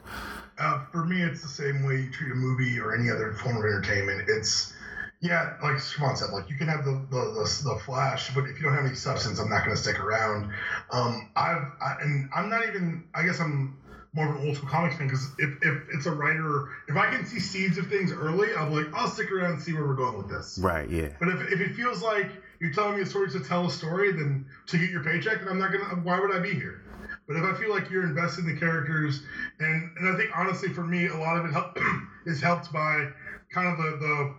Uh, 0.58 0.84
for 0.92 1.04
me, 1.04 1.22
it's 1.22 1.42
the 1.42 1.48
same 1.48 1.84
way 1.84 1.96
you 1.96 2.10
treat 2.10 2.30
a 2.30 2.34
movie 2.34 2.78
or 2.78 2.94
any 2.94 3.10
other 3.10 3.32
form 3.32 3.56
of 3.56 3.64
entertainment. 3.64 4.24
It's 4.28 4.74
yeah, 5.20 5.54
like 5.62 5.76
Siobhan 5.76 6.18
said, 6.18 6.30
like 6.30 6.50
you 6.50 6.56
can 6.56 6.68
have 6.68 6.84
the, 6.84 6.92
the 7.10 7.16
the, 7.16 7.60
the, 7.64 7.80
flash, 7.86 8.34
but 8.34 8.44
if 8.44 8.58
you 8.58 8.64
don't 8.64 8.74
have 8.74 8.84
any 8.84 8.94
substance, 8.94 9.40
I'm 9.40 9.48
not 9.48 9.64
going 9.64 9.74
to 9.74 9.82
stick 9.82 9.98
around. 9.98 10.52
Um, 10.90 11.30
I've 11.34 11.64
I, 11.80 11.96
and 12.02 12.28
I'm 12.34 12.50
not 12.50 12.68
even. 12.68 13.04
I 13.14 13.24
guess 13.24 13.40
I'm 13.40 13.78
more 14.14 14.28
of 14.28 14.40
an 14.40 14.46
old 14.46 14.56
school 14.56 14.68
comics 14.68 14.96
fan 14.96 15.08
because 15.08 15.30
if, 15.38 15.50
if 15.62 15.82
it's 15.92 16.06
a 16.06 16.10
writer, 16.12 16.68
if 16.88 16.96
I 16.96 17.10
can 17.10 17.26
see 17.26 17.40
seeds 17.40 17.78
of 17.78 17.88
things 17.88 18.12
early, 18.12 18.54
I'm 18.54 18.72
like, 18.72 18.86
I'll 18.94 19.08
stick 19.08 19.30
around 19.32 19.54
and 19.54 19.62
see 19.62 19.72
where 19.72 19.84
we're 19.84 19.94
going 19.94 20.16
with 20.16 20.28
this. 20.28 20.58
Right. 20.62 20.88
Yeah. 20.88 21.08
But 21.18 21.28
if, 21.28 21.52
if 21.52 21.60
it 21.60 21.74
feels 21.74 22.00
like 22.00 22.30
you're 22.60 22.72
telling 22.72 22.96
me 22.96 23.02
a 23.02 23.06
story 23.06 23.28
to 23.32 23.40
tell 23.40 23.66
a 23.66 23.70
story, 23.70 24.12
then 24.12 24.46
to 24.68 24.78
get 24.78 24.90
your 24.90 25.02
paycheck, 25.02 25.40
then 25.40 25.48
I'm 25.48 25.58
not 25.58 25.72
gonna. 25.72 26.00
Why 26.02 26.20
would 26.20 26.34
I 26.34 26.38
be 26.38 26.54
here? 26.54 26.82
But 27.26 27.36
if 27.36 27.42
I 27.42 27.54
feel 27.54 27.70
like 27.70 27.90
you're 27.90 28.04
investing 28.04 28.46
in 28.46 28.54
the 28.54 28.60
characters, 28.60 29.22
and 29.58 29.90
and 29.98 30.08
I 30.08 30.16
think 30.16 30.30
honestly 30.36 30.68
for 30.68 30.84
me, 30.84 31.08
a 31.08 31.16
lot 31.16 31.36
of 31.36 31.46
it 31.46 31.52
help, 31.52 31.76
is 32.26 32.40
helped 32.40 32.72
by 32.72 33.08
kind 33.52 33.66
of 33.68 33.78
the, 33.78 33.98
the 33.98 34.34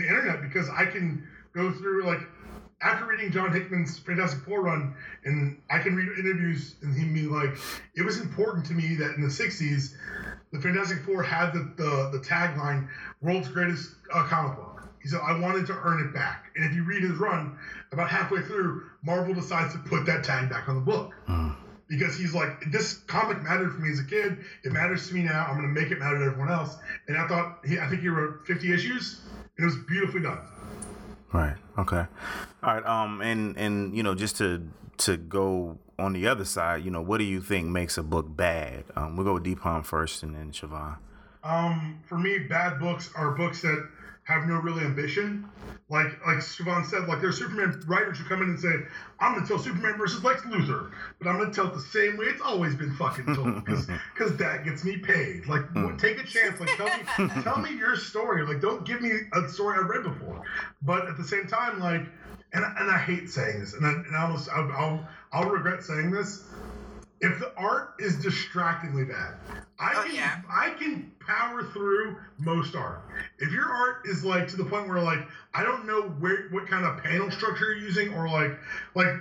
the 0.00 0.02
internet 0.02 0.42
because 0.42 0.68
I 0.70 0.86
can 0.86 1.26
go 1.52 1.72
through 1.72 2.04
like 2.04 2.20
after 2.82 3.06
reading 3.06 3.32
John 3.32 3.52
Hickman's 3.52 3.98
Fantastic 3.98 4.40
Four 4.40 4.62
run, 4.62 4.94
and 5.24 5.60
I 5.70 5.78
can 5.78 5.96
read 5.96 6.18
interviews 6.18 6.76
and 6.82 6.94
him 6.94 7.14
be 7.14 7.22
like, 7.22 7.56
it 7.94 8.02
was 8.02 8.20
important 8.20 8.66
to 8.66 8.74
me 8.74 8.96
that 8.96 9.14
in 9.14 9.22
the 9.22 9.28
'60s, 9.28 9.94
the 10.52 10.60
Fantastic 10.60 11.02
Four 11.04 11.22
had 11.22 11.52
the 11.52 11.72
the, 11.76 12.18
the 12.18 12.24
tagline 12.24 12.88
"World's 13.22 13.48
Greatest 13.48 13.94
uh, 14.12 14.24
Comic 14.24 14.56
Book." 14.56 14.82
He 15.02 15.08
said, 15.08 15.20
"I 15.24 15.38
wanted 15.38 15.66
to 15.68 15.72
earn 15.72 16.06
it 16.06 16.12
back." 16.12 16.52
And 16.54 16.64
if 16.64 16.74
you 16.74 16.84
read 16.84 17.02
his 17.02 17.12
run, 17.12 17.58
about 17.92 18.10
halfway 18.10 18.42
through, 18.42 18.84
Marvel 19.02 19.34
decides 19.34 19.72
to 19.72 19.78
put 19.78 20.04
that 20.06 20.24
tag 20.24 20.50
back 20.50 20.68
on 20.68 20.74
the 20.74 20.80
book. 20.80 21.14
Uh. 21.26 21.54
Because 21.88 22.18
he's 22.18 22.34
like, 22.34 22.72
this 22.72 22.94
comic 23.06 23.40
mattered 23.44 23.72
for 23.72 23.78
me 23.78 23.92
as 23.92 24.00
a 24.00 24.04
kid. 24.04 24.38
It 24.64 24.72
matters 24.72 25.06
to 25.06 25.14
me 25.14 25.22
now. 25.22 25.46
I'm 25.46 25.56
going 25.56 25.72
to 25.72 25.80
make 25.80 25.92
it 25.92 26.00
matter 26.00 26.18
to 26.18 26.24
everyone 26.24 26.50
else. 26.50 26.76
And 27.06 27.16
I 27.16 27.28
thought, 27.28 27.60
he, 27.64 27.78
I 27.78 27.88
think 27.88 28.02
he 28.02 28.08
wrote 28.08 28.44
50 28.44 28.74
issues, 28.74 29.20
and 29.56 29.62
it 29.62 29.64
was 29.66 29.76
beautifully 29.86 30.22
done. 30.22 30.40
Right. 31.32 31.54
Okay. 31.78 32.06
All 32.62 32.74
right. 32.74 32.86
Um. 32.86 33.20
And 33.20 33.56
and 33.56 33.96
you 33.96 34.02
know, 34.02 34.14
just 34.14 34.36
to 34.38 34.66
to 34.98 35.16
go 35.16 35.78
on 35.98 36.12
the 36.12 36.26
other 36.26 36.44
side, 36.44 36.84
you 36.84 36.90
know, 36.90 37.02
what 37.02 37.18
do 37.18 37.24
you 37.24 37.40
think 37.40 37.68
makes 37.68 37.98
a 37.98 38.02
book 38.02 38.26
bad? 38.28 38.84
Um. 38.96 39.16
We'll 39.16 39.24
go 39.26 39.34
with 39.34 39.44
D 39.44 39.54
Palm 39.54 39.82
first, 39.82 40.22
and 40.22 40.34
then 40.34 40.52
Siobhan. 40.52 40.96
Um. 41.44 42.00
For 42.06 42.18
me, 42.18 42.38
bad 42.38 42.78
books 42.80 43.10
are 43.14 43.32
books 43.32 43.62
that 43.62 43.88
have 44.26 44.46
no 44.46 44.56
real 44.56 44.78
ambition. 44.80 45.48
Like 45.88 46.06
like 46.26 46.38
Siobhan 46.38 46.84
said, 46.84 47.06
like 47.06 47.20
there's 47.20 47.38
Superman 47.38 47.80
writers 47.86 48.18
who 48.18 48.24
come 48.24 48.42
in 48.42 48.50
and 48.50 48.60
say, 48.60 48.74
I'm 49.20 49.34
gonna 49.34 49.46
tell 49.46 49.58
Superman 49.58 49.96
versus 49.96 50.22
Lex 50.24 50.42
Luthor, 50.42 50.90
but 51.20 51.28
I'm 51.28 51.38
gonna 51.38 51.52
tell 51.52 51.68
it 51.68 51.74
the 51.74 51.80
same 51.80 52.16
way 52.16 52.26
it's 52.26 52.42
always 52.42 52.74
been 52.74 52.92
fucking 52.96 53.34
told 53.36 53.64
because 53.64 53.86
because 54.12 54.36
that 54.38 54.64
gets 54.64 54.84
me 54.84 54.96
paid. 54.96 55.46
Like 55.46 55.62
mm. 55.72 55.96
take 55.98 56.18
a 56.18 56.24
chance, 56.26 56.58
like 56.58 56.76
tell 56.76 56.86
me 56.86 57.42
tell 57.42 57.58
me 57.58 57.76
your 57.76 57.94
story. 57.94 58.44
Like 58.44 58.60
don't 58.60 58.84
give 58.84 59.00
me 59.00 59.12
a 59.32 59.48
story 59.48 59.78
I've 59.80 59.88
read 59.88 60.02
before. 60.02 60.42
But 60.82 61.06
at 61.06 61.16
the 61.16 61.24
same 61.24 61.46
time, 61.46 61.78
like 61.78 62.02
and 62.52 62.64
and 62.64 62.90
I 62.90 62.98
hate 62.98 63.30
saying 63.30 63.60
this, 63.60 63.74
and 63.74 63.86
I, 63.86 63.90
and 63.90 64.16
I 64.16 64.22
almost 64.22 64.48
I'll, 64.48 64.72
I'll 64.72 65.08
I'll 65.32 65.48
regret 65.48 65.84
saying 65.84 66.10
this. 66.10 66.42
If 67.20 67.38
the 67.38 67.52
art 67.56 67.94
is 67.98 68.16
distractingly 68.22 69.04
bad, 69.04 69.34
I 69.78 69.94
Oh, 69.96 70.02
can 70.04 70.14
yeah. 70.14 70.40
I 70.50 70.70
can 70.70 71.12
power 71.20 71.62
through 71.64 72.16
most 72.38 72.74
art. 72.74 73.02
If 73.38 73.52
your 73.52 73.66
art 73.68 74.02
is 74.06 74.24
like 74.24 74.48
to 74.48 74.56
the 74.56 74.64
point 74.64 74.88
where 74.88 75.00
like 75.02 75.20
I 75.54 75.62
don't 75.62 75.86
know 75.86 76.02
where 76.02 76.48
what 76.50 76.66
kind 76.68 76.84
of 76.84 77.02
panel 77.02 77.30
structure 77.30 77.74
you're 77.74 77.84
using 77.86 78.12
or 78.14 78.28
like 78.28 78.58
like 78.94 79.14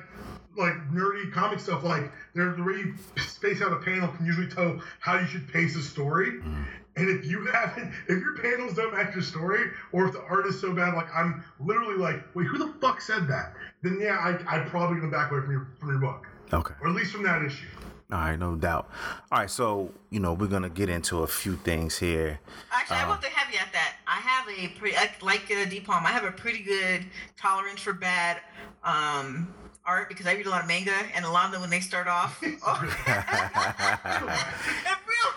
like 0.58 0.74
nerdy 0.90 1.32
comic 1.34 1.60
stuff 1.60 1.84
like 1.84 2.12
there 2.34 2.54
the 2.54 2.64
way 2.64 2.74
you 2.78 2.96
space 3.18 3.62
out 3.62 3.74
a 3.74 3.78
panel 3.78 4.08
can 4.10 4.26
usually 4.26 4.48
tell 4.48 4.80
how 5.00 5.18
you 5.20 5.26
should 5.28 5.48
pace 5.52 5.76
a 5.76 5.82
story. 5.82 6.32
Mm. 6.32 6.66
And 6.98 7.10
if 7.10 7.26
you 7.26 7.46
haven't, 7.48 7.94
if 8.08 8.22
your 8.22 8.38
panels 8.38 8.74
don't 8.76 8.94
match 8.94 9.14
your 9.14 9.22
story, 9.24 9.70
or 9.92 10.06
if 10.08 10.14
the 10.14 10.22
art 10.30 10.48
is 10.48 10.62
so 10.62 10.72
bad, 10.74 10.94
like 10.94 11.14
I'm 11.14 11.44
literally 11.60 11.98
like, 11.98 12.24
wait, 12.36 12.48
who 12.48 12.58
the 12.58 12.72
fuck 12.80 13.02
said 13.02 13.28
that? 13.28 13.54
Then 13.84 14.00
yeah, 14.00 14.16
I 14.18 14.58
I 14.60 14.60
probably 14.60 15.02
gonna 15.02 15.12
back 15.12 15.30
away 15.32 15.42
from 15.42 15.52
your 15.52 15.68
from 15.78 15.90
your 15.90 16.00
book, 16.00 16.26
Okay. 16.54 16.74
or 16.82 16.88
at 16.88 16.96
least 16.96 17.12
from 17.12 17.24
that 17.24 17.42
issue. 17.44 17.68
All 18.12 18.20
right, 18.20 18.38
no 18.38 18.56
doubt. 18.56 18.88
All 19.32 19.40
right, 19.40 19.50
so 19.50 19.92
you 20.12 20.20
know 20.20 20.34
we're 20.34 20.46
gonna 20.48 20.70
get 20.70 20.90
into 20.90 21.24
a 21.24 21.28
few 21.28 21.56
things 21.56 21.98
here. 21.98 22.40
Actually, 22.72 22.98
I 22.98 23.08
want 23.08 23.24
to 23.24 23.30
have 23.30 23.52
you 23.52 23.60
at 23.60 23.74
that 23.74 23.96
I 24.08 24.20
have 24.20 24.48
a 24.48 24.68
pretty 24.80 24.96
like, 24.96 25.24
like 25.24 25.52
uh, 25.52 25.66
D 25.68 25.80
Palm. 25.80 26.06
I 26.06 26.10
have 26.10 26.24
a 26.24 26.32
pretty 26.32 26.60
good 26.60 27.04
tolerance 27.36 27.82
for 27.82 27.94
bad 27.94 28.42
um, 28.84 29.52
art 29.86 30.08
because 30.08 30.28
I 30.28 30.34
read 30.34 30.46
a 30.46 30.52
lot 30.52 30.62
of 30.62 30.68
manga, 30.68 30.94
and 31.16 31.26
a 31.26 31.30
lot 31.30 31.46
of 31.46 31.52
them 31.52 31.62
when 31.62 31.72
they 31.72 31.80
start 31.80 32.08
off, 32.08 32.40
oh, 32.44 32.80
real 32.82 32.92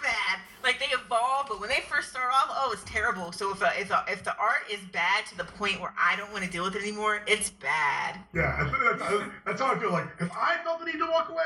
bad. 0.02 0.40
Like 0.68 0.80
they 0.80 0.94
evolve, 0.94 1.46
but 1.48 1.60
when 1.62 1.70
they 1.70 1.80
first 1.88 2.10
start 2.10 2.30
off, 2.30 2.48
oh, 2.50 2.72
it's 2.74 2.84
terrible. 2.84 3.32
So 3.32 3.50
if 3.52 3.62
a, 3.62 3.72
if 3.80 3.90
a, 3.90 4.04
if 4.06 4.22
the 4.22 4.36
art 4.36 4.64
is 4.70 4.80
bad 4.92 5.24
to 5.28 5.36
the 5.38 5.44
point 5.44 5.80
where 5.80 5.94
I 5.98 6.14
don't 6.14 6.30
want 6.30 6.44
to 6.44 6.50
deal 6.50 6.62
with 6.62 6.76
it 6.76 6.82
anymore, 6.82 7.22
it's 7.26 7.48
bad. 7.48 8.18
Yeah, 8.34 8.68
that's, 8.70 9.24
that's 9.46 9.60
how 9.62 9.74
I 9.74 9.78
feel. 9.78 9.90
Like 9.90 10.08
if 10.20 10.30
I 10.30 10.58
felt 10.62 10.80
the 10.80 10.84
need 10.84 10.98
to 10.98 11.06
walk 11.10 11.30
away, 11.30 11.40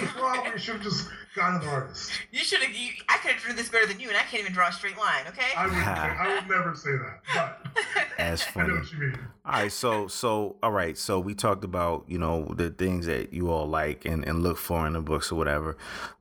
you 0.00 0.06
probably 0.08 0.58
should 0.58 0.74
have 0.74 0.82
just 0.82 1.06
gone 1.36 1.60
to 1.60 1.64
the 1.64 1.70
artist. 1.70 2.10
You 2.32 2.40
should 2.40 2.60
have. 2.60 2.74
I 3.08 3.18
could 3.18 3.30
have 3.30 3.40
drawn 3.40 3.54
this 3.54 3.68
better 3.68 3.86
than 3.86 4.00
you, 4.00 4.08
and 4.08 4.16
I 4.16 4.22
can't 4.22 4.40
even 4.40 4.52
draw 4.52 4.68
a 4.68 4.72
straight 4.72 4.98
line. 4.98 5.28
Okay. 5.28 5.54
I 5.56 5.66
would 5.66 5.74
I 5.76 6.34
would 6.34 6.50
never 6.50 6.74
say 6.74 6.90
that, 6.90 7.20
but 7.34 8.04
As 8.18 8.44
I 8.56 8.66
know 8.66 8.74
what 8.74 8.92
you 8.92 8.98
mean. 8.98 9.18
All 9.44 9.52
right, 9.52 9.72
so 9.72 10.08
so 10.08 10.56
all 10.62 10.72
right, 10.72 10.98
so 10.98 11.20
we 11.20 11.34
talked 11.34 11.64
about 11.64 12.04
you 12.08 12.18
know 12.18 12.52
the 12.56 12.70
things 12.70 13.06
that 13.06 13.32
you 13.32 13.50
all 13.50 13.66
like 13.66 14.04
and, 14.04 14.26
and 14.26 14.42
look 14.42 14.58
for 14.58 14.86
in 14.86 14.94
the 14.94 15.00
books 15.00 15.30
or 15.30 15.36
whatever. 15.36 15.76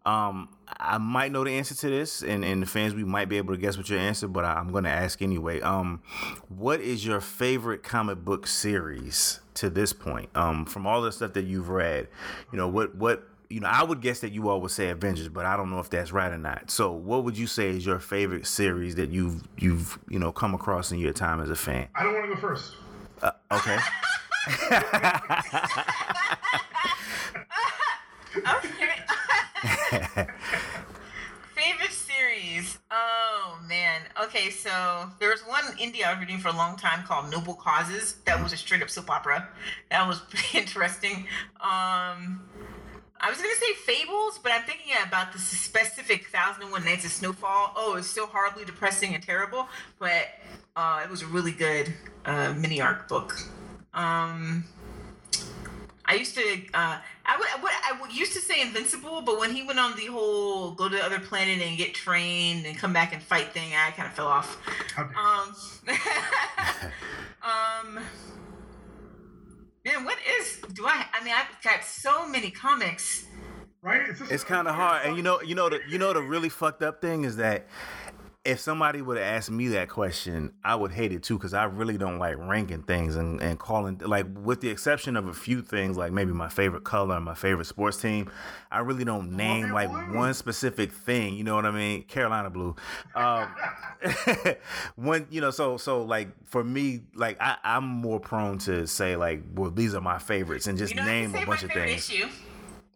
Um, 0.08 0.48
I 0.80 0.98
might 1.00 1.34
know 1.34 1.44
the 1.44 1.52
answer 1.52 1.76
to 1.76 1.90
this, 1.90 2.24
and 2.24 2.46
and 2.46 2.62
the 2.62 2.66
fans 2.66 2.94
we 2.96 3.04
might 3.04 3.28
be 3.28 3.38
able 3.38 3.54
to 3.54 3.60
guess 3.60 3.76
what 3.78 3.90
your 3.90 4.00
answer, 4.00 4.30
but 4.30 4.46
I, 4.46 4.54
I'm 4.54 4.72
going 4.72 4.86
to 4.86 4.90
ask 4.90 5.22
anyway. 5.22 5.60
Um, 5.60 6.02
what 6.48 6.80
is 6.80 7.06
your 7.06 7.20
favorite 7.20 7.84
comic 7.84 8.24
book 8.24 8.48
series 8.48 9.42
to 9.56 9.70
this 9.70 9.92
point? 9.92 10.30
Um, 10.34 10.66
from 10.66 10.88
all 10.88 11.02
the 11.02 11.12
stuff 11.12 11.34
that 11.34 11.44
you've 11.44 11.68
read, 11.70 12.08
you 12.52 12.58
know 12.58 12.68
what 12.70 12.96
what. 12.96 13.28
You 13.50 13.62
know, 13.62 13.70
I 13.70 13.82
would 13.82 14.02
guess 14.02 14.20
that 14.20 14.34
you 14.34 14.50
all 14.50 14.60
would 14.60 14.72
say 14.72 14.90
Avengers, 14.90 15.30
but 15.30 15.46
I 15.46 15.56
don't 15.56 15.70
know 15.70 15.80
if 15.80 15.90
that's 15.90 16.12
right 16.12 16.30
or 16.30 16.38
not. 16.38 16.70
So, 16.70 16.92
what 16.92 17.24
would 17.24 17.38
you 17.38 17.48
say 17.48 17.70
is 17.70 17.86
your 17.86 17.98
favorite 17.98 18.46
series 18.46 18.96
that 18.96 19.10
you've 19.10 19.42
you've 19.58 19.98
you 20.10 20.20
know 20.20 20.34
come 20.34 20.54
across 20.54 20.92
in 20.92 21.00
your 21.00 21.14
time 21.14 21.40
as 21.40 21.50
a 21.50 21.56
fan? 21.56 21.88
I 21.96 22.04
don't 22.04 22.14
want 22.14 22.26
to 22.26 22.36
go 22.36 22.42
first. 22.42 22.74
Uh, 23.22 23.32
okay. 23.54 23.78
Okay. 28.38 30.28
Favorite 31.56 31.92
series? 31.92 32.78
Oh 32.92 33.58
man. 33.68 34.02
Okay, 34.24 34.50
so 34.50 35.10
there 35.20 35.30
was 35.30 35.42
one 35.42 35.64
indie 35.78 36.04
I 36.04 36.12
was 36.12 36.20
reading 36.20 36.38
for 36.38 36.50
a 36.50 36.54
long 36.54 36.78
time 36.78 37.04
called 37.04 37.32
Noble 37.32 37.56
Causes. 37.56 38.18
That 38.26 38.42
was 38.42 38.54
a 38.54 38.58
straight 38.58 38.84
up 38.84 38.90
soap 38.90 39.10
opera. 39.10 39.48
That 39.90 40.08
was 40.08 40.20
pretty 40.30 40.60
interesting. 40.60 41.26
Um, 41.62 42.42
I 43.20 43.30
was 43.30 43.38
gonna 43.38 43.56
say 43.56 43.74
Fables, 43.86 44.40
but 44.44 44.52
I'm 44.52 44.62
thinking 44.64 44.94
about 45.06 45.34
the 45.34 45.40
specific 45.40 46.28
Thousand 46.28 46.64
and 46.64 46.72
One 46.72 46.86
Nights 46.86 47.06
of 47.06 47.12
Snowfall. 47.12 47.74
Oh, 47.76 47.96
it's 47.98 48.08
so 48.08 48.28
horribly 48.28 48.64
depressing 48.64 49.16
and 49.16 49.24
terrible, 49.24 49.68
but 49.98 50.28
uh, 50.76 51.02
it 51.04 51.10
was 51.10 51.24
a 51.24 51.28
really 51.28 51.52
good 51.52 51.92
uh, 52.26 52.54
mini 52.54 52.80
arc 52.80 53.08
book. 53.08 53.36
Um, 53.96 54.66
I 56.10 56.14
used 56.16 56.36
to, 56.36 56.42
uh, 56.74 57.00
I 57.26 57.38
would, 57.38 57.48
what 57.62 57.74
I 57.84 58.00
would 58.02 58.14
used 58.14 58.32
to 58.34 58.40
say 58.40 58.62
Invincible, 58.62 59.22
but 59.22 59.40
when 59.40 59.54
he 59.54 59.64
went 59.64 59.78
on 59.80 59.96
the 59.98 60.06
whole 60.06 60.72
go 60.72 60.88
to 60.88 60.96
the 60.96 61.04
other 61.04 61.20
planet 61.20 61.62
and 61.62 61.78
get 61.78 61.94
trained 61.94 62.66
and 62.66 62.78
come 62.78 62.94
back 62.94 63.14
and 63.14 63.22
fight 63.22 63.52
thing, 63.54 63.72
I 63.76 63.92
kind 63.92 64.08
of 64.08 64.14
fell 64.14 64.28
off. 64.28 64.58
How. 64.96 65.04
Um, 65.04 65.56
um, 67.44 68.00
man, 69.86 70.06
what 70.06 70.18
is? 70.40 70.60
Do 70.74 70.86
I? 70.86 71.06
I 71.14 71.24
mean, 71.24 71.34
I've 71.36 71.62
got 71.64 71.84
so 71.84 72.28
many 72.28 72.52
comics. 72.52 73.26
right? 73.82 74.16
just- 74.18 74.32
It's 74.32 74.44
kind 74.44 74.68
of 74.68 74.76
hard, 74.76 75.06
and 75.06 75.18
you 75.18 75.24
know, 75.24 75.42
you 75.42 75.56
know 75.56 75.70
the 75.70 75.82
you 75.90 75.98
know 75.98 76.14
the 76.14 76.22
really 76.22 76.50
fucked 76.50 76.84
up 76.84 77.02
thing 77.02 77.24
is 77.26 77.36
that 77.38 77.68
if 78.48 78.62
somebody 78.62 79.02
would 79.02 79.18
have 79.18 79.26
asked 79.26 79.52
me 79.52 79.68
that 79.68 79.90
question, 79.90 80.54
I 80.64 80.74
would 80.74 80.94
hate 80.94 81.12
it 81.12 81.22
too 81.22 81.38
because 81.38 81.54
I 81.54 81.66
really 81.66 81.98
don't 81.98 82.18
like 82.18 82.38
ranking 82.38 82.82
things 82.82 83.18
and, 83.18 83.42
and 83.42 83.60
calling 83.60 83.98
like 83.98 84.26
with 84.42 84.62
the 84.62 84.70
exception 84.70 85.18
of 85.18 85.28
a 85.28 85.34
few 85.34 85.62
things 85.62 85.98
like 85.98 86.14
maybe 86.14 86.32
my 86.32 86.48
favorite 86.48 86.86
color 86.86 87.18
and 87.18 87.26
my 87.26 87.34
favorite 87.34 87.66
sports 87.66 87.98
team, 88.02 88.32
I 88.72 88.80
really 88.80 89.04
don't 89.04 89.34
name 89.34 89.74
like 89.74 89.90
one 90.16 90.34
specific 90.34 90.94
thing. 90.94 91.36
You 91.36 91.44
know 91.44 91.56
what 91.56 91.66
I 91.66 91.72
mean? 91.72 92.04
Carolina 92.04 92.50
blue. 92.50 92.74
Um, 93.16 93.50
when 94.96 95.28
you 95.30 95.42
know, 95.42 95.52
so 95.52 95.76
so 95.76 96.04
like 96.04 96.30
for 96.46 96.64
me, 96.64 97.02
like 97.16 97.36
I, 97.42 97.58
I'm 97.66 97.84
more 97.84 98.22
prone 98.22 98.60
to 98.60 98.88
say 98.88 99.18
like, 99.18 99.44
well, 99.56 99.72
these 99.72 99.94
are 99.94 100.00
my 100.02 100.20
favorites 100.20 100.68
and 100.68 100.78
just 100.78 100.96
You 100.96 101.02
know, 101.02 101.06
name 101.08 101.36
a 101.36 101.46
bunch 101.46 101.64
of 101.64 101.72
things. 101.72 102.10
issue. 102.10 102.28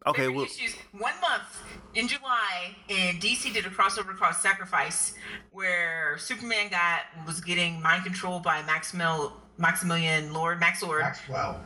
Okay, 0.08 0.30
well, 0.30 0.45
issues. 0.45 0.76
One 0.97 1.14
month 1.22 1.62
in 1.93 2.08
July, 2.08 2.76
and 2.89 3.22
DC 3.22 3.54
did 3.54 3.66
a 3.68 3.70
crossover 3.70 4.18
called 4.18 4.36
Sacrifice, 4.36 5.14
where 5.52 6.18
Superman 6.18 6.70
got 6.70 7.02
was 7.28 7.39
getting 7.39 7.80
mind 7.82 8.04
controlled 8.04 8.41
by 8.41 8.64
Maximil, 8.64 9.34
Maximilian 9.58 10.34
Lord, 10.34 10.60
Max 10.60 10.82
Maxwell. 10.82 11.64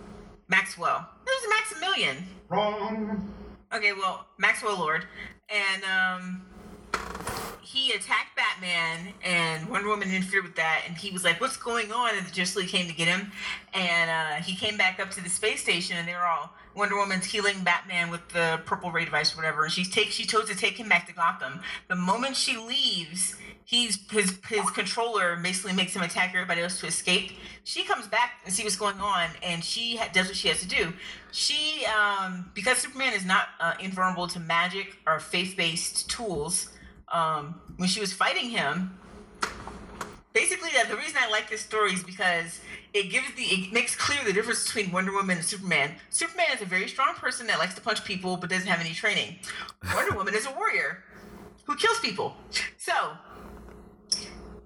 Maxwell. 0.50 1.08
It 1.26 1.30
was 1.30 1.56
Maximilian. 1.58 2.18
Wrong. 2.50 3.34
Okay, 3.74 3.94
well, 3.94 4.26
Maxwell 4.38 4.78
Lord, 4.80 5.06
and 5.50 5.84
um, 5.86 6.42
he 7.62 7.94
attacked 7.94 8.36
Batman, 8.36 9.14
and 9.24 9.70
Wonder 9.70 9.88
Woman 9.88 10.12
interfered 10.12 10.44
with 10.44 10.56
that, 10.56 10.82
and 10.86 10.98
he 10.98 11.10
was 11.10 11.24
like, 11.24 11.40
"What's 11.40 11.56
going 11.56 11.94
on?" 11.94 12.16
And 12.18 12.28
the 12.28 12.32
Justice 12.32 12.58
League 12.58 12.70
came 12.70 12.88
to 12.88 12.94
get 12.94 13.08
him, 13.08 13.32
and 13.74 14.12
uh, 14.12 14.44
he 14.44 14.58
came 14.58 14.76
back 14.76 15.00
up 15.00 15.12
to 15.12 15.24
the 15.24 15.30
space 15.30 15.62
station, 15.62 15.96
and 15.96 16.06
they 16.06 16.14
were 16.14 16.26
all 16.26 16.52
Wonder 16.76 16.98
Woman's 16.98 17.26
healing 17.26 17.64
Batman 17.64 18.10
with 18.12 18.28
the 18.30 18.60
purple 18.66 18.92
ray 18.92 19.06
device, 19.06 19.34
or 19.34 19.38
whatever, 19.38 19.64
and 19.64 19.72
she 19.72 19.86
take 19.86 20.10
she 20.10 20.26
chose 20.26 20.50
to 20.50 20.56
take 20.56 20.78
him 20.78 20.90
back 20.90 21.08
to 21.08 21.14
Gotham. 21.14 21.62
The 21.88 21.96
moment 21.96 22.36
she 22.36 22.58
leaves. 22.58 23.36
He's 23.68 23.98
his 24.12 24.38
his 24.48 24.70
controller 24.72 25.36
basically 25.38 25.74
makes 25.74 25.96
him 25.96 26.04
attack 26.04 26.32
everybody 26.36 26.62
else 26.62 26.80
to 26.82 26.88
escape. 26.88 27.32
She 27.64 27.84
comes 27.84 28.08
back 28.08 28.42
and 28.46 28.54
see 28.54 28.64
what's 28.64 28.76
going 28.76 29.00
on, 29.00 29.30
and 29.42 29.64
she 29.64 29.96
ha- 29.96 30.10
does 30.14 30.28
what 30.28 30.36
she 30.36 30.50
has 30.50 30.60
to 30.62 30.68
do. 30.68 30.94
She 31.32 31.84
um, 31.86 32.52
because 32.54 32.78
Superman 32.78 33.14
is 33.14 33.26
not 33.26 33.48
uh, 33.60 33.74
invulnerable 33.80 34.28
to 34.28 34.40
magic 34.40 34.98
or 35.08 35.20
faith 35.20 35.56
based 35.58 36.10
tools. 36.10 36.70
Um, 37.12 37.62
when 37.78 37.88
she 37.88 38.00
was 38.00 38.12
fighting 38.14 38.50
him, 38.50 38.98
basically 40.36 40.70
the 40.88 40.98
reason 40.98 41.16
I 41.18 41.32
like 41.32 41.50
this 41.50 41.62
story 41.62 41.94
is 41.94 42.04
because 42.04 42.60
it 42.94 43.10
gives 43.10 43.34
the 43.36 43.44
it 43.44 43.74
makes 43.74 43.96
clear 43.96 44.20
the 44.24 44.34
difference 44.34 44.66
between 44.66 44.92
Wonder 44.92 45.14
Woman 45.14 45.38
and 45.38 45.46
Superman. 45.46 45.96
Superman 46.12 46.48
is 46.54 46.62
a 46.62 46.66
very 46.66 46.88
strong 46.88 47.16
person 47.16 47.48
that 47.48 47.58
likes 47.58 47.74
to 47.74 47.82
punch 47.82 48.04
people 48.04 48.38
but 48.38 48.50
doesn't 48.50 48.68
have 48.68 48.82
any 48.82 48.94
training. 48.94 49.38
Wonder 49.96 50.16
Woman 50.18 50.36
is 50.36 50.46
a 50.46 50.52
warrior 50.52 51.04
who 51.64 51.76
kills 51.78 52.00
people. 52.00 52.36
So 52.78 52.94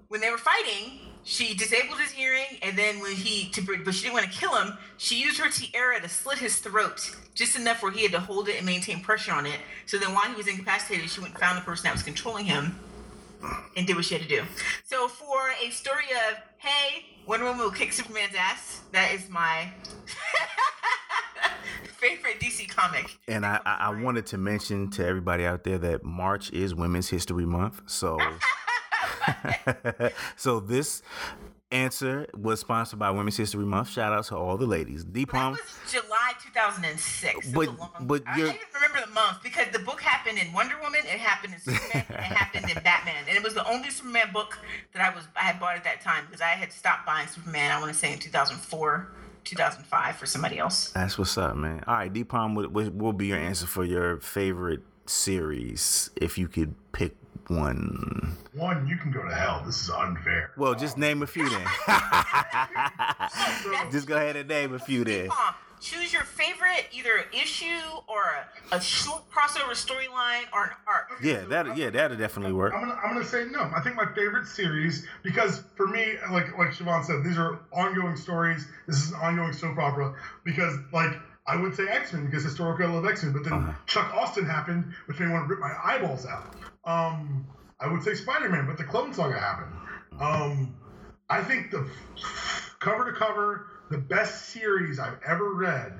when 0.08 0.20
they 0.20 0.30
were 0.30 0.38
fighting, 0.38 0.98
she 1.22 1.54
disabled 1.54 2.00
his 2.00 2.10
hearing, 2.10 2.46
and 2.62 2.76
then 2.76 2.98
when 2.98 3.12
he, 3.12 3.50
to, 3.50 3.62
but 3.84 3.94
she 3.94 4.02
didn't 4.02 4.14
want 4.14 4.24
to 4.24 4.36
kill 4.36 4.54
him. 4.56 4.76
She 4.96 5.20
used 5.20 5.38
her 5.38 5.50
tiara 5.50 6.00
to 6.00 6.08
slit 6.08 6.38
his 6.38 6.58
throat, 6.58 7.14
just 7.34 7.56
enough 7.56 7.82
where 7.82 7.92
he 7.92 8.02
had 8.02 8.12
to 8.12 8.20
hold 8.20 8.48
it 8.48 8.56
and 8.56 8.66
maintain 8.66 9.00
pressure 9.00 9.32
on 9.32 9.46
it. 9.46 9.60
So 9.86 9.98
then, 9.98 10.14
while 10.14 10.28
he 10.28 10.34
was 10.34 10.48
incapacitated, 10.48 11.08
she 11.10 11.20
went 11.20 11.34
and 11.34 11.40
found 11.40 11.58
the 11.58 11.62
person 11.62 11.84
that 11.84 11.92
was 11.92 12.02
controlling 12.02 12.46
him, 12.46 12.74
and 13.76 13.86
did 13.86 13.96
what 13.96 14.04
she 14.04 14.14
had 14.14 14.22
to 14.22 14.28
do. 14.28 14.42
So 14.84 15.08
for 15.08 15.50
a 15.62 15.70
story 15.70 16.04
of 16.30 16.38
hey, 16.58 17.06
Wonder 17.26 17.46
Woman 17.46 17.60
will 17.60 17.70
kick 17.70 17.92
Superman's 17.92 18.34
ass, 18.38 18.80
that 18.92 19.12
is 19.14 19.28
my 19.28 19.72
favorite 21.98 22.40
DC 22.40 22.68
comic. 22.68 23.18
And 23.28 23.46
I, 23.46 23.60
I, 23.64 23.76
I 23.80 24.02
wanted 24.02 24.26
to 24.26 24.38
mention 24.38 24.90
to 24.92 25.06
everybody 25.06 25.44
out 25.44 25.64
there 25.64 25.78
that 25.78 26.04
March 26.04 26.52
is 26.52 26.74
Women's 26.74 27.08
History 27.08 27.46
Month. 27.46 27.82
So, 27.86 28.18
so 30.36 30.60
this 30.60 31.02
answer 31.72 32.26
was 32.36 32.60
sponsored 32.60 32.98
by 32.98 33.10
Women's 33.10 33.36
History 33.36 33.64
Month. 33.64 33.90
Shout 33.90 34.12
out 34.12 34.24
to 34.26 34.36
all 34.36 34.56
the 34.56 34.66
ladies. 34.66 35.04
That 35.04 35.12
D 35.12 35.26
Palm. 35.26 35.52
was 35.52 35.60
July 35.90 36.32
2006. 36.42 37.48
It 37.48 37.54
But- 37.54 37.68
but 38.06 38.22
I 38.26 38.38
don't 38.38 38.46
even 38.48 38.58
remember 38.74 39.00
the 39.06 39.12
month 39.12 39.42
because 39.42 39.68
the 39.72 39.78
book 39.78 40.00
happened 40.00 40.38
in 40.38 40.52
Wonder 40.52 40.74
Woman, 40.82 41.00
it 41.04 41.18
happened 41.20 41.54
in 41.54 41.60
Superman, 41.60 42.04
it 42.08 42.14
happened 42.16 42.68
in 42.70 42.82
Batman, 42.82 43.24
and 43.28 43.36
it 43.36 43.42
was 43.42 43.54
the 43.54 43.66
only 43.68 43.90
Superman 43.90 44.32
book 44.32 44.58
that 44.92 45.02
I 45.12 45.14
was 45.14 45.24
I 45.36 45.40
had 45.42 45.60
bought 45.60 45.76
at 45.76 45.84
that 45.84 46.00
time 46.00 46.24
because 46.26 46.40
I 46.40 46.48
had 46.50 46.72
stopped 46.72 47.06
buying 47.06 47.28
Superman. 47.28 47.70
I 47.70 47.78
want 47.80 47.92
to 47.92 47.98
say 47.98 48.12
in 48.12 48.18
2004, 48.18 49.12
2005 49.44 50.16
for 50.16 50.26
somebody 50.26 50.58
else. 50.58 50.90
That's 50.90 51.18
what's 51.18 51.36
up, 51.38 51.56
man. 51.56 51.84
All 51.86 51.94
right, 51.96 52.12
D 52.12 52.24
Palm, 52.24 52.54
what, 52.54 52.72
what 52.72 52.92
will 52.94 53.12
be 53.12 53.28
your 53.28 53.38
answer 53.38 53.66
for 53.66 53.84
your 53.84 54.18
favorite 54.18 54.80
series 55.06 56.10
if 56.16 56.38
you 56.38 56.48
could 56.48 56.74
pick 56.92 57.14
one? 57.50 58.36
One, 58.54 58.86
you 58.86 58.96
can 58.96 59.10
go 59.12 59.22
to 59.22 59.34
hell. 59.34 59.62
This 59.66 59.82
is 59.82 59.90
unfair. 59.90 60.52
Well, 60.56 60.74
just 60.74 60.96
name 60.98 61.22
a 61.22 61.26
few 61.26 61.48
then. 61.48 61.66
just 63.92 64.06
go 64.06 64.16
ahead 64.16 64.36
and 64.36 64.48
name 64.48 64.74
a 64.74 64.78
few 64.78 65.04
then. 65.04 65.28
Palm, 65.28 65.54
choose 65.80 66.12
your 66.12 66.22
favorite 66.22 66.86
either 66.92 67.24
issue 67.32 67.66
or 68.08 68.22
a, 68.72 68.76
a 68.76 68.80
short 68.80 69.22
crossover 69.30 69.72
storyline 69.72 70.44
or 70.52 70.64
an 70.64 70.70
arc. 70.86 71.10
Yeah, 71.22 71.44
that 71.48 71.76
yeah, 71.76 71.90
that'll 71.90 72.16
definitely 72.16 72.52
work. 72.52 72.72
I'm 72.74 72.80
gonna 72.80 72.98
I'm 73.04 73.14
gonna 73.14 73.24
say 73.24 73.46
no. 73.50 73.70
I 73.74 73.80
think 73.80 73.96
my 73.96 74.06
favorite 74.14 74.46
series 74.46 75.06
because 75.22 75.62
for 75.76 75.86
me, 75.86 76.14
like 76.30 76.56
like 76.58 76.70
Siobhan 76.70 77.04
said, 77.04 77.24
these 77.24 77.38
are 77.38 77.60
ongoing 77.72 78.16
stories. 78.16 78.66
This 78.86 78.96
is 79.02 79.10
an 79.12 79.20
ongoing 79.20 79.52
soap 79.52 79.78
opera 79.78 80.14
because 80.44 80.76
like 80.92 81.12
I 81.46 81.56
would 81.56 81.74
say 81.74 81.84
X 81.88 82.12
Men 82.12 82.26
because 82.26 82.44
historically 82.44 82.84
I 82.86 82.90
love 82.90 83.06
X 83.06 83.22
Men, 83.22 83.32
but 83.32 83.44
then 83.44 83.52
Uh-huh. 83.54 83.72
Chuck 83.86 84.12
Austin 84.14 84.44
happened, 84.44 84.92
which 85.06 85.18
made 85.20 85.26
me 85.26 85.32
want 85.32 85.48
to 85.48 85.54
rip 85.54 85.60
my 85.60 85.72
eyeballs 85.84 86.26
out. 86.26 86.54
Um, 86.84 87.46
I 87.78 87.90
would 87.90 88.02
say 88.02 88.14
Spider 88.14 88.48
Man, 88.48 88.66
but 88.66 88.78
the 88.78 88.84
Clone 88.84 89.12
Saga 89.12 89.38
happened. 89.38 89.72
Um, 90.20 90.74
I 91.28 91.42
think 91.42 91.70
the 91.70 91.88
cover 92.78 93.10
to 93.10 93.18
cover, 93.18 93.66
the 93.90 93.98
best 93.98 94.50
series 94.50 94.98
I've 94.98 95.18
ever 95.26 95.52
read 95.54 95.92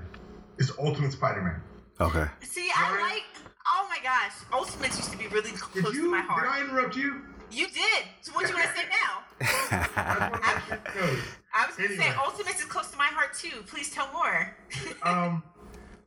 is 0.59 0.73
Ultimate 0.79 1.13
Spider 1.13 1.43
Man. 1.43 1.63
Okay. 2.01 2.27
See, 2.43 2.71
I 2.75 3.01
like. 3.01 3.25
Oh 3.67 3.87
my 3.89 3.99
gosh, 4.03 4.33
Ultimates 4.53 4.97
used 4.97 5.13
to 5.13 5.19
be 5.19 5.27
really 5.29 5.51
Did 5.51 5.61
close 5.61 5.95
you? 5.95 6.05
to 6.05 6.11
my 6.11 6.21
heart. 6.21 6.43
Did 6.43 6.49
heart. 6.49 6.61
I 6.61 6.65
interrupt 6.65 6.97
you? 6.97 7.23
You 7.53 7.67
did. 7.67 8.05
So 8.23 8.33
what 8.33 8.47
do 8.47 8.53
you 8.53 8.59
want 8.59 8.69
to 8.69 8.77
say 8.77 8.87
now? 8.89 9.23
That's 9.71 10.31
what 10.31 10.41
my 10.41 10.63
shit 10.69 10.85
goes. 10.95 11.19
I 11.53 11.67
was 11.67 11.77
gonna 11.77 11.97
say 11.97 12.09
Ultimates 12.25 12.61
is 12.61 12.65
close 12.67 12.91
to 12.91 12.97
my 12.97 13.07
heart 13.07 13.35
too. 13.35 13.63
Please 13.67 13.91
tell 13.91 14.09
more. 14.13 14.57
um, 15.03 15.43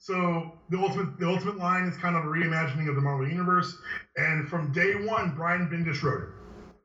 so 0.03 0.51
the 0.69 0.77
ultimate 0.77 1.17
the 1.17 1.25
ultimate 1.25 1.57
line 1.57 1.83
is 1.83 1.95
kind 1.95 2.17
of 2.17 2.25
a 2.25 2.27
reimagining 2.27 2.89
of 2.89 2.95
the 2.95 3.01
Marvel 3.01 3.25
universe, 3.25 3.77
and 4.17 4.49
from 4.49 4.69
day 4.73 4.95
one, 5.05 5.33
Brian 5.33 5.69
Bendis 5.69 6.03
wrote 6.03 6.23
it, 6.23 6.29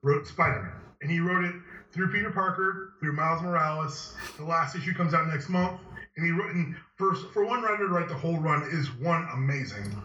wrote 0.03 0.25
Spider 0.25 0.63
Man, 0.63 0.73
and 1.03 1.11
he 1.11 1.19
wrote 1.19 1.45
it 1.45 1.55
through 1.91 2.13
Peter 2.13 2.31
Parker, 2.31 2.93
through 3.01 3.15
Miles 3.15 3.43
Morales. 3.43 4.15
The 4.37 4.45
last 4.45 4.77
issue 4.77 4.95
comes 4.95 5.15
out 5.15 5.27
next 5.27 5.49
month, 5.49 5.81
and 6.17 6.25
he 6.25 6.31
wrote 6.31 6.55
and 6.55 6.77
first 6.97 7.27
for 7.33 7.45
one 7.45 7.61
writer 7.61 7.89
to 7.89 7.93
write 7.93 8.09
the 8.09 8.15
whole 8.15 8.39
run 8.39 8.63
is 8.71 8.89
one 9.01 9.27
amazing, 9.33 10.01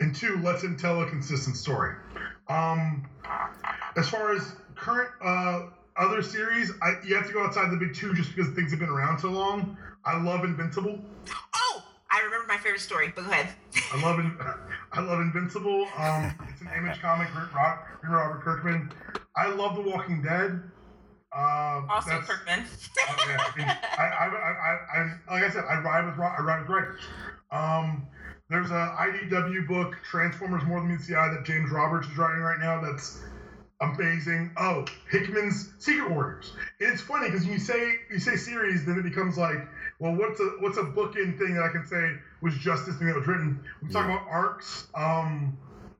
and 0.00 0.14
two 0.14 0.38
lets 0.42 0.62
him 0.62 0.76
tell 0.76 1.00
a 1.00 1.08
consistent 1.08 1.56
story. 1.56 1.94
Um, 2.48 3.08
as 3.96 4.10
far 4.10 4.34
as 4.36 4.56
current 4.74 5.08
uh, 5.24 5.68
other 5.96 6.20
series, 6.20 6.70
I, 6.82 6.96
you 7.02 7.16
have 7.16 7.26
to 7.28 7.32
go 7.32 7.42
outside 7.42 7.70
the 7.70 7.78
big 7.78 7.94
two 7.94 8.12
just 8.12 8.36
because 8.36 8.52
things 8.52 8.72
have 8.72 8.80
been 8.80 8.90
around 8.90 9.20
so 9.20 9.30
long. 9.30 9.78
I 10.04 10.20
love 10.20 10.44
Invincible. 10.44 10.98
Oh, 11.54 11.82
I 12.10 12.20
remember 12.24 12.46
my 12.48 12.56
favorite 12.56 12.80
story. 12.80 13.12
But 13.14 13.24
go 13.26 13.30
ahead. 13.30 13.48
I 13.92 14.02
love 14.02 14.18
In- 14.18 14.36
I 14.92 15.00
love 15.00 15.20
Invincible. 15.20 15.86
Um, 15.96 16.34
it's 16.50 16.60
an 16.62 16.68
image 16.76 17.00
comic 17.00 17.28
written 17.34 17.50
written 18.02 18.10
Robert 18.10 18.42
Kirkman. 18.42 18.92
I 19.36 19.48
love 19.48 19.76
The 19.76 19.82
Walking 19.82 20.22
Dead. 20.22 20.62
Uh, 21.36 21.82
Also 21.90 22.20
Kirkman. 22.20 22.64
Oh, 22.64 23.26
yeah. 23.28 23.44
I, 23.54 23.58
mean, 23.58 23.68
I, 23.68 24.02
I, 24.02 24.26
I, 24.26 24.50
I, 24.50 25.02
I, 25.02 25.34
like 25.34 25.44
I 25.44 25.50
said, 25.50 25.64
I 25.68 25.80
ride 25.80 26.06
with 26.06 26.18
I 26.18 26.40
ride 26.42 26.60
with 26.60 26.68
writers. 26.70 27.00
Um, 27.50 28.06
there's 28.50 28.70
a 28.70 28.96
IDW 28.98 29.68
book, 29.68 29.94
Transformers 30.10 30.64
More 30.64 30.80
Than 30.80 30.90
Meets 30.90 31.06
the 31.06 31.16
Eye, 31.16 31.28
that 31.34 31.44
James 31.44 31.70
Roberts 31.70 32.08
is 32.08 32.16
writing 32.16 32.40
right 32.40 32.58
now. 32.58 32.80
That's 32.80 33.20
amazing. 33.82 34.50
Oh, 34.56 34.86
Hickman's 35.10 35.74
Secret 35.78 36.10
Warriors. 36.10 36.52
And 36.80 36.92
it's 36.92 37.02
funny 37.02 37.28
because 37.30 37.46
you 37.46 37.58
say 37.58 37.96
you 38.10 38.18
say 38.18 38.36
series, 38.36 38.86
then 38.86 38.98
it 38.98 39.02
becomes 39.02 39.36
like, 39.36 39.58
well, 39.98 40.14
what's 40.14 40.40
a 40.40 40.44
what's 40.60 40.76
a 40.78 40.82
bookend 40.84 41.38
thing 41.38 41.54
that 41.54 41.64
I 41.64 41.68
can 41.72 41.86
say 41.86 42.12
was 42.42 42.54
just 42.58 42.86
this 42.86 42.96
thing 42.96 43.08
that 43.08 43.16
was 43.16 43.26
written? 43.26 43.60
We 43.82 43.90
talk 43.90 44.06
Yeah. 44.06 44.16
about 44.16 44.28
arcs. 44.30 44.88
Um, 44.94 45.56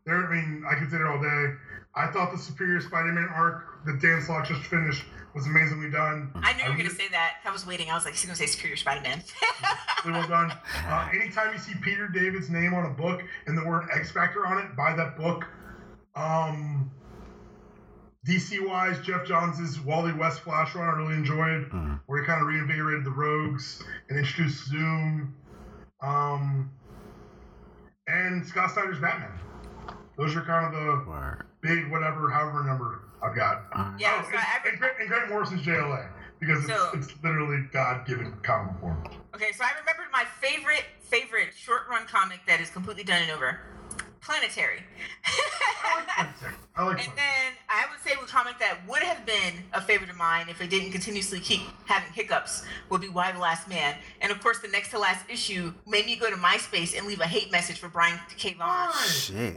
there. 0.06 0.26
I 0.26 0.34
mean, 0.34 0.64
I 0.68 0.74
could 0.74 0.90
sit 0.90 0.98
there 0.98 1.08
all 1.10 1.20
day. 1.20 1.54
I 1.94 2.06
thought 2.12 2.30
the 2.30 2.38
Superior 2.38 2.80
Spider-Man 2.80 3.28
arc 3.34 3.84
that 3.86 4.00
Dan 4.00 4.22
Slott 4.22 4.46
just 4.46 4.62
finished 4.62 5.04
was 5.34 5.46
amazingly 5.46 5.90
done. 5.90 6.30
I 6.36 6.52
knew 6.52 6.58
you 6.60 6.64
were 6.64 6.70
really- 6.76 6.84
gonna 6.84 6.94
say 6.94 7.08
that. 7.08 7.34
I 7.44 7.50
was 7.50 7.66
waiting. 7.66 7.90
I 7.90 7.94
was 7.94 8.04
like, 8.04 8.14
he's 8.14 8.24
gonna 8.24 8.36
say 8.36 8.46
Superior 8.46 8.76
Spider-Man. 8.76 9.22
really 10.04 10.18
well 10.20 10.28
done. 10.28 10.52
Uh, 10.86 11.08
anytime 11.12 11.52
you 11.52 11.58
see 11.58 11.74
Peter 11.82 12.06
David's 12.08 12.50
name 12.50 12.72
on 12.74 12.86
a 12.86 12.90
book 12.94 13.22
and 13.46 13.58
the 13.58 13.64
word 13.64 13.88
X 13.92 14.10
Factor 14.12 14.46
on 14.46 14.58
it, 14.58 14.76
buy 14.76 14.94
that 14.94 15.16
book. 15.16 15.44
Um, 16.14 16.90
DC 18.28 18.60
wise, 18.68 18.98
Geoff 19.00 19.26
Johns' 19.26 19.80
Wally 19.80 20.12
West 20.12 20.40
Flash 20.40 20.74
run 20.74 20.86
I 20.86 20.92
really 20.98 21.14
enjoyed, 21.14 21.70
Mhm. 21.70 22.00
where 22.06 22.20
he 22.20 22.26
kind 22.26 22.42
of 22.42 22.46
reinvigorated 22.48 23.04
the 23.04 23.10
Rogues 23.10 23.82
and 24.10 24.18
introduced 24.18 24.66
Zoom. 24.66 25.34
Um, 26.02 26.70
and 28.06 28.46
Scott 28.46 28.70
Snyder's 28.70 28.98
Batman. 28.98 29.32
Those 30.18 30.36
are 30.36 30.42
kind 30.42 30.66
of 30.66 30.72
the 30.72 31.10
Word. 31.10 31.44
big 31.62 31.90
whatever, 31.90 32.30
however 32.30 32.62
number 32.64 33.00
I've 33.22 33.34
got. 33.34 33.64
All 33.74 33.84
right. 33.84 33.94
Yeah, 34.00 34.16
Oh, 34.18 34.22
so 34.22 34.28
and, 34.30 34.38
I- 34.38 34.68
and, 34.68 34.78
Grant, 34.78 34.98
and 35.00 35.08
Grant 35.08 35.28
Morrison's 35.30 35.62
JLA 35.62 36.08
because 36.38 36.68
it's, 36.68 36.94
it's 36.94 37.22
literally 37.24 37.66
God 37.72 38.06
given 38.06 38.32
comic 38.42 38.78
form. 38.80 39.02
okay, 39.34 39.52
so 39.52 39.64
I 39.64 39.70
remembered 39.80 40.12
my 40.12 40.24
favorite 40.40 40.84
favorite 41.00 41.54
short 41.56 41.82
run 41.90 42.06
comic 42.06 42.40
that 42.46 42.60
is 42.60 42.68
completely 42.70 43.02
done 43.04 43.22
and 43.22 43.30
over. 43.32 43.58
Planetary. 44.20 44.80
I 45.24 45.96
like 45.96 46.06
Planetary. 46.08 46.54
I 46.76 46.82
like 46.84 46.98
And 47.04 47.14
Planetary. 47.14 47.16
then 47.16 47.52
I 47.68 47.84
would 47.90 48.00
say 48.04 48.12
a 48.12 48.26
comic 48.26 48.58
that 48.58 48.78
would 48.88 49.02
have 49.02 49.24
been 49.24 49.54
a 49.72 49.80
favorite 49.80 50.10
of 50.10 50.16
mine 50.16 50.46
if 50.48 50.60
it 50.60 50.68
didn't 50.70 50.92
continuously 50.92 51.40
keep 51.40 51.60
having 51.86 52.12
hiccups 52.12 52.64
would 52.90 53.00
be 53.00 53.08
Y 53.08 53.32
the 53.32 53.38
Last 53.38 53.68
Man. 53.68 53.96
And 54.20 54.30
of 54.32 54.40
course, 54.40 54.58
the 54.60 54.68
next 54.68 54.90
to 54.90 54.98
last 54.98 55.24
issue 55.30 55.72
made 55.86 56.06
me 56.06 56.16
go 56.16 56.28
to 56.30 56.36
MySpace 56.36 56.96
and 56.96 57.06
leave 57.06 57.20
a 57.20 57.26
hate 57.26 57.50
message 57.50 57.78
for 57.78 57.88
Brian 57.88 58.18
K. 58.36 58.54
Vaughan. 58.54 58.88
Why? 58.90 59.06
Shit. 59.08 59.54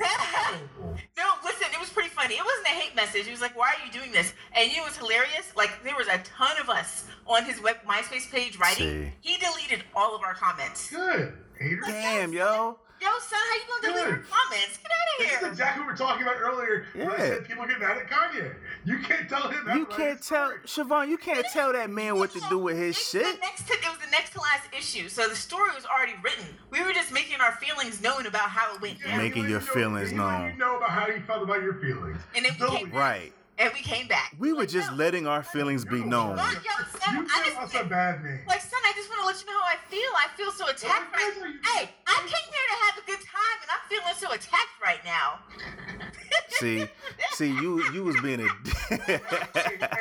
no, 1.17 1.23
listen, 1.43 1.67
it 1.73 1.79
was 1.79 1.89
pretty 1.89 2.09
funny. 2.09 2.35
It 2.35 2.43
wasn't 2.45 2.67
a 2.67 2.69
hate 2.79 2.95
message. 2.95 3.27
It 3.27 3.31
was 3.31 3.41
like, 3.41 3.57
why 3.57 3.73
are 3.79 3.85
you 3.85 3.91
doing 3.91 4.11
this? 4.11 4.33
And 4.55 4.69
you 4.71 4.77
know 4.77 4.83
what's 4.83 4.97
hilarious? 4.97 5.51
Like, 5.55 5.71
there 5.83 5.95
was 5.97 6.07
a 6.07 6.19
ton 6.19 6.57
of 6.61 6.69
us 6.69 7.05
on 7.27 7.43
his 7.45 7.61
web 7.61 7.77
MySpace 7.87 8.29
page 8.31 8.57
writing. 8.57 9.11
See. 9.21 9.31
He 9.31 9.37
deleted 9.37 9.83
all 9.95 10.15
of 10.15 10.21
our 10.21 10.33
comments. 10.33 10.89
Good. 10.89 11.33
Hater. 11.59 11.81
Damn, 11.85 12.33
yo. 12.33 12.79
Yo, 13.01 13.07
son, 13.19 13.39
how 13.49 13.55
you 13.55 13.61
gonna 13.67 13.93
delete 13.93 14.11
our 14.13 14.17
Good. 14.19 14.29
comments? 14.29 14.77
Get 14.77 14.91
out 14.91 15.07
of 15.09 15.25
here. 15.25 15.39
This 15.39 15.41
is 15.41 15.47
exactly 15.53 15.79
what 15.81 15.87
we 15.87 15.91
were 15.93 15.97
talking 15.97 16.21
about 16.21 16.35
earlier. 16.39 16.85
When 16.93 17.07
I 17.09 17.11
Yeah. 17.11 17.17
said 17.17 17.45
people 17.47 17.65
get 17.65 17.79
mad 17.79 17.97
at 17.97 18.07
Kanye. 18.09 18.53
You 18.85 18.99
can't 18.99 19.27
tell 19.27 19.47
him 19.49 19.65
that. 19.65 19.75
You 19.75 19.85
can't 19.87 20.21
tell 20.21 20.51
Siobhan, 20.65 21.07
you 21.09 21.17
can't 21.17 21.45
tell 21.51 21.73
that 21.73 21.89
man 21.89 22.17
what 22.17 22.31
to 22.33 22.39
do 22.49 22.59
with 22.59 22.77
his 22.77 22.95
It's 22.97 23.09
shit. 23.09 23.23
The 23.23 23.39
next 23.45 23.67
to, 23.67 23.73
it 23.73 23.79
was 23.89 23.97
the 24.05 24.11
next 24.11 24.33
to 24.33 24.41
last 24.41 24.67
issue, 24.77 25.09
so 25.09 25.27
the 25.27 25.35
story 25.35 25.71
was 25.73 25.85
already 25.85 26.15
written. 26.23 26.45
We 26.69 26.83
were 26.83 26.93
just 26.93 27.11
making 27.11 27.41
our 27.41 27.53
feelings 27.53 28.01
known 28.01 28.27
about 28.27 28.49
how 28.49 28.75
it 28.75 28.81
went 28.81 28.99
Yeah, 28.99 29.07
down. 29.09 29.17
Making 29.17 29.45
he 29.45 29.49
your 29.51 29.59
you 29.61 29.65
know- 29.65 29.73
feelings 29.73 30.11
known. 30.11 30.51
You 30.51 30.57
know 30.57 30.77
about 30.77 30.91
how 30.91 31.07
you 31.07 31.21
felt 31.25 31.41
about 31.43 31.61
your 31.63 31.73
feelings. 31.75 32.19
And 32.35 32.45
then 32.45 32.53
we 32.53 32.59
Don't- 32.59 32.77
came. 32.77 32.91
Right. 32.91 33.33
And 33.61 33.71
we 33.73 33.81
came 33.81 34.07
back. 34.07 34.33
We 34.39 34.53
were 34.53 34.61
Like, 34.61 34.69
just 34.69 34.89
no. 34.91 34.97
letting 34.97 35.27
our 35.27 35.43
feelings 35.43 35.85
be 35.85 36.03
known. 36.03 36.35
Look, 36.35 36.65
yo, 36.65 36.71
son, 36.99 37.15
You 37.15 37.27
I 37.31 37.43
give 37.45 37.53
just- 37.53 37.75
us 37.75 37.81
a 37.81 37.85
bad 37.85 38.23
name. 38.23 38.39
Like, 38.47 38.61
son, 38.61 38.79
I 38.83 38.91
just 38.95 39.07
want 39.07 39.21
to 39.21 39.27
let 39.27 39.39
you 39.39 39.45
know 39.53 39.59
how 39.61 39.67
I 39.67 39.77
feel. 39.87 40.11
I 40.17 40.27
feel 40.35 40.51
so 40.51 40.65
attacked. 40.67 41.13
Right. 41.13 41.33
you- 41.37 41.59
Hey, 41.69 41.89
I 42.07 42.15
came 42.15 42.27
here 42.27 42.67
to 42.71 42.77
have 42.85 42.97
a 42.97 43.05
good 43.05 43.19
time, 43.21 43.57
and 43.61 43.69
I'm 43.69 43.83
feeling 43.87 44.15
so 44.17 44.31
attacked 44.31 44.81
right 44.83 45.03
now. 45.05 45.39
See, 46.59 46.87
see, 47.33 47.47
you 47.47 47.81
you 47.91 48.03
was 48.03 48.19
being 48.21 48.39
a. 48.41 48.47
hey, 49.05 49.19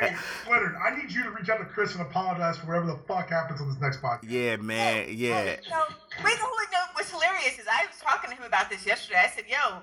hey, 0.00 0.16
Leonard, 0.50 0.76
I 0.76 0.94
need 0.96 1.10
you 1.10 1.22
to 1.24 1.30
reach 1.30 1.48
out 1.48 1.58
to 1.58 1.64
Chris 1.64 1.92
and 1.92 2.02
apologize 2.02 2.58
for 2.58 2.66
whatever 2.66 2.86
the 2.86 2.98
fuck 3.08 3.30
happens 3.30 3.60
on 3.60 3.68
this 3.68 3.80
next 3.80 4.02
podcast. 4.02 4.24
yeah, 4.28 4.56
man, 4.56 5.06
yeah. 5.10 5.56
So, 5.62 5.76
wait, 6.22 6.36
the 6.36 6.42
whole 6.42 6.66
note 6.72 6.90
what's 6.94 7.10
hilarious 7.10 7.58
is 7.58 7.66
I 7.70 7.86
was 7.86 7.96
talking 8.02 8.30
to 8.30 8.36
him 8.36 8.42
about 8.44 8.68
this 8.68 8.84
yesterday. 8.84 9.20
I 9.24 9.28
said, 9.34 9.44
yo, 9.48 9.78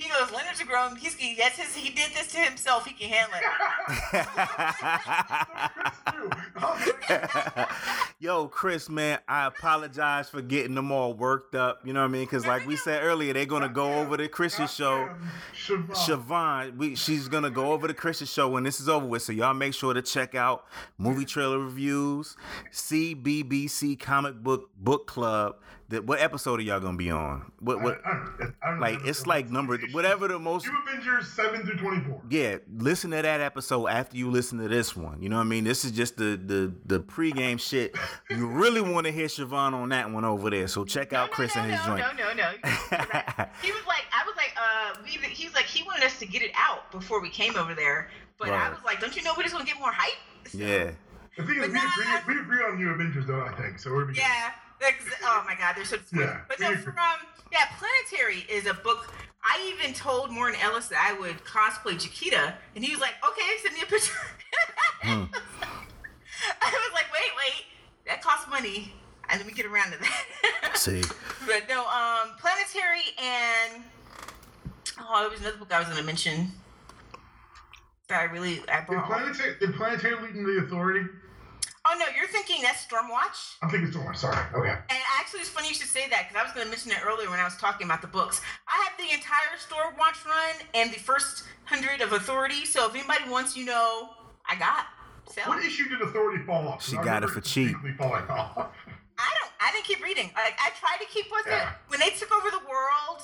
he 0.00 0.08
goes, 0.08 0.32
Leonard's 0.32 0.60
a 0.60 0.64
grown, 0.64 0.96
he's, 0.96 1.14
he, 1.14 1.34
his, 1.34 1.74
he 1.74 1.90
did 1.90 2.12
this 2.12 2.32
to 2.32 2.38
himself, 2.38 2.86
he 2.86 2.94
can 2.94 3.10
handle 3.10 3.38
it. 3.38 3.44
Yo, 8.18 8.48
Chris, 8.48 8.88
man, 8.88 9.18
I 9.28 9.46
apologize 9.46 10.30
for 10.30 10.40
getting 10.40 10.74
them 10.74 10.90
all 10.90 11.12
worked 11.12 11.54
up. 11.54 11.80
You 11.84 11.92
know 11.92 12.00
what 12.00 12.06
I 12.06 12.12
mean? 12.12 12.24
Because 12.24 12.46
like 12.46 12.66
we 12.66 12.76
said 12.76 13.02
earlier, 13.02 13.34
they're 13.34 13.44
gonna 13.44 13.68
go 13.68 14.00
over 14.00 14.16
the 14.16 14.28
Christian 14.28 14.68
show. 14.68 15.10
Siobhan. 15.54 15.90
Siobhan, 15.90 16.76
we, 16.76 16.94
she's 16.94 17.28
gonna 17.28 17.50
go 17.50 17.72
over 17.72 17.86
the 17.86 17.94
Christian 17.94 18.26
show 18.26 18.48
when 18.48 18.62
this 18.62 18.80
is 18.80 18.88
over 18.88 19.06
with. 19.06 19.22
So 19.22 19.32
y'all 19.32 19.54
make 19.54 19.74
sure 19.74 19.92
to 19.92 20.02
check 20.02 20.34
out 20.34 20.64
movie 20.96 21.26
trailer 21.26 21.58
reviews, 21.58 22.36
CBBC 22.72 24.00
Comic 24.00 24.42
Book 24.42 24.70
Book 24.78 25.06
Club. 25.06 25.56
That 25.90 26.04
what 26.06 26.20
episode 26.20 26.60
are 26.60 26.62
y'all 26.62 26.78
gonna 26.78 26.96
be 26.96 27.10
on? 27.10 27.50
What 27.58 27.82
what? 27.82 28.00
I 28.06 28.10
don't- 28.12 28.54
I 28.62 28.70
don't 28.70 28.80
Like 28.80 29.02
know. 29.02 29.08
it's 29.10 29.26
like 29.26 29.50
number 29.50 29.76
whatever 29.90 30.28
the 30.28 30.38
most. 30.38 30.66
New 30.66 30.78
Avengers 30.86 31.32
7 31.32 31.66
through 31.66 31.78
24. 31.78 32.22
Yeah, 32.30 32.56
listen 32.76 33.10
to 33.10 33.16
that 33.22 33.40
episode 33.40 33.88
after 33.88 34.16
you 34.16 34.30
listen 34.30 34.58
to 34.58 34.68
this 34.68 34.94
one. 34.96 35.20
You 35.20 35.28
know 35.28 35.36
what 35.36 35.42
I 35.42 35.48
mean? 35.48 35.64
This 35.64 35.84
is 35.84 35.90
just 35.90 36.16
the 36.16 36.40
the 36.42 36.72
the 36.86 37.00
pregame 37.00 37.58
shit. 37.58 37.96
You 38.30 38.46
really 38.46 38.80
want 38.80 39.06
to 39.06 39.12
hear 39.12 39.26
Siobhan 39.26 39.72
on 39.72 39.88
that 39.88 40.08
one 40.10 40.24
over 40.24 40.48
there. 40.48 40.68
So 40.68 40.84
check 40.84 41.12
out 41.12 41.32
Chris 41.32 41.56
no, 41.56 41.62
and 41.62 41.72
his 41.72 41.80
no, 41.80 41.96
joint. 41.96 42.16
No, 42.16 42.28
no, 42.28 42.34
no. 42.34 42.50
he 43.60 43.72
was 43.72 43.84
like, 43.86 44.04
I 44.12 44.24
was 44.24 44.36
like, 44.36 44.54
uh, 44.56 44.94
we, 45.02 45.10
he 45.10 45.44
was 45.46 45.54
like, 45.54 45.64
he 45.64 45.82
wanted 45.82 46.04
us 46.04 46.18
to 46.20 46.26
get 46.26 46.42
it 46.42 46.52
out 46.56 46.90
before 46.92 47.20
we 47.20 47.30
came 47.30 47.56
over 47.56 47.74
there. 47.74 48.10
But 48.38 48.50
I 48.50 48.70
was 48.70 48.78
like, 48.84 49.00
don't 49.00 49.14
you 49.16 49.24
know 49.24 49.32
we're 49.36 49.42
just 49.42 49.54
gonna 49.54 49.66
get 49.66 49.78
more 49.80 49.90
hype? 49.92 50.14
So, 50.46 50.58
Yeah. 50.58 50.92
The 51.36 51.44
thing 51.46 51.56
is, 51.62 51.68
we, 51.68 51.72
no, 51.74 51.80
agree, 52.20 52.34
we 52.36 52.40
agree 52.42 52.64
on 52.64 52.78
New 52.78 52.90
Avengers, 52.90 53.26
though, 53.26 53.40
I 53.40 53.52
think. 53.60 53.78
So 53.80 53.90
we're. 53.92 54.10
Yeah. 54.12 54.22
Ex- 54.24 54.56
oh 55.24 55.44
my 55.46 55.54
God, 55.56 55.74
they're 55.76 55.84
so 55.84 55.96
disgusting. 55.96 56.20
Yeah, 56.20 56.40
but 56.48 56.58
we 56.58 56.64
no, 56.64 56.76
from 56.76 56.94
yeah, 57.52 57.66
Planetary 57.78 58.44
is 58.50 58.66
a 58.66 58.74
book. 58.74 59.12
I 59.42 59.74
even 59.74 59.94
told 59.94 60.34
Warren 60.34 60.54
Ellis 60.60 60.88
that 60.88 61.02
I 61.02 61.18
would 61.18 61.42
cosplay 61.44 61.94
Jakita, 61.94 62.54
and 62.74 62.84
he 62.84 62.90
was 62.90 63.00
like, 63.00 63.14
"Okay, 63.26 63.42
send 63.62 63.74
me 63.74 63.82
a 63.82 63.86
picture." 63.86 64.14
Hmm. 65.02 65.24
I 66.60 66.70
was 66.70 66.92
like, 66.92 67.10
"Wait, 67.10 67.30
wait, 67.38 67.64
that 68.06 68.20
costs 68.22 68.46
money." 68.50 68.92
And 69.30 69.38
let 69.38 69.46
me 69.46 69.52
get 69.54 69.64
around 69.64 69.92
to 69.92 69.98
that. 69.98 70.76
See, 70.76 71.00
but 71.46 71.62
no, 71.68 71.86
um, 71.86 72.36
Planetary 72.38 73.00
and 73.16 73.82
oh, 75.00 75.20
there 75.20 75.30
was 75.30 75.40
another 75.40 75.56
book 75.56 75.72
I 75.72 75.78
was 75.78 75.86
going 75.86 76.00
to 76.00 76.04
mention 76.04 76.48
that 78.08 78.20
I 78.20 78.24
really 78.24 78.60
I 78.68 78.80
Did 78.80 78.88
bought. 78.88 79.06
Planetary, 79.06 79.56
did 79.58 79.74
Planetary 79.74 80.16
lead 80.20 80.36
into 80.36 80.60
the 80.60 80.66
Authority? 80.66 81.08
Oh 81.90 81.98
no, 81.98 82.06
you're 82.16 82.28
thinking 82.28 82.62
that's 82.62 82.86
Stormwatch. 82.86 83.56
I'm 83.62 83.68
thinking 83.68 83.90
Storm. 83.90 84.14
Sorry. 84.14 84.38
Okay. 84.54 84.70
And 84.70 84.98
actually, 85.18 85.40
it's 85.40 85.48
funny 85.48 85.68
you 85.68 85.74
should 85.74 85.88
say 85.88 86.08
that 86.08 86.28
because 86.28 86.40
I 86.40 86.44
was 86.44 86.52
going 86.52 86.64
to 86.66 86.70
mention 86.70 86.92
it 86.92 86.98
earlier 87.04 87.28
when 87.28 87.40
I 87.40 87.44
was 87.44 87.56
talking 87.56 87.84
about 87.86 88.00
the 88.00 88.06
books. 88.06 88.40
I 88.68 88.86
have 88.88 88.96
the 88.96 89.12
entire 89.12 89.58
Stormwatch 89.58 90.24
run 90.24 90.54
and 90.74 90.92
the 90.92 91.00
first 91.00 91.44
hundred 91.64 92.00
of 92.00 92.12
Authority. 92.12 92.64
So 92.64 92.86
if 92.86 92.94
anybody 92.94 93.28
wants, 93.28 93.56
you 93.56 93.64
know, 93.64 94.10
I 94.48 94.54
got. 94.54 94.86
Sell. 95.26 95.48
What 95.48 95.64
issue 95.64 95.88
did 95.88 96.00
Authority 96.02 96.44
fall 96.44 96.68
off? 96.68 96.84
She 96.86 96.96
I 96.96 97.02
got 97.04 97.22
it 97.24 97.30
for 97.30 97.40
cheap. 97.40 97.76
Falling 97.98 98.22
off. 98.30 98.56
I 98.56 99.30
don't. 99.40 99.52
I 99.60 99.70
didn't 99.72 99.84
keep 99.84 100.02
reading. 100.02 100.30
Like 100.34 100.54
I 100.62 100.70
tried 100.78 100.98
to 101.04 101.06
keep 101.12 101.26
with 101.30 101.46
Yeah. 101.46 101.70
it 101.70 101.76
when 101.88 101.98
they 102.00 102.10
took 102.10 102.30
over 102.32 102.50
the 102.50 102.62
world, 102.70 103.22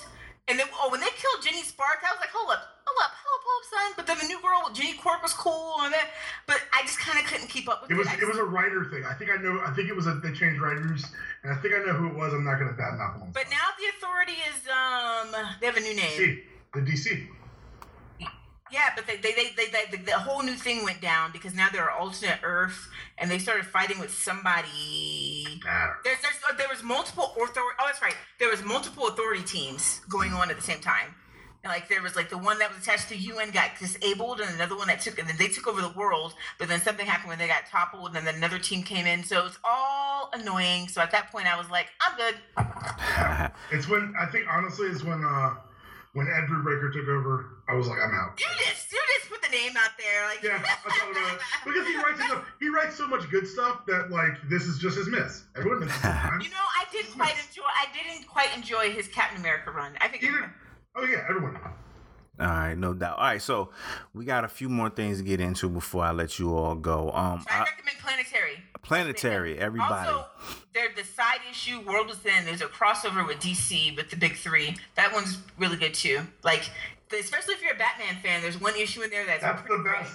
and 0.49 0.59
then 0.59 0.67
oh, 0.75 0.91
when 0.91 1.01
they 1.01 1.11
killed 1.17 1.43
Jenny 1.43 1.63
Spark, 1.63 1.99
I 2.07 2.11
was 2.13 2.21
like, 2.21 2.31
hold 2.31 2.51
up, 2.51 2.59
hold 2.59 2.76
up, 3.05 3.13
hold 3.13 3.37
up, 3.37 3.43
hold 3.45 3.59
up, 3.61 3.67
son. 3.71 3.89
But 3.97 4.07
then 4.07 4.19
the 4.19 4.27
new 4.29 4.41
girl, 4.43 4.71
Jenny 4.73 4.95
Quark, 4.95 5.23
was 5.23 5.33
cool, 5.33 5.77
and 5.81 5.93
then, 5.93 6.05
but 6.47 6.61
I 6.73 6.83
just 6.83 6.99
kind 6.99 7.19
of 7.19 7.27
couldn't 7.27 7.49
keep 7.49 7.69
up 7.69 7.83
with 7.83 7.91
It 7.91 7.95
it. 7.95 7.99
was 7.99 8.09
it 8.09 8.27
was 8.29 8.39
a 8.39 8.45
writer 8.45 8.85
thing. 8.91 9.05
I 9.05 9.15
think 9.15 9.31
I 9.31 9.37
know. 9.37 9.61
I 9.65 9.73
think 9.73 9.89
it 9.89 9.97
was 9.97 10.07
a 10.07 10.15
they 10.23 10.33
changed 10.33 10.61
writers, 10.61 11.05
and 11.43 11.53
I 11.53 11.57
think 11.63 11.75
I 11.75 11.79
know 11.85 11.93
who 11.95 12.09
it 12.09 12.15
was. 12.15 12.33
I'm 12.35 12.45
not 12.45 12.59
gonna 12.59 12.73
bat 12.73 12.95
badmouth 12.99 13.21
them. 13.21 13.31
but 13.33 13.45
now 13.51 13.67
the 13.79 13.87
Authority 13.97 14.39
is 14.51 14.59
um, 14.69 15.33
they 15.61 15.67
have 15.67 15.77
a 15.77 15.81
new 15.81 15.95
name. 15.97 16.19
DC, 16.19 16.43
the 16.75 16.81
DC. 16.81 17.27
Yeah, 18.73 18.91
but 18.97 19.07
they, 19.07 19.17
they, 19.19 19.31
they, 19.33 19.51
they, 19.57 19.67
they, 19.71 19.97
the, 19.97 20.03
the 20.05 20.13
whole 20.19 20.43
new 20.43 20.55
thing 20.57 20.83
went 20.83 21.01
down 21.01 21.31
because 21.31 21.55
now 21.55 21.69
they're 21.73 21.89
alternate 21.89 22.41
Earth, 22.43 22.89
and 23.17 23.31
they 23.31 23.39
started 23.39 23.65
fighting 23.65 24.01
with 24.01 24.13
somebody. 24.13 25.45
There's, 26.03 26.19
there's, 26.21 26.35
uh, 26.51 26.57
there 26.57 26.67
was 26.69 26.83
multiple 26.83 27.27
authority. 27.37 27.77
Oh, 27.79 27.85
that's 27.87 28.03
right. 28.03 28.17
There 28.41 28.51
was 28.51 28.65
multiple 28.65 29.07
authority 29.07 29.45
teams 29.45 30.01
going 30.09 30.33
on 30.33 30.51
at 30.51 30.57
the 30.57 30.63
same 30.63 30.81
time. 30.81 31.15
And 31.67 31.73
like 31.73 31.89
there 31.89 32.01
was 32.01 32.15
like 32.15 32.31
the 32.31 32.39
one 32.39 32.61
that 32.61 32.73
was 32.73 32.81
attached 32.81 33.09
to 33.09 33.17
UN 33.17 33.51
got 33.51 33.71
disabled, 33.77 34.39
and 34.39 34.55
another 34.55 34.77
one 34.77 34.87
that 34.87 35.01
took, 35.01 35.19
and 35.19 35.29
then 35.29 35.37
they 35.37 35.49
took 35.49 35.67
over 35.67 35.83
the 35.83 35.91
world. 35.99 36.33
But 36.61 36.69
then 36.69 36.81
something 36.81 37.05
happened 37.05 37.31
when 37.31 37.41
they 37.41 37.49
got 37.49 37.67
toppled, 37.67 38.15
and 38.15 38.25
then 38.25 38.37
another 38.37 38.61
team 38.61 38.85
came 38.85 39.05
in. 39.05 39.25
So 39.25 39.47
it's 39.47 39.59
all 39.65 40.31
annoying. 40.33 40.87
So 40.87 41.01
at 41.01 41.11
that 41.11 41.33
point, 41.33 41.53
I 41.53 41.59
was 41.59 41.69
like, 41.69 41.89
I'm 42.01 42.17
good. 42.17 42.37
It's 43.73 43.89
when 43.89 44.15
I 44.17 44.27
think 44.27 44.47
honestly 44.49 44.87
is 44.87 45.03
when 45.03 45.25
uh 45.25 45.55
when 46.13 46.29
Ed 46.29 46.47
Brubaker 46.47 46.93
took 46.93 47.09
over. 47.09 47.59
I 47.69 47.75
was 47.75 47.89
like, 47.89 47.99
I'm 47.99 48.15
out. 48.15 48.39
You 48.39 48.47
just, 48.65 48.93
you 48.93 49.01
just 49.19 49.29
put 49.29 49.43
the 49.43 49.49
name 49.51 49.73
out 49.77 49.91
there, 49.99 50.25
like 50.27 50.43
Yeah, 50.45 50.63
I 50.63 50.89
thought 50.89 51.11
about 51.11 51.35
it 51.35 51.41
because 51.65 51.87
he 51.89 51.97
writes 51.97 52.21
enough, 52.21 52.45
he 52.61 52.69
writes 52.69 52.95
so 52.97 53.09
much 53.09 53.29
good 53.29 53.49
stuff 53.49 53.85
that 53.87 54.13
like 54.13 54.35
this 54.49 54.67
is 54.67 54.79
just 54.79 54.97
his 54.97 55.09
miss. 55.09 55.43
Everyone 55.57 55.81
misses. 55.81 55.97
You 56.05 56.51
know, 56.55 56.67
I 56.79 56.85
did 56.93 57.07
quite 57.11 57.35
enjoy. 57.35 57.67
I 57.67 57.87
didn't 57.93 58.29
quite 58.29 58.57
enjoy 58.57 58.93
his 58.93 59.09
Captain 59.09 59.41
America 59.41 59.73
run. 59.73 59.95
I 60.01 60.07
think. 60.07 60.23
Either, 60.23 60.55
oh 60.97 61.05
yeah, 61.05 61.25
everyone. 61.29 61.57
all 62.41 62.47
right, 62.47 62.75
no 62.77 62.93
doubt. 62.95 63.19
All 63.19 63.25
right, 63.25 63.41
so 63.43 63.71
we 64.15 64.25
got 64.25 64.45
a 64.45 64.49
few 64.49 64.69
more 64.69 64.91
things 64.91 65.19
to 65.19 65.25
get 65.25 65.41
into 65.41 65.69
before 65.69 66.05
I 66.05 66.13
let 66.13 66.39
you 66.39 66.55
all 66.55 66.75
go. 66.75 67.11
Um, 67.13 67.45
I 67.49 67.59
I, 67.59 67.65
recommend 67.65 67.99
Planetary. 68.01 68.63
planetary, 68.83 69.59
everybody. 69.59 70.09
Also, 70.11 70.27
there's 70.75 70.95
the 70.97 71.05
side 71.05 71.41
issue 71.51 71.81
World 71.81 72.09
Within. 72.09 72.45
There's 72.45 72.61
a 72.63 72.67
crossover 72.67 73.27
with 73.27 73.39
DC 73.39 73.97
with 73.97 74.11
the 74.11 74.17
big 74.17 74.37
three. 74.37 74.77
That 74.95 75.13
one's 75.13 75.39
really 75.59 75.77
good 75.77 75.93
too. 75.95 76.21
Like, 76.45 76.71
especially 77.13 77.55
if 77.55 77.63
you're 77.63 77.75
a 77.75 77.79
Batman 77.79 78.17
fan, 78.23 78.43
there's 78.43 78.61
one 78.61 78.77
issue 78.77 79.03
in 79.03 79.11
there 79.11 79.27
that's 79.27 79.43
That's 79.43 79.61
pretty 79.63 79.77
the 79.83 79.89
great. 79.89 80.07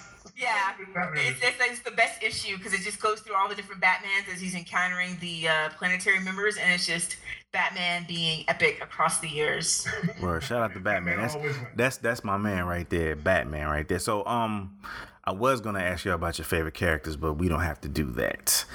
Best. 0.42 0.96
Yeah, 1.16 1.30
it's, 1.30 1.40
it's, 1.44 1.58
it's 1.72 1.80
the 1.82 1.92
best 1.92 2.22
issue 2.24 2.58
because 2.58 2.74
it 2.74 2.82
just 2.82 3.00
goes 3.00 3.20
through 3.22 3.36
all 3.36 3.48
the 3.50 3.56
different 3.56 3.82
Batmans 3.82 4.34
as 4.34 4.40
he's 4.42 4.56
encountering 4.56 5.18
the 5.22 5.48
uh, 5.48 5.70
planetary 5.78 6.20
members, 6.20 6.58
and 6.58 6.72
it's 6.74 6.86
just 6.86 7.18
Batman 7.52 8.06
being 8.08 8.44
epic 8.48 8.80
across 8.82 9.20
the 9.20 9.28
years. 9.30 9.88
Word, 10.22 10.44
shout 10.44 10.62
out 10.62 10.74
to 10.74 10.80
Batman. 10.80 11.18
Batman 11.18 11.42
That's 11.44 11.58
that's 11.76 11.98
that's 11.98 12.24
my 12.24 12.38
man 12.38 12.66
right 12.66 12.90
there, 12.90 13.16
Batman 13.16 13.68
right 13.68 13.88
there. 13.88 14.00
So 14.00 14.26
um, 14.26 14.78
I 15.24 15.32
was 15.32 15.62
gonna 15.62 15.82
ask 15.82 16.06
you 16.06 16.12
about 16.14 16.38
your 16.38 16.46
favorite 16.46 16.74
characters, 16.74 17.16
but 17.18 17.34
we 17.34 17.48
don't 17.50 17.62
have 17.62 17.80
to 17.82 17.90
do 17.90 18.06
that. 18.14 18.66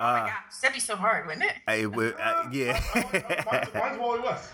oh 0.00 0.04
my 0.04 0.20
Uh, 0.20 0.26
gosh, 0.26 0.34
that'd 0.62 0.74
be 0.74 0.80
so 0.80 0.96
hard, 0.96 1.26
wouldn't 1.26 1.44
it? 1.44 1.52
I, 1.66 1.86
would- 1.86 2.14
uh, 2.20 2.42
mine's, 2.44 2.56
yeah. 2.56 3.70
mine's 3.74 3.98
Wally 3.98 4.20
West. 4.20 4.50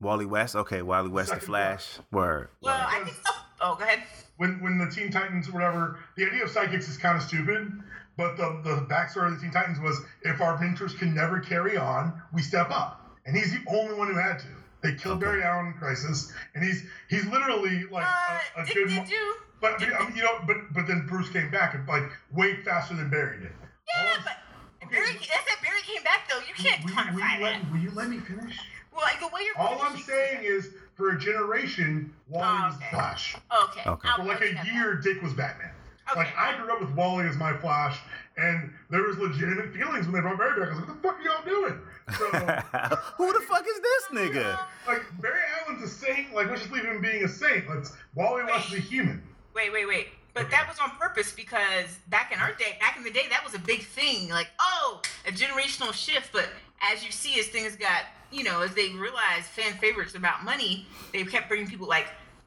Wally 0.00 0.26
West, 0.26 0.54
okay, 0.54 0.82
Wally 0.82 1.08
West, 1.08 1.34
the 1.34 1.40
Flash. 1.40 1.98
Word. 2.12 2.50
Well, 2.60 2.78
word. 2.78 2.86
I 2.88 3.04
think. 3.04 3.16
Oh, 3.26 3.37
oh, 3.60 3.74
go 3.76 3.84
ahead. 3.84 4.02
When 4.36 4.60
when 4.62 4.78
the 4.78 4.88
Teen 4.90 5.10
Titans, 5.10 5.50
whatever, 5.50 5.98
the 6.16 6.26
idea 6.26 6.44
of 6.44 6.50
psychics 6.50 6.88
is 6.88 6.96
kind 6.96 7.16
of 7.16 7.22
stupid. 7.22 7.72
But 8.16 8.36
the 8.36 8.60
the 8.64 8.86
backstory 8.92 9.26
of 9.28 9.34
the 9.36 9.40
Teen 9.40 9.52
Titans 9.52 9.78
was 9.80 10.00
if 10.22 10.40
our 10.40 10.58
mentors 10.58 10.94
can 10.94 11.14
never 11.14 11.38
carry 11.40 11.76
on, 11.76 12.20
we 12.32 12.42
step 12.42 12.70
up, 12.70 13.16
and 13.26 13.36
he's 13.36 13.52
the 13.52 13.60
only 13.68 13.94
one 13.94 14.08
who 14.08 14.18
had 14.18 14.38
to. 14.40 14.46
They 14.80 14.94
killed 14.94 15.16
Okay. 15.22 15.26
Barry 15.26 15.42
Allen 15.42 15.66
in 15.68 15.72
Crisis, 15.74 16.32
and 16.54 16.64
he's 16.64 16.84
he's 17.10 17.26
literally 17.26 17.84
like 17.90 18.06
Uh, 18.06 18.38
a, 18.58 18.62
a 18.62 18.64
did, 18.66 18.74
good. 18.74 18.88
did 18.88 19.08
you? 19.10 19.36
But 19.60 19.80
I 19.82 19.86
mean, 19.86 19.92
I 19.98 20.06
mean, 20.06 20.16
you 20.16 20.22
know, 20.22 20.38
but 20.46 20.56
but 20.72 20.86
then 20.86 21.06
Bruce 21.08 21.28
came 21.30 21.50
back 21.50 21.74
and 21.74 21.86
like 21.88 22.04
way 22.32 22.56
faster 22.62 22.94
than 22.94 23.10
Barry 23.10 23.38
did. 23.40 23.50
Yeah, 23.88 24.02
I'm- 24.12 24.22
but 24.24 24.90
Barry, 24.90 25.12
that's 25.14 25.26
that 25.28 25.58
Barry 25.62 25.80
came 25.82 26.02
back 26.04 26.28
though. 26.30 26.38
You 26.38 26.54
can't 26.54 26.82
will, 26.84 26.90
you, 26.90 26.96
will, 26.96 27.02
quantify 27.02 27.12
you 27.38 27.44
that. 27.44 27.62
let, 27.62 27.70
will 27.72 27.78
you 27.78 27.90
let 27.90 28.08
me 28.08 28.18
finish? 28.18 28.56
Well, 28.92 29.02
like 29.02 29.20
the 29.20 29.26
way 29.28 29.42
you're. 29.44 29.58
All 29.58 29.80
I'm 29.82 29.96
saying 29.98 30.44
is, 30.44 30.70
for 30.98 31.10
a 31.14 31.18
generation, 31.18 32.12
Wally 32.28 32.44
Oh, 32.46 32.66
was 32.66 32.74
okay. 32.76 32.86
Flash. 32.90 33.36
Okay. 33.64 33.88
Okay. 33.88 34.08
For 34.16 34.24
like 34.24 34.40
a 34.40 34.44
accept 34.50 34.66
that. 34.66 34.74
year, 34.74 34.94
Dick 34.96 35.22
was 35.22 35.32
Batman. 35.32 35.70
Okay. 36.10 36.18
Like 36.20 36.36
I 36.36 36.56
grew 36.58 36.72
up 36.72 36.80
with 36.80 36.90
Wally 36.90 37.26
as 37.26 37.36
my 37.36 37.56
Flash, 37.56 37.98
and 38.36 38.70
there 38.90 39.02
was 39.04 39.16
legitimate 39.16 39.72
feelings 39.72 40.06
when 40.06 40.14
they 40.14 40.20
brought 40.20 40.38
Barry 40.38 40.58
back. 40.60 40.70
I 40.70 40.72
was 40.72 40.80
like, 40.80 40.88
"What 40.88 41.02
the 41.02 41.08
fuck 41.08 41.18
are 41.18 41.22
y'all 41.22 41.44
doing?" 41.44 41.80
So, 42.18 42.24
Who 43.16 43.32
the 43.32 43.40
fuck 43.46 43.64
is 43.66 43.80
this 43.80 44.04
nigga? 44.12 44.58
like, 44.86 45.02
Barry 45.20 45.40
Allen's 45.66 45.82
a 45.84 45.88
saint. 45.88 46.34
Like, 46.34 46.48
let's 46.48 46.62
just 46.62 46.72
leave 46.72 46.84
him 46.84 47.00
being 47.00 47.22
a 47.24 47.28
saint. 47.28 47.68
Let's 47.68 47.92
Wally 48.14 48.42
West 48.44 48.68
is 48.72 48.78
a 48.78 48.80
human. 48.80 49.22
Wait, 49.54 49.72
wait, 49.72 49.86
wait. 49.86 50.08
But 50.34 50.46
Okay. 50.46 50.56
that 50.56 50.68
was 50.68 50.78
on 50.78 50.90
purpose 50.98 51.32
because 51.32 51.98
back 52.08 52.32
in 52.32 52.38
our 52.40 52.52
day, 52.54 52.76
back 52.80 52.96
in 52.96 53.02
the 53.04 53.10
day, 53.10 53.26
that 53.30 53.44
was 53.44 53.54
a 53.54 53.58
big 53.58 53.82
thing. 53.84 54.28
Like, 54.30 54.48
oh, 54.60 55.00
a 55.26 55.30
generational 55.30 55.92
shift. 55.92 56.32
But 56.32 56.48
as 56.82 57.04
you 57.04 57.10
see, 57.12 57.38
as 57.38 57.46
things 57.48 57.76
got, 57.76 58.02
you 58.30 58.44
know, 58.44 58.62
as 58.62 58.74
they 58.74 58.90
realized 58.90 59.46
fan 59.46 59.74
favorites 59.74 60.14
about 60.14 60.44
money, 60.44 60.86
they 61.12 61.24
kept 61.24 61.48
bringing 61.48 61.68
people 61.68 61.88
like 61.88 62.06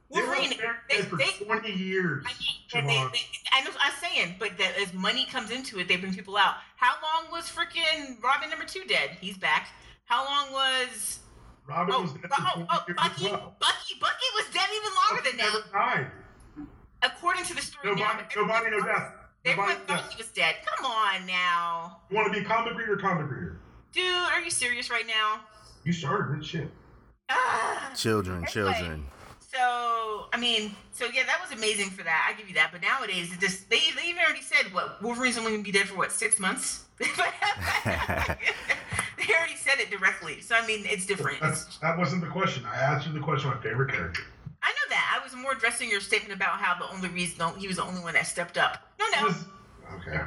Wolverine. 0.09 0.53
They, 0.89 1.01
for 1.03 1.15
they, 1.15 1.31
20 1.43 1.71
years. 1.71 2.25
I, 2.73 2.81
mean, 2.81 2.87
they, 2.87 2.97
they, 2.97 3.25
I 3.51 3.61
know 3.63 3.71
I'm 3.79 3.93
saying, 4.01 4.35
but 4.39 4.57
that 4.57 4.73
as 4.79 4.93
money 4.93 5.25
comes 5.25 5.51
into 5.51 5.79
it, 5.79 5.87
they 5.87 5.95
bring 5.97 6.13
people 6.13 6.37
out. 6.37 6.55
How 6.75 6.93
long 7.01 7.31
was 7.31 7.49
freaking 7.49 8.21
Robin 8.23 8.49
number 8.49 8.65
two 8.65 8.83
dead? 8.87 9.11
He's 9.19 9.37
back. 9.37 9.69
How 10.05 10.25
long 10.25 10.51
was 10.51 11.19
Robin 11.67 11.93
oh, 11.95 12.01
was 12.01 12.13
dead 12.13 12.31
oh, 12.31 12.35
for 12.35 12.53
20 12.55 12.67
oh, 12.69 12.93
Bucky? 12.95 13.25
well. 13.25 13.55
Bucky 13.59 13.95
Bucky 13.99 14.27
was 14.35 14.45
dead 14.53 14.67
even 14.75 14.91
longer 15.09 15.23
Bucky 15.23 15.29
than 15.29 15.37
that. 15.37 15.53
never 15.53 15.67
died. 15.71 16.11
According 17.03 17.45
to 17.45 17.55
the 17.55 17.61
story 17.61 17.89
No 17.89 17.93
now, 17.95 18.13
body, 18.13 18.23
no 18.35 18.47
body, 18.47 18.69
no 18.69 18.79
death. 18.85 19.13
No 19.45 19.51
Everyone 19.51 19.69
body, 19.69 19.79
no 19.87 19.95
thought 19.95 20.11
he 20.11 20.17
was 20.17 20.27
dead. 20.31 20.55
Come 20.65 20.85
on 20.85 21.25
now. 21.25 22.01
You 22.09 22.17
want 22.17 22.31
to 22.31 22.39
be 22.39 22.45
comic 22.45 22.77
reader, 22.77 22.97
comic 22.97 23.31
reader. 23.31 23.57
Dude, 23.91 24.05
are 24.05 24.41
you 24.41 24.51
serious 24.51 24.89
right 24.89 25.07
now? 25.07 25.41
You 25.83 25.93
started 25.93 26.39
this 26.39 26.47
shit. 26.47 26.69
Ah. 27.29 27.91
Children, 27.95 28.37
Anyway. 28.37 28.51
children. 28.51 29.05
So, 29.39 30.27
I 30.33 30.37
mean, 30.39 30.75
so 30.93 31.05
yeah, 31.13 31.23
that 31.25 31.39
was 31.41 31.57
amazing 31.57 31.89
for 31.89 32.03
that. 32.03 32.29
I 32.31 32.37
give 32.37 32.47
you 32.47 32.55
that. 32.55 32.69
But 32.71 32.81
nowadays, 32.81 33.33
it 33.33 33.39
just 33.39 33.69
they, 33.69 33.79
they 33.95 34.07
even 34.07 34.21
already 34.23 34.41
said 34.41 34.73
what 34.73 35.01
Wolverine's 35.01 35.37
only 35.37 35.51
gonna 35.51 35.63
be 35.63 35.71
dead 35.71 35.87
for 35.87 35.97
what 35.97 36.11
six 36.11 36.39
months. 36.39 36.83
they 36.99 37.05
already 37.85 39.55
said 39.57 39.79
it 39.79 39.89
directly. 39.91 40.39
So 40.41 40.55
I 40.55 40.65
mean, 40.65 40.85
it's 40.85 41.05
different. 41.05 41.41
That's, 41.41 41.77
that 41.79 41.97
wasn't 41.97 42.21
the 42.21 42.29
question. 42.29 42.63
I 42.65 42.75
asked 42.77 43.05
you 43.07 43.13
the 43.13 43.19
question. 43.19 43.49
My 43.49 43.57
favorite 43.61 43.91
character. 43.91 44.21
I 44.63 44.69
know 44.69 44.89
that. 44.89 45.19
I 45.19 45.23
was 45.23 45.35
more 45.35 45.51
addressing 45.53 45.89
your 45.89 46.01
statement 46.01 46.33
about 46.33 46.59
how 46.59 46.77
the 46.79 46.89
only 46.93 47.09
reason 47.09 47.45
he 47.57 47.67
was 47.67 47.77
the 47.77 47.83
only 47.83 48.01
one 48.01 48.13
that 48.13 48.27
stepped 48.27 48.57
up. 48.57 48.87
No, 48.99 49.05
no. 49.19 49.27
was- 49.27 49.45
okay. 49.95 50.21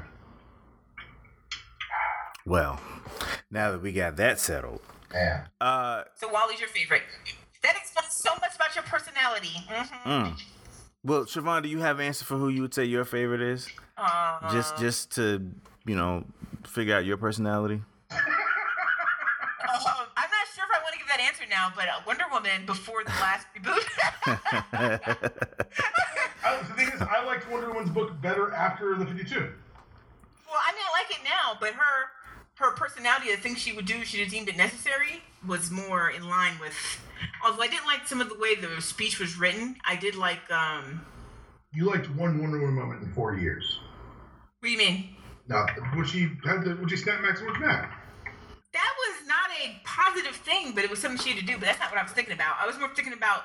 Well, 2.47 2.79
now 3.51 3.71
that 3.71 3.81
we 3.81 3.93
got 3.93 4.17
that 4.17 4.39
settled, 4.39 4.83
Yeah. 5.15 5.45
uh, 5.61 6.05
So 6.17 6.29
Wally's 6.29 6.61
your 6.61 6.69
favorite. 6.69 7.03
That 7.63 7.77
explains 7.77 8.13
so 8.13 8.31
much 8.41 8.57
about 8.57 8.75
your 8.75 8.85
personality. 8.85 9.53
Mm-hmm. 9.69 10.11
mm. 10.11 10.43
well, 11.05 11.25
Siobhan, 11.25 11.63
do 11.63 11.69
you 11.69 11.79
have 11.79 11.99
an 12.01 12.07
answer 12.07 12.25
for 12.25 12.37
who 12.37 12.49
you 12.49 12.61
would 12.63 12.75
say 12.75 12.85
your 12.85 13.05
favorite 13.05 13.41
is? 13.41 13.69
Uh, 13.97 14.53
Just, 14.53 14.77
just 14.77 15.13
to 15.15 15.51
you 15.87 15.95
know, 15.95 16.25
figure 16.67 16.97
out 16.97 17.05
your 17.05 17.17
personality. 17.17 17.81
Um, 18.11 18.21
I'm 20.17 20.31
not 20.31 20.47
sure 20.55 20.65
if 20.65 20.71
I 20.75 20.83
want 20.83 20.93
to 20.93 20.99
give 20.99 21.09
that 21.09 21.21
answer 21.21 21.45
now, 21.49 21.73
but 21.75 21.87
uh, 21.89 22.01
Wonder 22.07 22.25
Woman 22.33 22.67
before 22.67 23.05
the 23.05 23.11
last 23.11 23.47
reboot. 23.57 23.85
I, 26.45 26.59
the 26.69 26.75
thing 26.75 26.89
is, 26.89 27.01
I 27.01 27.25
liked 27.25 27.51
Wonder 27.51 27.69
Woman's 27.73 27.91
book 27.91 28.21
better 28.21 28.53
after 28.53 28.95
the 28.97 29.07
52. 29.07 29.35
well, 29.35 29.47
I 30.61 30.73
mean, 30.73 30.83
I 30.85 30.93
like 31.03 31.11
it 31.19 31.23
now, 31.25 31.57
but 31.61 31.73
her 31.75 32.11
her 32.65 32.77
personality, 32.77 33.31
the 33.31 33.41
things 33.41 33.59
she 33.59 33.73
would 33.73 33.87
do, 33.87 34.05
she 34.05 34.25
deemed 34.25 34.49
it 34.49 34.57
necessary, 34.57 35.23
was 35.47 35.71
more 35.71 36.11
in 36.11 36.29
line 36.29 36.59
with. 36.61 36.75
Although 37.45 37.63
I 37.63 37.69
didn't 37.69 37.87
like 37.87 38.07
some 38.07 38.21
of 38.21 38.29
the 38.29 38.39
way 38.39 38.55
the 38.55 38.81
speech 38.81 39.19
was 39.19 39.39
written, 39.39 39.77
I 39.87 39.97
did 39.97 40.15
like. 40.15 40.51
um 40.51 41.05
You 41.73 41.87
liked 41.87 42.09
one 42.11 42.41
Wonder 42.41 42.61
Woman 42.61 42.75
moment 42.75 43.03
in 43.03 43.13
four 43.13 43.37
years. 43.37 43.81
What 44.61 44.69
do 44.69 44.73
you 44.73 44.79
mean? 44.79 45.17
Now, 45.49 45.67
when 45.95 46.07
she 46.07 46.31
had 46.45 46.65
the 46.65 46.77
when 46.77 46.89
she 46.89 46.97
snapped 46.97 47.23
Maximo's 47.23 47.61
back. 47.61 48.01
That 48.73 48.93
was 48.99 49.29
not 49.29 49.51
a 49.63 49.81
positive 49.85 50.35
thing, 50.35 50.73
but 50.75 50.83
it 50.83 50.91
was 50.91 50.99
something 50.99 51.23
she 51.23 51.31
had 51.31 51.39
to 51.39 51.47
do. 51.47 51.55
But 51.59 51.67
that's 51.67 51.79
not 51.79 51.91
what 51.91 52.01
I 52.01 52.03
was 52.03 52.13
thinking 52.13 52.35
about. 52.35 52.57
I 52.61 52.67
was 52.67 52.79
more 52.79 52.89
thinking 52.95 53.13
about. 53.13 53.43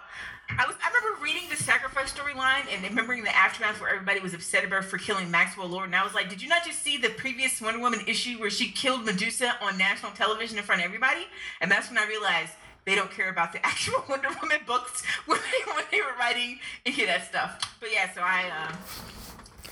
I 0.57 0.65
was. 0.65 0.75
I 0.83 0.89
remember 0.89 1.23
reading 1.23 1.49
the 1.49 1.55
sacrifice 1.55 2.11
storyline 2.11 2.63
and 2.73 2.83
remembering 2.83 3.23
the 3.23 3.35
aftermath 3.35 3.79
where 3.79 3.89
everybody 3.89 4.19
was 4.19 4.33
upset 4.33 4.63
about 4.63 4.85
for 4.85 4.97
killing 4.97 5.29
Maxwell 5.29 5.67
Lord, 5.67 5.85
and 5.85 5.95
I 5.95 6.03
was 6.03 6.13
like, 6.13 6.29
did 6.29 6.41
you 6.41 6.49
not 6.49 6.65
just 6.65 6.81
see 6.81 6.97
the 6.97 7.09
previous 7.09 7.61
Wonder 7.61 7.79
Woman 7.79 8.01
issue 8.07 8.39
where 8.39 8.49
she 8.49 8.71
killed 8.71 9.05
Medusa 9.05 9.55
on 9.61 9.77
national 9.77 10.11
television 10.13 10.57
in 10.57 10.63
front 10.63 10.81
of 10.81 10.85
everybody? 10.85 11.21
And 11.61 11.71
that's 11.71 11.89
when 11.89 11.97
I 11.97 12.07
realized 12.07 12.53
they 12.85 12.95
don't 12.95 13.11
care 13.11 13.29
about 13.29 13.53
the 13.53 13.63
actual 13.65 14.03
Wonder 14.09 14.29
Woman 14.41 14.59
books 14.65 15.03
when 15.25 15.39
they, 15.39 15.71
when 15.71 15.83
they 15.91 16.01
were 16.01 16.17
writing 16.19 16.59
any 16.85 17.01
of 17.01 17.07
that 17.07 17.27
stuff. 17.27 17.77
But 17.79 17.89
yeah, 17.93 18.11
so 18.13 18.21
I. 18.21 18.49
Uh, 18.49 18.75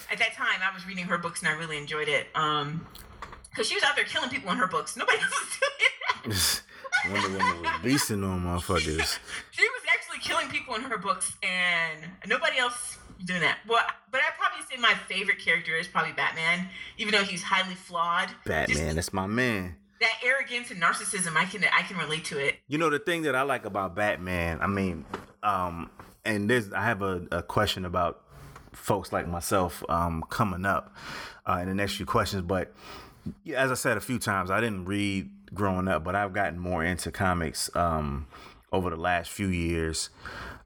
at 0.10 0.20
that 0.20 0.34
time, 0.36 0.60
I 0.64 0.74
was 0.74 0.88
reading 0.88 1.06
her 1.06 1.18
books 1.18 1.41
and 1.41 1.49
I 1.49 1.54
really 1.54 1.78
enjoyed 1.78 2.08
it. 2.08 2.28
Um, 2.34 2.88
because 3.49 3.68
she 3.68 3.76
was 3.76 3.84
out 3.84 3.95
there 3.95 4.06
killing 4.06 4.30
people 4.30 4.52
in 4.52 4.58
her 4.58 4.68
books. 4.68 4.95
Nobody 4.95 5.18
else 5.22 5.32
was 5.32 5.60
doing 5.60 6.30
that. 6.30 6.62
Wonder 7.10 7.30
Woman 7.30 7.61
was 7.61 7.72
beasting 7.84 8.28
on 8.28 8.44
motherfuckers. 8.44 9.19
she 9.52 9.64
was 9.64 9.82
actually 9.94 10.19
killing 10.19 10.49
people 10.49 10.76
in 10.76 10.82
her 10.82 10.98
books, 10.98 11.34
and 11.44 11.99
nobody 12.28 12.57
else 12.57 12.98
doing 13.26 13.41
that. 13.41 13.60
Well, 13.68 13.84
but 14.11 14.22
I'd 14.22 14.38
probably 14.38 14.65
say 14.69 14.82
my 14.82 14.94
favorite 15.07 15.40
character 15.40 15.76
is 15.76 15.88
probably 15.88 16.14
Batman, 16.14 16.68
even 16.98 17.14
though 17.14 17.24
he's 17.24 17.44
highly 17.44 17.76
flawed. 17.76 18.30
Batman, 18.45 18.78
Just 18.78 18.95
that's 18.95 19.14
my 19.14 19.28
man. 19.28 19.76
that 19.99 20.14
arrogance 20.24 20.72
and 20.72 20.82
narcissism, 20.82 21.36
I 21.36 21.45
can 21.45 21.64
I 21.74 21.82
can 21.84 21.98
relate 21.98 22.26
to 22.26 22.38
it. 22.40 22.56
You 22.68 22.78
know 22.78 22.90
the 22.90 22.99
thing 22.99 23.24
that 23.24 23.36
I 23.36 23.41
like 23.44 23.65
about 23.65 23.95
Batman. 23.95 24.60
I 24.61 24.68
mean, 24.68 25.06
um, 25.44 25.90
and 26.26 26.49
there's 26.49 26.72
I 26.74 26.84
have 26.84 27.02
a, 27.02 27.26
a 27.32 27.44
question 27.44 27.86
about 27.86 28.22
folks 28.74 29.11
like 29.11 29.28
myself 29.28 29.84
um, 29.90 30.24
coming 30.30 30.65
up 30.65 30.94
uh, 31.48 31.60
in 31.61 31.68
the 31.68 31.74
next 31.76 31.95
few 31.95 32.06
questions, 32.06 32.44
but 32.44 32.74
yeah, 33.44 33.62
as 33.64 33.72
I 33.72 33.76
said 33.76 33.98
a 33.98 34.02
few 34.02 34.20
times, 34.20 34.52
I 34.52 34.62
didn't 34.62 34.86
read 34.86 35.30
growing 35.54 35.88
up, 35.88 36.04
but 36.04 36.16
I've 36.16 36.34
gotten 36.34 36.60
more 36.60 36.84
into 36.84 37.12
comics 37.12 37.70
um, 37.76 38.28
over 38.72 38.90
the 38.90 38.98
last 38.98 39.32
few 39.32 39.48
years. 39.48 40.10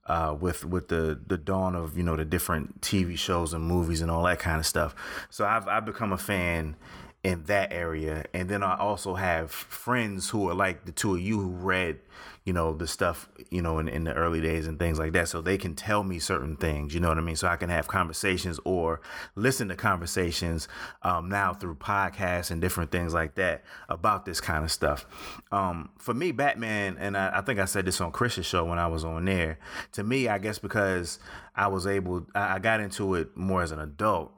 Uh, 0.07 0.35
with 0.37 0.65
with 0.65 0.87
the 0.87 1.17
the 1.27 1.37
dawn 1.37 1.75
of 1.75 1.95
you 1.95 2.03
know 2.03 2.15
the 2.15 2.25
different 2.25 2.81
TV 2.81 3.17
shows 3.17 3.53
and 3.53 3.63
movies 3.63 4.01
and 4.01 4.09
all 4.09 4.23
that 4.23 4.39
kind 4.39 4.59
of 4.59 4.65
stuff, 4.65 4.95
so 5.29 5.45
I've 5.45 5.67
I've 5.67 5.85
become 5.85 6.11
a 6.11 6.17
fan 6.17 6.75
in 7.23 7.43
that 7.43 7.71
area, 7.71 8.25
and 8.33 8.49
then 8.49 8.63
I 8.63 8.77
also 8.77 9.13
have 9.15 9.51
friends 9.51 10.29
who 10.29 10.49
are 10.49 10.55
like 10.55 10.85
the 10.85 10.91
two 10.91 11.15
of 11.15 11.21
you 11.21 11.39
who 11.39 11.49
read 11.49 11.99
you 12.43 12.53
know 12.53 12.73
the 12.73 12.87
stuff 12.87 13.29
you 13.51 13.61
know 13.61 13.77
in, 13.77 13.87
in 13.87 14.03
the 14.03 14.13
early 14.13 14.41
days 14.41 14.65
and 14.65 14.79
things 14.79 14.97
like 14.97 15.13
that. 15.13 15.27
So 15.27 15.41
they 15.41 15.57
can 15.57 15.75
tell 15.75 16.03
me 16.03 16.17
certain 16.17 16.55
things 16.55 16.93
you 16.93 16.99
know 16.99 17.09
what 17.09 17.19
i 17.19 17.21
mean? 17.21 17.35
So 17.35 17.47
i 17.47 17.55
can 17.55 17.69
have 17.69 17.87
conversations 17.87 18.59
or 18.65 19.01
listen 19.35 19.67
to 19.69 19.75
conversations 19.75 20.67
um, 21.03 21.29
now 21.29 21.53
through 21.53 21.75
podcasts 21.75 22.49
and 22.49 22.59
different 22.59 22.91
things 22.91 23.13
like 23.13 23.35
that 23.35 23.63
about 23.89 24.25
this 24.25 24.41
kind 24.41 24.63
of 24.63 24.71
stuff. 24.71 25.05
Um, 25.51 25.89
for 25.99 26.13
me 26.15 26.31
batman 26.31 26.97
and 26.99 27.15
I, 27.15 27.37
I 27.37 27.41
think 27.41 27.59
i 27.59 27.65
said 27.65 27.85
this 27.85 28.01
on 28.01 28.11
chris's 28.11 28.45
show 28.45 28.65
when 28.65 28.79
i 28.79 28.87
was 28.87 29.05
on 29.05 29.25
there 29.25 29.59
to 29.91 30.03
me 30.03 30.27
i 30.27 30.39
guess 30.39 30.57
because 30.57 31.19
i 31.55 31.67
was 31.67 31.85
able 31.85 32.25
i 32.33 32.51
I 32.55 32.59
got 32.59 32.81
into 32.81 33.15
it 33.15 33.35
more 33.37 33.61
as 33.61 33.71
an 33.71 33.79
adult 33.79 34.33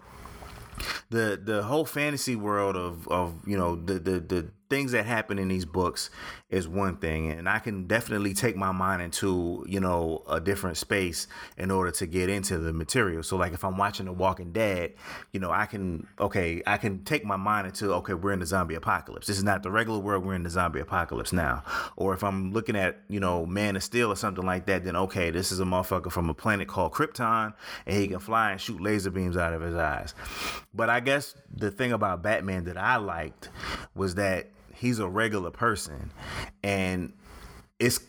the 1.09 1.39
the 1.43 1.63
whole 1.63 1.85
fantasy 1.85 2.35
world 2.35 2.75
of 2.75 3.07
of 3.07 3.47
you 3.47 3.57
know 3.57 3.75
the 3.75 3.99
the 3.99 4.19
the 4.19 4.51
things 4.69 4.91
that 4.93 5.05
happen 5.05 5.37
in 5.37 5.47
these 5.47 5.65
books 5.65 6.09
is 6.49 6.67
one 6.67 6.97
thing 6.97 7.31
and 7.31 7.49
I 7.49 7.59
can 7.59 7.87
definitely 7.87 8.33
take 8.33 8.55
my 8.55 8.71
mind 8.71 9.01
into 9.01 9.65
you 9.67 9.79
know 9.79 10.23
a 10.29 10.39
different 10.39 10.77
space 10.77 11.27
in 11.57 11.71
order 11.71 11.91
to 11.91 12.05
get 12.05 12.29
into 12.29 12.57
the 12.57 12.73
material. 12.73 13.23
So 13.23 13.37
like 13.37 13.53
if 13.53 13.63
I'm 13.63 13.77
watching 13.77 14.05
The 14.05 14.13
Walking 14.13 14.51
Dead 14.51 14.93
you 15.31 15.39
know 15.39 15.51
I 15.51 15.65
can 15.65 16.07
okay 16.19 16.61
I 16.65 16.77
can 16.77 17.03
take 17.03 17.25
my 17.25 17.35
mind 17.35 17.67
into 17.67 17.93
okay 17.95 18.13
we're 18.13 18.33
in 18.33 18.39
the 18.39 18.45
zombie 18.45 18.75
apocalypse. 18.75 19.27
This 19.27 19.37
is 19.37 19.43
not 19.43 19.63
the 19.63 19.71
regular 19.71 19.99
world 19.99 20.25
we're 20.25 20.35
in 20.35 20.43
the 20.43 20.49
zombie 20.49 20.79
apocalypse 20.79 21.33
now. 21.33 21.63
Or 21.95 22.13
if 22.13 22.23
I'm 22.23 22.53
looking 22.53 22.75
at 22.75 23.01
you 23.09 23.19
know 23.19 23.45
Man 23.45 23.75
of 23.75 23.83
Steel 23.83 24.11
or 24.11 24.15
something 24.15 24.45
like 24.45 24.65
that 24.67 24.83
then 24.83 24.95
okay 24.95 25.31
this 25.31 25.51
is 25.51 25.59
a 25.59 25.65
motherfucker 25.65 26.11
from 26.11 26.29
a 26.29 26.33
planet 26.33 26.67
called 26.67 26.93
Krypton 26.93 27.53
and 27.85 27.97
he 27.97 28.07
can 28.07 28.19
fly 28.19 28.51
and 28.51 28.61
shoot 28.61 28.81
laser 28.81 29.11
beams 29.11 29.37
out 29.37 29.53
of 29.53 29.61
his 29.61 29.75
eyes. 29.75 30.13
But 30.73 30.89
I 30.89 30.99
guess 30.99 31.35
the 31.55 31.71
thing 31.71 31.91
about 31.91 32.23
Batman 32.23 32.63
that 32.65 32.77
I 32.77 32.97
liked 32.97 33.49
was 33.95 34.15
that 34.15 34.49
he's 34.83 34.99
a 34.99 35.07
regular 35.07 35.49
person. 35.49 36.11
And 36.61 37.13
it's 37.79 38.01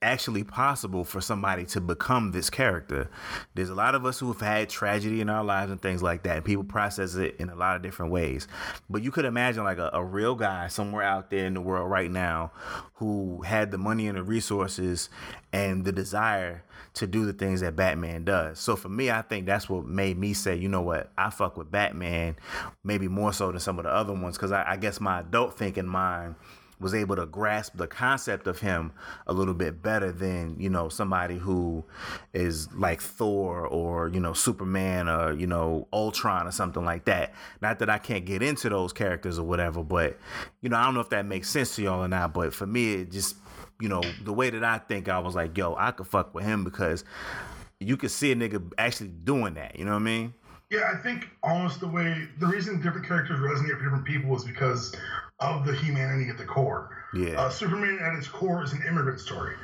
actually 0.00 0.44
possible 0.44 1.04
for 1.04 1.20
somebody 1.20 1.64
to 1.66 1.80
become 1.80 2.30
this 2.30 2.50
character. 2.50 3.10
There's 3.54 3.68
a 3.68 3.74
lot 3.74 3.94
of 3.94 4.04
us 4.04 4.18
who 4.18 4.28
have 4.28 4.40
had 4.40 4.68
tragedy 4.68 5.20
in 5.20 5.28
our 5.28 5.42
lives 5.42 5.72
and 5.72 5.80
things 5.80 6.02
like 6.02 6.22
that, 6.22 6.36
and 6.36 6.44
people 6.44 6.64
process 6.64 7.14
it 7.16 7.36
in 7.38 7.48
a 7.48 7.56
lot 7.56 7.76
of 7.76 7.82
different 7.82 8.12
ways. 8.12 8.46
But 8.88 9.02
you 9.02 9.10
could 9.10 9.24
imagine 9.24 9.64
like 9.64 9.78
a, 9.78 9.90
a 9.92 10.04
real 10.04 10.34
guy 10.34 10.68
somewhere 10.68 11.02
out 11.02 11.30
there 11.30 11.46
in 11.46 11.54
the 11.54 11.60
world 11.60 11.90
right 11.90 12.10
now 12.10 12.52
who 12.94 13.42
had 13.42 13.70
the 13.70 13.78
money 13.78 14.06
and 14.06 14.16
the 14.16 14.22
resources 14.22 15.08
and 15.52 15.84
the 15.84 15.92
desire 15.92 16.64
to 16.94 17.06
do 17.06 17.26
the 17.26 17.32
things 17.32 17.60
that 17.60 17.76
Batman 17.76 18.24
does. 18.24 18.58
So 18.58 18.76
for 18.76 18.88
me, 18.88 19.10
I 19.10 19.22
think 19.22 19.46
that's 19.46 19.68
what 19.68 19.84
made 19.84 20.18
me 20.18 20.32
say, 20.32 20.56
you 20.56 20.68
know 20.68 20.82
what, 20.82 21.12
I 21.16 21.30
fuck 21.30 21.56
with 21.56 21.70
Batman 21.70 22.36
maybe 22.82 23.08
more 23.08 23.32
so 23.32 23.50
than 23.50 23.60
some 23.60 23.78
of 23.78 23.84
the 23.84 23.90
other 23.90 24.12
ones 24.12 24.36
because 24.36 24.52
I, 24.52 24.64
I 24.72 24.76
guess 24.76 25.00
my 25.00 25.20
adult 25.20 25.56
thinking 25.56 25.86
mind 25.86 26.34
was 26.80 26.94
able 26.94 27.16
to 27.16 27.26
grasp 27.26 27.76
the 27.76 27.86
concept 27.86 28.46
of 28.46 28.60
him 28.60 28.92
a 29.26 29.32
little 29.32 29.54
bit 29.54 29.82
better 29.82 30.12
than 30.12 30.56
you 30.58 30.70
know 30.70 30.88
somebody 30.88 31.36
who 31.36 31.84
is 32.32 32.72
like 32.74 33.00
Thor 33.00 33.66
or 33.66 34.08
you 34.08 34.20
know 34.20 34.32
Superman 34.32 35.08
or 35.08 35.32
you 35.32 35.46
know 35.46 35.88
Ultron 35.92 36.46
or 36.46 36.52
something 36.52 36.84
like 36.84 37.04
that. 37.06 37.34
Not 37.60 37.78
that 37.80 37.90
I 37.90 37.98
can't 37.98 38.24
get 38.24 38.42
into 38.42 38.68
those 38.68 38.92
characters 38.92 39.38
or 39.38 39.44
whatever, 39.44 39.82
but 39.82 40.18
you 40.60 40.68
know 40.68 40.76
I 40.76 40.84
don't 40.84 40.94
know 40.94 41.00
if 41.00 41.10
that 41.10 41.26
makes 41.26 41.48
sense 41.48 41.76
to 41.76 41.82
y'all 41.82 42.04
or 42.04 42.08
not. 42.08 42.32
But 42.32 42.54
for 42.54 42.66
me, 42.66 42.94
it 42.94 43.10
just 43.10 43.36
you 43.80 43.88
know 43.88 44.02
the 44.24 44.32
way 44.32 44.50
that 44.50 44.64
I 44.64 44.78
think, 44.78 45.08
I 45.08 45.18
was 45.18 45.34
like, 45.34 45.56
yo, 45.56 45.74
I 45.76 45.90
could 45.90 46.06
fuck 46.06 46.34
with 46.34 46.44
him 46.44 46.64
because 46.64 47.04
you 47.80 47.96
could 47.96 48.10
see 48.10 48.32
a 48.32 48.36
nigga 48.36 48.72
actually 48.78 49.08
doing 49.08 49.54
that. 49.54 49.78
You 49.78 49.84
know 49.84 49.92
what 49.92 49.98
I 49.98 50.04
mean? 50.04 50.34
Yeah, 50.70 50.90
I 50.92 50.96
think 51.02 51.28
almost 51.42 51.80
the 51.80 51.88
way 51.88 52.28
the 52.38 52.46
reason 52.46 52.80
different 52.82 53.06
characters 53.06 53.40
resonate 53.40 53.78
for 53.78 53.84
different 53.84 54.04
people 54.04 54.36
is 54.36 54.44
because 54.44 54.94
of 55.40 55.64
the 55.66 55.74
humanity 55.74 56.28
at 56.30 56.38
the 56.38 56.44
core. 56.44 56.90
Yeah. 57.14 57.40
Uh, 57.40 57.48
Superman 57.50 57.98
at 58.02 58.14
its 58.14 58.28
core 58.28 58.62
is 58.62 58.72
an 58.72 58.82
immigrant 58.86 59.20
story. 59.20 59.54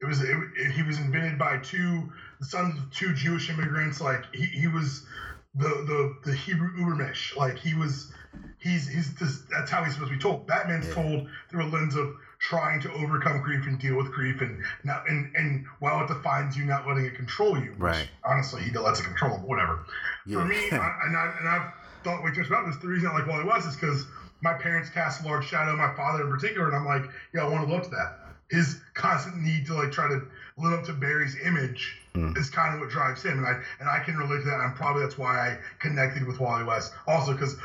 It 0.00 0.06
was 0.06 0.20
it, 0.22 0.36
it, 0.56 0.70
he 0.72 0.82
was 0.82 0.98
invented 0.98 1.38
by 1.38 1.58
two 1.58 2.12
the 2.40 2.46
sons 2.46 2.78
of 2.78 2.90
two 2.90 3.14
Jewish 3.14 3.48
immigrants. 3.50 4.00
Like 4.00 4.24
he, 4.34 4.44
he 4.44 4.66
was 4.66 5.06
the 5.54 5.68
the 5.68 6.16
the 6.30 6.36
Hebrew 6.36 6.70
Ubermensch. 6.76 7.36
Like 7.36 7.56
he 7.58 7.74
was 7.74 8.12
he's 8.58 8.86
he's 8.88 9.14
just, 9.14 9.48
that's 9.50 9.70
how 9.70 9.82
he's 9.84 9.94
supposed 9.94 10.10
to 10.12 10.16
be 10.16 10.22
told. 10.22 10.46
Batman's 10.46 10.86
Yeah. 10.88 10.94
told 10.94 11.28
through 11.50 11.64
a 11.64 11.68
lens 11.68 11.96
of 11.96 12.14
trying 12.38 12.80
to 12.80 12.92
overcome 12.92 13.40
grief 13.40 13.66
and 13.66 13.78
deal 13.78 13.96
with 13.96 14.12
grief 14.12 14.40
and 14.42 14.62
not 14.84 15.08
and 15.08 15.34
and 15.36 15.64
while 15.78 16.04
it 16.04 16.08
defines 16.08 16.56
you, 16.56 16.64
not 16.64 16.86
letting 16.86 17.06
it 17.06 17.14
control 17.14 17.56
you. 17.58 17.70
which, 17.72 17.78
Right. 17.80 18.08
honestly, 18.24 18.62
he 18.62 18.76
lets 18.76 19.00
it 19.00 19.04
control 19.04 19.36
him. 19.36 19.42
Whatever. 19.46 19.84
Yeah. 20.26 20.38
For 20.40 20.44
me, 20.44 20.56
I, 20.72 20.98
and, 21.06 21.16
I, 21.16 21.34
and 21.40 21.48
I've 21.48 21.72
thought 22.02 22.22
way 22.22 22.30
too 22.32 22.40
much 22.40 22.48
about 22.48 22.66
this. 22.66 22.76
The 22.76 22.88
reason 22.88 23.08
I 23.08 23.14
like 23.14 23.26
Wally 23.26 23.44
West 23.44 23.66
is 23.68 23.76
because 23.76 24.04
my 24.44 24.52
parents 24.52 24.90
cast 24.90 25.24
a 25.24 25.26
large 25.26 25.46
shadow 25.48 25.74
my 25.74 25.94
father 25.94 26.22
in 26.24 26.30
particular, 26.30 26.68
and 26.68 26.76
I'm 26.76 26.84
like, 26.84 27.10
yeah, 27.32 27.40
I 27.44 27.48
want 27.48 27.66
to 27.66 27.74
look 27.74 27.84
to 27.84 27.90
that. 27.90 28.18
His 28.50 28.80
constant 28.92 29.42
need 29.42 29.64
to 29.66 29.74
like 29.74 29.90
try 29.90 30.06
to 30.06 30.20
live 30.58 30.78
up 30.78 30.84
to 30.84 30.92
Barry's 30.92 31.36
image 31.42 31.96
Mm. 32.14 32.38
is 32.38 32.48
kind 32.48 32.72
of 32.72 32.80
what 32.80 32.90
drives 32.90 33.24
him, 33.24 33.38
and 33.38 33.46
I 33.46 33.60
and 33.80 33.88
I 33.88 33.98
can 33.98 34.16
relate 34.16 34.44
to 34.44 34.44
that. 34.44 34.60
And 34.60 34.72
probably 34.76 35.02
that's 35.02 35.18
why 35.18 35.36
I 35.36 35.58
connected 35.80 36.24
with 36.24 36.38
Wally 36.38 36.62
West. 36.62 36.92
Also, 37.08 37.32
because 37.32 37.56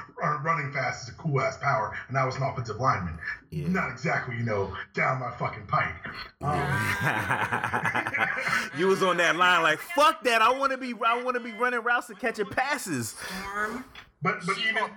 running 0.43 0.71
fast 0.73 1.03
is 1.03 1.09
a 1.13 1.17
cool 1.19 1.39
ass 1.39 1.55
power, 1.57 1.95
and 2.07 2.17
I 2.17 2.25
was 2.25 2.35
an 2.35 2.41
offensive 2.41 2.77
lineman. 2.77 3.19
Yeah. 3.51 3.67
Not 3.67 3.91
exactly, 3.91 4.35
you 4.37 4.41
know, 4.41 4.75
down 4.95 5.19
my 5.19 5.29
fucking 5.29 5.67
pipe. 5.67 5.93
Um, 6.41 6.57
you 8.79 8.87
was 8.87 9.03
on 9.03 9.17
that 9.17 9.35
line 9.35 9.61
like 9.61 9.77
fuck 9.77 10.23
that. 10.23 10.41
I 10.41 10.49
want 10.57 10.71
to 10.71 10.79
be 10.79 10.95
I 11.05 11.21
want 11.21 11.35
to 11.35 11.43
be 11.43 11.51
running 11.51 11.81
routes 11.81 12.09
and 12.09 12.17
catching 12.17 12.47
passes. 12.47 13.15
But 14.23 14.39
but 14.47 14.57
even 14.57 14.73
She-Hulk. 14.73 14.91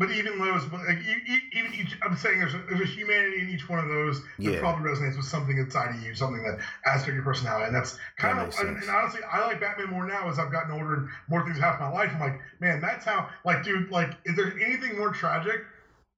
But 0.00 0.12
even 0.12 0.38
those, 0.38 0.64
but 0.64 0.80
like 0.86 0.96
even 1.52 1.74
each, 1.74 1.94
I'm 2.00 2.16
saying 2.16 2.38
there's 2.38 2.54
a, 2.54 2.62
there's 2.70 2.80
a 2.80 2.84
humanity 2.86 3.42
in 3.42 3.50
each 3.50 3.68
one 3.68 3.80
of 3.80 3.88
those 3.88 4.22
that 4.22 4.28
Yeah. 4.38 4.58
probably 4.58 4.90
resonates 4.90 5.14
with 5.18 5.26
something 5.26 5.58
inside 5.58 5.94
of 5.94 6.02
you, 6.02 6.14
something 6.14 6.42
that 6.42 6.58
adds 6.86 7.04
to 7.04 7.12
your 7.12 7.22
personality, 7.22 7.66
and 7.66 7.74
that's 7.76 7.98
kind 8.16 8.38
That 8.38 8.48
of. 8.48 8.58
And, 8.66 8.78
and 8.78 8.88
honestly, 8.88 9.20
I 9.30 9.44
like 9.46 9.60
Batman 9.60 9.90
more 9.90 10.06
now 10.06 10.30
as 10.30 10.38
I've 10.38 10.50
gotten 10.50 10.72
older 10.72 10.94
and 10.94 11.08
more 11.28 11.44
things 11.44 11.58
happen 11.58 11.84
in 11.86 11.92
my 11.92 11.98
life. 11.98 12.12
I'm 12.14 12.20
like, 12.20 12.40
man, 12.60 12.80
that's 12.80 13.04
how. 13.04 13.28
Like, 13.44 13.62
dude, 13.62 13.90
like, 13.90 14.12
is 14.24 14.36
there 14.36 14.58
anything 14.58 14.96
more 14.96 15.12
tragic 15.12 15.66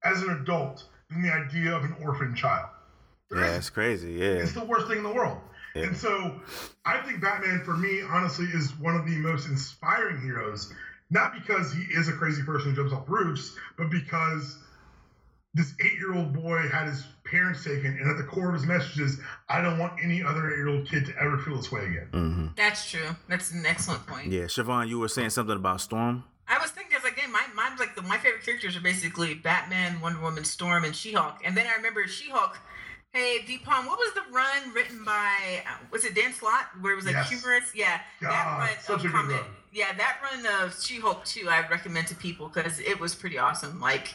as 0.05 0.23
an 0.23 0.31
adult 0.31 0.85
than 1.11 1.21
the 1.23 1.33
idea 1.33 1.75
of 1.75 1.83
an 1.83 1.97
orphan 2.01 2.37
child? 2.37 2.69
There 3.31 3.41
Yeah, 3.41 3.47
isn't. 3.47 3.59
it's 3.59 3.71
crazy. 3.71 4.13
Yeah. 4.13 4.27
It's 4.27 4.53
the 4.53 4.65
worst 4.65 4.87
thing 4.87 4.99
in 4.99 5.03
the 5.03 5.13
world. 5.13 5.39
Yeah. 5.75 5.87
And 5.87 5.97
so 5.97 6.41
I 6.85 6.99
think 6.99 7.21
Batman, 7.21 7.65
for 7.65 7.77
me, 7.77 8.03
honestly, 8.03 8.45
is 8.47 8.79
one 8.79 8.95
of 8.95 9.07
the 9.07 9.17
most 9.17 9.49
inspiring 9.49 10.21
heroes. 10.21 10.73
Not 11.13 11.35
because 11.35 11.73
he 11.75 11.83
is 11.83 12.09
a 12.09 12.13
crazy 12.13 12.43
person 12.43 12.71
who 12.71 12.77
jumps 12.77 12.93
off 12.95 13.05
roofs, 13.07 13.55
but 13.77 13.91
because 13.91 14.59
this 15.55 15.75
eight-year-old 15.85 16.33
boy 16.33 16.67
had 16.73 16.87
his 16.89 17.05
parents 17.27 17.63
taken, 17.63 17.99
and 18.01 18.11
at 18.11 18.17
the 18.17 18.23
core 18.25 18.49
of 18.49 18.55
his 18.55 18.65
message 18.65 18.99
is, 18.99 19.21
"I 19.51 19.61
don't 19.61 19.79
want 19.79 19.93
any 20.03 20.23
other 20.23 20.51
eight-year-old 20.51 20.89
kid 20.89 21.05
to 21.07 21.13
ever 21.21 21.37
feel 21.39 21.57
this 21.57 21.71
way 21.71 21.85
again." 21.85 22.09
Mm-hmm. 22.13 22.47
That's 22.57 22.91
true. 22.91 23.15
That's 23.29 23.53
an 23.53 23.67
excellent 23.67 24.07
point. 24.07 24.29
Yeah, 24.29 24.45
Siobhan, 24.45 24.89
you 24.89 24.99
were 24.99 25.09
saying 25.09 25.31
something 25.31 25.55
about 25.57 25.83
Storm. 25.83 26.25
I 26.49 26.59
was 26.59 26.71
thinking, 26.71 26.95
I 26.95 26.97
was 26.99 27.05
like, 27.05 27.19
hey, 27.19 27.31
my, 27.31 27.43
mine's 27.55 27.79
like 27.79 27.95
the, 27.95 28.03
my 28.03 28.17
favorite 28.19 28.43
characters 28.43 28.77
are 28.77 28.81
basically 28.81 29.35
Batman, 29.35 30.01
Wonder 30.01 30.21
Woman, 30.21 30.45
Storm, 30.45 30.85
and 30.85 30.95
She-Hulk. 30.97 31.37
And 31.45 31.57
then 31.57 31.67
I 31.67 31.75
remember 31.77 32.07
She-Hulk. 32.07 32.59
Hey, 33.13 33.43
D 33.47 33.59
Palm, 33.59 33.85
what 33.87 33.99
was 33.99 34.13
the 34.15 34.23
run 34.33 34.73
written 34.75 35.05
by? 35.05 35.63
uh, 35.67 35.75
Was 35.91 36.05
it 36.07 36.15
Dan 36.15 36.33
Slott 36.33 36.65
where 36.81 36.95
it 36.95 36.97
was 36.97 37.05
like 37.05 37.15
Yes. 37.15 37.29
humorous? 37.29 37.73
Yeah, 37.75 38.01
that 38.23 38.31
God, 38.31 38.59
run 38.59 38.69
such 38.81 39.05
of 39.05 39.15
a 39.15 39.19
good 39.19 39.29
run. 39.33 39.45
Yeah, 39.73 39.93
that 39.95 40.19
run 40.23 40.47
of 40.65 40.81
She-Hulk 40.81 41.25
too. 41.25 41.49
I 41.49 41.67
recommend 41.69 42.07
to 42.09 42.15
people 42.15 42.49
because 42.49 42.79
it 42.79 43.01
was 43.01 43.15
pretty 43.15 43.39
awesome. 43.39 43.81
Like, 43.81 44.15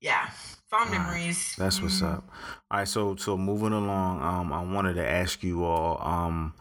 yeah, 0.00 0.30
fond 0.70 0.90
Alright, 0.90 0.92
memories. 0.92 1.56
That's 1.56 1.82
what's 1.82 2.00
Mhm. 2.00 2.02
up. 2.02 2.24
All 2.70 2.78
right, 2.78 2.88
so 2.88 3.16
so 3.16 3.36
moving 3.36 3.72
along, 3.72 4.22
um, 4.22 4.52
I 4.52 4.62
wanted 4.62 4.94
to 4.94 5.06
ask 5.08 5.42
you 5.42 5.64
all, 5.64 6.00
um, 6.06 6.54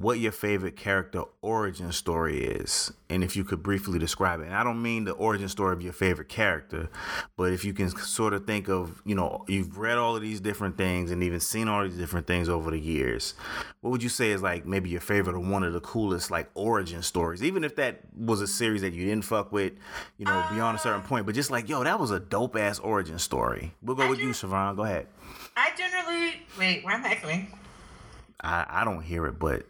what 0.00 0.18
your 0.18 0.32
favorite 0.32 0.76
character 0.76 1.22
origin 1.42 1.92
story 1.92 2.42
is, 2.42 2.90
and 3.10 3.22
if 3.22 3.36
you 3.36 3.44
could 3.44 3.62
briefly 3.62 3.98
describe 3.98 4.40
it. 4.40 4.46
And 4.46 4.54
I 4.54 4.64
don't 4.64 4.80
mean 4.80 5.04
the 5.04 5.12
origin 5.12 5.46
story 5.46 5.74
of 5.74 5.82
your 5.82 5.92
favorite 5.92 6.30
character, 6.30 6.88
but 7.36 7.52
if 7.52 7.66
you 7.66 7.74
can 7.74 7.90
sort 7.90 8.32
of 8.32 8.46
think 8.46 8.70
of, 8.70 9.02
you 9.04 9.14
know, 9.14 9.44
you've 9.46 9.76
read 9.76 9.98
all 9.98 10.16
of 10.16 10.22
these 10.22 10.40
different 10.40 10.78
things 10.78 11.10
and 11.10 11.22
even 11.22 11.38
seen 11.38 11.68
all 11.68 11.84
these 11.84 11.98
different 11.98 12.26
things 12.26 12.48
over 12.48 12.70
the 12.70 12.78
years. 12.80 13.34
What 13.82 13.90
would 13.90 14.02
you 14.02 14.08
say 14.08 14.30
is 14.30 14.40
like 14.40 14.64
maybe 14.64 14.88
your 14.88 15.02
favorite 15.02 15.36
or 15.36 15.40
one 15.40 15.64
of 15.64 15.74
the 15.74 15.80
coolest 15.80 16.30
like 16.30 16.48
origin 16.54 17.02
stories, 17.02 17.42
even 17.42 17.62
if 17.62 17.76
that 17.76 18.00
was 18.16 18.40
a 18.40 18.46
series 18.46 18.80
that 18.80 18.94
you 18.94 19.04
didn't 19.04 19.26
fuck 19.26 19.52
with, 19.52 19.74
you 20.16 20.24
know, 20.24 20.46
beyond 20.50 20.78
a 20.78 20.80
certain 20.80 21.02
uh, 21.02 21.06
point, 21.06 21.26
but 21.26 21.34
just 21.34 21.50
like, 21.50 21.68
yo, 21.68 21.84
that 21.84 22.00
was 22.00 22.10
a 22.10 22.20
dope 22.20 22.56
ass 22.56 22.78
origin 22.78 23.18
story. 23.18 23.74
We'll 23.82 23.96
go 23.96 24.04
I 24.04 24.08
with 24.08 24.18
you, 24.18 24.28
do- 24.28 24.32
Siobhan. 24.32 24.76
Go 24.76 24.84
ahead. 24.84 25.08
I 25.58 25.72
generally 25.76 26.40
wait. 26.58 26.86
Why 26.86 26.94
am 26.94 27.04
I 27.04 27.10
echoing? 27.10 27.52
I, 28.42 28.64
I 28.66 28.84
don't 28.84 29.02
hear 29.02 29.26
it, 29.26 29.38
but 29.38 29.66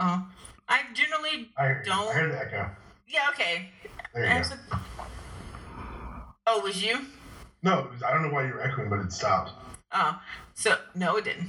Oh, 0.00 0.26
I 0.68 0.80
generally 0.94 1.50
I 1.56 1.64
heard, 1.66 1.84
Don't- 1.86 2.08
I 2.08 2.12
heard 2.12 2.32
that 2.32 2.50
go. 2.50 2.66
yeah 3.08 3.28
okay. 3.30 3.68
There 4.14 4.24
you 4.24 4.30
I 4.30 4.34
go. 4.34 4.38
was 4.40 4.52
oh, 6.46 6.60
was 6.60 6.82
you? 6.82 7.00
No, 7.62 7.88
was- 7.92 8.02
I 8.02 8.12
don't 8.12 8.22
know 8.22 8.30
why 8.32 8.46
you 8.46 8.54
were 8.54 8.62
echoing, 8.62 8.88
but 8.88 9.00
it 9.00 9.12
stopped. 9.12 9.52
Oh, 9.92 10.18
so 10.54 10.76
no, 10.94 11.16
it 11.16 11.24
didn't. 11.24 11.48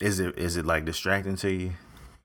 is 0.00 0.20
it 0.20 0.38
is 0.38 0.56
it 0.56 0.64
like 0.66 0.84
distracting 0.84 1.36
to 1.36 1.50
you? 1.52 1.72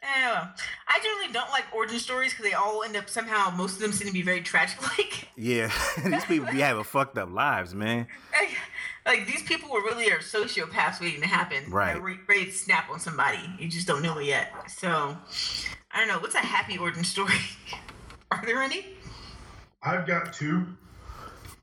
Eh, 0.01 0.07
well, 0.27 0.49
I 0.87 0.99
generally 1.03 1.33
don't 1.33 1.49
like 1.51 1.65
origin 1.75 1.99
stories 1.99 2.31
because 2.31 2.45
they 2.45 2.53
all 2.53 2.83
end 2.83 2.95
up 2.95 3.09
somehow. 3.09 3.49
Most 3.55 3.73
of 3.75 3.79
them 3.81 3.91
seem 3.91 4.07
to 4.07 4.13
be 4.13 4.21
very 4.21 4.41
tragic. 4.41 4.81
Like, 4.97 5.27
Yeah, 5.35 5.71
these 6.05 6.23
people 6.25 6.51
be 6.51 6.59
having 6.59 6.83
fucked 6.83 7.17
up 7.17 7.31
lives, 7.31 7.73
man. 7.75 8.07
like, 9.09 9.19
like 9.19 9.27
these 9.27 9.43
people 9.43 9.69
were 9.69 9.81
really 9.81 10.11
are 10.11 10.19
sociopaths 10.19 11.01
waiting 11.01 11.21
to 11.21 11.27
happen. 11.27 11.69
Right. 11.69 11.93
They're 11.93 12.17
ready 12.27 12.45
to 12.45 12.51
snap 12.51 12.89
on 12.89 12.99
somebody. 12.99 13.39
You 13.57 13.67
just 13.67 13.87
don't 13.87 14.01
know 14.01 14.17
it 14.19 14.25
yet. 14.25 14.51
So, 14.69 15.17
I 15.91 15.99
don't 15.99 16.07
know. 16.07 16.19
What's 16.19 16.35
a 16.35 16.39
happy 16.39 16.77
origin 16.77 17.03
story? 17.03 17.33
are 18.31 18.43
there 18.45 18.61
any? 18.61 18.85
I've 19.81 20.05
got 20.05 20.33
two 20.33 20.65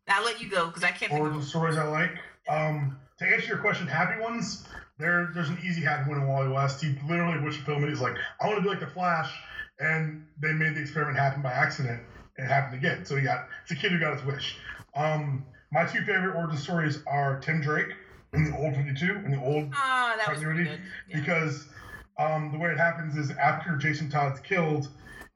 I'll 0.08 0.24
let 0.24 0.40
you 0.40 0.48
go 0.48 0.66
because 0.66 0.84
I 0.84 0.88
can't. 0.88 1.10
Think 1.10 1.20
origin 1.20 1.38
of 1.38 1.44
stories 1.44 1.76
I 1.76 1.84
like. 1.84 2.12
Um, 2.48 2.96
to 3.18 3.26
answer 3.26 3.46
your 3.48 3.58
question, 3.58 3.86
happy 3.86 4.20
ones. 4.20 4.66
There, 4.98 5.30
there's 5.34 5.48
an 5.48 5.58
easy 5.64 5.82
happy 5.82 6.08
one 6.08 6.20
in 6.20 6.28
Wally 6.28 6.48
West. 6.48 6.82
He 6.82 6.96
literally 7.08 7.40
watched 7.40 7.58
the 7.58 7.64
film 7.64 7.82
and 7.82 7.90
he's 7.90 8.00
like, 8.00 8.16
"I 8.40 8.46
want 8.46 8.58
to 8.58 8.62
be 8.62 8.68
like 8.68 8.80
the 8.80 8.86
Flash," 8.86 9.32
and 9.80 10.24
they 10.40 10.52
made 10.52 10.74
the 10.74 10.80
experiment 10.80 11.18
happen 11.18 11.42
by 11.42 11.52
accident, 11.52 12.00
and 12.38 12.46
it 12.46 12.48
happened 12.48 12.78
again. 12.78 13.04
So 13.04 13.16
he 13.16 13.22
got 13.22 13.48
it's 13.62 13.72
a 13.72 13.74
kid 13.74 13.92
who 13.92 13.98
got 13.98 14.14
his 14.14 14.24
wish. 14.24 14.56
Um, 14.94 15.44
my 15.72 15.84
two 15.84 16.00
favorite 16.00 16.34
origin 16.36 16.58
stories 16.58 17.02
are 17.06 17.38
Tim 17.40 17.60
Drake 17.60 17.88
in 18.32 18.44
the 18.44 18.56
old 18.56 18.74
52 18.74 19.12
and 19.24 19.32
the 19.32 19.42
old 19.42 19.72
that 19.72 20.16
was 20.28 20.38
continuity 20.38 20.64
good. 20.64 20.80
Yeah. 21.08 21.20
because 21.20 21.68
um, 22.18 22.50
the 22.52 22.58
way 22.58 22.70
it 22.70 22.78
happens 22.78 23.16
is 23.16 23.30
after 23.32 23.76
Jason 23.76 24.10
Todd's 24.10 24.40
killed, 24.40 24.88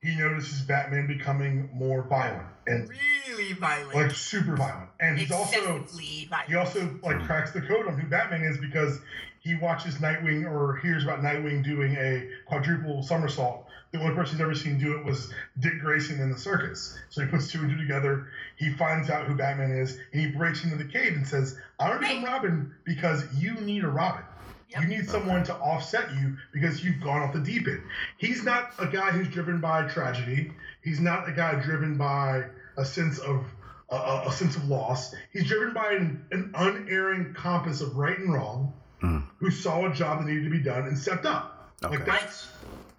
he 0.02 0.16
notices 0.16 0.62
Batman 0.62 1.06
becoming 1.06 1.68
more 1.74 2.02
violent 2.02 2.46
and 2.66 2.88
really 3.28 3.52
violent. 3.52 3.94
like 3.94 4.10
super 4.12 4.56
violent, 4.56 4.88
and 4.98 5.18
he's 5.18 5.30
also 5.30 5.60
violent. 5.60 6.48
he 6.48 6.54
also 6.54 6.98
like 7.02 7.22
cracks 7.24 7.52
the 7.52 7.60
code 7.60 7.86
on 7.86 7.98
who 7.98 8.08
Batman 8.08 8.42
is 8.42 8.56
because 8.56 9.00
he 9.40 9.54
watches 9.56 9.96
Nightwing 9.96 10.50
or 10.50 10.76
hears 10.76 11.04
about 11.04 11.20
Nightwing 11.20 11.62
doing 11.62 11.96
a 11.96 12.28
quadruple 12.46 13.02
somersault. 13.02 13.66
The 13.92 14.00
only 14.00 14.14
person 14.14 14.36
he's 14.36 14.40
ever 14.42 14.54
seen 14.54 14.78
do 14.78 14.96
it 14.98 15.04
was 15.04 15.32
Dick 15.58 15.80
Grayson 15.80 16.20
in 16.20 16.30
the 16.30 16.38
circus. 16.38 16.96
So 17.08 17.22
he 17.22 17.28
puts 17.28 17.50
two 17.50 17.58
and 17.60 17.70
two 17.70 17.76
together. 17.76 18.28
He 18.56 18.70
finds 18.72 19.10
out 19.10 19.26
who 19.26 19.34
Batman 19.34 19.72
is, 19.72 19.98
and 20.12 20.20
he 20.22 20.28
breaks 20.28 20.62
into 20.62 20.76
the 20.76 20.84
cave 20.84 21.14
and 21.14 21.26
says, 21.26 21.58
"I 21.78 21.88
want 21.88 22.02
to 22.02 22.06
become 22.08 22.24
Robin 22.24 22.74
because 22.84 23.24
you 23.34 23.54
need 23.54 23.82
a 23.84 23.88
Robin." 23.88 24.22
Yep. 24.70 24.82
You 24.82 24.88
need 24.88 25.08
someone 25.10 25.42
to 25.44 25.54
offset 25.56 26.12
you 26.14 26.36
because 26.52 26.84
you've 26.84 27.00
gone 27.00 27.22
off 27.22 27.32
the 27.32 27.40
deep 27.40 27.66
end. 27.66 27.82
He's 28.18 28.44
not 28.44 28.70
a 28.78 28.86
guy 28.86 29.10
who's 29.10 29.26
driven 29.26 29.60
by 29.60 29.88
tragedy. 29.88 30.52
He's 30.82 31.00
not 31.00 31.28
a 31.28 31.32
guy 31.32 31.56
driven 31.60 31.96
by 31.96 32.44
a 32.76 32.84
sense 32.84 33.18
of 33.18 33.44
a, 33.90 33.96
a, 33.96 34.28
a 34.28 34.32
sense 34.32 34.54
of 34.54 34.68
loss. 34.68 35.12
He's 35.32 35.48
driven 35.48 35.74
by 35.74 35.94
an, 35.94 36.24
an 36.30 36.52
unerring 36.54 37.34
compass 37.34 37.80
of 37.80 37.96
right 37.96 38.16
and 38.18 38.32
wrong, 38.32 38.74
Mm. 39.02 39.24
who 39.38 39.50
saw 39.50 39.90
a 39.90 39.94
job 39.94 40.18
that 40.20 40.26
needed 40.28 40.44
to 40.44 40.50
be 40.50 40.60
done 40.62 40.86
and 40.86 40.96
stepped 40.96 41.24
up. 41.24 41.72
Okay. 41.82 41.96
Like 41.96 42.04
that's 42.06 42.46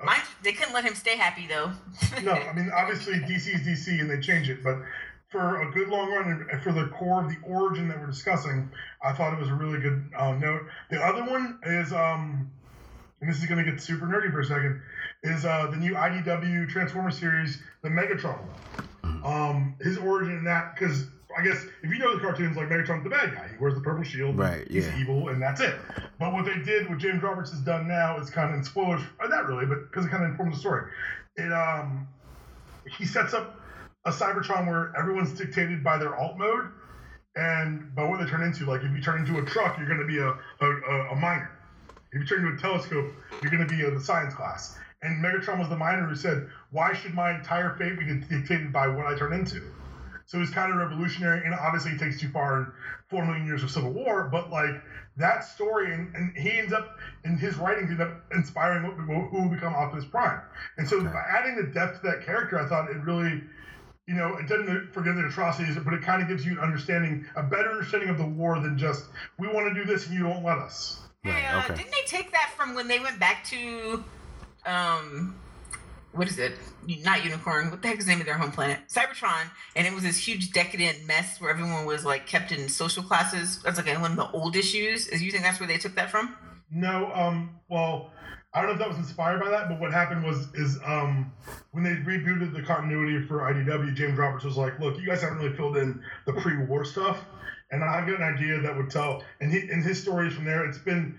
Mine, 0.03 0.21
they 0.43 0.53
couldn't 0.53 0.73
let 0.73 0.83
him 0.83 0.95
stay 0.95 1.17
happy 1.17 1.47
though. 1.47 1.71
no. 2.23 2.33
I 2.33 2.53
mean, 2.53 2.71
obviously 2.75 3.15
DC 3.15 3.55
is 3.55 3.61
DC 3.61 3.99
and 3.99 4.09
they 4.09 4.19
change 4.19 4.49
it, 4.49 4.63
but 4.63 4.77
for 5.31 5.61
a 5.61 5.71
good 5.71 5.87
long 5.87 6.11
run 6.11 6.47
and 6.51 6.61
for 6.61 6.73
the 6.73 6.87
core 6.87 7.23
of 7.23 7.29
the 7.29 7.37
origin 7.45 7.87
that 7.87 7.99
we're 7.99 8.07
discussing, 8.07 8.69
I 9.01 9.13
thought 9.13 9.33
it 9.33 9.39
was 9.39 9.49
a 9.49 9.53
really 9.53 9.79
good 9.79 10.09
uh, 10.17 10.33
note. 10.33 10.61
The 10.89 10.99
other 10.99 11.23
one 11.23 11.59
is, 11.63 11.93
um, 11.93 12.51
and 13.21 13.29
this 13.29 13.39
is 13.39 13.45
going 13.45 13.63
to 13.63 13.71
get 13.71 13.81
super 13.81 14.05
nerdy 14.05 14.31
for 14.31 14.41
a 14.41 14.45
second, 14.45 14.81
is 15.23 15.45
uh, 15.45 15.67
the 15.71 15.77
new 15.77 15.93
IDW 15.93 16.67
Transformer 16.69 17.11
series, 17.11 17.61
the 17.81 17.89
Megatron. 17.89 18.39
Um, 19.23 19.75
his 19.79 19.97
origin 19.97 20.37
in 20.37 20.43
that, 20.45 20.75
because 20.75 21.05
I 21.37 21.43
guess 21.43 21.65
if 21.83 21.91
you 21.91 21.97
know 21.97 22.13
the 22.13 22.21
cartoons, 22.21 22.57
like 22.57 22.69
Megatron's 22.69 23.03
the 23.03 23.09
bad 23.09 23.33
guy. 23.33 23.49
He 23.51 23.57
wears 23.57 23.75
the 23.75 23.81
purple 23.81 24.03
shield. 24.03 24.37
Right, 24.37 24.67
He's 24.69 24.87
yeah. 24.87 24.99
evil, 24.99 25.29
and 25.29 25.41
that's 25.41 25.61
it. 25.61 25.75
But 26.19 26.33
what 26.33 26.45
they 26.45 26.59
did, 26.59 26.89
what 26.89 26.97
James 26.97 27.23
Roberts 27.23 27.51
has 27.51 27.59
done 27.61 27.87
now, 27.87 28.19
is 28.19 28.29
kind 28.29 28.49
of 28.49 28.55
in 28.55 28.63
spoilers. 28.63 29.01
Not 29.21 29.47
really, 29.47 29.65
but 29.65 29.89
because 29.89 30.05
it 30.05 30.09
kind 30.09 30.23
of 30.23 30.31
informs 30.31 30.55
the 30.55 30.59
story. 30.59 30.91
It 31.37 31.51
um, 31.51 32.07
he 32.97 33.05
sets 33.05 33.33
up 33.33 33.59
a 34.05 34.11
Cybertron 34.11 34.67
where 34.67 34.93
everyone's 34.97 35.31
dictated 35.31 35.83
by 35.83 35.97
their 35.97 36.15
alt 36.15 36.37
mode 36.37 36.69
and 37.35 37.93
by 37.95 38.03
what 38.03 38.19
they 38.19 38.25
turn 38.25 38.43
into. 38.43 38.65
Like 38.65 38.81
if 38.83 38.91
you 38.91 39.01
turn 39.01 39.25
into 39.25 39.39
a 39.39 39.45
truck, 39.45 39.77
you're 39.77 39.87
going 39.87 39.99
to 39.99 40.05
be 40.05 40.17
a, 40.17 40.29
a, 40.29 40.65
a, 40.65 41.11
a 41.11 41.15
miner. 41.15 41.51
If 42.11 42.21
you 42.21 42.25
turn 42.25 42.45
into 42.45 42.57
a 42.57 42.59
telescope, 42.59 43.13
you're 43.41 43.51
going 43.51 43.65
to 43.65 43.73
be 43.73 43.83
a, 43.83 43.91
the 43.91 44.01
science 44.01 44.33
class. 44.33 44.77
And 45.01 45.23
Megatron 45.23 45.59
was 45.59 45.69
the 45.69 45.77
miner 45.77 46.05
who 46.05 46.15
said, 46.15 46.47
"Why 46.71 46.93
should 46.93 47.13
my 47.13 47.35
entire 47.35 47.75
fate 47.77 47.97
be 47.97 48.05
dictated 48.05 48.71
by 48.71 48.87
what 48.87 49.07
I 49.07 49.17
turn 49.17 49.33
into?" 49.33 49.61
So 50.31 50.39
it's 50.39 50.47
was 50.47 50.55
kind 50.55 50.71
of 50.71 50.77
revolutionary, 50.77 51.43
and 51.43 51.53
obviously 51.53 51.91
it 51.91 51.99
takes 51.99 52.17
too 52.17 52.29
far 52.29 52.59
in 52.59 52.67
four 53.09 53.25
million 53.25 53.45
years 53.45 53.63
of 53.63 53.69
civil 53.69 53.91
war. 53.91 54.29
But 54.31 54.49
like 54.49 54.81
that 55.17 55.43
story, 55.43 55.93
and, 55.93 56.15
and 56.15 56.37
he 56.37 56.57
ends 56.57 56.71
up 56.71 56.95
in 57.25 57.37
his 57.37 57.57
writings 57.57 57.91
end 57.91 58.01
up 58.01 58.23
inspiring 58.33 58.83
what, 58.83 58.93
who 58.93 59.41
will 59.41 59.49
become 59.49 59.73
Optimus 59.73 60.05
Prime. 60.05 60.39
And 60.77 60.87
so 60.87 61.03
by 61.03 61.21
adding 61.29 61.57
the 61.57 61.63
depth 61.63 61.99
to 61.99 62.07
that 62.07 62.25
character, 62.25 62.57
I 62.57 62.69
thought 62.69 62.89
it 62.89 63.03
really 63.03 63.41
you 64.07 64.15
know, 64.15 64.37
it 64.37 64.47
doesn't 64.47 64.93
forgive 64.93 65.17
the 65.17 65.25
atrocities, 65.25 65.75
but 65.83 65.93
it 65.93 66.01
kind 66.01 66.21
of 66.21 66.29
gives 66.29 66.45
you 66.45 66.53
an 66.53 66.59
understanding, 66.59 67.25
a 67.35 67.43
better 67.43 67.69
understanding 67.69 68.07
of 68.07 68.17
the 68.17 68.25
war 68.25 68.57
than 68.61 68.77
just 68.77 69.07
we 69.37 69.49
want 69.49 69.67
to 69.67 69.73
do 69.73 69.85
this 69.85 70.07
and 70.07 70.15
you 70.15 70.23
don't 70.23 70.45
let 70.45 70.59
us. 70.59 71.01
Hey, 71.23 71.45
uh, 71.45 71.59
okay. 71.65 71.75
didn't 71.75 71.91
they 71.91 72.05
take 72.05 72.31
that 72.31 72.53
from 72.55 72.73
when 72.73 72.87
they 72.87 72.99
went 72.99 73.19
back 73.19 73.43
to, 73.49 74.01
um, 74.65 75.35
what 76.13 76.27
is 76.27 76.37
it? 76.39 76.53
Not 77.03 77.19
Unicron. 77.19 77.71
What 77.71 77.81
the 77.81 77.87
heck 77.87 77.99
is 77.99 78.05
the 78.05 78.11
name 78.11 78.19
of 78.19 78.25
their 78.25 78.37
home 78.37 78.51
planet? 78.51 78.79
Cybertron. 78.89 79.49
And 79.75 79.87
it 79.87 79.93
was 79.93 80.03
this 80.03 80.17
huge 80.17 80.51
decadent 80.51 81.05
mess 81.05 81.39
where 81.39 81.49
everyone 81.49 81.85
was 81.85 82.03
like 82.03 82.27
kept 82.27 82.51
in 82.51 82.67
social 82.67 83.03
classes. 83.03 83.61
That's 83.63 83.77
like 83.77 83.87
one 83.99 84.11
of 84.11 84.17
the 84.17 84.29
old 84.31 84.55
issues. 84.55 85.07
Is 85.07 85.21
you 85.21 85.31
think 85.31 85.43
that's 85.43 85.59
where 85.59 85.67
they 85.67 85.77
took 85.77 85.95
that 85.95 86.11
from? 86.11 86.35
No, 86.69 87.11
um, 87.13 87.59
well, 87.69 88.11
I 88.53 88.61
don't 88.61 88.69
know 88.69 88.73
if 88.73 88.79
that 88.79 88.89
was 88.89 88.97
inspired 88.97 89.41
by 89.41 89.49
that, 89.49 89.69
but 89.69 89.79
what 89.79 89.93
happened 89.93 90.23
was 90.25 90.47
is 90.53 90.77
um, 90.85 91.31
when 91.71 91.83
they 91.83 91.91
rebooted 91.91 92.53
the 92.53 92.61
continuity 92.61 93.25
for 93.25 93.39
IDW, 93.39 93.93
James 93.95 94.17
Roberts 94.17 94.43
was 94.43 94.57
like, 94.57 94.77
"Look, 94.79 94.97
you 94.97 95.05
guys 95.05 95.21
haven't 95.21 95.37
really 95.37 95.55
filled 95.55 95.77
in 95.77 96.01
the 96.25 96.33
pre-war 96.33 96.83
stuff, 96.83 97.23
and 97.71 97.83
I've 97.83 98.07
got 98.07 98.19
an 98.19 98.35
idea 98.35 98.59
that 98.59 98.75
would 98.75 98.89
tell." 98.89 99.23
And 99.39 99.51
he, 99.51 99.59
in 99.71 99.81
his 99.81 100.01
stories 100.01 100.33
from 100.33 100.43
there, 100.43 100.65
it's 100.65 100.77
been 100.77 101.17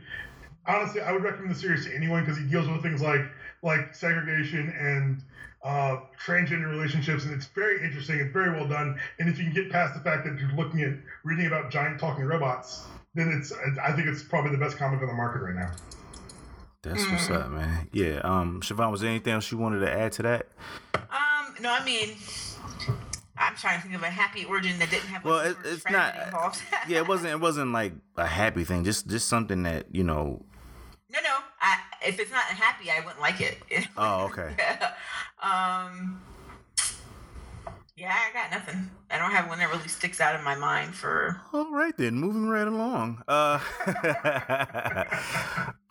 honestly, 0.67 1.01
I 1.01 1.13
would 1.13 1.23
recommend 1.23 1.55
the 1.55 1.59
series 1.59 1.87
to 1.87 1.95
anyone 1.95 2.25
because 2.25 2.39
he 2.39 2.45
deals 2.45 2.69
with 2.69 2.83
things 2.83 3.03
like 3.03 3.23
like 3.63 3.95
segregation 3.95 4.69
and 4.79 5.23
uh, 5.65 6.01
transgender 6.25 6.69
relationships, 6.71 7.25
and 7.25 7.33
it's 7.33 7.47
very 7.47 7.85
interesting. 7.85 8.19
It's 8.19 8.33
very 8.33 8.51
well 8.51 8.67
done, 8.67 8.99
and 9.19 9.29
if 9.29 9.39
you 9.39 9.45
can 9.45 9.53
get 9.53 9.71
past 9.71 9.95
the 9.95 10.01
fact 10.01 10.25
that 10.25 10.39
you're 10.39 10.53
looking 10.57 10.81
at 10.83 10.95
reading 11.25 11.47
about 11.47 11.71
giant 11.71 12.01
talking 12.01 12.25
robots, 12.25 12.83
then 13.15 13.29
it's 13.29 13.53
I 13.83 13.93
think 13.93 14.09
it's 14.09 14.23
probably 14.23 14.51
the 14.53 14.59
best 14.59 14.77
comic 14.77 15.01
on 15.01 15.07
the 15.07 15.15
market 15.15 15.41
right 15.43 15.55
now. 15.55 15.71
That's 16.83 17.09
what's 17.09 17.31
up, 17.31 17.49
man. 17.51 17.89
Yeah. 17.93 18.17
Um, 18.25 18.61
Siobhan, 18.61 18.91
was 18.91 19.03
there 19.03 19.11
anything 19.11 19.33
else 19.35 19.53
you 19.53 19.59
wanted 19.59 19.81
to 19.81 19.93
add 19.93 20.11
to 20.13 20.23
that? 20.23 20.49
Um, 20.95 21.55
no, 21.61 21.73
I 21.73 21.85
mean, 21.85 22.17
I'm 23.39 23.55
trying 23.55 23.77
to 23.81 23.83
think 23.87 23.95
of 23.95 24.03
a 24.03 24.11
happy 24.11 24.45
origin 24.47 24.77
that 24.81 24.91
didn't 24.91 25.07
have. 25.07 25.25
Like, 25.25 25.31
Well, 25.33 25.41
it, 25.51 25.57
super 25.59 25.69
it's 25.69 25.91
not. 25.91 26.17
Involved. 26.27 26.63
yeah, 26.89 26.99
it 26.99 27.07
wasn't. 27.07 27.31
It 27.35 27.41
wasn't 27.41 27.71
like 27.71 27.93
a 28.17 28.27
happy 28.27 28.65
thing. 28.65 28.83
Just 28.83 29.07
just 29.07 29.29
something 29.29 29.63
that 29.63 29.95
you 29.95 30.03
know. 30.03 30.45
No, 31.09 31.21
no. 31.21 31.37
I, 31.61 31.79
if 32.07 32.19
it's 32.21 32.31
not 32.31 32.45
happy, 32.45 32.91
I 32.91 33.01
wouldn't 33.01 33.21
like 33.21 33.41
it. 33.41 33.59
Oh, 33.97 34.25
okay. 34.25 34.55
um. 35.43 36.21
Yeah, 37.95 38.13
I 38.13 38.33
got 38.33 38.51
nothing. 38.51 38.91
I 39.11 39.19
don't 39.19 39.31
have 39.31 39.49
one 39.49 39.59
that 39.59 39.71
really 39.71 39.87
sticks 39.87 40.21
out 40.21 40.35
in 40.35 40.43
my 40.43 40.55
mind 40.55 40.95
for. 40.95 41.41
All 41.53 41.71
right 41.71 41.97
then, 41.97 42.15
moving 42.15 42.49
right 42.49 42.67
along. 42.67 43.23
Uh, 43.29 43.61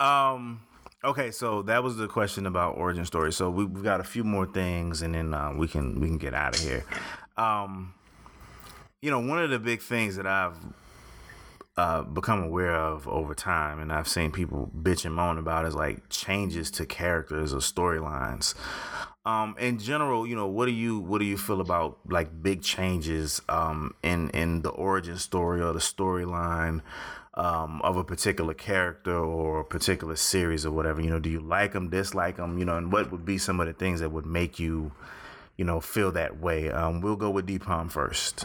um, 0.00 0.60
okay, 1.04 1.30
so 1.30 1.62
that 1.62 1.82
was 1.82 1.96
the 1.96 2.08
question 2.08 2.44
about 2.44 2.76
origin 2.76 3.06
story. 3.06 3.32
So 3.32 3.50
we, 3.50 3.64
we've 3.64 3.84
got 3.84 4.00
a 4.00 4.04
few 4.04 4.24
more 4.24 4.46
things, 4.46 5.00
and 5.00 5.14
then 5.14 5.32
uh, 5.32 5.52
we 5.56 5.68
can 5.68 6.00
we 6.00 6.08
can 6.08 6.18
get 6.18 6.34
out 6.34 6.56
of 6.56 6.60
here. 6.60 6.84
Um, 7.36 7.94
you 9.00 9.10
know, 9.10 9.20
one 9.20 9.38
of 9.38 9.50
the 9.50 9.60
big 9.60 9.80
things 9.80 10.16
that 10.16 10.26
I've 10.26 10.56
uh, 11.82 12.02
become 12.02 12.44
aware 12.44 12.76
of 12.76 13.08
over 13.08 13.34
time, 13.34 13.80
and 13.80 13.92
I've 13.92 14.06
seen 14.06 14.30
people 14.30 14.70
bitch 14.72 15.04
and 15.04 15.12
moan 15.12 15.36
about 15.36 15.66
is 15.66 15.74
like 15.74 16.08
changes 16.10 16.70
to 16.72 16.86
characters 16.86 17.52
or 17.52 17.58
storylines. 17.58 18.54
Um, 19.26 19.56
in 19.58 19.80
general, 19.80 20.24
you 20.24 20.36
know, 20.36 20.46
what 20.46 20.66
do 20.66 20.70
you 20.70 21.00
what 21.00 21.18
do 21.18 21.24
you 21.24 21.36
feel 21.36 21.60
about 21.60 21.98
like 22.08 22.40
big 22.40 22.62
changes 22.62 23.42
um, 23.48 23.94
in 24.04 24.30
in 24.30 24.62
the 24.62 24.68
origin 24.68 25.18
story 25.18 25.60
or 25.60 25.72
the 25.72 25.80
storyline 25.80 26.82
um, 27.34 27.82
of 27.82 27.96
a 27.96 28.04
particular 28.04 28.54
character 28.54 29.16
or 29.16 29.62
a 29.62 29.64
particular 29.64 30.14
series 30.14 30.64
or 30.64 30.70
whatever? 30.70 31.00
You 31.00 31.10
know, 31.10 31.18
do 31.18 31.30
you 31.30 31.40
like 31.40 31.72
them, 31.72 31.90
dislike 31.90 32.36
them? 32.36 32.58
You 32.58 32.64
know, 32.64 32.76
and 32.76 32.92
what 32.92 33.10
would 33.10 33.24
be 33.24 33.38
some 33.38 33.58
of 33.58 33.66
the 33.66 33.72
things 33.72 33.98
that 33.98 34.10
would 34.10 34.26
make 34.26 34.60
you, 34.60 34.92
you 35.56 35.64
know, 35.64 35.80
feel 35.80 36.12
that 36.12 36.38
way? 36.38 36.70
Um, 36.70 37.00
we'll 37.00 37.16
go 37.16 37.30
with 37.30 37.46
D 37.46 37.58
Palm 37.58 37.88
first. 37.88 38.44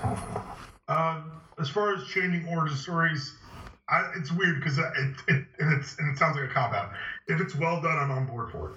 Uh, 0.88 1.22
as 1.60 1.70
far 1.70 1.96
as 1.96 2.06
changing 2.08 2.48
origin 2.48 2.78
stories, 2.78 3.34
I, 3.90 4.12
it's 4.18 4.32
weird 4.32 4.60
because 4.60 4.78
it, 4.78 4.86
it, 5.28 5.46
and 5.60 5.74
it's 5.74 5.98
and 5.98 6.12
it 6.12 6.18
sounds 6.18 6.36
like 6.36 6.50
a 6.50 6.54
cop 6.54 6.74
out. 6.74 6.92
If 7.28 7.40
it's 7.40 7.56
well 7.56 7.82
done, 7.82 7.98
I'm 7.98 8.12
on 8.12 8.26
board 8.26 8.52
for 8.52 8.72
it. 8.72 8.76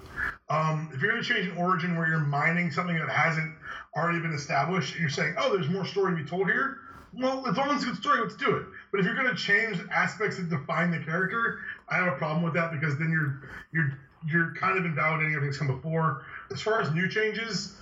Um, 0.49 0.89
if 0.93 1.01
you're 1.01 1.11
going 1.11 1.23
to 1.23 1.27
change 1.27 1.47
an 1.47 1.57
origin 1.57 1.97
where 1.97 2.07
you're 2.07 2.19
mining 2.19 2.71
something 2.71 2.97
that 2.97 3.09
hasn't 3.09 3.53
already 3.95 4.19
been 4.19 4.33
established, 4.33 4.93
and 4.93 5.01
you're 5.01 5.09
saying, 5.09 5.35
"Oh, 5.37 5.53
there's 5.53 5.69
more 5.69 5.85
story 5.85 6.15
to 6.15 6.23
be 6.23 6.29
told 6.29 6.47
here," 6.47 6.77
well, 7.13 7.45
as 7.47 7.57
long 7.57 7.75
it's 7.75 7.83
a 7.83 7.87
good 7.87 7.97
story, 7.97 8.21
let's 8.21 8.35
do 8.35 8.55
it. 8.55 8.65
But 8.91 9.01
if 9.01 9.05
you're 9.05 9.15
going 9.15 9.27
to 9.27 9.35
change 9.35 9.79
aspects 9.91 10.37
that 10.37 10.49
define 10.49 10.91
the 10.91 10.99
character, 10.99 11.59
I 11.89 11.95
have 11.95 12.07
a 12.07 12.15
problem 12.15 12.43
with 12.43 12.53
that 12.53 12.71
because 12.71 12.97
then 12.97 13.11
you're 13.11 13.41
you're 13.73 13.99
you're 14.27 14.53
kind 14.55 14.77
of 14.77 14.85
invalidating 14.85 15.33
everything 15.33 15.49
that's 15.49 15.57
come 15.57 15.67
before. 15.67 16.23
As 16.51 16.61
far 16.61 16.81
as 16.81 16.91
new 16.93 17.09
changes, 17.09 17.75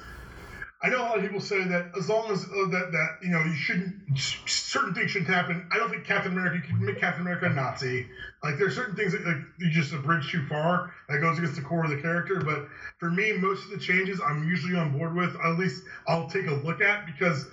I 0.81 0.87
know 0.87 1.01
a 1.01 1.03
lot 1.03 1.17
of 1.17 1.23
people 1.23 1.41
say 1.41 1.61
that 1.65 1.91
as 1.97 2.07
long 2.07 2.31
as 2.31 2.45
uh, 2.45 2.67
that 2.69 2.91
that 2.93 3.17
you 3.21 3.29
know 3.29 3.43
you 3.43 3.53
shouldn't 3.53 4.17
certain 4.17 4.93
things 4.93 5.11
shouldn't 5.11 5.29
happen. 5.29 5.67
I 5.73 5.77
don't 5.77 5.89
think 5.89 6.05
Captain 6.05 6.31
America 6.31 6.55
you 6.55 6.75
can 6.75 6.85
make 6.85 6.99
Captain 6.99 7.21
America 7.21 7.47
a 7.47 7.49
Nazi. 7.49 8.07
Like 8.43 8.57
there's 8.57 8.75
certain 8.75 8.95
things 8.95 9.11
that 9.11 9.25
like, 9.25 9.37
you 9.59 9.69
just 9.71 9.91
abridge 9.91 10.31
too 10.31 10.45
far 10.47 10.93
that 11.09 11.19
goes 11.19 11.37
against 11.37 11.57
the 11.57 11.61
core 11.63 11.83
of 11.83 11.89
the 11.89 12.01
character. 12.01 12.39
But 12.39 12.69
for 12.97 13.11
me, 13.11 13.33
most 13.33 13.65
of 13.65 13.71
the 13.71 13.77
changes 13.77 14.21
I'm 14.25 14.47
usually 14.47 14.77
on 14.77 14.97
board 14.97 15.15
with. 15.15 15.35
At 15.43 15.59
least 15.59 15.83
I'll 16.07 16.29
take 16.29 16.47
a 16.47 16.53
look 16.53 16.81
at 16.81 17.05
because 17.05 17.45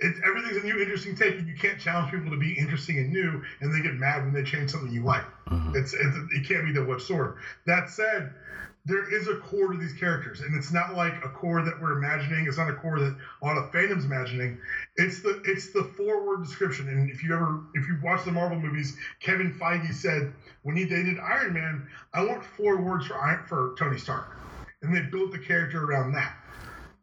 it's 0.00 0.18
everything's 0.26 0.56
a 0.56 0.66
new 0.66 0.80
interesting 0.80 1.14
take, 1.14 1.38
and 1.38 1.46
you 1.46 1.54
can't 1.54 1.78
challenge 1.78 2.12
people 2.12 2.30
to 2.30 2.36
be 2.36 2.58
interesting 2.58 2.98
and 2.98 3.12
new, 3.12 3.42
and 3.60 3.72
they 3.72 3.82
get 3.82 3.94
mad 3.94 4.24
when 4.24 4.32
they 4.32 4.42
change 4.42 4.70
something 4.70 4.92
you 4.92 5.04
like. 5.04 5.24
It's, 5.74 5.94
it's 5.94 6.16
it 6.32 6.48
can't 6.48 6.66
be 6.66 6.72
double-edged 6.72 7.02
sword. 7.02 7.36
That 7.66 7.88
said 7.88 8.32
there 8.88 9.14
is 9.14 9.28
a 9.28 9.36
core 9.36 9.72
to 9.72 9.78
these 9.78 9.92
characters, 9.92 10.40
and 10.40 10.56
it's 10.56 10.72
not 10.72 10.94
like 10.94 11.12
a 11.22 11.28
core 11.28 11.62
that 11.62 11.80
we're 11.80 11.98
imagining. 11.98 12.46
It's 12.46 12.56
not 12.56 12.70
a 12.70 12.74
core 12.74 12.98
that 12.98 13.14
a 13.42 13.44
lot 13.44 13.58
of 13.58 13.70
fandom's 13.70 14.06
imagining. 14.06 14.58
It's 14.96 15.20
the 15.20 15.42
it's 15.44 15.72
the 15.72 15.84
forward 15.84 16.42
description. 16.42 16.88
And 16.88 17.10
if 17.10 17.22
you 17.22 17.34
ever 17.34 17.64
if 17.74 17.86
you 17.86 17.98
watch 18.02 18.24
the 18.24 18.32
Marvel 18.32 18.58
movies, 18.58 18.96
Kevin 19.20 19.52
Feige 19.52 19.92
said 19.92 20.32
when 20.62 20.74
he 20.74 20.86
dated 20.86 21.18
Iron 21.18 21.52
Man, 21.52 21.86
I 22.14 22.24
want 22.24 22.42
four 22.42 22.80
words 22.80 23.06
for 23.06 23.20
Iron, 23.20 23.44
for 23.46 23.74
Tony 23.78 23.98
Stark, 23.98 24.38
and 24.80 24.96
they 24.96 25.02
built 25.02 25.32
the 25.32 25.38
character 25.38 25.84
around 25.84 26.12
that. 26.12 26.34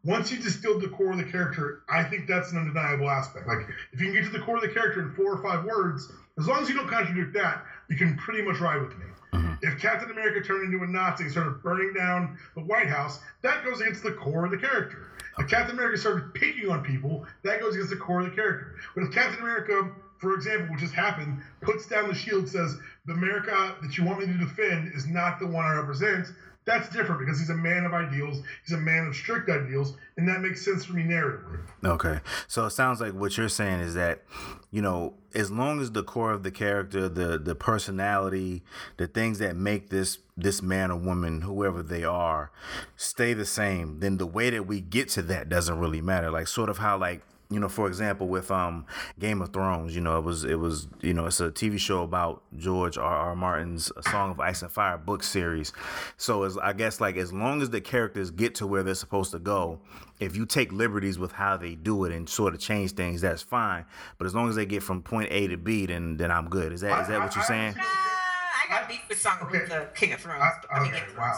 Once 0.03 0.31
you 0.31 0.37
distilled 0.37 0.81
the 0.81 0.87
core 0.87 1.11
of 1.11 1.17
the 1.17 1.23
character, 1.23 1.83
I 1.87 2.03
think 2.03 2.27
that's 2.27 2.51
an 2.51 2.57
undeniable 2.57 3.09
aspect. 3.11 3.47
Like 3.47 3.67
if 3.91 4.01
you 4.01 4.07
can 4.07 4.15
get 4.15 4.23
to 4.23 4.37
the 4.37 4.43
core 4.43 4.55
of 4.55 4.63
the 4.63 4.69
character 4.69 5.01
in 5.01 5.13
four 5.13 5.33
or 5.33 5.43
five 5.43 5.65
words, 5.65 6.11
as 6.39 6.47
long 6.47 6.63
as 6.63 6.69
you 6.69 6.75
don't 6.75 6.87
contradict 6.87 7.33
that, 7.33 7.63
you 7.89 7.95
can 7.95 8.17
pretty 8.17 8.41
much 8.41 8.59
ride 8.59 8.81
with 8.81 8.97
me. 8.97 9.05
Mm-hmm. 9.35 9.53
If 9.61 9.79
Captain 9.79 10.11
America 10.11 10.41
turned 10.41 10.71
into 10.71 10.83
a 10.83 10.87
Nazi 10.87 11.23
and 11.23 11.31
started 11.31 11.61
burning 11.61 11.93
down 11.93 12.37
the 12.55 12.61
White 12.61 12.87
House, 12.87 13.19
that 13.41 13.63
goes 13.63 13.81
against 13.81 14.03
the 14.03 14.11
core 14.11 14.45
of 14.45 14.51
the 14.51 14.57
character. 14.57 15.07
If 15.37 15.49
Captain 15.49 15.75
America 15.75 15.97
started 15.97 16.33
picking 16.33 16.69
on 16.69 16.83
people, 16.83 17.25
that 17.43 17.59
goes 17.59 17.73
against 17.73 17.91
the 17.91 17.97
core 17.97 18.21
of 18.21 18.29
the 18.29 18.35
character. 18.35 18.75
But 18.95 19.03
if 19.03 19.11
Captain 19.11 19.41
America, 19.41 19.91
for 20.19 20.33
example, 20.33 20.71
which 20.71 20.81
has 20.81 20.91
happened, 20.91 21.41
puts 21.61 21.87
down 21.87 22.07
the 22.07 22.13
shield, 22.13 22.47
says, 22.47 22.77
The 23.05 23.13
America 23.13 23.75
that 23.81 23.97
you 23.97 24.05
want 24.05 24.19
me 24.19 24.27
to 24.27 24.37
defend 24.37 24.93
is 24.93 25.07
not 25.07 25.39
the 25.39 25.47
one 25.47 25.65
I 25.65 25.75
represent, 25.75 26.27
that's 26.65 26.89
different 26.89 27.19
because 27.19 27.39
he's 27.39 27.51
a 27.51 27.55
man 27.55 27.85
of 27.85 27.93
ideals, 27.93 28.41
he's 28.65 28.75
a 28.75 28.79
man 28.79 29.07
of 29.07 29.15
strict 29.15 29.49
ideals, 29.49 29.93
and 30.17 30.27
that 30.27 30.41
makes 30.41 30.65
sense 30.65 30.85
for 30.85 30.93
me 30.93 31.03
narratively. 31.03 31.59
Okay. 31.83 32.19
So 32.47 32.65
it 32.65 32.71
sounds 32.71 32.99
like 32.99 33.13
what 33.13 33.37
you're 33.37 33.49
saying 33.49 33.81
is 33.81 33.93
that, 33.93 34.23
you 34.71 34.81
know, 34.81 35.13
as 35.35 35.51
long 35.51 35.79
as 35.79 35.91
the 35.91 36.03
core 36.03 36.31
of 36.31 36.43
the 36.43 36.51
character, 36.51 37.07
the 37.07 37.37
the 37.37 37.55
personality, 37.55 38.63
the 38.97 39.05
things 39.07 39.39
that 39.39 39.55
make 39.55 39.89
this 39.89 40.17
this 40.35 40.61
man 40.61 40.91
or 40.91 40.97
woman, 40.97 41.41
whoever 41.41 41.83
they 41.83 42.03
are, 42.03 42.51
stay 42.95 43.33
the 43.33 43.45
same, 43.45 43.99
then 43.99 44.17
the 44.17 44.25
way 44.25 44.49
that 44.49 44.65
we 44.65 44.81
get 44.81 45.09
to 45.09 45.21
that 45.21 45.49
doesn't 45.49 45.79
really 45.79 46.01
matter. 46.01 46.31
Like 46.31 46.47
sort 46.47 46.69
of 46.69 46.79
how 46.79 46.97
like 46.97 47.21
you 47.49 47.59
know, 47.59 47.69
for 47.69 47.87
example, 47.87 48.27
with 48.27 48.49
um 48.49 48.85
Game 49.19 49.41
of 49.41 49.53
Thrones, 49.53 49.93
you 49.95 50.01
know, 50.01 50.17
it 50.17 50.23
was 50.23 50.43
it 50.43 50.55
was 50.59 50.87
you 51.01 51.13
know 51.13 51.25
it's 51.27 51.39
a 51.39 51.51
TV 51.51 51.77
show 51.79 52.03
about 52.03 52.41
George 52.57 52.97
R. 52.97 53.03
R. 53.15 53.35
Martin's 53.35 53.91
A 53.97 54.03
Song 54.09 54.31
of 54.31 54.39
Ice 54.39 54.61
and 54.61 54.71
Fire 54.71 54.97
book 54.97 55.21
series. 55.23 55.71
So 56.17 56.43
as 56.43 56.57
I 56.57 56.73
guess 56.73 56.99
like 56.99 57.17
as 57.17 57.31
long 57.31 57.61
as 57.61 57.69
the 57.69 57.81
characters 57.81 58.31
get 58.31 58.55
to 58.55 58.67
where 58.67 58.83
they're 58.83 58.95
supposed 58.95 59.31
to 59.31 59.39
go, 59.39 59.79
if 60.19 60.35
you 60.35 60.45
take 60.45 60.71
liberties 60.71 61.19
with 61.19 61.33
how 61.33 61.55
they 61.57 61.75
do 61.75 62.05
it 62.05 62.11
and 62.11 62.27
sort 62.27 62.53
of 62.53 62.59
change 62.59 62.93
things, 62.93 63.21
that's 63.21 63.41
fine. 63.43 63.85
But 64.17 64.25
as 64.25 64.33
long 64.33 64.49
as 64.49 64.55
they 64.55 64.65
get 64.65 64.81
from 64.83 65.01
point 65.03 65.27
A 65.31 65.47
to 65.47 65.57
B, 65.57 65.85
then 65.85 66.17
then 66.17 66.31
I'm 66.31 66.49
good. 66.49 66.73
Is 66.73 66.81
that 66.81 67.01
is 67.01 67.07
that 67.09 67.19
what 67.21 67.35
you're 67.35 67.43
saying? 67.43 67.75
I 67.77 68.67
got 68.79 68.89
beef 68.89 69.01
with 69.07 69.19
Song 69.21 69.37
Okay. 69.43 69.59
with 69.59 69.69
the 69.69 69.87
King 69.93 70.13
of 70.13 70.21
Thrones. 70.21 70.41
I, 70.41 70.75
I 70.77 70.79
mean, 70.83 70.91
okay, 70.91 71.01
Game 71.05 71.09
Thrones. 71.13 71.37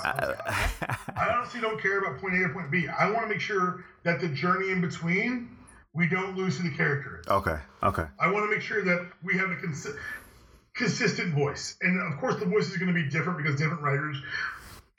I 1.18 1.30
honestly 1.36 1.60
don't 1.60 1.82
care 1.82 2.00
about 2.00 2.22
point 2.22 2.36
A 2.36 2.48
to 2.48 2.50
point 2.54 2.72
B. 2.72 2.88
I 2.88 3.10
want 3.12 3.24
to 3.26 3.28
make 3.30 3.42
sure 3.42 3.84
that 4.04 4.22
the 4.22 4.30
journey 4.30 4.72
in 4.72 4.80
between, 4.80 5.50
we 5.98 6.08
don't 6.08 6.38
lose 6.38 6.58
to 6.58 6.64
the 6.64 6.70
character. 6.70 7.24
Okay. 7.28 7.58
Okay. 7.82 8.06
I 8.20 8.32
want 8.32 8.46
to 8.46 8.52
make 8.52 8.62
sure 8.62 8.84
that 8.84 9.08
we 9.24 9.36
have 9.38 9.50
a 9.50 9.56
consi- 9.56 9.98
consistent 10.76 11.34
voice. 11.34 11.76
And 11.82 12.00
of 12.14 12.20
course, 12.20 12.36
the 12.36 12.46
voice 12.46 12.70
is 12.70 12.78
going 12.78 12.94
to 12.94 12.94
be 12.94 13.10
different 13.10 13.40
because 13.40 13.60
different 13.60 13.82
writers 13.82 14.22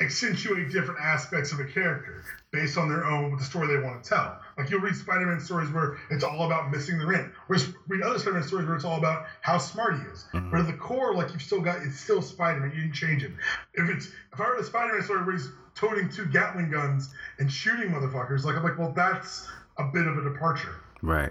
accentuate 0.01 0.71
different 0.71 1.01
aspects 1.01 1.53
of 1.53 1.61
a 1.61 1.65
character 1.65 2.23
based 2.53 2.79
on 2.79 2.89
their 2.89 3.05
own 3.05 3.37
the 3.37 3.45
story 3.45 3.67
they 3.69 3.83
want 3.83 4.03
to 4.03 4.09
tell. 4.09 4.41
Like 4.57 4.71
you'll 4.71 4.81
read 4.81 4.95
Spider-Man 4.95 5.41
stories 5.41 5.71
where 5.71 5.99
it's 6.11 6.25
all 6.25 6.47
about 6.47 6.71
missing 6.71 6.99
the 6.99 7.07
rent, 7.07 7.31
whereas 7.47 7.69
read 7.89 8.03
other 8.03 8.19
Spider-Man 8.19 8.45
stories 8.45 8.67
where 8.67 8.77
it's 8.77 8.85
all 8.85 8.99
about 8.99 9.27
how 9.41 9.59
smart 9.59 9.97
he 9.97 10.03
is. 10.13 10.27
Mm-hmm. 10.33 10.51
But 10.51 10.61
at 10.61 10.67
the 10.67 10.73
core, 10.75 11.15
like 11.15 11.33
you've 11.33 11.43
still 11.43 11.61
got 11.61 11.83
it's 11.83 11.99
still 11.99 12.23
Spider-Man. 12.23 12.73
You 12.75 12.83
didn't 12.83 12.95
change 12.95 13.23
him. 13.23 13.37
If 13.75 13.89
it's 13.89 14.07
if 14.33 14.41
I 14.41 14.49
read 14.49 14.61
a 14.61 14.65
Spider-Man 14.65 15.03
story 15.03 15.25
where 15.25 15.37
he's 15.37 15.51
toting 15.75 16.09
two 16.09 16.27
Gatling 16.27 16.71
guns 16.71 17.13
and 17.39 17.51
shooting 17.51 17.91
motherfuckers, 17.91 18.45
like 18.45 18.57
I'm 18.57 18.65
like, 18.65 18.79
well, 18.79 18.93
that's 18.95 19.49
a 19.79 19.85
bit 19.85 20.07
of 20.07 20.19
a 20.19 20.23
departure. 20.23 20.75
Right. 21.01 21.31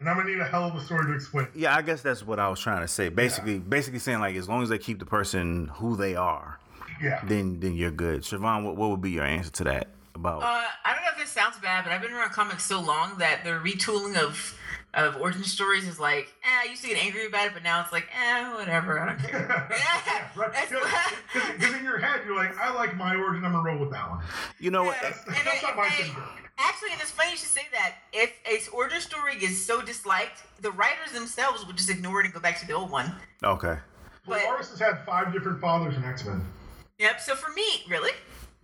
And 0.00 0.08
I'm 0.08 0.16
gonna 0.16 0.28
need 0.30 0.40
a 0.40 0.44
hell 0.44 0.64
of 0.64 0.74
a 0.74 0.80
story 0.80 1.06
to 1.06 1.14
explain. 1.14 1.48
Yeah, 1.54 1.74
I 1.74 1.82
guess 1.82 2.02
that's 2.02 2.22
what 2.26 2.38
I 2.38 2.48
was 2.48 2.60
trying 2.60 2.82
to 2.82 2.88
say. 2.88 3.08
Basically, 3.08 3.58
basically 3.58 3.98
saying 3.98 4.20
like 4.20 4.36
as 4.36 4.48
long 4.48 4.62
as 4.62 4.68
they 4.68 4.78
keep 4.78 4.98
the 4.98 5.06
person 5.06 5.68
who 5.74 5.96
they 5.96 6.14
are, 6.16 6.58
Yeah. 7.02 7.20
then 7.24 7.60
then 7.60 7.74
you're 7.74 7.90
good. 7.90 8.22
Siobhan, 8.22 8.64
what, 8.64 8.76
what 8.76 8.90
would 8.90 9.00
be 9.00 9.10
your 9.10 9.24
answer 9.24 9.50
to 9.52 9.64
that 9.64 9.88
about? 10.16 10.42
Uh, 10.42 10.64
I 10.84 10.92
don't 10.94 11.02
know 11.04 11.10
if 11.12 11.18
this 11.18 11.30
sounds 11.30 11.56
bad, 11.58 11.84
but 11.84 11.92
I've 11.92 12.02
been 12.02 12.12
around 12.12 12.30
comics 12.30 12.64
so 12.64 12.80
long 12.80 13.18
that 13.18 13.44
the 13.44 13.50
retooling 13.50 14.16
of 14.16 14.58
of 14.94 15.16
origin 15.20 15.44
stories 15.44 15.86
is 15.86 16.00
like, 16.00 16.32
eh, 16.42 16.48
I 16.66 16.70
used 16.70 16.80
to 16.82 16.88
get 16.88 16.96
angry 17.04 17.26
about 17.26 17.46
it, 17.48 17.52
but 17.52 17.62
now 17.62 17.82
it's 17.82 17.92
like, 17.92 18.08
eh, 18.18 18.54
whatever, 18.54 18.98
I 18.98 19.06
don't 19.06 19.18
care. 19.18 19.66
Yeah, 20.06 20.26
right. 20.34 20.50
That's 20.54 20.70
Because 21.52 21.74
in 21.74 21.84
your 21.84 21.98
head, 21.98 22.20
you're 22.24 22.34
like, 22.34 22.56
I 22.58 22.72
like 22.72 22.96
my 22.96 23.14
origin. 23.14 23.44
I'm 23.44 23.52
gonna 23.52 23.62
roll 23.62 23.78
with 23.78 23.90
that 23.90 24.08
one. 24.08 24.20
you 24.58 24.70
know 24.70 24.84
what? 24.84 24.96
Yeah. 25.02 25.10
That's, 25.10 25.24
that's 25.44 25.64
I- 25.64 25.68
not 25.68 25.76
my 25.76 25.90
thing. 25.90 26.12
Actually, 26.58 26.92
and 26.92 27.00
it's 27.02 27.10
funny 27.10 27.32
you 27.32 27.36
should 27.36 27.48
say 27.48 27.66
that. 27.72 27.96
If 28.14 28.32
a 28.46 28.74
origin 28.74 29.02
story 29.02 29.34
is 29.36 29.62
so 29.62 29.82
disliked, 29.82 30.42
the 30.62 30.70
writers 30.70 31.12
themselves 31.12 31.66
would 31.66 31.76
just 31.76 31.90
ignore 31.90 32.20
it 32.20 32.24
and 32.24 32.32
go 32.32 32.40
back 32.40 32.58
to 32.60 32.66
the 32.66 32.72
old 32.72 32.90
one. 32.90 33.14
Okay. 33.44 33.76
Well, 34.26 34.38
But- 34.40 34.44
Loris 34.44 34.70
has 34.70 34.78
had 34.80 35.04
five 35.04 35.30
different 35.34 35.60
fathers 35.60 35.94
in 35.94 36.04
X 36.04 36.24
Men. 36.24 36.42
Yep. 36.98 37.20
So 37.20 37.34
for 37.34 37.52
me, 37.52 37.84
really, 37.90 38.12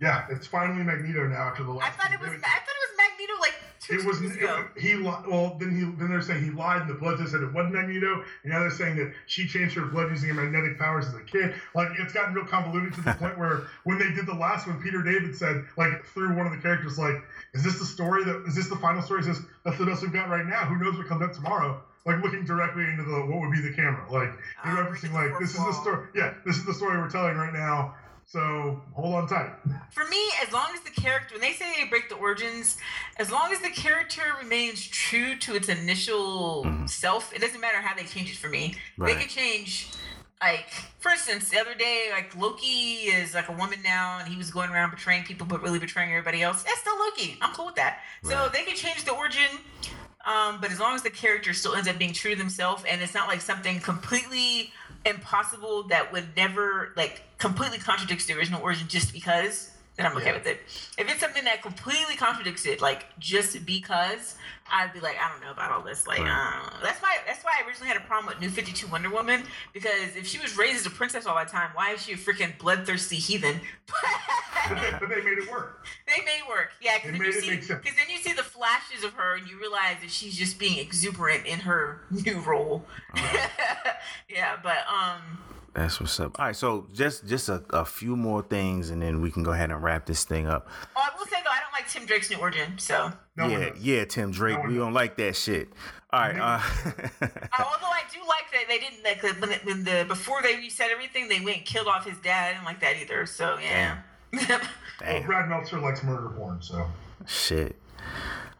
Yeah, 0.03 0.25
it's 0.29 0.47
finally 0.47 0.83
Magneto 0.83 1.25
now 1.27 1.47
after 1.49 1.63
the 1.63 1.71
last. 1.71 1.85
I 1.85 1.89
last. 1.89 1.99
thought 2.01 2.13
it 2.13 2.19
two 2.25 2.31
was. 2.31 2.41
I 2.43 2.59
thought 2.59 2.77
it 2.81 2.83
was 2.89 2.97
Magneto 2.97 3.39
like 3.41 3.55
Two 3.79 3.93
it 3.99 4.05
was 4.05 4.21
years 4.21 4.35
ago. 4.37 4.65
it, 4.75 4.81
he 4.81 4.93
li- 4.95 5.23
well 5.27 5.57
then 5.59 5.71
he 5.75 5.81
then 5.99 6.09
they're 6.09 6.21
saying 6.21 6.41
he 6.43 6.51
lied 6.51 6.81
and 6.81 6.89
the 6.89 6.93
blood 6.93 7.17
test 7.19 7.31
said 7.31 7.41
it 7.41 7.51
wasn't 7.53 7.73
Magneto 7.73 8.23
and 8.43 8.53
now 8.53 8.59
they're 8.59 8.69
saying 8.71 8.95
that 8.95 9.11
she 9.27 9.45
changed 9.45 9.75
her 9.75 9.85
blood 9.87 10.09
using 10.09 10.29
her 10.29 10.35
magnetic 10.35 10.79
powers 10.79 11.05
as 11.07 11.13
a 11.15 11.21
kid 11.23 11.53
like 11.75 11.89
it's 11.99 12.13
gotten 12.13 12.33
real 12.33 12.45
convoluted 12.45 12.93
to 12.93 13.01
the 13.01 13.13
point 13.19 13.37
where 13.37 13.63
when 13.83 13.97
they 13.99 14.09
did 14.13 14.25
the 14.25 14.33
last 14.33 14.67
one 14.67 14.81
Peter 14.81 15.01
David 15.03 15.35
said 15.35 15.65
like 15.77 16.05
through 16.05 16.33
one 16.35 16.45
of 16.47 16.53
the 16.53 16.59
characters 16.59 16.97
like 16.97 17.15
is 17.53 17.63
this 17.63 17.77
the 17.79 17.85
story 17.85 18.23
that 18.23 18.43
is 18.47 18.55
this 18.55 18.69
the 18.69 18.77
final 18.77 19.01
story 19.01 19.21
he 19.21 19.27
says 19.33 19.41
that's 19.65 19.77
the 19.77 19.85
best 19.85 20.01
we've 20.01 20.13
got 20.13 20.29
right 20.29 20.45
now 20.45 20.63
who 20.65 20.77
knows 20.81 20.97
what 20.97 21.07
comes 21.07 21.21
up 21.21 21.33
tomorrow 21.33 21.81
like 22.05 22.23
looking 22.23 22.45
directly 22.45 22.83
into 22.85 23.03
the 23.03 23.19
what 23.25 23.41
would 23.41 23.51
be 23.51 23.59
the 23.59 23.73
camera 23.73 24.05
like 24.09 24.29
they're 24.63 24.77
Ah, 24.79 24.87
referencing 24.87 25.11
like 25.13 25.37
this 25.41 25.49
is 25.51 25.57
the 25.57 25.73
story 25.73 26.07
yeah 26.15 26.33
this 26.45 26.55
is 26.57 26.63
the 26.65 26.73
story 26.73 26.97
we're 26.99 27.09
telling 27.09 27.35
right 27.35 27.53
now 27.53 27.95
so 28.25 28.81
hold 28.93 29.15
on 29.15 29.27
tight 29.27 29.51
For 29.91 30.05
me, 30.05 30.29
as 30.45 30.51
long 30.53 30.67
as 30.73 30.81
the 30.81 30.89
character, 30.91 31.35
when 31.35 31.41
they 31.41 31.53
say 31.53 31.71
they 31.81 31.87
break 31.87 32.09
the 32.09 32.15
origins, 32.15 32.77
as 33.17 33.31
long 33.31 33.51
as 33.51 33.59
the 33.59 33.69
character 33.69 34.21
remains 34.41 34.85
true 34.87 35.35
to 35.39 35.55
its 35.55 35.69
initial 35.69 36.63
Mhm. 36.65 36.89
self, 36.89 37.33
it 37.33 37.39
doesn't 37.41 37.61
matter 37.61 37.81
how 37.81 37.93
they 37.95 38.03
change 38.03 38.31
it 38.31 38.37
for 38.37 38.49
me. 38.49 38.75
Right. 38.97 39.13
They 39.15 39.21
could 39.21 39.29
change, 39.29 39.87
like, 40.41 40.69
for 40.99 41.11
instance, 41.11 41.49
the 41.49 41.59
other 41.59 41.75
day, 41.75 42.09
like, 42.11 42.35
Loki 42.35 43.05
is 43.11 43.33
like 43.35 43.49
a 43.49 43.53
woman 43.53 43.81
now, 43.83 44.17
and 44.19 44.27
he 44.27 44.35
was 44.37 44.49
going 44.51 44.69
around 44.71 44.91
betraying 44.91 45.23
people, 45.25 45.45
but 45.45 45.61
really 45.61 45.79
betraying 45.79 46.09
everybody 46.09 46.41
else. 46.41 46.63
That's 46.63 46.79
still 46.79 46.97
Loki. 46.97 47.37
I'm 47.41 47.53
cool 47.53 47.67
with 47.67 47.75
that. 47.75 47.99
So 48.23 48.49
they 48.51 48.63
could 48.63 48.75
change 48.75 49.03
the 49.03 49.11
origin. 49.13 49.59
Um, 50.25 50.61
but 50.61 50.71
as 50.71 50.79
long 50.79 50.95
as 50.95 51.01
the 51.03 51.09
character 51.09 51.53
still 51.53 51.75
ends 51.75 51.87
up 51.89 51.97
being 51.97 52.13
true 52.13 52.31
to 52.31 52.37
themselves 52.37 52.85
and 52.85 53.01
it's 53.01 53.13
not 53.13 53.27
like 53.27 53.41
something 53.41 53.81
completely 53.81 54.71
impossible 55.05 55.83
that 55.83 56.11
would 56.11 56.35
never 56.35 56.93
like 56.95 57.21
completely 57.37 57.77
contradicts 57.77 58.25
the 58.25 58.33
original 58.33 58.61
origin 58.61 58.87
just 58.87 59.13
because 59.13 59.71
then 59.95 60.05
I'm 60.07 60.17
okay 60.17 60.27
Yeah. 60.27 60.33
with 60.33 60.47
it. 60.47 60.59
If 60.97 61.09
it's 61.09 61.19
something 61.19 61.43
that 61.43 61.61
completely 61.61 62.15
contradicts 62.15 62.65
it, 62.65 62.81
like 62.81 63.05
just 63.19 63.63
because, 63.65 64.35
I'd 64.71 64.91
be 64.93 64.99
like, 65.01 65.17
I 65.23 65.29
don't 65.29 65.41
know 65.41 65.51
about 65.51 65.71
all 65.71 65.81
this. 65.81 66.07
Like, 66.07 66.19
Right. 66.19 66.29
I 66.31 66.61
don't 66.61 66.73
know. 66.73 66.79
That's 66.87 67.01
why. 67.01 67.17
That's 67.27 67.43
why 67.43 67.51
I 67.61 67.67
originally 67.67 67.89
had 67.89 67.97
a 67.97 68.05
problem 68.05 68.27
with 68.33 68.39
New 68.41 68.49
Fifty 68.49 68.71
Two 68.71 68.87
Wonder 68.87 69.09
Woman 69.09 69.43
because 69.73 70.15
if 70.15 70.25
she 70.25 70.39
was 70.39 70.57
raised 70.57 70.77
as 70.79 70.85
a 70.85 70.89
princess 70.89 71.25
all 71.25 71.37
the 71.37 71.49
time, 71.49 71.69
why 71.75 71.91
is 71.91 72.01
she 72.03 72.13
a 72.13 72.17
freaking 72.17 72.57
bloodthirsty 72.57 73.17
heathen? 73.17 73.59
but 74.99 75.09
they 75.09 75.21
made 75.21 75.37
it 75.37 75.51
work 75.51 75.85
They 76.07 76.23
made 76.23 76.39
it 76.39 76.47
work, 76.49 76.71
yeah. 76.81 76.97
Because 76.97 77.11
then, 77.19 77.21
you 77.25 77.31
see- 77.33 77.49
make 77.49 77.63
sense. 77.63 77.83
'cause 77.85 77.93
then 77.95 78.09
you 78.09 78.17
see 78.21 78.33
the 78.33 78.41
flashes 78.43 79.03
of 79.03 79.13
her, 79.13 79.35
and 79.35 79.47
you 79.47 79.59
realize 79.59 79.97
that 80.01 80.09
she's 80.09 80.35
just 80.37 80.57
being 80.57 80.79
exuberant 80.79 81.45
in 81.45 81.59
her 81.59 82.01
new 82.09 82.39
role. 82.39 82.85
yeah, 84.29 84.55
but 84.63 84.77
um, 84.87 85.21
That's 85.73 85.99
what's 85.99 86.19
up. 86.19 86.39
All 86.39 86.45
right, 86.45 86.55
so 86.55 86.87
just 86.93 87.25
just 87.25 87.49
a, 87.49 87.63
a 87.71 87.83
few 87.85 88.15
more 88.15 88.43
things, 88.43 88.89
and 88.91 89.01
then 89.01 89.21
we 89.21 89.31
can 89.31 89.41
go 89.43 89.51
ahead 89.51 89.71
and 89.71 89.81
wrap 89.81 90.05
this 90.05 90.23
thing 90.23 90.47
up. 90.47 90.67
oh, 90.95 91.01
I 91.03 91.09
will 91.17 91.25
say 91.25 91.37
though, 91.43 91.49
I 91.49 91.59
don't 91.61 91.73
like 91.73 91.89
Tim 91.89 92.05
Drake's 92.05 92.29
new 92.29 92.37
origin. 92.37 92.77
So, 92.77 93.11
no 93.35 93.47
yeah, 93.47 93.71
yeah, 93.79 94.05
Tim 94.05 94.31
Drake, 94.31 94.59
No 94.63 94.69
we 94.69 94.75
don't 94.75 94.93
like 94.93 95.17
that 95.17 95.35
shit. 95.35 95.69
All 96.11 96.19
right, 96.19 96.37
uh, 96.37 96.59
Uh, 97.21 97.27
although 97.57 97.87
I 97.87 98.03
do 98.13 98.19
like 98.27 98.51
that 98.51 98.65
they 98.67 98.77
didn't 98.77 99.03
like 99.03 99.23
when, 99.41 99.51
it- 99.51 99.65
when 99.65 99.83
the 99.83 100.05
before 100.07 100.41
they 100.43 100.57
reset 100.57 100.91
everything, 100.91 101.27
they 101.27 101.39
went 101.39 101.57
and 101.57 101.65
killed 101.65 101.87
off 101.87 102.05
his 102.05 102.17
dad. 102.19 102.49
I 102.49 102.53
didn't 102.53 102.65
like 102.65 102.79
that 102.81 102.95
either. 102.97 103.25
So 103.25 103.57
yeah. 103.59 103.97
Well, 105.01 105.19
damn. 105.19 105.25
Brad 105.25 105.49
Meltzer 105.49 105.79
likes 105.79 106.03
murder 106.03 106.29
porn, 106.29 106.61
so 106.61 106.85
Shit. 107.25 107.75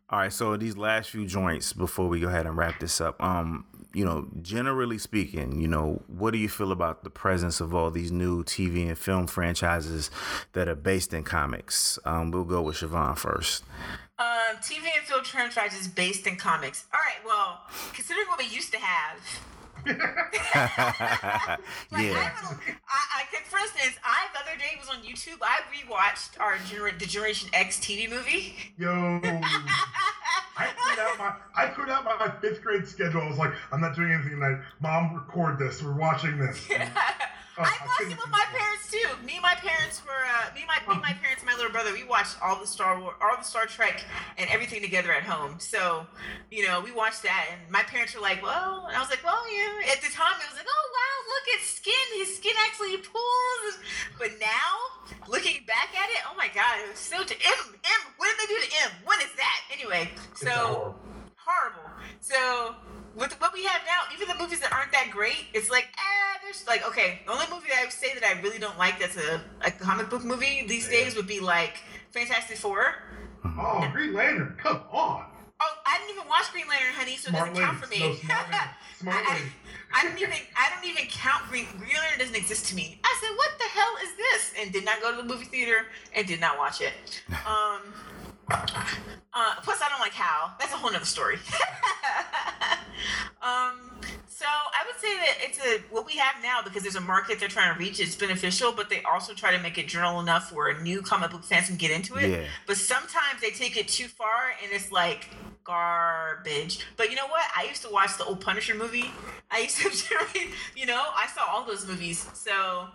All 0.10 0.20
right, 0.20 0.34
so 0.34 0.58
these 0.58 0.76
last 0.78 1.10
few 1.12 1.26
joints 1.26 1.74
before 1.74 2.08
we 2.08 2.20
go 2.20 2.28
ahead 2.28 2.46
and 2.48 2.58
wrap 2.58 2.80
this 2.80 3.00
up, 3.00 3.22
um, 3.24 3.66
you 3.94 4.04
know, 4.04 4.28
generally 4.42 4.98
speaking, 4.98 5.62
you 5.62 5.68
know, 5.68 6.02
what 6.08 6.32
do 6.32 6.40
you 6.40 6.50
feel 6.50 6.72
about 6.72 7.04
the 7.04 7.10
presence 7.10 7.62
of 7.62 7.74
all 7.76 7.92
these 7.92 8.12
new 8.12 8.44
TV 8.44 8.88
and 8.88 8.98
film 8.98 9.28
franchises 9.28 10.10
that 10.54 10.68
are 10.68 10.76
based 10.76 11.14
in 11.14 11.24
comics? 11.24 12.00
Um, 12.04 12.32
we'll 12.32 12.44
go 12.44 12.62
with 12.64 12.78
Siobhan 12.78 13.18
first. 13.18 13.64
Um, 14.18 14.58
TV 14.62 14.86
and 14.96 15.06
film 15.06 15.24
franchises 15.24 15.88
based 15.88 16.26
in 16.28 16.36
comics. 16.36 16.86
All 16.94 17.00
right, 17.00 17.24
well, 17.26 17.62
considering 17.94 18.28
what 18.28 18.40
we 18.40 18.46
used 18.46 18.72
to 18.74 18.80
have, 18.80 19.20
like 19.86 20.00
yeah, 20.56 22.32
I, 22.32 22.58
I, 22.90 23.26
for 23.46 23.60
instance, 23.60 23.98
I 24.04 24.28
the 24.34 24.40
other 24.40 24.58
day 24.58 24.78
was 24.80 24.90
on 24.90 25.04
YouTube. 25.04 25.38
I 25.42 25.60
rewatched 25.74 26.40
our 26.40 26.56
Gener- 26.58 26.98
the 26.98 27.06
Generation 27.06 27.50
X 27.54 27.80
TV 27.80 28.10
movie. 28.10 28.56
yo. 28.78 29.20
I 30.56 30.68
put 30.68 31.00
out 31.00 31.18
my 31.18 31.34
I 31.56 31.68
cleared 31.68 31.90
out 31.90 32.06
my 32.06 32.32
fifth 32.42 32.62
grade 32.62 32.88
schedule. 32.88 33.22
I 33.22 33.28
was 33.28 33.38
like, 33.38 33.54
I'm 33.72 33.82
not 33.82 33.96
doing 33.96 34.12
anything 34.12 34.40
tonight. 34.40 34.62
Mom, 34.80 35.16
record 35.16 35.60
this. 35.60 35.82
We're 35.82 35.94
watching 35.94 36.38
this. 36.38 36.70
I 37.58 37.78
watched 37.86 38.12
it 38.12 38.18
with 38.18 38.32
my 38.32 38.46
parents 38.50 38.90
too. 38.90 39.06
Me 39.26 39.38
and 39.38 39.46
my 39.46 39.54
parents 39.56 40.02
were 40.06 40.26
uh, 40.26 40.50
me, 40.56 40.66
and 40.66 40.70
my 40.70 40.80
me, 40.90 40.98
and 40.98 41.02
my 41.02 41.14
parents, 41.22 41.46
and 41.46 41.50
my 41.50 41.56
little 41.56 41.72
brother. 41.72 41.94
We 41.94 42.04
watched 42.04 42.42
all 42.42 42.60
the 42.60 42.66
Star 42.66 43.00
Wars, 43.00 43.14
all 43.22 43.38
the 43.38 43.46
Star 43.46 43.66
Trek, 43.66 44.04
and 44.38 44.50
everything 44.50 44.82
together 44.82 45.14
at 45.14 45.24
home. 45.24 45.60
So, 45.60 46.08
you 46.50 46.66
know, 46.66 46.82
we 46.82 46.92
watched 46.92 47.22
that, 47.24 47.50
and 47.54 47.70
my 47.70 47.84
parents 47.84 48.16
were 48.16 48.22
like, 48.22 48.42
"Well," 48.42 48.88
and 48.88 48.98
I 48.98 49.00
was 49.00 49.10
like, 49.10 49.24
"Well, 49.24 49.46
yeah." 49.54 49.94
At 49.94 50.02
the 50.02 50.10
time, 50.10 50.34
it 50.42 50.50
was 50.50 50.58
like, 50.58 50.70
"Oh 50.70 50.86
wow, 50.98 51.16
look 51.30 51.46
at 51.54 51.62
skin. 51.62 52.06
His 52.18 52.38
skin 52.38 52.56
actually 52.66 52.98
pulls." 52.98 53.74
But 54.18 54.34
now, 54.42 54.74
looking 55.30 55.62
back 55.70 55.94
at 55.94 56.10
it, 56.10 56.26
oh 56.26 56.36
my 56.36 56.50
god, 56.50 56.82
it 56.82 56.90
was 56.90 57.00
so. 57.00 57.24
T- 57.24 57.38
M 57.38 57.76
M. 57.78 58.02
What 58.18 58.34
did 58.34 58.38
they 58.42 58.50
do 58.54 58.60
to 58.62 58.70
M? 58.86 58.92
What 59.06 59.22
is 59.22 59.32
that? 59.38 59.60
Anyway, 59.72 60.10
so 60.34 60.50
horrible. 60.50 60.98
horrible. 61.38 61.90
So 62.20 62.76
with 63.16 63.40
what 63.40 63.54
we 63.54 63.64
have 63.64 63.82
now, 63.86 64.14
even 64.14 64.28
the 64.28 64.42
movies 64.42 64.60
that 64.62 64.72
aren't 64.72 64.92
that 64.92 65.10
great, 65.12 65.46
it's 65.54 65.70
like 65.70 65.88
ah, 65.98 66.40
there's 66.44 66.66
like 66.68 66.88
okay. 66.88 67.20
The 67.26 67.32
only 67.32 67.46
movie 67.52 67.70
I 67.78 67.84
would 67.84 67.94
say 67.94 68.14
that 68.14 68.24
I 68.24 68.40
really 68.42 68.60
don't 68.60 68.78
like 68.78 69.00
that's 69.00 69.18
a, 69.18 69.42
a 69.62 69.72
comic 69.72 70.10
book 70.10 70.24
movie 70.24 70.66
these 70.68 70.88
days 70.88 71.16
would 71.16 71.28
be 71.28 71.40
like 71.40 71.78
Fantastic 72.12 72.58
Four. 72.58 72.96
Oh, 73.46 73.88
Green 73.92 74.14
Lantern, 74.14 74.56
come 74.58 74.82
on. 74.92 75.26
Oh, 75.60 75.74
I 75.86 75.98
didn't 76.00 76.18
even 76.18 76.28
watch 76.28 76.52
Green 76.52 76.68
Lantern, 76.68 76.94
honey, 76.94 77.16
so 77.16 77.30
it 77.30 77.34
doesn't 77.34 77.56
count 77.56 77.78
for 77.78 77.90
me. 77.90 78.00
No, 78.00 78.14
smart. 78.16 78.46
Smart 79.00 79.26
I. 79.28 79.34
I, 79.34 79.42
I 79.96 80.04
don't 80.04 80.20
even 80.20 80.34
I 80.58 80.72
don't 80.74 80.90
even 80.90 81.06
count 81.10 81.44
Green 81.50 81.68
Green 81.78 81.96
Lantern 81.96 82.20
doesn't 82.20 82.36
exist 82.36 82.68
to 82.70 82.76
me. 82.76 83.00
I 83.04 83.18
said, 83.22 83.36
what 83.36 83.52
the 83.60 83.66
hell 83.66 83.94
is 84.04 84.16
this? 84.18 84.54
And 84.60 84.74
did 84.74 84.86
not 84.86 85.02
go 85.02 85.12
to 85.12 85.18
the 85.18 85.28
movie 85.28 85.46
theater 85.46 85.86
and 86.16 86.26
did 86.26 86.42
not 86.42 86.58
watch 86.58 86.82
it. 86.82 86.94
Um. 87.46 87.82
Uh, 88.50 89.56
plus, 89.64 89.82
I 89.82 89.90
don't 89.90 90.00
like 90.00 90.14
how. 90.14 90.52
That's 90.60 90.74
a 90.74 90.78
whole 90.78 90.92
nother 90.92 91.06
story. 91.06 91.36
um, 93.42 93.80
so 94.28 94.46
I 94.46 94.84
would 94.86 95.00
say 95.00 95.16
that 95.16 95.36
it's 95.40 95.60
a 95.60 95.80
what 95.94 96.06
we 96.06 96.14
have 96.14 96.36
now 96.44 96.62
because 96.64 96.84
there's 96.84 96.96
a 96.96 97.02
market 97.02 97.40
they're 97.40 97.50
trying 97.50 97.74
to 97.74 97.80
reach. 97.80 98.00
It's 98.00 98.16
beneficial, 98.16 98.72
but 98.72 98.90
they 98.90 99.02
also 99.04 99.34
try 99.34 99.56
to 99.56 99.62
make 99.62 99.78
it 99.78 99.88
general 99.88 100.20
enough 100.20 100.52
where 100.52 100.80
new 100.82 101.02
comic 101.02 101.32
book 101.32 101.44
fans 101.44 101.68
can 101.68 101.78
get 101.78 101.92
into 101.92 102.18
it. 102.18 102.30
Yeah. 102.30 102.46
But 102.68 102.78
sometimes 102.78 103.42
they 103.42 103.52
take 103.52 103.78
it 103.78 103.88
too 103.88 104.08
far, 104.08 104.54
and 104.62 104.72
it's 104.72 104.92
like 104.92 105.30
garbage. 105.64 106.86
But 106.98 107.10
you 107.10 107.16
know 107.16 107.28
what? 107.28 107.44
I 107.56 107.64
used 107.64 107.82
to 107.84 107.90
watch 107.90 108.18
the 108.18 108.26
old 108.26 108.42
Punisher 108.42 108.76
movie. 108.76 109.10
I 109.50 109.60
used 109.60 109.78
to, 109.78 109.90
you 110.76 110.86
know, 110.86 111.02
I 111.16 111.28
saw 111.28 111.44
all 111.50 111.66
those 111.66 111.88
movies, 111.88 112.28
so 112.34 112.88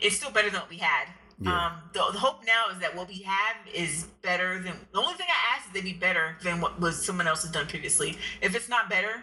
it's 0.00 0.16
still 0.16 0.30
better 0.30 0.50
than 0.50 0.60
what 0.60 0.70
we 0.70 0.78
had. 0.78 1.08
Yeah. 1.40 1.66
Um, 1.66 1.72
the, 1.92 2.04
the 2.12 2.18
hope 2.18 2.44
now 2.46 2.66
is 2.72 2.80
that 2.80 2.96
what 2.96 3.08
we 3.08 3.22
have 3.22 3.56
is 3.72 4.08
better 4.22 4.58
than 4.60 4.74
the 4.92 4.98
only 4.98 5.14
thing 5.14 5.26
I 5.28 5.56
ask 5.56 5.68
is 5.68 5.72
they 5.72 5.80
be 5.80 5.92
better 5.92 6.36
than 6.42 6.60
what 6.60 6.80
was 6.80 7.04
someone 7.04 7.28
else 7.28 7.42
has 7.42 7.52
done 7.52 7.66
previously. 7.66 8.18
If 8.42 8.56
it's 8.56 8.68
not 8.68 8.90
better, 8.90 9.22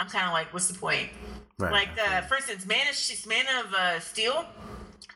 I'm 0.00 0.08
kind 0.08 0.26
of 0.26 0.32
like, 0.32 0.52
what's 0.54 0.68
the 0.68 0.78
point? 0.78 1.10
Right. 1.58 1.72
Like, 1.72 1.88
uh, 1.98 2.22
for 2.22 2.36
instance, 2.36 2.66
Man 2.66 2.86
of 2.88 3.26
Man 3.26 3.46
of 3.64 3.74
uh, 3.74 4.00
Steel. 4.00 4.46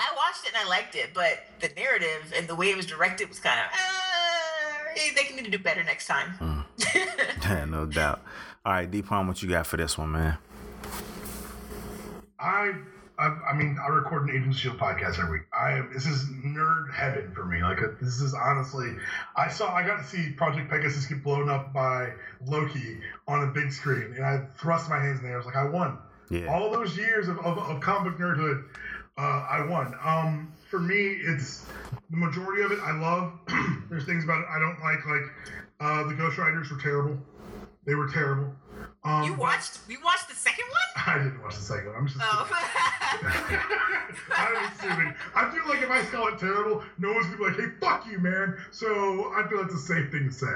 I 0.01 0.15
watched 0.17 0.45
it 0.45 0.53
and 0.55 0.57
I 0.57 0.69
liked 0.69 0.97
it, 0.97 1.11
but 1.15 1.45
the 1.61 1.69
narrative 1.77 2.33
and 2.37 2.49
the 2.49 2.55
way 2.55 2.71
it 2.71 2.77
was 2.77 2.87
directed 2.87 3.29
was 3.29 3.39
kind 3.39 3.61
of, 3.61 3.67
uh, 3.73 5.13
they 5.15 5.23
can 5.23 5.37
need 5.37 5.45
to 5.45 5.51
do 5.51 5.59
better 5.59 5.85
next 5.85 6.07
time. 6.07 6.65
Yeah, 7.43 7.65
no 7.69 7.87
doubt. 7.87 8.21
All 8.65 8.73
right, 8.73 8.91
D 8.91 9.03
Palm, 9.03 9.29
what 9.29 9.43
you 9.43 9.49
got 9.49 9.67
for 9.67 9.77
this 9.77 9.97
one, 9.97 10.13
man? 10.13 10.39
I, 12.39 12.75
I, 13.23 13.53
I 13.53 13.55
mean, 13.55 13.79
I 13.81 13.89
record 13.89 14.29
an 14.29 14.35
Agents 14.35 14.59
Shield 14.59 14.79
podcast 14.79 15.21
every 15.21 15.39
week. 15.39 15.47
I 15.57 15.75
am. 15.75 15.91
This 15.95 16.07
is 16.07 16.25
nerd 16.25 16.93
heaven 16.93 17.31
for 17.33 17.45
me. 17.45 17.63
Like, 17.63 17.79
this 18.01 18.21
is 18.21 18.35
honestly, 18.35 18.97
I 19.37 19.49
saw, 19.49 19.73
I 19.73 19.87
got 19.87 19.99
to 19.99 20.05
see 20.05 20.31
Project 20.31 20.69
Pegasus 20.69 21.07
get 21.07 21.23
blown 21.23 21.49
up 21.49 21.73
by 21.73 22.15
Loki 22.45 22.99
on 23.29 23.45
a 23.45 23.47
big 23.47 23.73
screen, 23.73 24.15
and 24.17 24.25
I 24.25 24.47
thrust 24.57 24.91
my 24.91 24.99
hands 24.99 25.21
in 25.21 25.27
the 25.27 25.31
air. 25.31 25.37
I 25.37 25.39
was 25.39 25.47
like, 25.47 25.57
I 25.57 25.67
won. 25.67 25.99
Yeah. 26.31 26.53
All 26.53 26.73
those 26.73 26.97
years 26.97 27.29
of, 27.29 27.39
of, 27.39 27.59
of 27.59 27.81
comic 27.81 28.19
nerdhood, 28.19 28.65
uh, 29.17 29.21
I 29.21 29.67
won. 29.67 29.95
Um, 30.03 30.53
for 30.69 30.81
me, 30.81 31.17
it's 31.25 31.65
the 32.11 32.17
majority 32.17 32.63
of 32.63 32.73
it. 32.73 32.81
I 32.83 32.99
love. 32.99 33.35
There's 33.89 34.05
things 34.05 34.25
about 34.25 34.41
it 34.41 34.47
I 34.51 34.59
don't 34.59 34.81
like. 34.81 35.07
Like 35.07 35.31
uh, 35.79 36.09
the 36.09 36.15
Ghost 36.15 36.39
Riders 36.39 36.73
were 36.73 36.79
terrible. 36.79 37.19
They 37.85 37.95
were 37.95 38.09
terrible. 38.09 38.53
Um, 39.05 39.25
you 39.25 39.35
watched? 39.35 39.81
You 39.89 39.99
watched 40.05 40.29
the 40.29 40.35
second 40.35 40.65
one? 40.69 41.07
I 41.07 41.19
didn't 41.19 41.43
watch 41.43 41.57
the 41.57 41.63
second 41.63 41.87
one. 41.89 41.97
I'm 41.97 42.07
just. 42.07 42.21
Oh. 42.21 42.49
I'm 44.37 44.73
assuming. 44.73 45.15
I 45.35 45.51
feel 45.51 45.69
like 45.69 45.83
if 45.83 45.91
I 45.91 46.03
call 46.03 46.29
it 46.29 46.39
terrible, 46.39 46.83
no 46.99 47.13
one's 47.13 47.27
gonna 47.27 47.39
be 47.39 47.45
like, 47.45 47.57
"Hey, 47.57 47.67
fuck 47.81 48.07
you, 48.07 48.19
man." 48.19 48.57
So 48.71 49.33
I 49.35 49.47
feel 49.49 49.63
that's 49.63 49.75
a 49.75 49.79
safe 49.79 50.11
thing 50.13 50.29
to 50.29 50.33
say. 50.33 50.47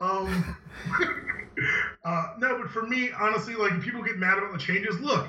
Um, 0.00 0.56
uh, 2.04 2.26
no, 2.38 2.58
but 2.58 2.70
for 2.70 2.82
me, 2.86 3.10
honestly, 3.18 3.54
like 3.54 3.80
people 3.80 4.02
get 4.02 4.18
mad 4.18 4.36
about 4.36 4.52
the 4.52 4.58
changes. 4.58 5.00
Look, 5.00 5.28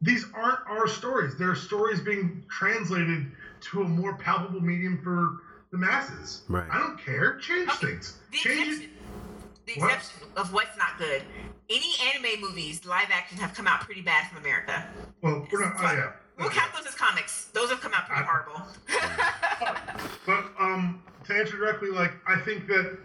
these 0.00 0.24
aren't 0.34 0.60
our 0.68 0.88
stories. 0.88 1.36
They're 1.36 1.54
stories 1.54 2.00
being 2.00 2.44
translated 2.48 3.30
to 3.72 3.82
a 3.82 3.88
more 3.88 4.16
palpable 4.16 4.60
medium 4.62 5.00
for 5.02 5.40
the 5.72 5.78
masses. 5.78 6.42
Right. 6.48 6.68
I 6.70 6.78
don't 6.78 6.98
care. 6.98 7.36
Change 7.38 7.68
Okay, 7.68 7.86
things. 7.88 8.18
The 8.30 8.38
Change 8.38 8.68
exception, 8.68 8.90
it. 8.90 8.93
The 9.66 9.74
What? 9.80 9.92
exception 9.94 10.28
of 10.36 10.52
what's 10.52 10.76
not 10.76 10.98
good. 10.98 11.22
Any 11.70 11.92
anime 12.12 12.40
movies, 12.40 12.84
live 12.84 13.08
action, 13.10 13.38
have 13.38 13.54
come 13.54 13.66
out 13.66 13.80
pretty 13.80 14.02
bad 14.02 14.28
from 14.28 14.38
America. 14.38 14.86
Well, 15.22 15.46
we're 15.50 15.60
not. 15.64 15.74
Oh 15.78 15.82
yeah. 15.92 16.12
We'll 16.38 16.50
count 16.50 16.72
those 16.74 16.86
as 16.86 16.94
comics. 16.94 17.46
Those 17.54 17.70
have 17.70 17.80
come 17.80 17.92
out 17.94 18.06
pretty 18.08 18.22
I- 18.22 18.24
horrible. 18.24 18.62
But 20.26 20.44
um, 20.58 21.02
to 21.26 21.34
answer 21.34 21.56
directly, 21.58 21.90
like 21.90 22.12
I 22.26 22.40
think 22.40 22.66
that 22.68 22.96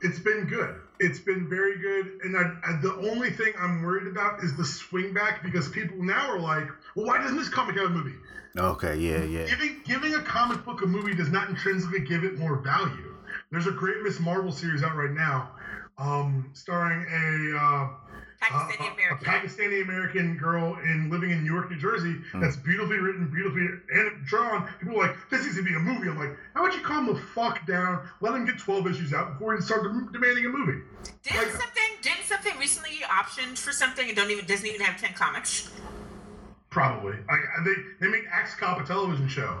it's 0.00 0.18
been 0.20 0.46
good. 0.46 0.76
It's 1.00 1.18
been 1.18 1.48
very 1.48 1.76
good, 1.78 2.20
and 2.24 2.36
I, 2.36 2.52
I, 2.64 2.80
the 2.80 2.94
only 3.10 3.30
thing 3.30 3.52
I'm 3.60 3.82
worried 3.82 4.06
about 4.06 4.42
is 4.42 4.56
the 4.56 4.64
swing 4.64 5.12
back 5.12 5.42
because 5.42 5.68
people 5.68 6.02
now 6.02 6.30
are 6.30 6.38
like, 6.38 6.68
"Well, 6.94 7.04
why 7.06 7.18
doesn't 7.18 7.36
this 7.36 7.48
comic 7.50 7.76
have 7.76 7.86
a 7.86 7.90
movie?" 7.90 8.14
Okay, 8.56 8.96
yeah, 8.96 9.22
yeah. 9.24 9.46
Giving 9.46 9.80
giving 9.84 10.14
a 10.14 10.22
comic 10.22 10.64
book 10.64 10.82
a 10.82 10.86
movie 10.86 11.14
does 11.14 11.28
not 11.28 11.48
intrinsically 11.50 12.00
give 12.00 12.24
it 12.24 12.38
more 12.38 12.56
value. 12.56 13.05
There's 13.50 13.66
a 13.66 13.72
great 13.72 14.02
Miss 14.02 14.18
Marvel 14.20 14.50
series 14.52 14.82
out 14.82 14.96
right 14.96 15.10
now, 15.10 15.50
um, 15.98 16.50
starring 16.52 17.06
a. 17.10 17.56
Uh, 17.58 17.88
Pakistani 18.42 18.92
American. 18.92 19.26
A 19.26 19.30
Pakistani 19.30 19.82
American 19.82 20.36
girl 20.36 20.76
in 20.84 21.08
living 21.10 21.30
in 21.30 21.42
Newark, 21.42 21.70
New 21.70 21.78
Jersey. 21.78 22.16
That's 22.34 22.56
beautifully 22.56 22.98
written, 22.98 23.30
beautifully 23.32 23.66
drawn. 24.26 24.68
People 24.78 25.00
are 25.00 25.06
like, 25.08 25.16
this 25.30 25.44
needs 25.44 25.56
to 25.56 25.62
be 25.62 25.74
a 25.74 25.78
movie. 25.78 26.08
I'm 26.10 26.18
like, 26.18 26.36
how 26.54 26.62
about 26.64 26.76
you 26.76 26.82
calm 26.84 27.06
the 27.06 27.18
fuck 27.34 27.66
down? 27.66 28.06
Let 28.20 28.34
him 28.34 28.44
get 28.44 28.58
12 28.58 28.88
issues 28.88 29.14
out 29.14 29.32
before 29.32 29.54
you 29.54 29.62
start 29.62 29.84
demanding 30.12 30.44
a 30.44 30.48
movie. 30.50 30.82
Didn't 31.22 31.38
Like- 31.38 31.50
something 31.52 31.82
didn't 32.02 32.24
something 32.24 32.56
recently 32.58 32.90
get 32.98 33.08
optioned 33.08 33.58
for 33.58 33.72
something 33.72 34.06
and 34.06 34.14
don't 34.16 34.30
even 34.30 34.44
doesn't 34.44 34.66
even 34.66 34.80
have 34.82 35.00
ten 35.00 35.14
comics? 35.14 35.70
Probably. 36.70 37.16
Like 37.28 37.40
they 37.64 37.74
they 38.00 38.08
make 38.08 38.24
Axe 38.30 38.54
Cop 38.54 38.80
a 38.80 38.84
television 38.84 39.28
show. 39.28 39.58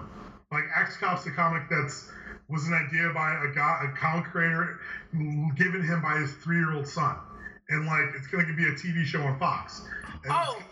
Like 0.52 0.64
Axe 0.76 0.96
Cop's 0.98 1.24
the 1.24 1.30
comic 1.30 1.62
that's 1.70 2.08
was 2.48 2.66
an 2.68 2.74
idea 2.74 3.10
by 3.12 3.44
a 3.44 3.54
guy, 3.54 3.90
a 3.92 3.96
comic 3.96 4.26
creator, 4.30 4.78
given 5.56 5.82
him 5.82 6.00
by 6.02 6.18
his 6.18 6.32
three 6.34 6.56
year 6.56 6.74
old 6.74 6.86
son, 6.86 7.16
and 7.68 7.86
like 7.86 8.14
it's 8.16 8.26
going 8.28 8.46
to 8.46 8.54
be 8.54 8.64
a 8.64 8.72
TV 8.72 9.04
show 9.04 9.22
on 9.22 9.38
Fox. 9.38 9.82
And- 10.24 10.32
Oh, 10.32 10.62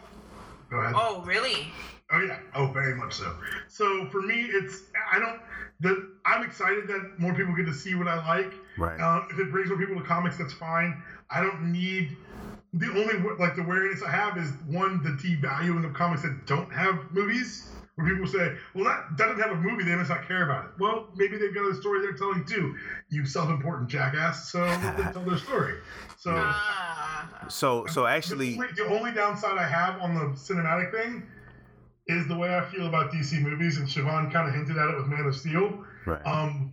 go 0.70 0.78
ahead. 0.78 0.94
oh, 0.96 1.22
really? 1.24 1.68
Oh 2.12 2.20
yeah, 2.20 2.38
oh 2.54 2.66
very 2.68 2.94
much 2.94 3.14
so. 3.14 3.34
So 3.68 4.06
for 4.10 4.20
me, 4.22 4.42
it's 4.42 4.82
I 5.12 5.18
don't 5.18 5.40
the 5.80 6.12
I'm 6.24 6.44
excited 6.44 6.86
that 6.88 7.18
more 7.18 7.34
people 7.34 7.54
get 7.56 7.66
to 7.66 7.74
see 7.74 7.94
what 7.94 8.06
I 8.08 8.16
like. 8.26 8.52
Right. 8.78 9.00
Uh, 9.00 9.22
if 9.30 9.38
it 9.38 9.50
brings 9.50 9.68
more 9.68 9.78
people 9.78 9.96
to 9.96 10.02
comics, 10.06 10.36
that's 10.36 10.52
fine. 10.52 11.02
I 11.30 11.40
don't 11.40 11.72
need 11.72 12.16
the 12.74 12.86
only 12.88 13.36
like 13.38 13.56
the 13.56 13.62
wariness 13.62 14.02
I 14.02 14.10
have 14.10 14.36
is 14.36 14.50
one 14.66 15.02
the 15.02 15.10
devaluing 15.10 15.84
of 15.84 15.94
comics 15.94 16.22
that 16.22 16.46
don't 16.46 16.72
have 16.72 16.98
movies. 17.10 17.68
Where 17.96 18.08
people 18.08 18.26
say, 18.26 18.56
"Well, 18.74 18.84
that 18.84 19.16
doesn't 19.16 19.40
have 19.40 19.52
a 19.52 19.56
movie, 19.60 19.84
they 19.84 19.94
must 19.94 20.10
not 20.10 20.26
care 20.26 20.44
about 20.44 20.64
it." 20.64 20.70
Well, 20.80 21.08
maybe 21.14 21.36
they've 21.36 21.54
got 21.54 21.70
a 21.70 21.74
story 21.74 22.00
they're 22.00 22.16
telling 22.16 22.44
too. 22.44 22.74
You 23.08 23.24
self-important 23.24 23.88
jackass. 23.88 24.50
So 24.50 24.60
let 24.60 24.96
them 24.96 25.12
tell 25.12 25.22
their 25.24 25.38
story. 25.38 25.74
So 26.18 26.32
Ah. 26.36 27.46
So, 27.48 27.86
so 27.86 28.06
actually, 28.06 28.54
the 28.54 28.86
only, 28.88 29.12
downside 29.12 29.58
I 29.58 29.68
have 29.68 30.00
on 30.00 30.14
the 30.14 30.36
cinematic 30.36 30.90
thing 30.92 31.22
is 32.06 32.26
the 32.26 32.36
way 32.36 32.54
I 32.56 32.64
feel 32.70 32.86
about 32.86 33.12
DC 33.12 33.40
movies, 33.40 33.78
and 33.78 33.86
Siobhan 33.88 34.32
kind 34.32 34.48
of 34.48 34.54
hinted 34.54 34.76
at 34.76 34.90
it 34.90 34.96
with 34.96 35.06
Man 35.06 35.26
of 35.26 35.36
Steel. 35.36 35.84
right. 36.06 36.24
Um, 36.26 36.72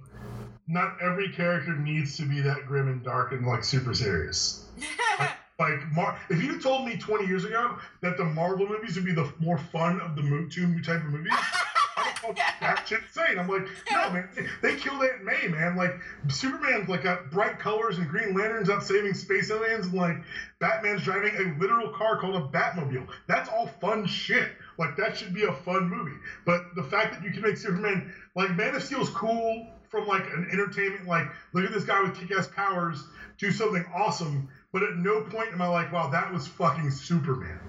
not 0.67 0.97
every 1.01 1.29
character 1.29 1.75
needs 1.75 2.15
to 2.17 2.23
be 2.23 2.41
that 2.41 2.65
grim 2.65 2.87
and 2.87 3.03
dark 3.03 3.31
and 3.33 3.45
like 3.45 3.63
super 3.63 3.93
serious. 3.93 4.65
Like, 5.61 5.91
Mar- 5.91 6.17
if 6.31 6.41
you 6.41 6.59
told 6.59 6.87
me 6.87 6.97
20 6.97 7.27
years 7.27 7.45
ago 7.45 7.77
that 8.01 8.17
the 8.17 8.23
Marvel 8.23 8.67
movies 8.67 8.95
would 8.95 9.05
be 9.05 9.13
the 9.13 9.31
more 9.37 9.59
fun 9.59 10.01
of 10.01 10.15
the 10.15 10.23
mo- 10.23 10.47
two 10.49 10.81
type 10.81 11.03
of 11.05 11.11
movies, 11.11 11.31
I 11.35 12.03
would 12.07 12.15
call 12.15 12.33
that 12.61 12.87
shit 12.87 13.01
insane. 13.03 13.37
I'm 13.37 13.47
like, 13.47 13.67
no, 13.91 14.09
man, 14.09 14.27
they 14.63 14.75
killed 14.77 15.03
Aunt 15.03 15.23
May, 15.23 15.47
man. 15.49 15.75
Like, 15.75 15.99
Superman's 16.29 16.89
like 16.89 17.03
got 17.03 17.29
bright 17.29 17.59
colors 17.59 17.99
and 17.99 18.09
Green 18.09 18.33
Lantern's 18.35 18.71
out 18.71 18.81
saving 18.81 19.13
space 19.13 19.51
aliens, 19.51 19.85
and 19.85 19.93
like 19.93 20.17
Batman's 20.59 21.03
driving 21.03 21.35
a 21.35 21.59
literal 21.61 21.89
car 21.89 22.17
called 22.19 22.37
a 22.37 22.47
Batmobile. 22.47 23.07
That's 23.27 23.47
all 23.47 23.67
fun 23.67 24.07
shit. 24.07 24.49
Like, 24.79 24.97
that 24.97 25.15
should 25.15 25.31
be 25.31 25.43
a 25.43 25.53
fun 25.53 25.87
movie. 25.87 26.17
But 26.43 26.73
the 26.75 26.83
fact 26.83 27.13
that 27.13 27.23
you 27.23 27.29
can 27.29 27.43
make 27.43 27.57
Superman 27.57 28.11
like 28.35 28.55
Man 28.55 28.73
of 28.73 28.81
Steel 28.81 29.01
is 29.01 29.09
cool 29.09 29.67
from 29.89 30.07
like 30.07 30.23
an 30.33 30.47
entertainment, 30.51 31.05
like 31.05 31.27
look 31.53 31.65
at 31.65 31.71
this 31.71 31.83
guy 31.83 32.01
with 32.01 32.15
kick-ass 32.15 32.47
powers 32.47 33.03
do 33.41 33.51
something 33.51 33.83
awesome. 33.93 34.47
But 34.73 34.83
at 34.83 34.95
no 34.97 35.21
point 35.21 35.51
am 35.51 35.61
I 35.61 35.67
like, 35.67 35.91
wow, 35.91 36.07
that 36.09 36.31
was 36.31 36.47
fucking 36.47 36.91
Superman. 36.91 37.59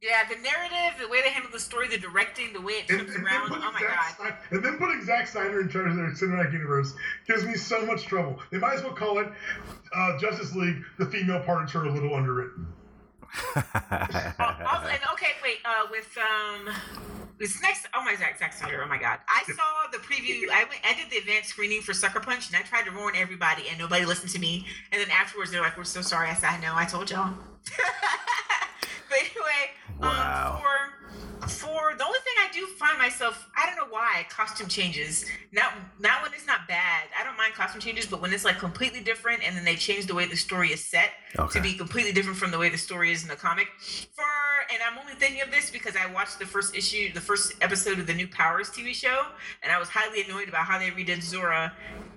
yeah, 0.00 0.22
the 0.28 0.36
narrative, 0.36 1.00
the 1.00 1.08
way 1.08 1.22
they 1.22 1.30
handle 1.30 1.50
the 1.50 1.58
story, 1.58 1.88
the 1.88 1.98
directing, 1.98 2.52
the 2.52 2.60
way 2.60 2.74
it 2.74 2.90
And, 2.90 3.08
and 3.08 3.24
around. 3.24 3.50
Oh 3.52 3.58
my 3.58 3.72
putting 3.72 3.88
god. 4.18 4.34
And 4.50 4.64
then 4.64 4.78
putting 4.78 5.04
Zack 5.04 5.26
Snyder 5.26 5.60
in 5.60 5.68
charge 5.68 5.90
of 5.90 5.96
their 5.96 6.10
cinematic 6.10 6.52
universe 6.52 6.94
gives 7.26 7.44
me 7.44 7.56
so 7.56 7.84
much 7.84 8.04
trouble. 8.04 8.38
They 8.50 8.58
might 8.58 8.74
as 8.74 8.82
well 8.82 8.92
call 8.92 9.18
it 9.18 9.28
uh, 9.96 10.18
Justice 10.18 10.54
League. 10.54 10.84
The 10.98 11.06
female 11.06 11.40
parts 11.40 11.74
are 11.74 11.84
a 11.84 11.92
little 11.92 12.14
underwritten. 12.14 12.66
Oh, 13.56 14.56
also, 14.66 14.88
and 14.88 15.00
okay, 15.12 15.32
wait. 15.42 15.58
Uh, 15.64 15.86
with 15.90 16.16
um, 16.18 16.74
this 17.38 17.60
next. 17.62 17.86
Oh 17.94 18.04
my 18.04 18.14
Zack 18.16 18.38
Zack 18.38 18.52
Snyder. 18.52 18.82
Oh 18.84 18.88
my 18.88 18.98
God. 18.98 19.18
I 19.28 19.42
saw 19.44 19.90
the 19.92 19.98
preview. 19.98 20.48
I 20.52 20.64
went. 20.64 20.80
I 20.84 20.94
did 20.94 21.10
the 21.10 21.18
advanced 21.18 21.50
screening 21.50 21.80
for 21.80 21.92
Sucker 21.92 22.20
Punch, 22.20 22.48
and 22.48 22.56
I 22.56 22.62
tried 22.62 22.84
to 22.84 22.96
warn 22.96 23.14
everybody, 23.16 23.64
and 23.68 23.78
nobody 23.78 24.04
listened 24.04 24.30
to 24.32 24.38
me. 24.38 24.66
And 24.92 25.00
then 25.00 25.10
afterwards, 25.10 25.50
they're 25.50 25.60
like, 25.60 25.76
"We're 25.76 25.84
so 25.84 26.00
sorry." 26.00 26.28
I 26.28 26.34
said, 26.34 26.50
"I 26.50 26.60
know. 26.60 26.72
I 26.74 26.84
told 26.84 27.10
y'all." 27.10 27.34
do 32.54 32.66
find 32.78 32.96
myself, 32.98 33.48
I 33.56 33.66
don't 33.66 33.76
know 33.76 33.92
why 33.92 34.24
costume 34.30 34.68
changes. 34.68 35.26
Not 35.52 35.72
not 35.98 36.22
when 36.22 36.32
it's 36.32 36.46
not 36.46 36.66
bad. 36.68 37.08
I 37.18 37.24
don't 37.24 37.36
mind 37.36 37.54
costume 37.54 37.80
changes, 37.80 38.06
but 38.06 38.20
when 38.22 38.32
it's 38.32 38.44
like 38.44 38.58
completely 38.58 39.00
different, 39.00 39.42
and 39.46 39.56
then 39.56 39.64
they 39.64 39.74
change 39.76 40.06
the 40.06 40.14
way 40.14 40.26
the 40.26 40.36
story 40.36 40.68
is 40.72 40.82
set 40.82 41.10
Okay. 41.38 41.58
to 41.58 41.62
be 41.62 41.74
completely 41.74 42.12
different 42.12 42.38
from 42.38 42.50
the 42.52 42.58
way 42.58 42.68
the 42.68 42.78
story 42.78 43.10
is 43.12 43.22
in 43.22 43.28
the 43.28 43.36
comic. 43.36 43.66
For 44.14 44.24
and 44.72 44.80
I'm 44.88 44.98
only 44.98 45.14
thinking 45.14 45.42
of 45.42 45.50
this 45.50 45.70
because 45.70 45.94
I 45.96 46.10
watched 46.12 46.38
the 46.38 46.46
first 46.46 46.74
issue, 46.76 47.12
the 47.12 47.20
first 47.20 47.52
episode 47.60 47.98
of 47.98 48.06
the 48.06 48.14
new 48.14 48.28
Powers 48.28 48.70
TV 48.70 48.94
show, 48.94 49.26
and 49.62 49.70
I 49.72 49.78
was 49.78 49.88
highly 49.88 50.22
annoyed 50.22 50.48
about 50.48 50.64
how 50.66 50.78
they 50.78 50.90
redid 50.90 51.22
Zora 51.22 51.72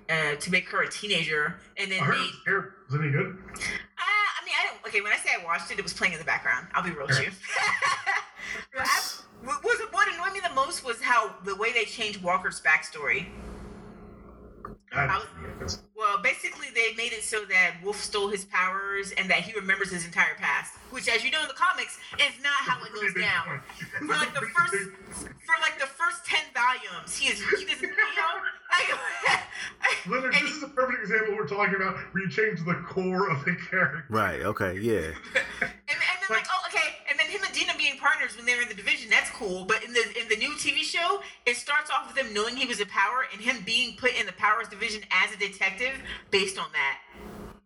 uh, 0.08 0.36
to 0.36 0.50
make 0.50 0.68
her 0.70 0.82
a 0.82 0.90
teenager, 0.90 1.56
and 1.76 1.90
then 1.92 2.00
I 2.00 2.04
heard 2.04 2.18
made. 2.18 2.30
it 2.46 2.64
was 2.90 2.94
it 2.94 3.02
any 3.02 3.10
good? 3.10 3.26
Uh, 3.26 3.58
I 4.00 4.44
mean, 4.44 4.54
I 4.58 4.66
don't. 4.68 4.86
Okay, 4.86 5.00
when 5.02 5.12
I 5.12 5.16
say 5.16 5.30
I 5.38 5.44
watched 5.44 5.70
it, 5.70 5.78
it 5.78 5.82
was 5.82 5.92
playing 5.92 6.14
in 6.14 6.18
the 6.18 6.24
background. 6.24 6.68
I'll 6.72 6.82
be 6.82 6.90
real 6.90 7.06
with 7.06 7.20
you. 7.20 7.30
But 9.48 9.54
I, 9.54 9.56
what 9.56 9.64
was 9.64 9.78
what 9.92 10.08
annoyed 10.14 10.32
me 10.34 10.40
the 10.46 10.54
most 10.54 10.84
was 10.84 11.00
how 11.00 11.34
the 11.44 11.56
way 11.56 11.72
they 11.72 11.84
changed 11.84 12.22
Walker's 12.22 12.60
backstory. 12.60 13.26
I 14.92 15.04
I 15.06 15.18
was- 15.62 15.78
Well, 15.94 16.18
basically, 16.22 16.68
they 16.74 16.94
made 16.96 17.12
it 17.12 17.22
so 17.22 17.44
that 17.46 17.74
Wolf 17.82 18.00
stole 18.00 18.28
his 18.28 18.44
powers 18.44 19.12
and 19.12 19.28
that 19.30 19.40
he 19.40 19.52
remembers 19.58 19.90
his 19.90 20.04
entire 20.06 20.34
past, 20.38 20.74
which, 20.90 21.08
as 21.08 21.24
you 21.24 21.30
know 21.30 21.42
in 21.42 21.48
the 21.48 21.54
comics, 21.54 21.98
is 22.18 22.32
not 22.42 22.52
how 22.64 22.82
it 22.84 22.92
goes 22.94 23.12
down. 23.14 23.60
For 23.98 24.06
like 24.14 24.32
the 24.32 24.46
first, 24.56 24.74
for 25.44 25.54
like 25.60 25.78
the 25.78 25.86
first 25.86 26.24
ten 26.24 26.40
volumes, 26.54 27.16
he 27.16 27.28
is 27.32 27.38
he 27.58 27.64
doesn't, 27.66 27.82
you 27.82 27.88
know, 27.88 28.40
I, 28.70 29.40
Leonard, 30.08 30.34
and 30.36 30.46
this 30.46 30.56
is 30.56 30.62
a 30.62 30.68
perfect 30.68 31.00
example 31.02 31.34
we're 31.36 31.46
talking 31.48 31.74
about 31.76 31.96
where 32.12 32.22
you 32.24 32.30
change 32.30 32.64
the 32.64 32.74
core 32.88 33.28
of 33.30 33.44
the 33.44 33.56
character. 33.70 34.04
right. 34.08 34.40
Okay. 34.42 34.78
Yeah. 34.78 35.10
and, 35.60 35.70
and 35.90 36.17
then 36.28 36.38
like, 36.38 36.46
oh, 36.50 36.68
okay, 36.68 36.96
and 37.08 37.18
then 37.18 37.26
him 37.28 37.40
and 37.44 37.54
Deena 37.54 37.72
being 37.76 37.98
partners 37.98 38.36
when 38.36 38.46
they 38.46 38.54
were 38.54 38.62
in 38.62 38.68
the 38.68 38.74
division, 38.74 39.10
that's 39.10 39.30
cool. 39.30 39.64
But 39.64 39.82
in 39.84 39.92
the 39.92 40.04
in 40.20 40.28
the 40.28 40.36
new 40.36 40.52
TV 40.54 40.82
show, 40.82 41.20
it 41.46 41.56
starts 41.56 41.90
off 41.90 42.06
with 42.06 42.16
them 42.16 42.32
knowing 42.34 42.56
he 42.56 42.66
was 42.66 42.80
a 42.80 42.86
power 42.86 43.26
and 43.32 43.40
him 43.40 43.62
being 43.64 43.96
put 43.96 44.18
in 44.18 44.26
the 44.26 44.32
powers 44.32 44.68
division 44.68 45.02
as 45.10 45.34
a 45.34 45.38
detective 45.38 45.94
based 46.30 46.58
on 46.58 46.66
that. 46.72 46.98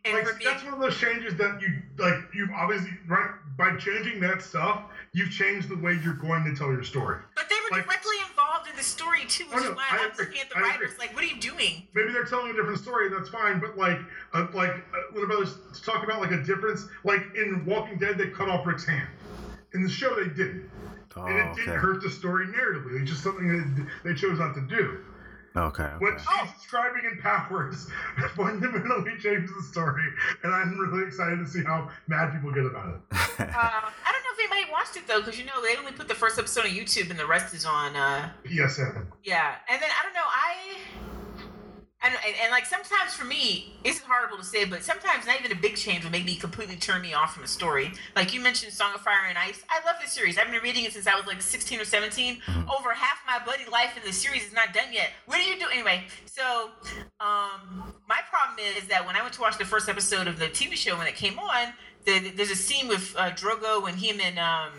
And 0.05 0.15
Like, 0.15 0.39
being, 0.39 0.51
that's 0.51 0.65
one 0.65 0.75
of 0.75 0.81
those 0.81 0.99
changes 0.99 1.35
that 1.37 1.61
you 1.61 1.69
like. 1.99 2.15
You've 2.35 2.51
obviously 2.51 2.91
right 3.07 3.31
by 3.57 3.77
changing 3.77 4.21
that 4.21 4.43
stuff, 4.43 4.83
you've 5.15 5.31
changed 5.31 5.69
the 5.69 5.77
way 5.77 5.99
you're 6.03 6.15
going 6.15 6.45
to 6.45 6.55
tell 6.57 6.69
your 6.69 6.83
story. 6.85 7.19
but 7.37 7.49
they 7.49 7.55
were 7.71 7.77
like- 7.77 7.87
directly 7.87 8.17
involved 8.29 8.69
in 8.69 8.77
the 8.77 8.83
story 8.83 9.21
too, 9.29 9.45
which 9.45 9.59
Oh, 9.59 9.63
no, 9.65 9.71
is 9.71 9.77
why 9.77 9.85
I 9.91 9.99
I'm 10.05 10.11
looking 10.19 10.41
at 10.41 10.49
the 10.51 10.57
I 10.59 10.61
writers 10.63 10.93
agree. 10.93 11.07
like, 11.07 11.15
what 11.15 11.25
are 11.25 11.27
you 11.27 11.41
doing? 11.41 11.87
Maybe 11.95 12.13
they're 12.13 12.25
telling 12.25 12.51
a 12.51 12.55
different 12.55 12.79
story, 12.79 13.07
and 13.07 13.17
that's 13.17 13.29
fine. 13.29 13.61
But 13.61 13.77
like, 13.77 13.99
uh, 14.33 14.47
like 14.55 14.71
uh, 14.71 15.13
Little 15.13 15.29
Brothers 15.29 15.57
talk 15.85 16.03
about 16.05 16.21
like 16.21 16.31
a 16.33 16.43
difference. 16.43 16.87
Like 17.05 17.23
in 17.37 17.65
Walking 17.67 17.99
Dead, 17.99 18.17
they 18.19 18.29
cut 18.29 18.49
off 18.49 18.67
Rick's 18.67 18.87
hand. 18.87 19.09
In 19.75 19.83
the 19.83 19.89
show, 19.89 20.15
they 20.17 20.29
didn't, 20.29 20.69
Oh, 21.17 21.27
and 21.27 21.37
it 21.39 21.57
didn't 21.57 21.79
hurt 21.79 22.03
the 22.03 22.11
story 22.11 22.47
narratively. 22.47 23.01
It's 23.03 23.11
just 23.11 23.23
something 23.23 23.49
that 23.49 23.87
they 24.05 24.15
chose 24.15 24.39
not 24.39 24.55
to 24.55 24.61
do. 24.63 24.99
Okay. 25.57 25.91
What 25.99 26.15
okay. 26.15 26.23
she's 26.43 26.53
describing 26.55 27.03
in 27.11 27.19
Powers 27.19 27.89
fundamentally 28.35 29.13
changes 29.21 29.51
the 29.55 29.63
story, 29.63 30.05
and 30.43 30.55
I'm 30.55 30.79
really 30.79 31.07
excited 31.07 31.39
to 31.39 31.47
see 31.47 31.63
how 31.63 31.91
mad 32.09 32.33
people 32.33 32.53
get 32.53 32.65
about 32.65 32.95
it. 32.95 33.01
Uh, 33.43 33.45
I 33.45 34.13
don't 34.13 34.23
know 34.23 34.45
if 34.45 34.51
anybody 34.51 34.71
watched 34.71 34.97
it 34.97 35.07
though, 35.09 35.21
because 35.21 35.39
you 35.39 35.45
know 35.45 35.61
they 35.63 35.77
only 35.77 35.91
put 35.93 36.07
the 36.07 36.15
first 36.15 36.39
episode 36.39 36.65
on 36.65 36.71
YouTube 36.71 37.11
and 37.11 37.19
the 37.19 37.27
rest 37.27 37.55
is 37.55 37.65
on. 37.65 37.97
Uh, 37.97 38.31
PSN. 38.45 39.07
yeah, 39.25 39.55
and 39.69 39.83
then 39.83 39.89
I 39.91 40.05
don't 40.05 40.15
know. 40.15 40.21
I 40.23 41.22
And, 42.05 42.15
and, 42.27 42.35
and 42.43 42.51
like 42.51 42.67
sometimes 42.67 43.15
for 43.15 43.25
me, 43.25 43.75
it's 43.85 44.01
horrible 44.01 44.37
to 44.37 44.45
say, 44.45 44.65
but 44.65 44.83
sometimes 44.83 45.27
not 45.27 45.39
even 45.39 45.53
a 45.53 45.61
big 45.61 45.77
change 45.77 46.03
will 46.03 46.11
make 46.11 46.25
me 46.25 46.35
completely 46.35 46.77
turn 46.77 47.01
me 47.01 47.15
off 47.15 47.35
from 47.35 47.45
a 47.45 47.49
story. 47.49 47.93
Like 48.17 48.35
you 48.35 48.41
mentioned, 48.41 48.73
Song 48.73 48.93
of 48.95 49.03
Fire 49.03 49.27
and 49.29 49.39
Ice. 49.39 49.63
I 49.71 49.85
love 49.87 49.97
this 50.01 50.13
series. 50.13 50.37
I've 50.37 50.51
been 50.51 50.63
reading 50.63 50.85
it 50.85 50.93
since 50.93 51.07
I 51.07 51.15
was 51.15 51.27
like 51.27 51.41
16 51.41 51.81
or 51.81 51.85
17. 51.85 52.37
Mm-hmm. 52.37 52.71
Over 52.71 52.93
half 52.93 53.19
my 53.25 53.45
buddy 53.45 53.71
life 53.71 53.97
in 53.97 54.03
the 54.05 54.13
series 54.13 54.45
is 54.45 54.53
not 54.53 54.75
done 54.75 54.93
yet. 54.93 55.11
What 55.27 55.37
do 55.37 55.45
you 55.45 55.59
do 55.59 55.67
anyway? 55.73 56.05
So, 56.25 56.71
um, 57.21 57.95
my 58.09 58.19
problem 58.29 58.59
is 58.77 58.89
that 58.89 59.07
when 59.07 59.15
I 59.15 59.23
went 59.23 59.35
to 59.35 59.41
watch 59.41 59.57
the 59.57 59.65
first 59.65 59.89
episode 59.89 60.27
of 60.27 60.39
the 60.39 60.47
TV 60.47 60.73
show 60.73 60.99
when 60.99 61.07
it 61.07 61.15
came 61.15 61.39
on, 61.39 61.73
the, 62.05 62.33
there's 62.35 62.51
a 62.51 62.57
scene 62.57 62.89
with 62.89 63.15
uh, 63.17 63.31
Drogo 63.31 63.81
when 63.83 63.95
him 63.95 64.21
and 64.21 64.39
um, 64.39 64.73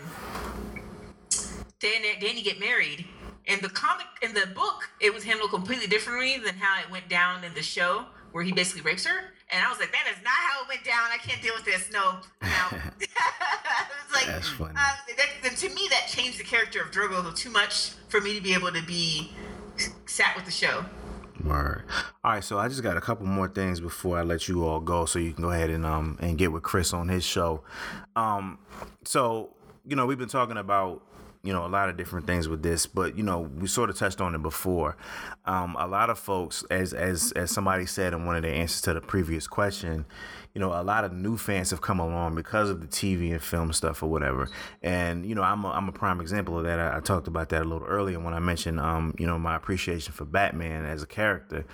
Dany, 1.80 2.20
Dany 2.20 2.44
get 2.44 2.60
married. 2.60 3.06
In 3.46 3.60
the 3.60 3.68
comic, 3.68 4.06
in 4.22 4.32
the 4.34 4.46
book, 4.54 4.88
it 5.00 5.12
was 5.12 5.24
handled 5.24 5.50
completely 5.50 5.86
differently 5.86 6.38
than 6.38 6.54
how 6.56 6.80
it 6.80 6.90
went 6.90 7.08
down 7.08 7.44
in 7.44 7.52
the 7.54 7.62
show, 7.62 8.06
where 8.32 8.42
he 8.42 8.52
basically 8.52 8.82
rapes 8.82 9.04
her. 9.04 9.32
And 9.52 9.62
I 9.64 9.68
was 9.68 9.78
like, 9.78 9.92
that 9.92 10.06
is 10.10 10.16
not 10.24 10.32
how 10.32 10.62
it 10.62 10.68
went 10.68 10.84
down. 10.84 11.10
I 11.12 11.18
can't 11.18 11.42
deal 11.42 11.52
with 11.54 11.64
this. 11.64 11.90
No, 11.92 12.16
no. 12.42 12.48
it 13.00 13.08
was 13.10 14.14
like, 14.14 14.26
That's 14.26 14.48
funny. 14.48 14.72
Uh, 14.76 14.94
that, 15.16 15.26
that- 15.42 15.56
to 15.58 15.68
me, 15.68 15.86
that 15.90 16.06
changed 16.08 16.38
the 16.40 16.44
character 16.44 16.80
of 16.80 16.90
Drogo 16.90 17.34
too 17.36 17.50
much 17.50 17.90
for 18.08 18.20
me 18.20 18.34
to 18.34 18.42
be 18.42 18.54
able 18.54 18.72
to 18.72 18.82
be 18.82 19.30
sat 20.06 20.34
with 20.36 20.46
the 20.46 20.50
show. 20.50 20.84
Word. 21.44 21.82
All 22.24 22.32
right, 22.32 22.42
so 22.44 22.58
I 22.58 22.68
just 22.68 22.82
got 22.82 22.96
a 22.96 23.00
couple 23.00 23.26
more 23.26 23.48
things 23.48 23.78
before 23.78 24.18
I 24.18 24.22
let 24.22 24.48
you 24.48 24.66
all 24.66 24.80
go, 24.80 25.04
so 25.04 25.18
you 25.18 25.32
can 25.34 25.42
go 25.42 25.50
ahead 25.50 25.68
and 25.68 25.84
um 25.84 26.16
and 26.20 26.38
get 26.38 26.52
with 26.52 26.62
Chris 26.62 26.94
on 26.94 27.08
his 27.08 27.22
show. 27.24 27.62
Um, 28.16 28.58
so 29.04 29.50
you 29.86 29.94
know 29.94 30.06
we've 30.06 30.18
been 30.18 30.28
talking 30.28 30.56
about 30.56 31.02
you 31.44 31.52
know 31.52 31.66
a 31.66 31.68
lot 31.68 31.88
of 31.88 31.96
different 31.96 32.26
things 32.26 32.48
with 32.48 32.62
this, 32.62 32.86
but 32.86 33.16
you 33.16 33.22
know 33.22 33.40
we 33.40 33.66
sort 33.66 33.90
of 33.90 33.96
touched 33.96 34.20
on 34.20 34.34
it 34.34 34.42
before. 34.42 34.96
Um, 35.44 35.76
a 35.78 35.86
lot 35.86 36.10
of 36.10 36.18
folks, 36.18 36.64
as 36.70 36.92
as 36.92 37.32
as 37.32 37.50
somebody 37.50 37.86
said 37.86 38.12
in 38.12 38.24
one 38.24 38.36
of 38.36 38.42
the 38.42 38.48
answers 38.48 38.80
to 38.82 38.94
the 38.94 39.00
previous 39.00 39.46
question, 39.46 40.06
you 40.54 40.60
know, 40.60 40.72
a 40.72 40.82
lot 40.82 41.04
of 41.04 41.12
new 41.12 41.36
fans 41.36 41.70
have 41.70 41.80
come 41.80 41.98
along 41.98 42.36
because 42.36 42.70
of 42.70 42.80
the 42.80 42.86
TV 42.86 43.32
and 43.32 43.42
film 43.42 43.72
stuff 43.72 44.02
or 44.02 44.06
whatever. 44.06 44.48
And 44.82 45.26
you 45.26 45.34
know, 45.34 45.42
I'm 45.42 45.64
a, 45.64 45.70
I'm 45.70 45.88
a 45.88 45.92
prime 45.92 46.20
example 46.20 46.56
of 46.56 46.64
that. 46.64 46.78
I, 46.78 46.96
I 46.96 47.00
talked 47.00 47.26
about 47.26 47.48
that 47.48 47.62
a 47.62 47.64
little 47.64 47.86
earlier 47.86 48.20
when 48.20 48.34
I 48.34 48.38
mentioned, 48.38 48.78
um, 48.78 49.14
you 49.18 49.26
know, 49.26 49.38
my 49.38 49.56
appreciation 49.56 50.12
for 50.12 50.24
Batman 50.24 50.86
as 50.86 51.02
a 51.02 51.06
character. 51.06 51.66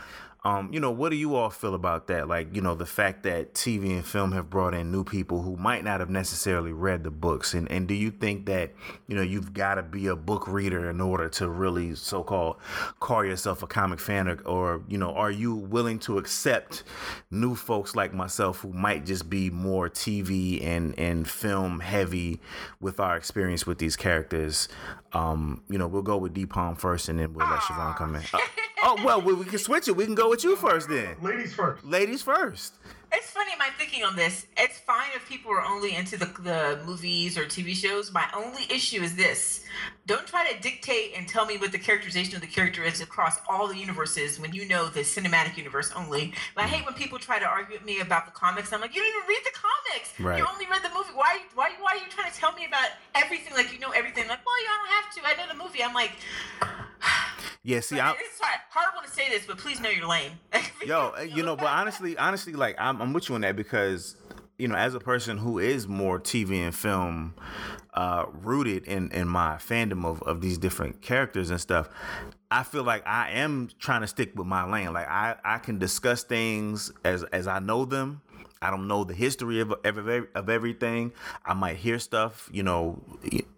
Um, 0.42 0.72
you 0.72 0.80
know, 0.80 0.90
what 0.90 1.10
do 1.10 1.16
you 1.16 1.34
all 1.34 1.50
feel 1.50 1.74
about 1.74 2.06
that? 2.06 2.26
Like, 2.26 2.54
you 2.54 2.62
know, 2.62 2.74
the 2.74 2.86
fact 2.86 3.24
that 3.24 3.52
TV 3.52 3.90
and 3.90 4.04
film 4.04 4.32
have 4.32 4.48
brought 4.48 4.72
in 4.72 4.90
new 4.90 5.04
people 5.04 5.42
who 5.42 5.56
might 5.56 5.84
not 5.84 6.00
have 6.00 6.08
necessarily 6.08 6.72
read 6.72 7.04
the 7.04 7.10
books, 7.10 7.52
and 7.52 7.70
and 7.70 7.86
do 7.86 7.94
you 7.94 8.10
think 8.10 8.46
that 8.46 8.72
you 9.06 9.14
know 9.14 9.22
you've 9.22 9.52
got 9.52 9.74
to 9.74 9.82
be 9.82 10.06
a 10.06 10.16
book 10.16 10.48
reader 10.48 10.88
in 10.88 11.00
order 11.00 11.28
to 11.28 11.48
really 11.48 11.94
so-called 11.94 12.56
call 13.00 13.24
yourself 13.24 13.62
a 13.62 13.66
comic 13.66 14.00
fan, 14.00 14.28
or, 14.28 14.40
or 14.46 14.82
you 14.88 14.96
know, 14.96 15.12
are 15.12 15.30
you 15.30 15.54
willing 15.54 15.98
to 16.00 16.16
accept 16.16 16.84
new 17.30 17.54
folks 17.54 17.94
like 17.94 18.14
myself 18.14 18.60
who 18.60 18.72
might 18.72 19.04
just 19.04 19.28
be 19.28 19.50
more 19.50 19.90
TV 19.90 20.64
and 20.64 20.98
and 20.98 21.28
film 21.28 21.80
heavy 21.80 22.40
with 22.80 22.98
our 22.98 23.16
experience 23.16 23.66
with 23.66 23.78
these 23.78 23.96
characters? 23.96 24.68
Um, 25.12 25.62
you 25.68 25.76
know, 25.76 25.86
we'll 25.86 26.02
go 26.02 26.16
with 26.16 26.32
D 26.32 26.46
Palm 26.46 26.76
first, 26.76 27.10
and 27.10 27.18
then 27.18 27.34
we'll 27.34 27.46
let 27.46 27.60
Siobhan 27.60 27.96
come 27.96 28.14
in. 28.14 28.22
Uh, 28.32 28.38
oh 28.82 29.02
well, 29.04 29.20
we, 29.20 29.34
we 29.34 29.44
can 29.44 29.58
switch 29.58 29.88
it. 29.88 29.96
We 29.96 30.04
can 30.04 30.14
go 30.14 30.28
with 30.30 30.44
you 30.44 30.56
first 30.56 30.88
then. 30.88 31.16
Ladies 31.20 31.54
first. 31.54 31.84
Ladies 31.84 32.22
first. 32.22 32.74
It's 33.12 33.32
funny 33.32 33.50
my 33.58 33.68
thinking 33.76 34.04
on 34.04 34.14
this. 34.14 34.46
It's 34.56 34.78
fine 34.78 35.08
if 35.16 35.28
people 35.28 35.50
are 35.50 35.64
only 35.64 35.96
into 35.96 36.16
the, 36.16 36.26
the 36.26 36.80
movies 36.86 37.36
or 37.36 37.44
TV 37.44 37.74
shows. 37.74 38.12
My 38.12 38.24
only 38.34 38.62
issue 38.70 39.02
is 39.02 39.16
this: 39.16 39.64
don't 40.06 40.26
try 40.26 40.48
to 40.50 40.60
dictate 40.60 41.14
and 41.16 41.26
tell 41.26 41.44
me 41.44 41.56
what 41.56 41.72
the 41.72 41.78
characterization 41.78 42.36
of 42.36 42.40
the 42.40 42.46
character 42.46 42.84
is 42.84 43.00
across 43.00 43.38
all 43.48 43.66
the 43.66 43.76
universes 43.76 44.38
when 44.38 44.52
you 44.52 44.68
know 44.68 44.88
the 44.88 45.00
cinematic 45.00 45.56
universe 45.56 45.90
only. 45.96 46.34
But 46.54 46.64
I 46.64 46.68
hate 46.68 46.86
when 46.86 46.94
people 46.94 47.18
try 47.18 47.40
to 47.40 47.46
argue 47.46 47.74
with 47.74 47.84
me 47.84 47.98
about 48.00 48.26
the 48.26 48.32
comics. 48.32 48.72
I'm 48.72 48.80
like, 48.80 48.94
you 48.94 49.02
didn't 49.02 49.16
even 49.16 49.28
read 49.28 49.42
the 49.44 49.58
comics. 49.58 50.20
Right. 50.20 50.38
You 50.38 50.46
only 50.52 50.66
read 50.66 50.82
the 50.84 50.94
movie. 50.94 51.10
Why? 51.14 51.40
Why? 51.56 51.70
Why 51.80 51.92
are 51.92 51.96
you 51.96 52.10
trying 52.10 52.30
to 52.30 52.38
tell 52.38 52.52
me 52.52 52.64
about 52.64 52.90
everything 53.16 53.54
like 53.54 53.72
you 53.72 53.80
know 53.80 53.90
everything? 53.90 54.28
Like, 54.28 54.46
well, 54.46 54.60
you 54.62 54.68
don't 54.68 54.88
have 54.88 55.14
to. 55.14 55.20
I 55.26 55.34
know 55.34 55.52
the 55.52 55.64
movie. 55.64 55.82
I'm 55.82 55.94
like, 55.94 56.12
Yeah, 57.62 57.80
see, 57.80 58.00
I, 58.00 58.12
it's 58.12 58.40
hard, 58.40 58.60
horrible 58.70 59.06
to 59.06 59.12
say 59.12 59.28
this, 59.28 59.44
but 59.46 59.58
please 59.58 59.80
know 59.80 59.90
you're 59.90 60.08
lame. 60.08 60.32
yo, 60.86 61.12
uh, 61.16 61.20
you 61.20 61.42
know, 61.42 61.56
but 61.56 61.66
honestly, 61.66 62.16
honestly, 62.16 62.54
like 62.54 62.74
I'm, 62.78 63.02
I'm 63.02 63.12
with 63.12 63.28
you 63.28 63.34
on 63.34 63.42
that 63.42 63.54
because 63.54 64.16
you 64.58 64.68
know, 64.68 64.74
as 64.74 64.94
a 64.94 65.00
person 65.00 65.38
who 65.38 65.58
is 65.58 65.88
more 65.88 66.20
TV 66.20 66.58
and 66.58 66.74
film 66.74 67.34
uh, 67.94 68.26
rooted 68.42 68.84
in 68.84 69.10
in 69.10 69.28
my 69.28 69.56
fandom 69.56 70.04
of 70.04 70.22
of 70.22 70.40
these 70.40 70.58
different 70.58 71.02
characters 71.02 71.50
and 71.50 71.60
stuff. 71.60 71.88
I 72.50 72.62
feel 72.64 72.82
like 72.82 73.06
I 73.06 73.30
am 73.30 73.70
trying 73.78 74.00
to 74.00 74.06
stick 74.06 74.32
with 74.34 74.46
my 74.46 74.68
lane. 74.68 74.92
Like 74.92 75.08
I, 75.08 75.36
I 75.44 75.58
can 75.58 75.78
discuss 75.78 76.24
things 76.24 76.92
as 77.04 77.24
as 77.24 77.46
I 77.46 77.58
know 77.58 77.84
them. 77.84 78.22
I 78.62 78.70
don't 78.70 78.88
know 78.88 79.04
the 79.04 79.14
history 79.14 79.60
of 79.60 79.72
of, 79.72 80.26
of 80.34 80.50
everything. 80.50 81.12
I 81.46 81.54
might 81.54 81.78
hear 81.78 81.98
stuff, 81.98 82.46
you 82.52 82.62
know, 82.62 83.00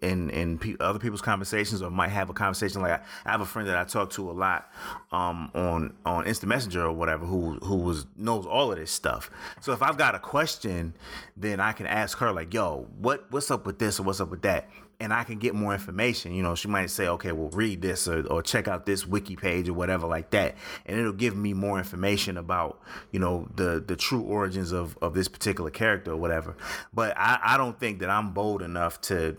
in 0.01 0.31
in 0.31 0.59
pe- 0.59 0.77
other 0.79 1.01
people's 1.01 1.21
conversations, 1.21 1.83
or 1.83 1.91
might 1.91 2.11
have 2.11 2.31
a 2.31 2.33
conversation. 2.33 2.83
Like 2.83 2.93
I, 2.93 3.05
I 3.27 3.33
have 3.33 3.41
a 3.41 3.47
friend 3.47 3.69
that 3.69 3.77
I 3.77 3.83
talk 3.83 4.11
to 4.11 4.31
a 4.31 4.33
lot 4.33 4.71
um, 5.11 5.51
on 5.57 5.95
on 6.07 6.25
Instant 6.25 6.51
Messenger 6.51 6.87
or 6.87 6.93
whatever, 6.93 7.27
who 7.27 7.55
who 7.65 7.79
was 7.79 8.07
knows 8.17 8.47
all 8.47 8.71
of 8.71 8.79
this 8.79 8.93
stuff. 8.93 9.29
So 9.61 9.73
if 9.73 9.83
I've 9.83 9.97
got 9.99 10.15
a 10.15 10.21
question, 10.21 10.95
then 11.37 11.59
I 11.59 11.73
can 11.73 11.87
ask 11.89 12.19
her 12.19 12.31
like, 12.31 12.55
"Yo, 12.55 12.87
what 12.97 13.27
what's 13.33 13.51
up 13.51 13.67
with 13.67 13.81
this 13.81 13.99
or 13.99 14.05
what's 14.05 14.21
up 14.21 14.31
with 14.31 14.43
that?" 14.43 14.69
And 15.03 15.13
I 15.13 15.25
can 15.25 15.39
get 15.39 15.55
more 15.55 15.73
information. 15.73 16.33
You 16.33 16.45
know, 16.45 16.55
she 16.55 16.69
might 16.69 16.87
say, 16.87 17.09
okay, 17.09 17.33
well, 17.33 17.51
read 17.51 17.83
this 17.83 18.07
or, 18.07 18.25
or 18.29 18.41
check 18.41 18.69
out 18.69 18.87
this 18.87 19.05
wiki 19.05 19.35
page 19.35 19.69
or 19.69 19.75
whatever 19.75 20.07
like 20.07 20.31
that. 20.31 20.55
And 20.87 20.99
it'll 20.99 21.13
give 21.13 21.37
me 21.37 21.53
more 21.55 21.77
information 21.79 22.37
about, 22.37 22.81
you 23.11 23.19
know, 23.19 23.49
the, 23.57 23.83
the 23.85 23.97
true 23.97 24.23
origins 24.23 24.71
of, 24.71 24.97
of 25.03 25.15
this 25.15 25.27
particular 25.27 25.71
character 25.71 26.13
or 26.13 26.17
whatever. 26.17 26.57
But 26.95 27.15
I, 27.17 27.39
I 27.43 27.57
don't 27.57 27.79
think 27.79 27.99
that 27.99 28.11
I'm 28.11 28.33
bold 28.33 28.63
enough 28.63 29.01
to 29.03 29.37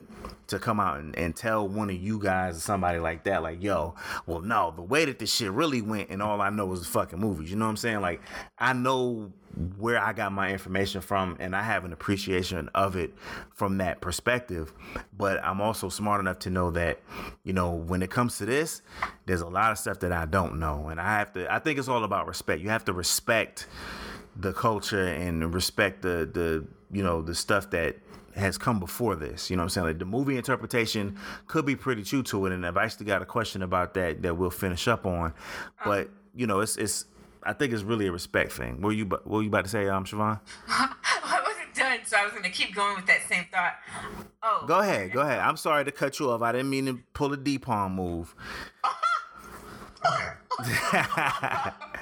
to 0.47 0.59
come 0.59 0.79
out 0.79 0.99
and, 0.99 1.15
and 1.17 1.35
tell 1.35 1.67
one 1.67 1.89
of 1.89 1.95
you 1.95 2.19
guys 2.19 2.57
or 2.57 2.59
somebody 2.59 2.99
like 2.99 3.23
that, 3.23 3.43
like, 3.43 3.63
yo, 3.63 3.95
well, 4.25 4.41
no, 4.41 4.73
the 4.75 4.81
way 4.81 5.05
that 5.05 5.19
this 5.19 5.33
shit 5.33 5.51
really 5.51 5.81
went 5.81 6.09
and 6.09 6.21
all 6.21 6.41
I 6.41 6.49
know 6.49 6.71
is 6.73 6.81
the 6.81 6.85
fucking 6.87 7.19
movies. 7.19 7.49
You 7.49 7.57
know 7.57 7.65
what 7.65 7.71
I'm 7.71 7.77
saying? 7.77 8.01
Like, 8.01 8.21
I 8.57 8.73
know 8.73 9.31
where 9.77 9.99
I 9.99 10.13
got 10.13 10.31
my 10.31 10.51
information 10.51 11.01
from 11.01 11.37
and 11.39 11.55
I 11.55 11.61
have 11.61 11.85
an 11.85 11.93
appreciation 11.93 12.69
of 12.73 12.95
it 12.95 13.13
from 13.53 13.77
that 13.77 14.01
perspective. 14.01 14.73
But 15.17 15.43
I'm 15.43 15.61
also 15.61 15.89
smart 15.89 16.19
enough 16.19 16.39
to 16.39 16.49
know 16.49 16.71
that, 16.71 16.99
you 17.43 17.53
know, 17.53 17.71
when 17.71 18.01
it 18.01 18.09
comes 18.09 18.37
to 18.39 18.45
this, 18.45 18.81
there's 19.25 19.41
a 19.41 19.47
lot 19.47 19.71
of 19.71 19.77
stuff 19.77 19.99
that 19.99 20.11
I 20.11 20.25
don't 20.25 20.59
know. 20.59 20.87
And 20.89 20.99
I 20.99 21.19
have 21.19 21.33
to 21.33 21.51
I 21.53 21.59
think 21.59 21.79
it's 21.79 21.87
all 21.87 22.03
about 22.03 22.27
respect. 22.27 22.61
You 22.61 22.69
have 22.69 22.85
to 22.85 22.93
respect 22.93 23.67
the 24.35 24.53
culture 24.53 25.05
and 25.05 25.53
respect 25.53 26.01
the 26.01 26.29
the 26.31 26.65
you 26.91 27.03
know, 27.03 27.21
the 27.21 27.35
stuff 27.35 27.71
that 27.71 27.97
has 28.35 28.57
come 28.57 28.79
before 28.79 29.15
this. 29.15 29.49
You 29.49 29.55
know 29.55 29.61
what 29.61 29.65
I'm 29.65 29.69
saying? 29.69 29.87
Like 29.87 29.99
the 29.99 30.05
movie 30.05 30.37
interpretation 30.37 31.17
could 31.47 31.65
be 31.65 31.75
pretty 31.75 32.03
true 32.03 32.23
to 32.23 32.45
it. 32.45 32.53
And 32.53 32.65
I've 32.65 32.77
actually 32.77 33.05
got 33.05 33.21
a 33.21 33.25
question 33.25 33.61
about 33.63 33.93
that 33.95 34.21
that 34.23 34.37
we'll 34.37 34.49
finish 34.49 34.87
up 34.87 35.05
on. 35.05 35.33
But, 35.85 36.09
you 36.35 36.47
know, 36.47 36.59
it's 36.59 36.77
it's 36.77 37.05
I 37.43 37.53
think 37.53 37.73
it's 37.73 37.83
really 37.83 38.07
a 38.07 38.11
respect 38.11 38.53
thing. 38.53 38.75
What 38.75 38.87
were 38.87 38.93
you 38.93 39.05
what 39.05 39.27
were 39.27 39.41
you 39.41 39.49
about 39.49 39.65
to 39.65 39.69
say, 39.69 39.87
um, 39.87 40.05
Siobhan? 40.05 40.39
I 40.67 41.41
wasn't 41.45 41.73
done, 41.75 41.99
so 42.05 42.17
I 42.17 42.23
was 42.23 42.33
gonna 42.33 42.49
keep 42.49 42.73
going 42.73 42.95
with 42.95 43.05
that 43.07 43.21
same 43.27 43.45
thought. 43.51 43.73
Oh, 44.41 44.65
Go 44.67 44.79
ahead, 44.79 45.11
go 45.11 45.21
ahead. 45.21 45.39
I'm 45.39 45.57
sorry 45.57 45.85
to 45.85 45.91
cut 45.91 46.19
you 46.19 46.31
off. 46.31 46.41
I 46.41 46.51
didn't 46.53 46.69
mean 46.69 46.85
to 46.85 46.99
pull 47.13 47.33
a 47.33 47.37
D 47.37 47.57
palm 47.57 47.95
move. 47.95 48.35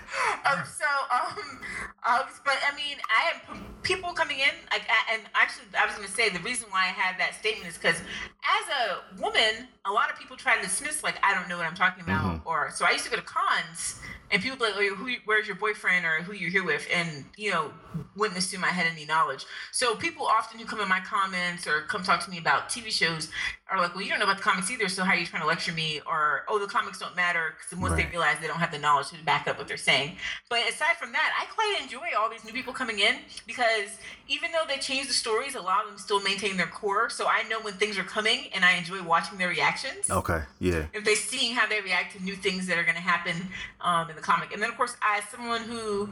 Um, 0.45 0.63
so, 0.65 0.85
um, 1.11 1.59
um, 2.05 2.23
but 2.43 2.57
I 2.69 2.75
mean, 2.75 2.97
I 3.09 3.31
have 3.31 3.55
p- 3.55 3.61
people 3.83 4.11
coming 4.11 4.39
in, 4.39 4.49
like, 4.71 4.81
and 5.11 5.21
actually, 5.33 5.65
I 5.79 5.85
was 5.85 5.95
going 5.95 6.07
to 6.07 6.13
say 6.13 6.29
the 6.29 6.39
reason 6.39 6.67
why 6.69 6.83
I 6.83 6.87
had 6.87 7.17
that 7.19 7.35
statement 7.35 7.69
is 7.69 7.77
because 7.77 7.95
as 7.95 8.65
a 8.69 9.21
woman, 9.21 9.67
a 9.85 9.91
lot 9.91 10.11
of 10.11 10.17
people 10.17 10.35
try 10.35 10.55
to 10.57 10.61
dismiss, 10.61 11.03
like, 11.03 11.15
I 11.23 11.33
don't 11.33 11.47
know 11.47 11.57
what 11.57 11.65
I'm 11.65 11.75
talking 11.75 12.03
about, 12.03 12.41
or 12.45 12.71
so 12.73 12.85
I 12.85 12.91
used 12.91 13.05
to 13.05 13.11
go 13.11 13.15
to 13.17 13.21
cons, 13.21 14.01
and 14.31 14.41
people 14.41 14.57
like, 14.59 14.73
oh, 14.75 14.95
who, 14.95 15.13
where's 15.25 15.47
your 15.47 15.55
boyfriend, 15.55 16.05
or 16.05 16.21
who 16.23 16.33
you're 16.33 16.51
here 16.51 16.65
with, 16.65 16.85
and 16.93 17.23
you 17.37 17.51
know, 17.51 17.71
wouldn't 18.15 18.37
assume 18.37 18.63
I 18.63 18.67
had 18.69 18.85
any 18.85 19.05
knowledge. 19.05 19.45
So 19.71 19.95
people 19.95 20.25
often 20.25 20.59
who 20.59 20.65
come 20.65 20.79
in 20.79 20.87
my 20.89 20.99
comments 20.99 21.67
or 21.67 21.81
come 21.81 22.03
talk 22.03 22.23
to 22.25 22.29
me 22.31 22.37
about 22.37 22.69
TV 22.69 22.91
shows 22.91 23.29
are 23.69 23.79
like, 23.79 23.95
well, 23.95 24.03
you 24.03 24.09
don't 24.09 24.19
know 24.19 24.25
about 24.25 24.37
the 24.37 24.43
comics 24.43 24.69
either, 24.69 24.89
so 24.89 25.03
how 25.03 25.13
are 25.13 25.17
you 25.17 25.25
trying 25.25 25.41
to 25.41 25.47
lecture 25.47 25.71
me? 25.71 26.01
Or 26.05 26.43
oh, 26.49 26.59
the 26.59 26.67
comics 26.67 26.99
don't 26.99 27.15
matter 27.15 27.55
because 27.57 27.79
once 27.81 27.93
Right. 27.93 28.05
they 28.05 28.09
realize 28.11 28.37
they 28.41 28.47
don't 28.47 28.59
have 28.59 28.71
the 28.71 28.79
knowledge 28.79 29.09
to 29.09 29.23
back 29.23 29.47
up 29.47 29.57
what 29.57 29.67
they're 29.67 29.77
saying. 29.77 30.17
But 30.49 30.67
aside 30.69 30.97
from 30.97 31.11
that, 31.13 31.31
I 31.39 31.45
quite 31.53 31.79
enjoy 31.81 32.07
all 32.19 32.29
these 32.29 32.43
new 32.43 32.51
people 32.53 32.73
coming 32.73 32.99
in 32.99 33.15
because 33.47 33.97
even 34.27 34.51
though 34.51 34.63
they 34.67 34.77
change 34.77 35.07
the 35.07 35.13
stories, 35.13 35.55
a 35.55 35.61
lot 35.61 35.83
of 35.83 35.89
them 35.89 35.97
still 35.97 36.21
maintain 36.21 36.57
their 36.57 36.67
core. 36.67 37.09
So 37.09 37.27
I 37.27 37.43
know 37.49 37.59
when 37.61 37.73
things 37.75 37.97
are 37.97 38.03
coming, 38.03 38.47
and 38.53 38.63
I 38.65 38.73
enjoy 38.73 39.01
watching 39.03 39.37
their 39.37 39.49
reactions. 39.49 40.09
Okay, 40.09 40.41
yeah. 40.59 40.85
If 40.93 41.03
they're 41.05 41.15
seeing 41.15 41.53
how 41.55 41.67
they 41.67 41.81
react 41.81 42.15
to 42.17 42.23
new 42.23 42.35
things 42.35 42.67
that 42.67 42.77
are 42.77 42.83
going 42.83 42.95
to 42.95 43.01
happen 43.01 43.35
um, 43.81 44.09
in 44.09 44.15
the 44.15 44.21
comic, 44.21 44.53
and 44.53 44.61
then 44.61 44.69
of 44.69 44.77
course, 44.77 44.95
as 45.01 45.23
someone 45.29 45.61
who 45.61 46.09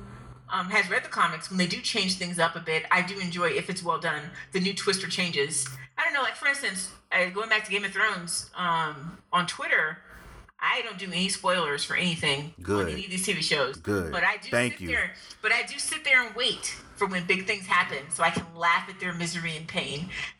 um, 0.51 0.69
has 0.69 0.89
read 0.89 1.03
the 1.03 1.09
comics, 1.09 1.49
when 1.49 1.57
they 1.57 1.67
do 1.67 1.81
change 1.81 2.17
things 2.17 2.39
up 2.39 2.55
a 2.55 2.59
bit, 2.59 2.85
I 2.91 3.01
do 3.01 3.19
enjoy 3.19 3.49
if 3.49 3.69
it's 3.69 3.83
well 3.83 3.99
done. 3.99 4.21
The 4.51 4.59
new 4.59 4.73
twist 4.73 5.03
or 5.03 5.07
changes. 5.07 5.67
I 5.97 6.03
don't 6.03 6.13
know, 6.13 6.21
like 6.21 6.35
for 6.35 6.47
instance, 6.47 6.91
uh, 7.11 7.29
going 7.29 7.49
back 7.49 7.65
to 7.65 7.71
Game 7.71 7.83
of 7.83 7.91
Thrones 7.91 8.49
um, 8.55 9.17
on 9.31 9.47
Twitter, 9.47 9.97
I 10.61 10.81
don't 10.81 10.97
do 10.97 11.05
any 11.07 11.29
spoilers 11.29 11.83
for 11.83 11.95
anything 11.95 12.53
Good. 12.61 12.87
on 12.87 12.91
any 12.93 13.05
of 13.05 13.11
these 13.11 13.25
TV 13.25 13.41
shows. 13.41 13.77
Good. 13.77 14.11
But 14.11 14.23
I 14.23 14.37
do 14.37 14.49
Thank 14.49 14.73
sit 14.73 14.81
you. 14.81 14.87
there. 14.89 15.11
But 15.41 15.51
I 15.53 15.63
do 15.63 15.79
sit 15.79 16.03
there 16.03 16.25
and 16.25 16.35
wait 16.35 16.75
for 16.95 17.07
when 17.07 17.25
big 17.25 17.47
things 17.47 17.65
happen, 17.65 17.99
so 18.09 18.23
I 18.23 18.29
can 18.29 18.45
laugh 18.53 18.89
at 18.89 18.99
their 18.99 19.13
misery 19.13 19.55
and 19.55 19.65
pain. 19.67 20.09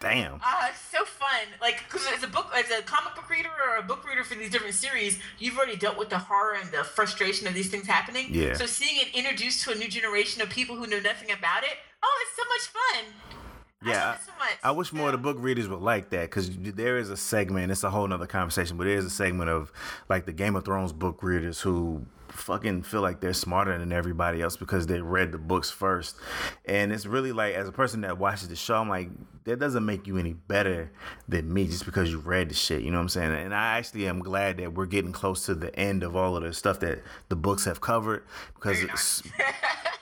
Damn. 0.00 0.40
Uh, 0.56 0.68
it's 0.70 0.80
so 0.80 1.04
fun. 1.04 1.46
Like, 1.60 1.82
because 1.88 2.06
as 2.16 2.22
a 2.22 2.28
book, 2.28 2.46
as 2.54 2.70
a 2.70 2.82
comic 2.82 3.14
book 3.16 3.28
reader 3.28 3.48
or 3.48 3.78
a 3.78 3.82
book 3.82 4.06
reader 4.08 4.22
for 4.22 4.36
these 4.36 4.50
different 4.50 4.74
series, 4.74 5.18
you've 5.38 5.56
already 5.56 5.76
dealt 5.76 5.98
with 5.98 6.08
the 6.08 6.18
horror 6.18 6.54
and 6.54 6.70
the 6.70 6.84
frustration 6.84 7.46
of 7.46 7.54
these 7.54 7.68
things 7.68 7.86
happening. 7.86 8.28
Yeah. 8.30 8.54
So 8.54 8.66
seeing 8.66 9.00
it 9.00 9.14
introduced 9.14 9.64
to 9.64 9.72
a 9.72 9.74
new 9.74 9.88
generation 9.88 10.40
of 10.40 10.48
people 10.50 10.76
who 10.76 10.86
know 10.86 11.00
nothing 11.00 11.30
about 11.32 11.64
it, 11.64 11.76
oh, 12.02 12.24
it's 12.26 12.36
so 12.36 12.42
much 12.48 13.04
fun. 13.12 13.42
I 13.86 13.90
Yeah, 13.90 14.06
love 14.06 14.16
it 14.16 14.20
so 14.26 14.32
much. 14.38 14.58
I 14.64 14.70
wish 14.72 14.92
more 14.92 15.06
of 15.06 15.12
the 15.12 15.18
book 15.18 15.36
readers 15.40 15.68
would 15.68 15.80
like 15.80 16.10
that 16.10 16.22
because 16.22 16.50
there 16.56 16.98
is 16.98 17.10
a 17.10 17.16
segment. 17.16 17.70
It's 17.70 17.84
a 17.84 17.90
whole 17.90 18.06
nother 18.06 18.26
conversation, 18.26 18.76
but 18.76 18.84
there 18.84 18.96
is 18.96 19.04
a 19.04 19.10
segment 19.10 19.50
of 19.50 19.72
like 20.08 20.26
the 20.26 20.32
Game 20.32 20.56
of 20.56 20.64
Thrones 20.64 20.92
book 20.92 21.22
readers 21.22 21.60
who 21.60 22.04
fucking 22.36 22.82
feel 22.82 23.00
like 23.00 23.20
they're 23.20 23.32
smarter 23.32 23.76
than 23.78 23.92
everybody 23.92 24.42
else 24.42 24.56
because 24.56 24.86
they 24.86 25.00
read 25.00 25.32
the 25.32 25.38
books 25.38 25.70
first. 25.70 26.16
And 26.64 26.92
it's 26.92 27.06
really 27.06 27.32
like, 27.32 27.54
as 27.54 27.68
a 27.68 27.72
person 27.72 28.02
that 28.02 28.18
watches 28.18 28.48
the 28.48 28.56
show, 28.56 28.76
I'm 28.76 28.88
like, 28.88 29.10
that 29.44 29.58
doesn't 29.58 29.84
make 29.84 30.06
you 30.06 30.18
any 30.18 30.32
better 30.32 30.90
than 31.28 31.52
me 31.52 31.66
just 31.66 31.84
because 31.84 32.10
you 32.10 32.18
read 32.18 32.50
the 32.50 32.54
shit. 32.54 32.82
You 32.82 32.90
know 32.90 32.98
what 32.98 33.02
I'm 33.02 33.08
saying? 33.08 33.32
And 33.32 33.54
I 33.54 33.78
actually 33.78 34.06
am 34.06 34.20
glad 34.20 34.58
that 34.58 34.74
we're 34.74 34.86
getting 34.86 35.12
close 35.12 35.46
to 35.46 35.54
the 35.54 35.74
end 35.78 36.02
of 36.02 36.16
all 36.16 36.36
of 36.36 36.42
the 36.42 36.52
stuff 36.52 36.80
that 36.80 37.02
the 37.28 37.36
books 37.36 37.64
have 37.64 37.80
covered 37.80 38.24
because 38.54 38.82
it's. 38.82 39.22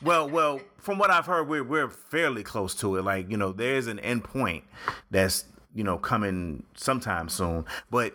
Well, 0.03 0.29
well, 0.29 0.61
from 0.77 0.99
what 0.99 1.11
I've 1.11 1.25
heard, 1.25 1.49
we're 1.49 1.65
we're 1.65 1.89
fairly 1.89 2.43
close 2.43 2.75
to 2.77 2.97
it. 2.97 3.05
Like 3.05 3.31
you 3.31 3.39
know, 3.39 3.53
there's 3.53 3.87
an 3.87 3.99
end 4.01 4.25
point 4.25 4.65
that's 5.11 5.47
you 5.75 5.83
know 5.83 5.97
coming 5.97 6.65
sometime 6.75 7.31
soon. 7.31 7.65
But 7.91 8.15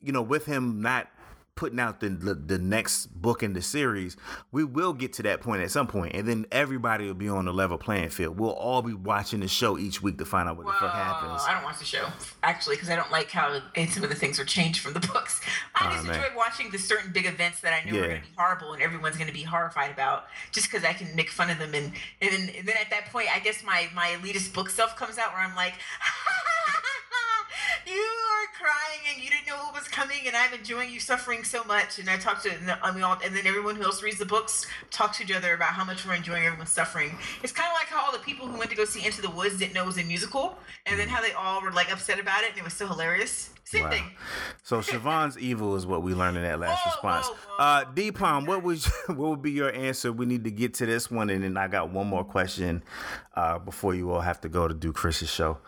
you 0.00 0.12
know, 0.12 0.22
with 0.22 0.46
him 0.46 0.80
not 0.80 1.08
putting 1.56 1.80
out 1.80 2.00
the, 2.00 2.10
the 2.10 2.34
the 2.34 2.58
next 2.58 3.06
book 3.06 3.42
in 3.42 3.54
the 3.54 3.62
series, 3.62 4.16
we 4.52 4.62
will 4.62 4.92
get 4.92 5.14
to 5.14 5.22
that 5.22 5.40
point 5.40 5.62
at 5.62 5.70
some 5.70 5.86
point, 5.86 6.14
and 6.14 6.28
then 6.28 6.46
everybody 6.52 7.06
will 7.06 7.14
be 7.14 7.28
on 7.28 7.46
the 7.46 7.52
level 7.52 7.78
playing 7.78 8.10
field. 8.10 8.38
We'll 8.38 8.52
all 8.52 8.82
be 8.82 8.92
watching 8.92 9.40
the 9.40 9.48
show 9.48 9.78
each 9.78 10.02
week 10.02 10.18
to 10.18 10.24
find 10.26 10.48
out 10.48 10.58
what 10.58 10.66
the 10.66 10.72
fuck 10.72 10.92
happens. 10.92 11.42
I 11.48 11.54
don't 11.54 11.64
watch 11.64 11.78
the 11.78 11.84
show 11.84 12.06
actually 12.42 12.76
because 12.76 12.90
I 12.90 12.96
don't 12.96 13.10
like 13.10 13.30
how 13.30 13.60
some 13.88 14.04
of 14.04 14.10
the 14.10 14.14
things 14.14 14.38
are 14.38 14.44
changed 14.44 14.80
from 14.80 14.92
the 14.92 15.00
books. 15.12 15.40
I 15.74 15.94
just 15.94 16.06
man. 16.06 16.16
enjoy 16.16 16.36
watching 16.36 16.70
the 16.70 16.78
certain 16.78 17.10
big 17.10 17.26
events 17.26 17.60
that 17.62 17.72
I 17.72 17.90
know 17.90 17.98
are 17.98 18.06
going 18.06 18.20
to 18.20 18.26
be 18.28 18.34
horrible 18.36 18.72
and 18.74 18.82
everyone's 18.82 19.16
going 19.16 19.28
to 19.28 19.34
be 19.34 19.42
horrified 19.42 19.90
about, 19.90 20.26
just 20.52 20.70
because 20.70 20.84
I 20.84 20.92
can 20.92 21.16
make 21.16 21.30
fun 21.30 21.50
of 21.50 21.58
them. 21.58 21.74
And 21.74 21.92
and 22.20 22.32
then, 22.32 22.50
and 22.56 22.68
then 22.68 22.76
at 22.80 22.90
that 22.90 23.06
point, 23.10 23.34
I 23.34 23.40
guess 23.40 23.64
my 23.64 23.88
my 23.94 24.16
elitist 24.20 24.52
book 24.52 24.68
self 24.68 24.94
comes 24.96 25.18
out 25.18 25.32
where 25.32 25.42
I'm 25.42 25.56
like. 25.56 25.74
You 27.86 27.94
are 27.94 28.46
crying 28.58 29.00
and 29.14 29.22
you 29.22 29.30
didn't 29.30 29.46
know 29.46 29.56
what 29.56 29.74
was 29.74 29.88
coming, 29.88 30.26
and 30.26 30.36
I'm 30.36 30.52
enjoying 30.54 30.90
you 30.90 31.00
suffering 31.00 31.44
so 31.44 31.62
much. 31.64 31.98
And 31.98 32.08
I 32.10 32.16
talked 32.16 32.42
to, 32.44 32.50
and 32.52 32.70
I 32.82 32.92
mean, 32.92 33.02
all, 33.02 33.16
and 33.24 33.34
then 33.34 33.46
everyone 33.46 33.76
who 33.76 33.82
else 33.84 34.02
reads 34.02 34.18
the 34.18 34.26
books 34.26 34.66
talks 34.90 35.18
to 35.18 35.24
each 35.24 35.32
other 35.32 35.54
about 35.54 35.68
how 35.70 35.84
much 35.84 36.04
we're 36.06 36.14
enjoying 36.14 36.44
everyone's 36.44 36.70
suffering. 36.70 37.16
It's 37.42 37.52
kind 37.52 37.68
of 37.68 37.74
like 37.74 37.86
how 37.86 38.04
all 38.04 38.12
the 38.12 38.18
people 38.18 38.46
who 38.48 38.58
went 38.58 38.70
to 38.70 38.76
go 38.76 38.84
see 38.84 39.04
Into 39.06 39.22
the 39.22 39.30
Woods 39.30 39.58
didn't 39.58 39.74
know 39.74 39.84
it 39.84 39.86
was 39.86 39.98
a 39.98 40.04
musical, 40.04 40.58
and 40.86 40.98
then 40.98 41.08
how 41.08 41.20
they 41.22 41.32
all 41.32 41.62
were 41.62 41.72
like 41.72 41.92
upset 41.92 42.18
about 42.18 42.42
it, 42.44 42.50
and 42.50 42.58
it 42.58 42.64
was 42.64 42.74
so 42.74 42.86
hilarious. 42.86 43.50
Same 43.64 43.82
Wow. 43.82 43.90
thing. 43.90 44.04
So 44.62 44.78
Siobhan's 44.78 45.36
evil 45.40 45.74
is 45.74 45.86
what 45.86 46.02
we 46.02 46.14
learned 46.14 46.36
in 46.36 46.44
that 46.44 46.60
last 46.60 46.84
Whoa, 46.84 46.90
response. 46.92 47.26
whoa, 47.26 47.34
whoa. 47.34 47.64
Uh 47.64 47.84
D 47.94 48.12
Palm, 48.12 48.46
what 48.46 48.62
was 48.62 48.86
what 49.08 49.18
would 49.18 49.42
be 49.42 49.50
your 49.50 49.72
answer? 49.72 50.12
We 50.12 50.24
need 50.24 50.44
to 50.44 50.52
get 50.52 50.74
to 50.74 50.86
this 50.86 51.10
one 51.10 51.30
and 51.30 51.42
then 51.42 51.56
I 51.56 51.66
got 51.66 51.90
one 51.90 52.06
more 52.06 52.22
question 52.22 52.84
uh 53.34 53.58
before 53.58 53.92
you 53.92 54.12
all 54.12 54.20
have 54.20 54.40
to 54.42 54.48
go 54.48 54.68
to 54.68 54.74
do 54.74 54.92
Chris's 54.92 55.30
show. 55.30 55.58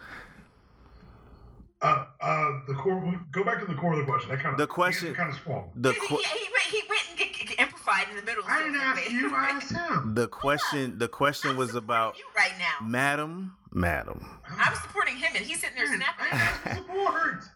Uh, 1.80 2.06
uh, 2.20 2.50
the 2.66 2.74
core. 2.74 3.20
Go 3.30 3.44
back 3.44 3.60
to 3.60 3.66
the 3.66 3.74
core 3.74 3.92
of 3.92 3.98
the 4.00 4.04
question. 4.04 4.30
That 4.30 4.40
kind 4.40 4.52
of 4.52 4.58
The 4.58 4.66
question- 4.66 5.14
kind 5.14 5.30
of 5.30 5.38
swung. 5.40 5.70
The 5.76 5.92
he, 5.92 5.98
qu- 6.00 6.16
he, 6.16 6.22
he 6.38 6.48
went, 6.52 6.64
he 6.70 6.82
went 6.88 7.02
and 7.08 7.18
get, 7.18 7.32
get, 7.32 7.46
get 7.48 7.60
amplified 7.60 8.06
in 8.10 8.16
the 8.16 8.22
middle. 8.22 8.42
I 8.48 8.62
didn't 8.64 8.80
ask 8.80 9.00
okay. 9.06 9.12
you. 9.14 9.32
I 9.34 9.48
asked 9.50 9.70
him. 9.72 10.14
the 10.14 10.26
question 10.26 10.98
the 10.98 11.06
question 11.08 11.50
I'm 11.52 11.56
was 11.56 11.74
about 11.76 12.18
you 12.18 12.24
right 12.36 12.52
now. 12.58 12.84
Madam, 12.84 13.54
Madam. 13.72 14.26
I'm 14.58 14.74
supporting 14.74 15.16
him, 15.16 15.30
and 15.36 15.44
he's 15.44 15.60
sitting 15.60 15.76
there 15.76 15.86
snapping. 15.86 16.74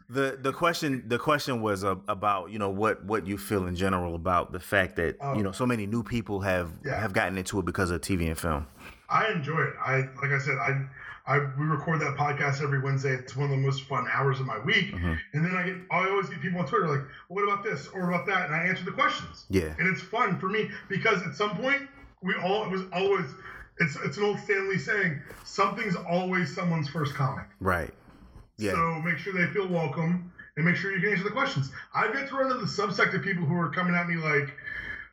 The 0.08 0.38
the 0.40 0.52
question 0.52 1.02
the 1.08 1.18
question 1.18 1.60
was 1.60 1.82
uh, 1.84 1.96
about 2.06 2.50
you 2.50 2.58
know 2.60 2.70
what 2.70 3.04
what 3.04 3.26
you 3.26 3.36
feel 3.38 3.66
in 3.66 3.74
general 3.74 4.14
about 4.14 4.52
the 4.52 4.60
fact 4.60 4.96
that 4.96 5.16
Oh. 5.20 5.34
you 5.34 5.42
know 5.42 5.52
so 5.52 5.66
many 5.66 5.86
new 5.86 6.02
people 6.04 6.40
have 6.40 6.70
Yeah. 6.84 7.00
have 7.00 7.12
gotten 7.12 7.36
into 7.38 7.58
it 7.58 7.64
because 7.64 7.90
of 7.90 8.00
TV 8.02 8.28
and 8.28 8.38
film. 8.38 8.66
I 9.08 9.28
enjoy 9.32 9.60
it. 9.60 9.74
I 9.84 9.96
like 10.22 10.30
I 10.30 10.38
said, 10.38 10.56
I 10.58 10.86
I 11.26 11.38
we 11.38 11.64
record 11.66 12.00
that 12.00 12.16
podcast 12.16 12.62
every 12.62 12.80
Wednesday. 12.80 13.10
It's 13.12 13.36
one 13.36 13.44
of 13.44 13.50
the 13.50 13.56
most 13.56 13.82
fun 13.82 14.06
hours 14.12 14.40
of 14.40 14.46
my 14.46 14.58
week. 14.58 14.92
Mhm. 14.92 15.18
And 15.32 15.44
then 15.44 15.54
I 15.56 15.62
get 15.64 15.76
I 15.90 16.08
always 16.08 16.28
get 16.28 16.40
people 16.40 16.60
on 16.60 16.66
Twitter 16.66 16.88
like, 16.88 17.02
what 17.28 17.42
about 17.42 17.62
this 17.62 17.86
or 17.88 18.02
what 18.02 18.14
about 18.14 18.26
that? 18.26 18.46
And 18.46 18.54
I 18.54 18.64
answer 18.66 18.84
the 18.84 18.90
questions. 18.92 19.46
Yeah. 19.48 19.74
And 19.78 19.86
it's 19.88 20.02
fun 20.02 20.38
for 20.38 20.48
me 20.48 20.70
because 20.88 21.22
at 21.22 21.34
some 21.34 21.56
point 21.56 21.82
we 22.22 22.34
all 22.34 22.64
it 22.64 22.70
was 22.70 22.82
always 22.92 23.26
it's 23.78 23.96
it's 24.04 24.16
an 24.16 24.24
old 24.24 24.38
Stan 24.40 24.68
Lee 24.68 24.78
saying, 24.78 25.20
something's 25.44 25.96
always 25.96 26.54
someone's 26.54 26.88
first 26.88 27.14
comic. 27.14 27.46
Right. 27.60 27.92
Yeah. 28.58 28.72
So 28.72 29.00
make 29.04 29.18
sure 29.18 29.32
they 29.32 29.46
feel 29.52 29.68
welcome 29.68 30.32
and 30.56 30.66
make 30.66 30.76
sure 30.76 30.92
you 30.92 31.00
can 31.00 31.10
answer 31.10 31.24
the 31.24 31.30
questions. 31.30 31.72
I've 31.94 32.14
yet 32.14 32.28
to 32.28 32.34
run 32.36 32.50
into 32.50 32.58
the 32.58 32.70
subsect 32.70 33.14
of 33.14 33.22
people 33.22 33.44
who 33.44 33.58
are 33.58 33.70
coming 33.70 33.94
at 33.94 34.08
me 34.08 34.16
like, 34.16 34.52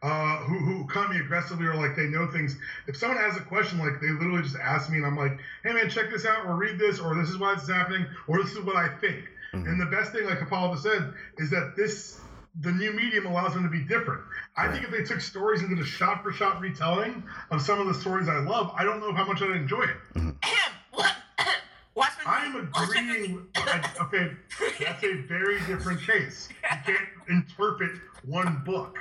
uh, 0.02 0.38
who, 0.38 0.58
who 0.60 0.86
come 0.88 1.06
at 1.06 1.10
me 1.12 1.18
aggressively 1.20 1.66
or 1.66 1.76
like 1.76 1.96
they 1.96 2.08
know 2.08 2.28
things. 2.28 2.56
If 2.88 2.96
someone 2.98 3.18
has 3.18 3.36
a 3.38 3.42
question, 3.42 3.80
like 3.80 4.00
they 4.02 4.10
literally 4.10 4.44
just 4.44 4.56
ask 4.56 4.90
me 4.90 4.98
and 4.98 5.06
I'm 5.06 5.18
like, 5.18 5.38
hey 5.64 5.74
man, 5.74 5.90
check 5.90 6.10
this 6.10 6.26
out 6.26 6.46
or 6.46 6.56
read 6.56 6.80
this 6.80 7.00
or 7.00 7.16
this 7.16 7.30
is 7.30 7.38
why 7.38 7.54
this 7.56 7.64
is 7.64 7.70
happening 7.70 8.06
or 8.28 8.42
this 8.42 8.52
is 8.54 8.60
what 8.60 8.76
I 8.76 8.88
think. 9.00 9.26
And 9.52 9.82
the 9.82 9.88
best 9.88 10.12
thing, 10.12 10.26
like 10.26 10.42
Apollo 10.42 10.76
said, 10.78 11.12
is 11.40 11.50
that 11.50 11.74
this 11.76 12.20
the 12.62 12.72
new 12.72 12.92
medium 12.94 13.26
allows 13.26 13.54
them 13.56 13.64
to 13.64 13.70
be 13.70 13.82
different. 13.82 14.22
I 14.56 14.72
think 14.72 14.84
if 14.84 14.92
they 14.92 15.04
took 15.04 15.22
stories 15.22 15.62
and 15.62 15.70
did 15.70 15.80
a 15.80 15.86
shot 15.88 16.22
for 16.24 16.32
shot 16.32 16.60
retelling 16.62 17.24
of 17.50 17.62
some 17.62 17.80
of 17.80 17.88
the 17.88 17.94
stories 17.96 18.28
I 18.30 18.38
love, 18.40 18.72
I 18.78 18.84
don't 18.84 19.00
know 19.00 19.12
how 19.14 19.26
much 19.26 19.42
I'd 19.42 19.50
enjoy 19.52 19.84
it. 19.84 19.98
Ahem. 20.16 20.74
What? 20.94 21.14
Watchmen. 21.96 22.26
I'm 22.28 22.54
movie. 22.54 22.68
Watchmen 22.74 23.08
movie. 23.08 23.20
agreeing. 23.22 23.48
I- 23.56 23.92
okay, 24.02 24.32
that's 24.80 25.04
a 25.04 25.14
very 25.24 25.60
different 25.66 26.02
case. 26.02 26.48
You 26.52 26.56
can't 26.86 27.08
interpret 27.30 27.92
one 28.26 28.62
book. 28.66 28.98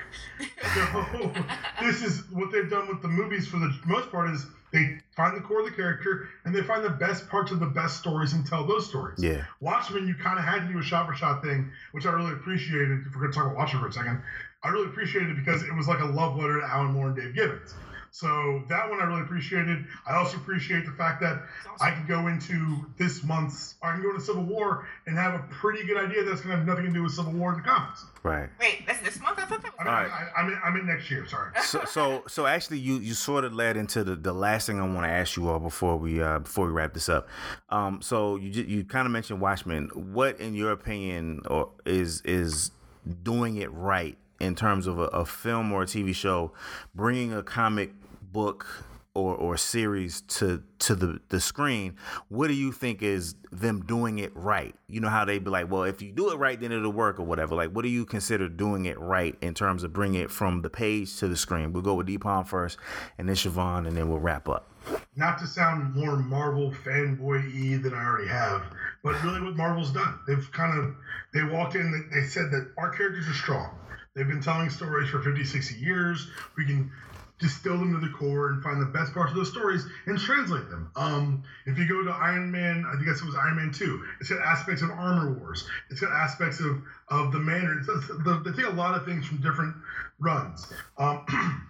So 0.75 1.33
this 1.81 2.03
is 2.03 2.23
what 2.31 2.53
they've 2.53 2.71
done 2.71 2.89
with 2.89 3.03
the 3.03 3.09
movies 3.09 3.47
for 3.47 3.59
the 3.59 3.73
most 3.87 4.11
part 4.11 4.31
is 4.31 4.47
they 4.73 4.99
find 5.17 5.37
the 5.37 5.41
core 5.41 5.61
of 5.61 5.67
the 5.67 5.73
character 5.73 6.29
and 6.45 6.55
they 6.55 6.63
find 6.63 6.85
the 6.85 6.91
best 6.91 7.29
parts 7.29 7.51
of 7.51 7.61
the 7.61 7.67
best 7.67 7.99
stories 7.99 8.33
and 8.33 8.47
tell 8.47 8.67
those 8.67 8.87
stories. 8.87 9.23
Yeah. 9.23 9.45
Watchmen, 9.61 10.07
you 10.07 10.15
kind 10.15 10.39
of 10.39 10.45
had 10.45 10.67
to 10.67 10.73
do 10.73 10.79
a 10.79 10.83
shot 10.83 11.07
for 11.07 11.15
shot 11.15 11.43
thing, 11.43 11.71
which 11.93 12.07
I 12.07 12.13
really 12.13 12.33
appreciated. 12.33 13.05
If 13.07 13.15
we're 13.15 13.23
going 13.23 13.33
to 13.33 13.39
talk 13.39 13.47
about 13.47 13.57
Watchmen 13.57 13.83
for 13.83 13.89
a 13.89 13.93
second, 13.93 14.23
I 14.63 14.69
really 14.69 14.87
appreciated 14.87 15.31
it 15.31 15.37
because 15.37 15.63
it 15.63 15.75
was 15.75 15.89
like 15.89 16.01
a 16.01 16.07
love 16.07 16.37
letter 16.37 16.61
to 16.61 16.67
Alan 16.67 16.93
Moore 16.93 17.09
and 17.09 17.17
Dave 17.17 17.35
Gibbons. 17.35 17.75
So 18.11 18.63
that 18.69 18.89
one 18.89 19.01
I 19.01 19.05
really 19.05 19.23
appreciated. 19.23 19.85
I 20.07 20.15
also 20.17 20.37
appreciate 20.37 20.87
the 20.87 20.93
fact 20.93 21.21
that 21.21 21.43
I 21.81 21.91
can 21.91 22.07
go 22.07 22.27
into 22.27 22.85
this 22.97 23.23
month's, 23.23 23.75
I 23.83 23.93
can 23.93 24.03
go 24.03 24.11
into 24.11 24.23
Civil 24.23 24.45
War 24.45 24.87
and 25.07 25.17
have 25.17 25.35
a 25.35 25.45
pretty 25.51 25.87
good 25.87 25.97
idea 25.97 26.25
that's 26.25 26.41
going 26.41 26.53
to 26.53 26.57
have 26.57 26.67
nothing 26.67 26.87
to 26.87 26.93
do 26.93 27.03
with 27.03 27.13
Civil 27.13 27.33
War 27.33 27.53
in 27.53 27.59
the 27.59 27.65
comics. 27.65 28.05
Right. 28.23 28.49
Wait, 28.59 28.85
that's 28.87 29.01
this 29.01 29.21
month. 29.21 29.39
I 29.39 29.45
thought 29.45 29.63
that 29.63 29.73
was. 29.73 29.81
I 29.81 29.85
mean, 29.85 29.95
Alright. 29.95 30.11
I, 30.11 30.41
I'm, 30.41 30.49
in, 30.53 30.61
I'm 30.65 30.77
in 30.77 30.87
next 30.87 31.11
year. 31.11 31.27
Sorry. 31.27 31.51
so 31.63 31.85
so 31.85 32.25
so 32.27 32.47
actually 32.47 32.79
you 32.79 32.95
you 32.97 33.15
sort 33.15 33.45
of 33.45 33.55
led 33.55 33.77
into 33.77 34.03
the, 34.03 34.17
the 34.17 34.33
last 34.33 34.67
thing 34.67 34.81
I 34.81 34.87
want 34.87 35.05
to 35.07 35.11
ask 35.11 35.37
you 35.37 35.49
all 35.49 35.61
before 35.61 35.97
we 35.97 36.21
uh 36.21 36.41
before 36.41 36.67
we 36.67 36.73
wrap 36.73 36.95
this 36.95 37.09
up. 37.09 37.29
Um 37.71 38.03
so 38.03 38.37
you 38.37 38.51
ju- 38.51 38.65
you 38.65 38.85
kind 38.85 39.07
of 39.07 39.13
mentioned 39.13 39.41
Watchmen. 39.41 39.89
What 39.95 40.41
in 40.41 40.55
your 40.55 40.73
opinion 40.73 41.43
or 41.49 41.71
is 41.87 42.21
is 42.23 42.73
doing 43.23 43.57
it 43.59 43.73
right 43.73 44.19
in 44.41 44.55
terms 44.55 44.87
of 44.87 44.99
a, 44.99 45.05
a 45.07 45.25
film 45.25 45.73
or 45.73 45.83
a 45.83 45.87
TV 45.87 46.15
show 46.15 46.53
bringing 46.95 47.33
a 47.33 47.43
comic 47.43 47.93
book 48.23 48.85
or, 49.15 49.35
or 49.35 49.57
series 49.57 50.21
to 50.21 50.63
to 50.79 50.95
the, 50.95 51.21
the 51.31 51.41
screen, 51.41 51.97
what 52.29 52.47
do 52.47 52.55
you 52.55 52.71
think 52.71 53.03
is 53.03 53.35
them 53.51 53.81
doing 53.85 54.19
it 54.21 54.31
right? 54.37 54.77
You 54.87 55.01
know 55.01 55.09
how 55.09 55.25
they 55.25 55.39
be 55.41 55.51
like, 55.51 55.69
well, 55.71 55.83
if 55.83 56.01
you 56.01 56.13
do 56.13 56.31
it 56.31 56.37
right, 56.37 56.61
then 56.61 56.71
it'll 56.71 56.93
work 56.93 57.19
or 57.19 57.25
whatever. 57.25 57.57
Like, 57.57 57.71
what 57.71 57.83
do 57.83 57.89
you 57.89 58.05
consider 58.05 58.49
doing 58.49 58.85
it 58.85 58.99
right 59.01 59.35
in 59.41 59.55
terms 59.55 59.83
of 59.83 59.93
bringing 59.93 60.21
it 60.21 60.31
from 60.31 60.63
the 60.63 60.71
page 60.71 61.17
to 61.17 61.27
the 61.27 61.37
screen? 61.37 61.73
We'll 61.73 61.83
go 61.83 61.95
with 61.95 62.07
D 62.07 62.17
Palm 62.19 62.45
first, 62.45 62.79
and 63.17 63.29
then 63.29 63.35
Siobhan, 63.35 63.89
and 63.89 63.97
then 63.97 64.09
we'll 64.09 64.21
wrap 64.21 64.49
up. 64.49 64.71
not 65.17 65.39
to 65.39 65.47
sound 65.47 65.95
more 65.97 66.17
Marvel 66.17 66.71
fanboy 66.71 67.43
y 67.53 67.77
than 67.83 67.95
I 67.95 68.05
already 68.05 68.29
have, 68.29 68.63
but 69.03 69.21
really 69.25 69.41
what 69.41 69.57
Marvel's 69.57 69.91
done. 69.91 70.19
They've 70.29 70.53
kind 70.53 70.79
of 70.79 70.95
they 71.35 71.43
walked 71.43 71.75
in. 71.75 72.09
They 72.13 72.27
said 72.27 72.51
that 72.53 72.73
our 72.79 72.91
characters 72.91 73.27
are 73.29 73.35
strong. 73.35 73.71
They've 74.15 74.27
been 74.27 74.43
telling 74.43 74.71
stories 74.71 75.11
for 75.11 75.21
50, 75.21 75.45
60 75.45 75.81
years. 75.81 76.29
We 76.57 76.65
can 76.65 76.91
distill 77.39 77.79
them 77.79 77.93
to 77.95 78.05
the 78.05 78.13
core 78.13 78.49
and 78.49 78.63
find 78.63 78.81
the 78.81 78.87
best 78.87 79.15
parts 79.15 79.31
of 79.31 79.37
those 79.37 79.51
stories 79.51 79.87
and 80.07 80.19
translate 80.19 80.69
them. 80.71 80.91
Um, 80.97 81.45
if 81.67 81.79
you 81.79 81.87
go 81.87 82.03
to 82.03 82.11
Iron 82.11 82.51
Man, 82.51 82.85
I 82.87 82.97
think 82.97 83.07
it 83.07 83.25
was 83.25 83.37
Iron 83.37 83.57
Man 83.57 83.71
2, 83.73 84.05
it's 84.21 84.31
got 84.31 84.41
aspects 84.41 84.83
of 84.83 84.91
Armor 84.91 85.35
Wars. 85.35 85.69
It's 85.91 86.01
got 86.01 86.11
aspects 86.11 86.61
of, 86.61 86.83
of 87.09 87.33
the 87.33 87.39
Mandarin. 87.39 87.79
It's, 87.79 87.89
it's, 87.89 88.09
the, 88.25 88.43
they 88.45 88.57
take 88.57 88.71
a 88.71 88.75
lot 88.75 88.97
of 88.97 89.05
things 89.05 89.27
from 89.27 89.39
different 89.39 89.77
runs. 90.19 90.73
Um, 90.97 91.25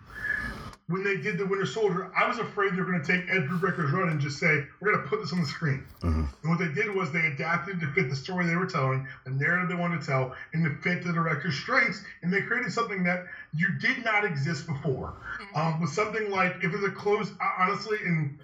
when 0.89 1.05
they 1.05 1.19
did 1.19 1.37
the 1.37 1.45
Winter 1.45 1.67
Soldier, 1.67 2.11
I 2.17 2.27
was 2.27 2.39
afraid 2.39 2.73
they 2.73 2.81
were 2.81 2.91
going 2.91 3.03
to 3.03 3.07
take 3.07 3.29
Ed 3.31 3.47
Brubaker's 3.47 3.93
run 3.93 4.09
and 4.09 4.19
just 4.19 4.39
say, 4.39 4.65
we're 4.81 4.93
going 4.93 5.05
to 5.05 5.09
put 5.09 5.21
this 5.21 5.33
on 5.35 5.41
the 5.41 5.47
screen. 5.47 5.85
Mm-hmm. 6.01 6.25
And 6.43 6.51
what 6.51 6.59
they 6.59 6.69
did 6.69 6.95
was 6.95 7.13
they 7.13 7.27
adapted 7.27 7.79
to 7.81 7.87
fit 7.93 8.09
the 8.09 8.17
story 8.17 8.47
they 8.47 8.57
were 8.57 8.67
telling, 8.67 9.07
the 9.25 9.31
narrative 9.31 9.69
they 9.69 9.75
wanted 9.75 10.01
to 10.01 10.07
tell, 10.07 10.35
and 10.55 10.65
to 10.65 10.83
fit 10.83 11.05
the 11.05 11.13
director's 11.13 11.57
strengths. 11.57 12.03
And 12.23 12.33
they 12.33 12.41
created 12.41 12.73
something 12.73 13.05
that 13.05 13.27
you 13.55 13.69
did 13.79 14.03
not 14.03 14.25
exist 14.25 14.67
before. 14.67 15.15
Um, 15.55 15.79
with 15.81 15.91
something 15.91 16.31
like, 16.31 16.57
if 16.63 16.73
it's 16.73 16.85
a 16.85 16.91
close, 16.91 17.33
honestly, 17.59 17.99
and 18.07 18.39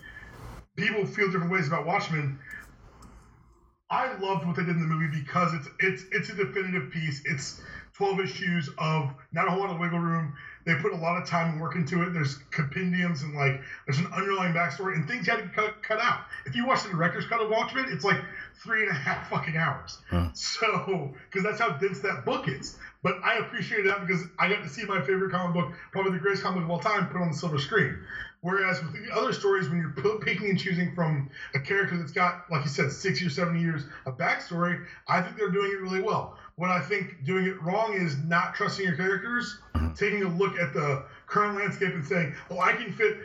people 0.77 1.07
feel 1.07 1.31
different 1.31 1.51
ways 1.51 1.67
about 1.67 1.87
Watchmen, 1.87 2.39
I 3.89 4.15
loved 4.19 4.47
what 4.47 4.57
they 4.57 4.65
did 4.65 4.77
in 4.77 4.81
the 4.81 4.87
movie 4.87 5.19
because 5.19 5.55
it's 5.55 5.69
it's 5.79 6.05
it's 6.11 6.29
a 6.31 6.35
definitive 6.35 6.91
piece. 6.91 7.23
It's 7.27 7.61
12 7.97 8.21
issues 8.21 8.71
of 8.79 9.13
not 9.33 9.47
a 9.47 9.51
whole 9.51 9.61
lot 9.61 9.71
of 9.71 9.79
wiggle 9.79 10.01
room. 10.01 10.35
They 10.65 10.75
put 10.77 10.93
a 10.93 10.97
lot 10.97 11.21
of 11.21 11.29
time 11.29 11.53
and 11.53 11.61
work 11.61 11.75
into 11.75 12.03
it. 12.03 12.13
There's 12.13 12.37
compendiums 12.51 13.23
and 13.23 13.35
like 13.35 13.61
there's 13.87 13.99
an 13.99 14.07
underlying 14.15 14.55
backstory 14.55 14.95
and 14.95 15.07
things 15.07 15.27
had 15.27 15.37
to 15.37 15.49
cut, 15.49 15.83
cut 15.83 16.01
out. 16.01 16.21
If 16.47 16.57
you 16.57 16.67
watch 16.67 16.83
the 16.85 16.91
director's 16.91 17.27
cut 17.27 17.41
of 17.41 17.51
Watchmen, 17.51 17.87
it's 17.89 18.05
like 18.05 18.21
three 18.63 18.83
and 18.83 18.91
a 18.91 18.95
half 18.95 19.29
fucking 19.31 19.57
hours. 19.57 19.99
Hmm. 20.09 20.27
So 20.33 21.15
because 21.31 21.45
that's 21.45 21.61
how 21.61 21.71
dense 21.79 22.01
that 22.01 22.25
book 22.25 22.49
is. 22.49 22.77
But 23.03 23.17
I 23.23 23.37
appreciated 23.37 23.91
that 23.91 24.07
because 24.07 24.25
I 24.39 24.49
got 24.49 24.63
to 24.63 24.69
see 24.69 24.85
my 24.85 25.01
favorite 25.03 25.31
comic 25.31 25.55
book, 25.55 25.75
probably 25.93 26.13
the 26.13 26.19
greatest 26.19 26.43
comic 26.43 26.61
book 26.61 26.65
of 26.65 26.71
all 26.71 26.79
time, 26.79 27.09
put 27.09 27.21
on 27.21 27.29
the 27.29 27.37
silver 27.37 27.59
screen. 27.59 27.99
Whereas 28.45 28.83
with 28.83 28.93
the 28.93 29.15
other 29.15 29.33
stories, 29.33 29.71
when 29.71 29.79
you're 29.79 30.19
picking 30.19 30.51
and 30.51 30.59
choosing 30.59 30.95
from 30.95 31.31
a 31.55 31.61
character 31.61 31.97
that's 31.97 32.13
got, 32.13 32.45
like 32.51 32.63
you 32.65 32.69
said, 32.69 32.93
60 32.93 33.27
or 33.27 33.31
70 33.31 33.59
years 33.59 33.85
of 34.05 34.19
backstory, 34.19 34.85
I 35.09 35.23
think 35.23 35.39
they're 35.39 35.49
doing 35.49 35.71
it 35.71 35.81
really 35.81 36.03
well. 36.03 36.37
What 36.57 36.71
I 36.71 36.81
think 36.81 37.25
doing 37.25 37.47
it 37.47 37.61
wrong 37.63 37.95
is 37.95 38.17
not 38.19 38.55
trusting 38.55 38.87
your 38.87 38.97
characters, 38.97 39.59
taking 39.97 40.23
a 40.23 40.29
look 40.29 40.57
at 40.59 40.73
the 40.73 41.05
current 41.27 41.59
landscape 41.59 41.95
and 41.95 42.05
saying, 42.05 42.35
oh, 42.51 42.61
I 42.61 42.73
can 42.73 42.93
fit 42.93 43.19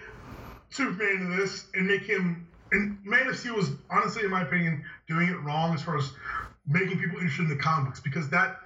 Superman 0.69 1.22
into 1.22 1.38
this 1.38 1.68
and 1.73 1.88
make 1.88 2.03
him. 2.03 2.47
And 2.72 2.97
Man 3.03 3.27
of 3.27 3.38
Steel 3.38 3.56
was, 3.56 3.72
honestly, 3.89 4.23
in 4.23 4.31
my 4.31 4.43
opinion, 4.43 4.84
doing 5.07 5.27
it 5.27 5.39
wrong 5.41 5.73
as 5.73 5.81
far 5.81 5.97
as 5.97 6.11
making 6.68 6.99
people 6.99 7.19
interested 7.19 7.43
in 7.43 7.49
the 7.49 7.56
comics 7.56 7.99
because 7.99 8.30
that 8.30 8.60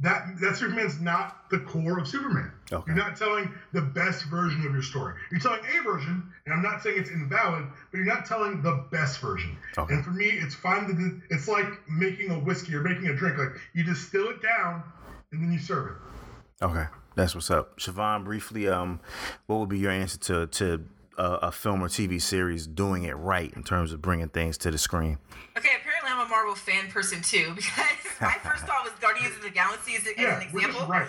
that 0.00 0.40
that 0.40 0.56
Superman's 0.56 1.00
not 1.00 1.48
the 1.50 1.60
core 1.60 1.98
of 1.98 2.08
Superman. 2.08 2.50
Okay. 2.72 2.82
You're 2.86 2.96
not 2.96 3.16
telling 3.16 3.52
the 3.72 3.82
best 3.82 4.24
version 4.24 4.66
of 4.66 4.72
your 4.72 4.82
story. 4.82 5.14
You're 5.30 5.40
telling 5.40 5.60
a 5.60 5.82
version, 5.82 6.32
and 6.44 6.54
I'm 6.54 6.62
not 6.62 6.82
saying 6.82 6.98
it's 6.98 7.10
invalid, 7.10 7.66
but 7.90 7.98
you're 7.98 8.06
not 8.06 8.26
telling 8.26 8.60
the 8.60 8.86
best 8.90 9.20
version. 9.20 9.56
Okay. 9.78 9.94
And 9.94 10.04
for 10.04 10.10
me, 10.10 10.26
it's 10.26 10.54
fine 10.54 10.86
to. 10.86 11.20
It's 11.30 11.46
like 11.46 11.66
making 11.88 12.30
a 12.32 12.38
whiskey 12.38 12.74
or 12.74 12.82
making 12.82 13.06
a 13.06 13.14
drink. 13.14 13.38
Like 13.38 13.52
you 13.72 13.84
distill 13.84 14.28
it 14.30 14.42
down, 14.42 14.82
and 15.30 15.42
then 15.42 15.52
you 15.52 15.58
serve 15.58 15.92
it. 15.92 16.64
Okay, 16.64 16.86
that's 17.14 17.34
what's 17.34 17.50
up. 17.50 17.78
Siobhan, 17.78 18.24
briefly, 18.24 18.68
um, 18.68 19.00
what 19.46 19.60
would 19.60 19.68
be 19.68 19.78
your 19.78 19.92
answer 19.92 20.18
to 20.18 20.46
to 20.48 20.84
uh, 21.18 21.38
a 21.42 21.52
film 21.52 21.82
or 21.82 21.88
TV 21.88 22.20
series 22.20 22.66
doing 22.66 23.04
it 23.04 23.16
right 23.16 23.52
in 23.54 23.62
terms 23.62 23.92
of 23.92 24.02
bringing 24.02 24.28
things 24.28 24.58
to 24.58 24.70
the 24.70 24.78
screen? 24.78 25.18
Okay, 25.56 25.70
apparently 25.80 25.82
I'm 25.82 25.83
a 26.24 26.28
Marvel 26.28 26.54
fan 26.54 26.90
person 26.90 27.20
too 27.22 27.52
because 27.56 27.84
my 28.20 28.36
first 28.42 28.64
thought 28.64 28.84
was 28.84 28.92
Guardians 29.00 29.36
of 29.36 29.42
the 29.42 29.50
Galaxy 29.50 29.94
as, 29.96 30.06
Yeah, 30.16 30.40
an 30.40 30.48
we're 30.52 30.60
just 30.68 30.88
right. 30.88 31.06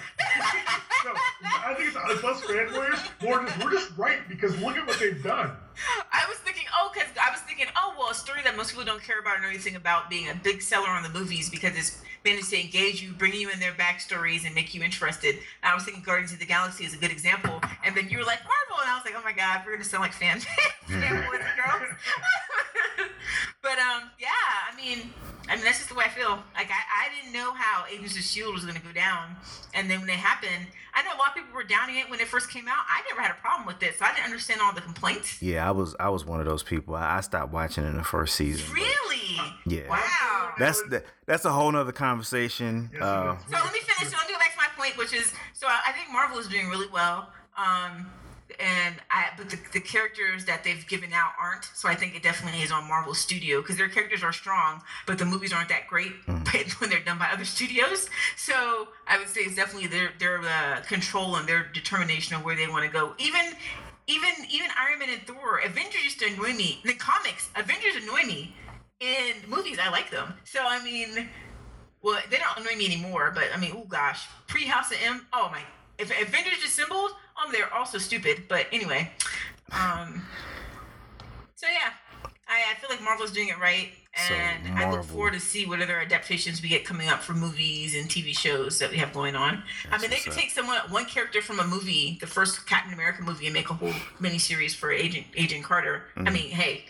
no, 1.06 1.14
I 1.44 1.74
think 1.76 1.90
it's, 1.90 1.98
it's 2.10 2.24
less 2.24 2.42
fanboys, 2.42 3.24
more 3.24 3.44
just 3.44 3.64
we're 3.64 3.72
just 3.72 3.92
right 3.98 4.28
because 4.28 4.58
look 4.60 4.78
at 4.78 4.88
what 4.88 5.00
they've 5.00 5.22
done. 5.24 5.52
I 6.12 6.26
was 6.30 6.38
thinking, 6.40 6.64
oh, 6.78 6.90
because 6.94 7.10
I 7.22 7.32
was 7.32 7.42
thinking, 7.42 7.66
oh, 7.76 7.94
well, 7.98 8.12
a 8.12 8.14
story 8.16 8.40
that 8.46 8.56
most 8.56 8.72
people 8.72 8.86
don't 8.86 9.04
care 9.04 9.20
about 9.20 9.38
or 9.38 9.42
know 9.42 9.50
anything 9.50 9.76
about 9.76 10.10
being 10.10 10.30
a 10.30 10.36
big 10.36 10.62
seller 10.62 10.88
on 10.88 11.04
the 11.04 11.10
movies 11.10 11.50
because 11.50 11.76
it's 11.78 12.02
managed 12.26 12.50
to 12.50 12.60
engage 12.60 13.02
you, 13.02 13.14
bring 13.14 13.34
you 13.34 13.50
in 13.50 13.60
their 13.60 13.72
backstories, 13.74 14.46
and 14.46 14.54
make 14.54 14.74
you 14.74 14.82
interested. 14.84 15.36
And 15.36 15.72
I 15.72 15.76
was 15.76 15.84
thinking 15.86 16.04
Guardians 16.04 16.34
of 16.34 16.40
the 16.40 16.46
Galaxy 16.46 16.84
is 16.84 16.94
a 16.94 16.98
good 16.98 17.12
example. 17.12 17.62
And 17.86 17.96
then 17.96 18.10
you 18.10 18.18
were 18.18 18.24
like, 18.26 18.40
Marvel. 18.44 18.82
And 18.82 18.90
I 18.92 18.96
was 18.96 19.06
like, 19.06 19.14
oh 19.18 19.24
my 19.24 19.32
God, 19.34 19.62
we're 19.66 19.72
going 19.74 19.84
to 19.84 19.88
sound 19.90 20.02
like 20.02 20.12
fan 20.14 20.40
fanboys 20.88 21.40
and 21.40 21.56
girls. 21.56 21.94
but 23.62 23.78
um, 23.80 24.10
yeah, 24.20 24.30
I 24.72 24.76
mean, 24.76 25.10
I 25.48 25.56
mean, 25.56 25.64
that's 25.64 25.78
just 25.78 25.90
the 25.90 25.96
way 25.96 26.06
I 26.06 26.10
feel. 26.10 26.30
Like, 26.56 26.70
I, 26.70 27.06
I 27.06 27.08
didn't 27.16 27.34
know 27.34 27.54
how 27.54 27.86
Agents 27.92 28.14
of 28.14 28.20
S.H.I.E.L.D. 28.20 28.54
was 28.54 28.64
going 28.66 28.76
to 28.76 28.82
go 28.82 28.92
down. 28.92 29.36
And 29.74 29.90
then 29.90 30.02
when 30.02 30.10
it 30.10 30.16
happened, 30.16 30.68
I 30.94 31.04
know 31.04 31.10
a 31.14 31.20
lot 31.20 31.30
of 31.30 31.36
people 31.36 31.54
were 31.54 31.64
downing 31.64 31.98
it 31.98 32.10
when 32.10 32.20
it 32.20 32.28
first 32.28 32.50
came 32.50 32.68
out. 32.68 32.84
I 32.88 33.02
never 33.10 33.22
had 33.22 33.32
a 33.32 33.40
problem 33.42 33.68
with 33.68 33.84
it, 33.84 33.98
so 34.00 34.06
I 34.06 34.14
didn't 34.14 34.26
understand 34.26 34.62
all 34.64 34.74
the 34.74 34.82
complaints. 34.82 35.42
Yeah, 35.42 35.68
I 35.68 35.72
was 35.72 35.96
I 36.00 36.10
was 36.10 36.26
one 36.26 36.40
of 36.40 36.46
those 36.46 36.64
people. 36.64 36.96
I, 36.96 37.18
I 37.18 37.22
stopped 37.22 37.52
watching 37.52 37.84
in 37.86 37.98
the 37.98 38.04
first 38.04 38.36
season. 38.36 38.66
but- 38.70 38.76
Really? 38.76 39.38
Yeah. 39.66 39.90
Wow. 39.90 40.54
That's 40.58 40.82
that, 40.90 41.06
that's 41.26 41.44
a 41.44 41.52
whole 41.52 41.70
nother 41.72 41.92
conversation. 41.92 42.15
Yes, 42.94 43.02
Uh. 43.02 43.38
So 43.50 43.54
let 43.64 43.74
me 43.74 43.80
finish. 43.80 44.12
So 44.12 44.18
let 44.18 44.28
me 44.28 44.34
go 44.34 44.40
back 44.40 44.54
to 44.54 44.58
my 44.58 44.68
point, 44.78 44.98
which 44.98 45.14
is 45.14 45.34
so 45.54 45.68
I 45.68 45.80
I 45.88 45.92
think 45.92 46.12
Marvel 46.12 46.38
is 46.38 46.48
doing 46.48 46.70
really 46.70 46.88
well. 46.92 47.30
Um, 47.58 48.08
and 48.60 48.96
I, 49.10 49.30
but 49.38 49.50
the, 49.50 49.58
the 49.74 49.80
characters 49.80 50.46
that 50.46 50.64
they've 50.64 50.86
given 50.88 51.12
out 51.14 51.32
aren't. 51.42 51.66
So 51.74 51.90
I 51.90 51.96
think 51.96 52.16
it 52.16 52.24
definitely 52.24 52.62
is 52.62 52.72
on 52.72 52.88
Marvel 52.88 53.14
Studio 53.14 53.62
because 53.62 53.76
their 53.76 53.90
characters 53.90 54.24
are 54.24 54.32
strong, 54.32 54.82
but 55.08 55.18
the 55.18 55.26
movies 55.26 55.52
aren't 55.52 55.70
that 55.70 55.88
great 55.88 56.12
when 56.80 56.90
they're 56.90 57.00
done 57.04 57.18
by 57.18 57.30
other 57.34 57.44
studios. 57.46 58.08
So 58.38 58.90
I 59.08 59.18
would 59.18 59.30
say 59.30 59.42
it's 59.42 59.56
definitely 59.56 59.88
their 59.88 60.12
their 60.20 60.42
uh, 60.42 60.82
control 60.88 61.36
and 61.38 61.48
their 61.48 61.68
determination 61.74 62.36
of 62.36 62.44
where 62.46 62.56
they 62.56 62.68
want 62.68 62.86
to 62.86 62.92
go. 62.92 63.14
Even 63.18 63.46
even 64.08 64.30
even 64.52 64.68
Iron 64.80 65.00
Man 65.00 65.10
and 65.10 65.22
Thor, 65.26 65.60
Avengers 65.66 66.04
used 66.04 66.20
to 66.20 66.28
annoy 66.28 66.54
me. 66.54 66.80
In 66.84 66.90
the 66.90 66.94
comics, 66.96 67.50
Avengers 67.56 67.96
annoy 68.02 68.24
me. 68.24 68.56
In 69.00 69.34
movies, 69.50 69.78
I 69.82 69.90
like 69.90 70.12
them. 70.12 70.34
So 70.46 70.60
I 70.66 70.82
mean, 70.84 71.28
well, 72.06 72.22
they 72.30 72.38
don't 72.38 72.58
annoy 72.60 72.78
me 72.78 72.86
anymore, 72.86 73.32
but 73.34 73.46
I 73.52 73.58
mean, 73.60 73.72
oh 73.76 73.86
gosh, 73.90 74.28
pre 74.46 74.66
House 74.66 74.92
of 74.92 74.98
M. 75.04 75.26
Oh 75.34 75.50
my, 75.52 75.62
if 75.98 76.12
Avengers 76.12 76.64
assembled, 76.64 77.10
um, 77.44 77.52
they're 77.52 77.74
also 77.74 77.98
stupid. 77.98 78.44
But 78.48 78.68
anyway, 78.72 79.10
um, 79.72 80.24
so 81.56 81.66
yeah, 81.66 81.94
I, 82.48 82.62
I 82.72 82.76
feel 82.80 82.92
like 82.92 83.02
Marvel's 83.02 83.32
doing 83.32 83.48
it 83.48 83.60
right, 83.60 83.90
So, 84.28 84.36
and 84.36 84.78
I 84.78 84.92
look 84.92 85.04
forward 85.04 85.34
to 85.34 85.40
see 85.40 85.66
what 85.66 85.82
other 85.82 86.00
adaptations 86.00 86.62
we 86.62 86.70
get 86.70 86.86
coming 86.86 87.10
up 87.10 87.24
for 87.24 87.34
movies 87.34 87.96
and 87.96 88.08
TV 88.08 88.38
shows 88.38 88.78
that 88.78 88.92
we 88.92 88.98
have 88.98 89.12
going 89.12 89.36
on. 89.36 89.64
I 89.92 89.98
mean, 89.98 90.12
they 90.12 90.18
could 90.18 90.34
take 90.34 90.52
someone 90.52 90.78
one 90.90 91.06
character 91.06 91.42
from 91.42 91.60
a 91.60 91.66
movie, 91.66 92.20
the 92.22 92.28
first 92.28 92.68
Captain 92.68 92.94
America 92.94 93.24
movie, 93.24 93.48
and 93.48 93.54
make 93.56 93.72
a 93.72 93.74
whole 93.74 93.94
miniseries 94.22 94.76
for 94.76 94.92
Agent 94.92 95.26
Agent 95.36 95.64
Carter. 95.64 96.04
Mm-hmm. 96.16 96.28
I 96.28 96.32
mean, 96.32 96.50
hey, 96.52 96.86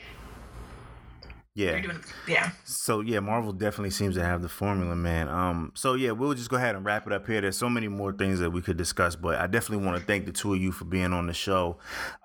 yeah. 1.56 1.80
doing 1.80 2.04
yeah. 2.28 2.52
So 2.66 3.00
yeah, 3.00 3.22
Marvel 3.22 3.54
definitely 3.54 3.92
seems 3.92 4.16
to 4.16 4.24
have 4.24 4.42
the 4.42 4.50
formula, 4.50 4.96
man. 4.96 5.30
Um, 5.30 5.72
so 5.74 5.94
yeah, 5.94 6.12
we'll 6.12 6.34
just 6.34 6.50
go 6.50 6.58
ahead 6.58 6.76
and 6.76 6.86
wrap 6.86 7.08
it 7.08 7.14
up 7.14 7.26
here. 7.26 7.42
There's 7.42 7.58
so 7.58 7.70
many 7.70 7.88
more 7.88 8.12
things 8.12 8.40
that 8.40 8.52
we 8.52 8.62
could 8.62 8.76
discuss, 8.78 9.16
but 9.16 9.40
I 9.40 9.48
definitely 9.48 9.86
want 9.86 10.00
to 10.00 10.06
thank 10.06 10.26
the 10.26 10.34
two 10.34 10.54
of 10.54 10.62
you 10.62 10.74
for 10.74 10.84
being 10.84 11.14
on 11.14 11.28
the 11.28 11.34
show. 11.34 11.78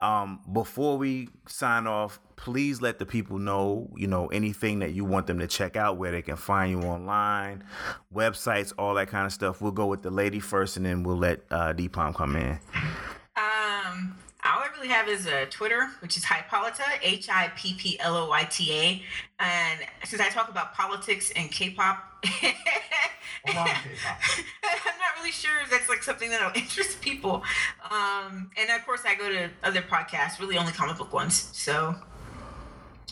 Um, 0.03 0.41
before 0.53 0.99
we 0.99 1.29
sign 1.47 1.87
off, 1.87 2.19
please 2.35 2.83
let 2.83 2.99
the 2.99 3.07
people 3.07 3.39
know, 3.39 3.89
you 3.97 4.09
know, 4.09 4.27
anything 4.29 4.81
that 4.81 4.95
you 4.95 5.05
want 5.05 5.29
them 5.29 5.39
to 5.39 5.47
check 5.47 5.77
out, 5.77 5.97
where 5.97 6.11
they 6.11 6.23
can 6.23 6.37
find 6.37 6.73
you 6.73 6.89
online, 6.89 7.63
websites, 8.13 8.73
all 8.79 8.95
that 8.95 9.09
kind 9.09 9.27
of 9.27 9.33
stuff. 9.33 9.61
We'll 9.61 9.71
go 9.71 9.87
with 9.87 10.03
the 10.03 10.11
lady 10.11 10.41
first, 10.41 10.77
and 10.77 10.85
then 10.85 11.05
we'll 11.05 11.19
let 11.19 11.41
uh, 11.53 11.73
D 11.73 11.89
Palm 11.89 12.15
come 12.15 12.35
in. 12.35 12.59
Um, 13.37 14.17
all 14.45 14.61
I 14.61 14.69
really 14.77 14.89
have 14.89 15.09
is 15.09 15.27
a 15.27 15.47
Twitter, 15.47 15.89
which 16.01 16.17
is 16.17 16.25
Hypolita, 16.25 16.85
H 17.03 17.29
I 17.29 17.49
P 17.57 17.75
P 17.75 17.99
L 18.01 18.17
O 18.17 18.29
Y 18.29 18.45
T 18.45 18.73
A. 18.73 19.03
And 19.43 19.81
since 20.05 20.21
I 20.21 20.29
talk 20.29 20.49
about 20.49 20.75
politics 20.75 21.33
and 21.37 21.51
K-pop, 21.51 22.05
A 23.47 23.53
lot 23.55 23.71
of 23.71 23.77
K-pop. 23.83 24.19
I'm 24.65 24.99
not 24.99 25.19
really 25.19 25.31
sure 25.33 25.61
if 25.63 25.71
that's 25.71 25.89
like 25.89 26.03
something 26.03 26.29
that'll 26.31 26.53
interest 26.55 27.01
people. 27.01 27.43
Um, 27.91 28.51
and 28.59 28.71
of 28.71 28.85
course, 28.85 29.03
I 29.07 29.15
go 29.15 29.31
to 29.31 29.49
other 29.63 29.83
podcasts, 29.83 30.39
really 30.41 30.59
only 30.59 30.73
comic 30.73 30.99
book 30.99 31.13
ones. 31.13 31.49
So 31.53 31.95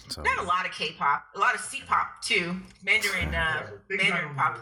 So 0.09 0.23
not 0.23 0.39
a 0.39 0.43
lot 0.43 0.67
of 0.67 0.73
K-pop, 0.73 1.25
a 1.35 1.39
lot 1.39 1.55
of 1.55 1.61
C-pop 1.61 2.23
too, 2.23 2.57
Mandarin, 2.85 3.35
uh, 3.35 3.67
Mandarin 3.91 4.35
pop. 4.35 4.59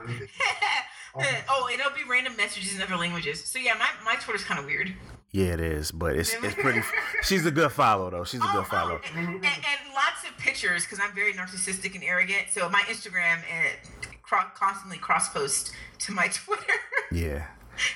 oh, 1.48 1.68
and 1.70 1.80
it'll 1.80 1.92
be 1.92 2.04
random 2.08 2.36
messages 2.36 2.74
in 2.76 2.82
other 2.82 2.96
languages. 2.96 3.44
So 3.44 3.58
yeah, 3.58 3.74
my 3.74 3.88
my 4.04 4.16
Twitter's 4.20 4.44
kind 4.44 4.60
of 4.60 4.66
weird. 4.66 4.94
Yeah, 5.36 5.52
it 5.52 5.60
is, 5.60 5.92
but 5.92 6.16
it's 6.16 6.32
it's 6.32 6.54
pretty. 6.62 6.80
She's 7.22 7.44
a 7.44 7.50
good 7.50 7.70
follow 7.70 8.08
though. 8.08 8.24
She's 8.24 8.40
a 8.40 8.48
good 8.54 8.64
follow. 8.68 8.98
Oh, 9.04 9.18
and, 9.18 9.28
and, 9.28 9.44
and 9.44 9.94
lots 9.94 10.24
of 10.26 10.34
pictures 10.38 10.84
because 10.84 10.98
I'm 10.98 11.14
very 11.14 11.34
narcissistic 11.34 11.94
and 11.94 12.02
arrogant. 12.02 12.46
So 12.52 12.70
my 12.70 12.80
Instagram 12.88 13.40
uh, 13.40 14.06
cro- 14.22 14.50
constantly 14.54 14.96
cross 14.96 15.28
post 15.28 15.72
to 15.98 16.12
my 16.12 16.28
Twitter. 16.32 16.72
Yeah. 17.12 17.48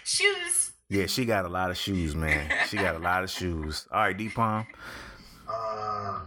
Shoes. 0.04 0.72
Yeah, 0.90 1.06
she 1.06 1.24
got 1.24 1.46
a 1.46 1.48
lot 1.48 1.70
of 1.70 1.78
shoes, 1.78 2.14
man. 2.14 2.52
She 2.68 2.76
got 2.76 2.94
a 2.94 2.98
lot 2.98 3.24
of 3.24 3.30
shoes. 3.30 3.86
All 3.90 4.02
right, 4.02 4.14
D 4.14 4.28
Palm. 4.28 4.66
Uh, 5.48 6.20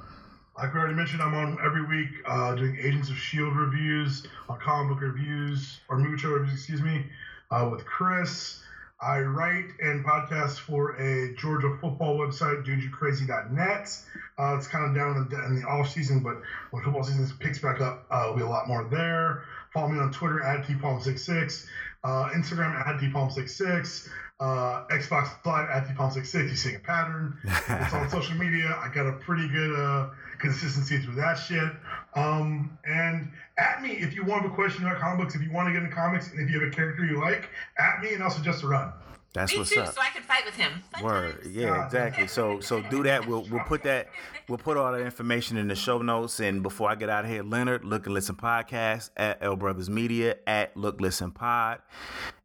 like 0.57 0.73
we 0.73 0.79
already 0.79 0.95
mentioned, 0.95 1.21
I'm 1.21 1.35
on 1.35 1.59
every 1.63 1.85
week 1.85 2.09
uh, 2.25 2.55
doing 2.55 2.75
Agents 2.81 3.09
of 3.09 3.17
S.H.I.E.L.D. 3.17 3.55
reviews, 3.55 4.25
uh, 4.49 4.55
comic 4.55 4.93
book 4.95 5.01
reviews, 5.03 5.79
or 5.89 5.99
movie 5.99 6.17
show 6.17 6.29
reviews, 6.29 6.55
excuse 6.57 6.81
me, 6.81 7.05
uh, 7.51 7.69
with 7.71 7.85
Chris. 7.85 8.61
I 9.03 9.19
write 9.19 9.65
and 9.81 10.05
podcast 10.05 10.59
for 10.59 10.95
a 10.95 11.35
Georgia 11.35 11.77
football 11.81 12.17
website, 12.17 12.65
dudeyoucrazy.net. 12.65 13.99
Uh, 14.39 14.55
it's 14.57 14.67
kind 14.67 14.85
of 14.85 14.95
down 14.95 15.17
in 15.17 15.29
the, 15.29 15.45
in 15.45 15.61
the 15.61 15.67
off 15.67 15.91
season, 15.91 16.21
but 16.21 16.37
when 16.71 16.83
football 16.83 17.03
season 17.03 17.29
picks 17.39 17.59
back 17.59 17.81
up, 17.81 18.05
uh, 18.09 18.21
there'll 18.21 18.35
be 18.35 18.43
a 18.43 18.47
lot 18.47 18.67
more 18.67 18.87
there. 18.89 19.43
Follow 19.73 19.89
me 19.89 19.99
on 19.99 20.11
Twitter 20.11 20.41
at 20.41 20.65
tpalm66, 20.65 21.65
uh, 22.03 22.29
Instagram 22.29 22.79
at 22.79 22.99
tpalm66, 23.01 24.07
uh, 24.39 24.85
Xbox 24.89 25.29
Live 25.45 25.69
at 25.69 25.87
tpalm66. 25.87 26.49
You 26.49 26.55
see 26.55 26.75
a 26.75 26.79
pattern. 26.79 27.37
It's 27.43 27.93
on 27.93 28.09
social 28.11 28.35
media. 28.37 28.79
I 28.81 28.87
got 28.93 29.05
a 29.05 29.13
pretty 29.13 29.49
good 29.49 29.75
uh, 29.75 30.09
consistency 30.43 30.99
through 30.99 31.15
that 31.15 31.35
shit. 31.35 31.71
Um, 32.15 32.77
and 32.85 33.31
at 33.57 33.81
me 33.81 33.89
if 33.91 34.13
you 34.13 34.23
want 34.23 34.45
a 34.45 34.49
question 34.49 34.85
about 34.85 34.99
comic 35.01 35.19
books, 35.19 35.35
if 35.35 35.41
you 35.41 35.51
want 35.51 35.67
to 35.69 35.73
get 35.73 35.81
into 35.83 35.95
comics, 35.95 36.29
and 36.31 36.39
if 36.39 36.53
you 36.53 36.59
have 36.59 36.71
a 36.71 36.75
character 36.75 37.03
you 37.05 37.19
like, 37.19 37.49
at 37.79 38.01
me 38.01 38.13
and 38.13 38.21
I'll 38.21 38.29
suggest 38.29 38.63
a 38.63 38.67
run. 38.67 38.93
That's 39.33 39.51
Me 39.51 39.57
what's 39.57 39.71
too, 39.71 39.81
up. 39.81 39.95
so 39.95 39.99
I 39.99 40.09
can 40.09 40.21
fight 40.21 40.45
with 40.45 40.53
him. 40.53 40.83
Fun 40.93 41.03
Word. 41.03 41.41
times. 41.41 41.55
Yeah, 41.55 41.85
exactly. 41.85 42.27
So 42.27 42.59
so 42.59 42.81
do 42.83 43.01
that. 43.01 43.25
We'll 43.27 43.43
we'll 43.49 43.63
put 43.63 43.81
that 43.81 44.09
we'll 44.47 44.59
put 44.59 44.77
all 44.77 44.91
that 44.91 45.01
information 45.01 45.57
in 45.57 45.67
the 45.67 45.75
show 45.75 45.97
notes. 46.03 46.39
And 46.39 46.61
before 46.61 46.87
I 46.87 46.93
get 46.93 47.09
out 47.09 47.25
of 47.25 47.31
here, 47.31 47.41
Leonard, 47.41 47.83
Look 47.83 48.05
and 48.05 48.13
Listen 48.13 48.35
Podcast 48.35 49.09
at 49.17 49.39
L 49.41 49.55
Brothers 49.55 49.89
Media 49.89 50.35
at 50.45 50.77
Look 50.77 51.01
Listen 51.01 51.31
Pod, 51.31 51.79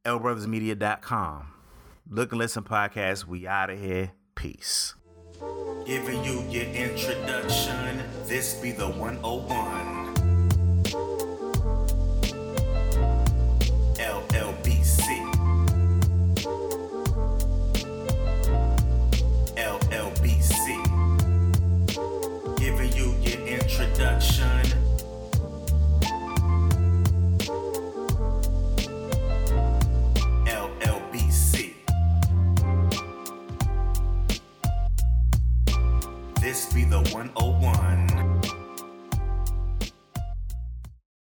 lbrothersmedia.com. 0.06 1.52
Look 2.08 2.32
and 2.32 2.38
Listen 2.38 2.62
Podcast. 2.64 3.26
We 3.26 3.46
out 3.46 3.68
of 3.68 3.78
here. 3.78 4.12
Peace. 4.34 4.94
Giving 5.86 6.24
you 6.24 6.42
your 6.50 6.64
introduction. 6.64 8.02
This 8.24 8.54
be 8.54 8.72
the 8.72 8.88
101. 8.88 10.07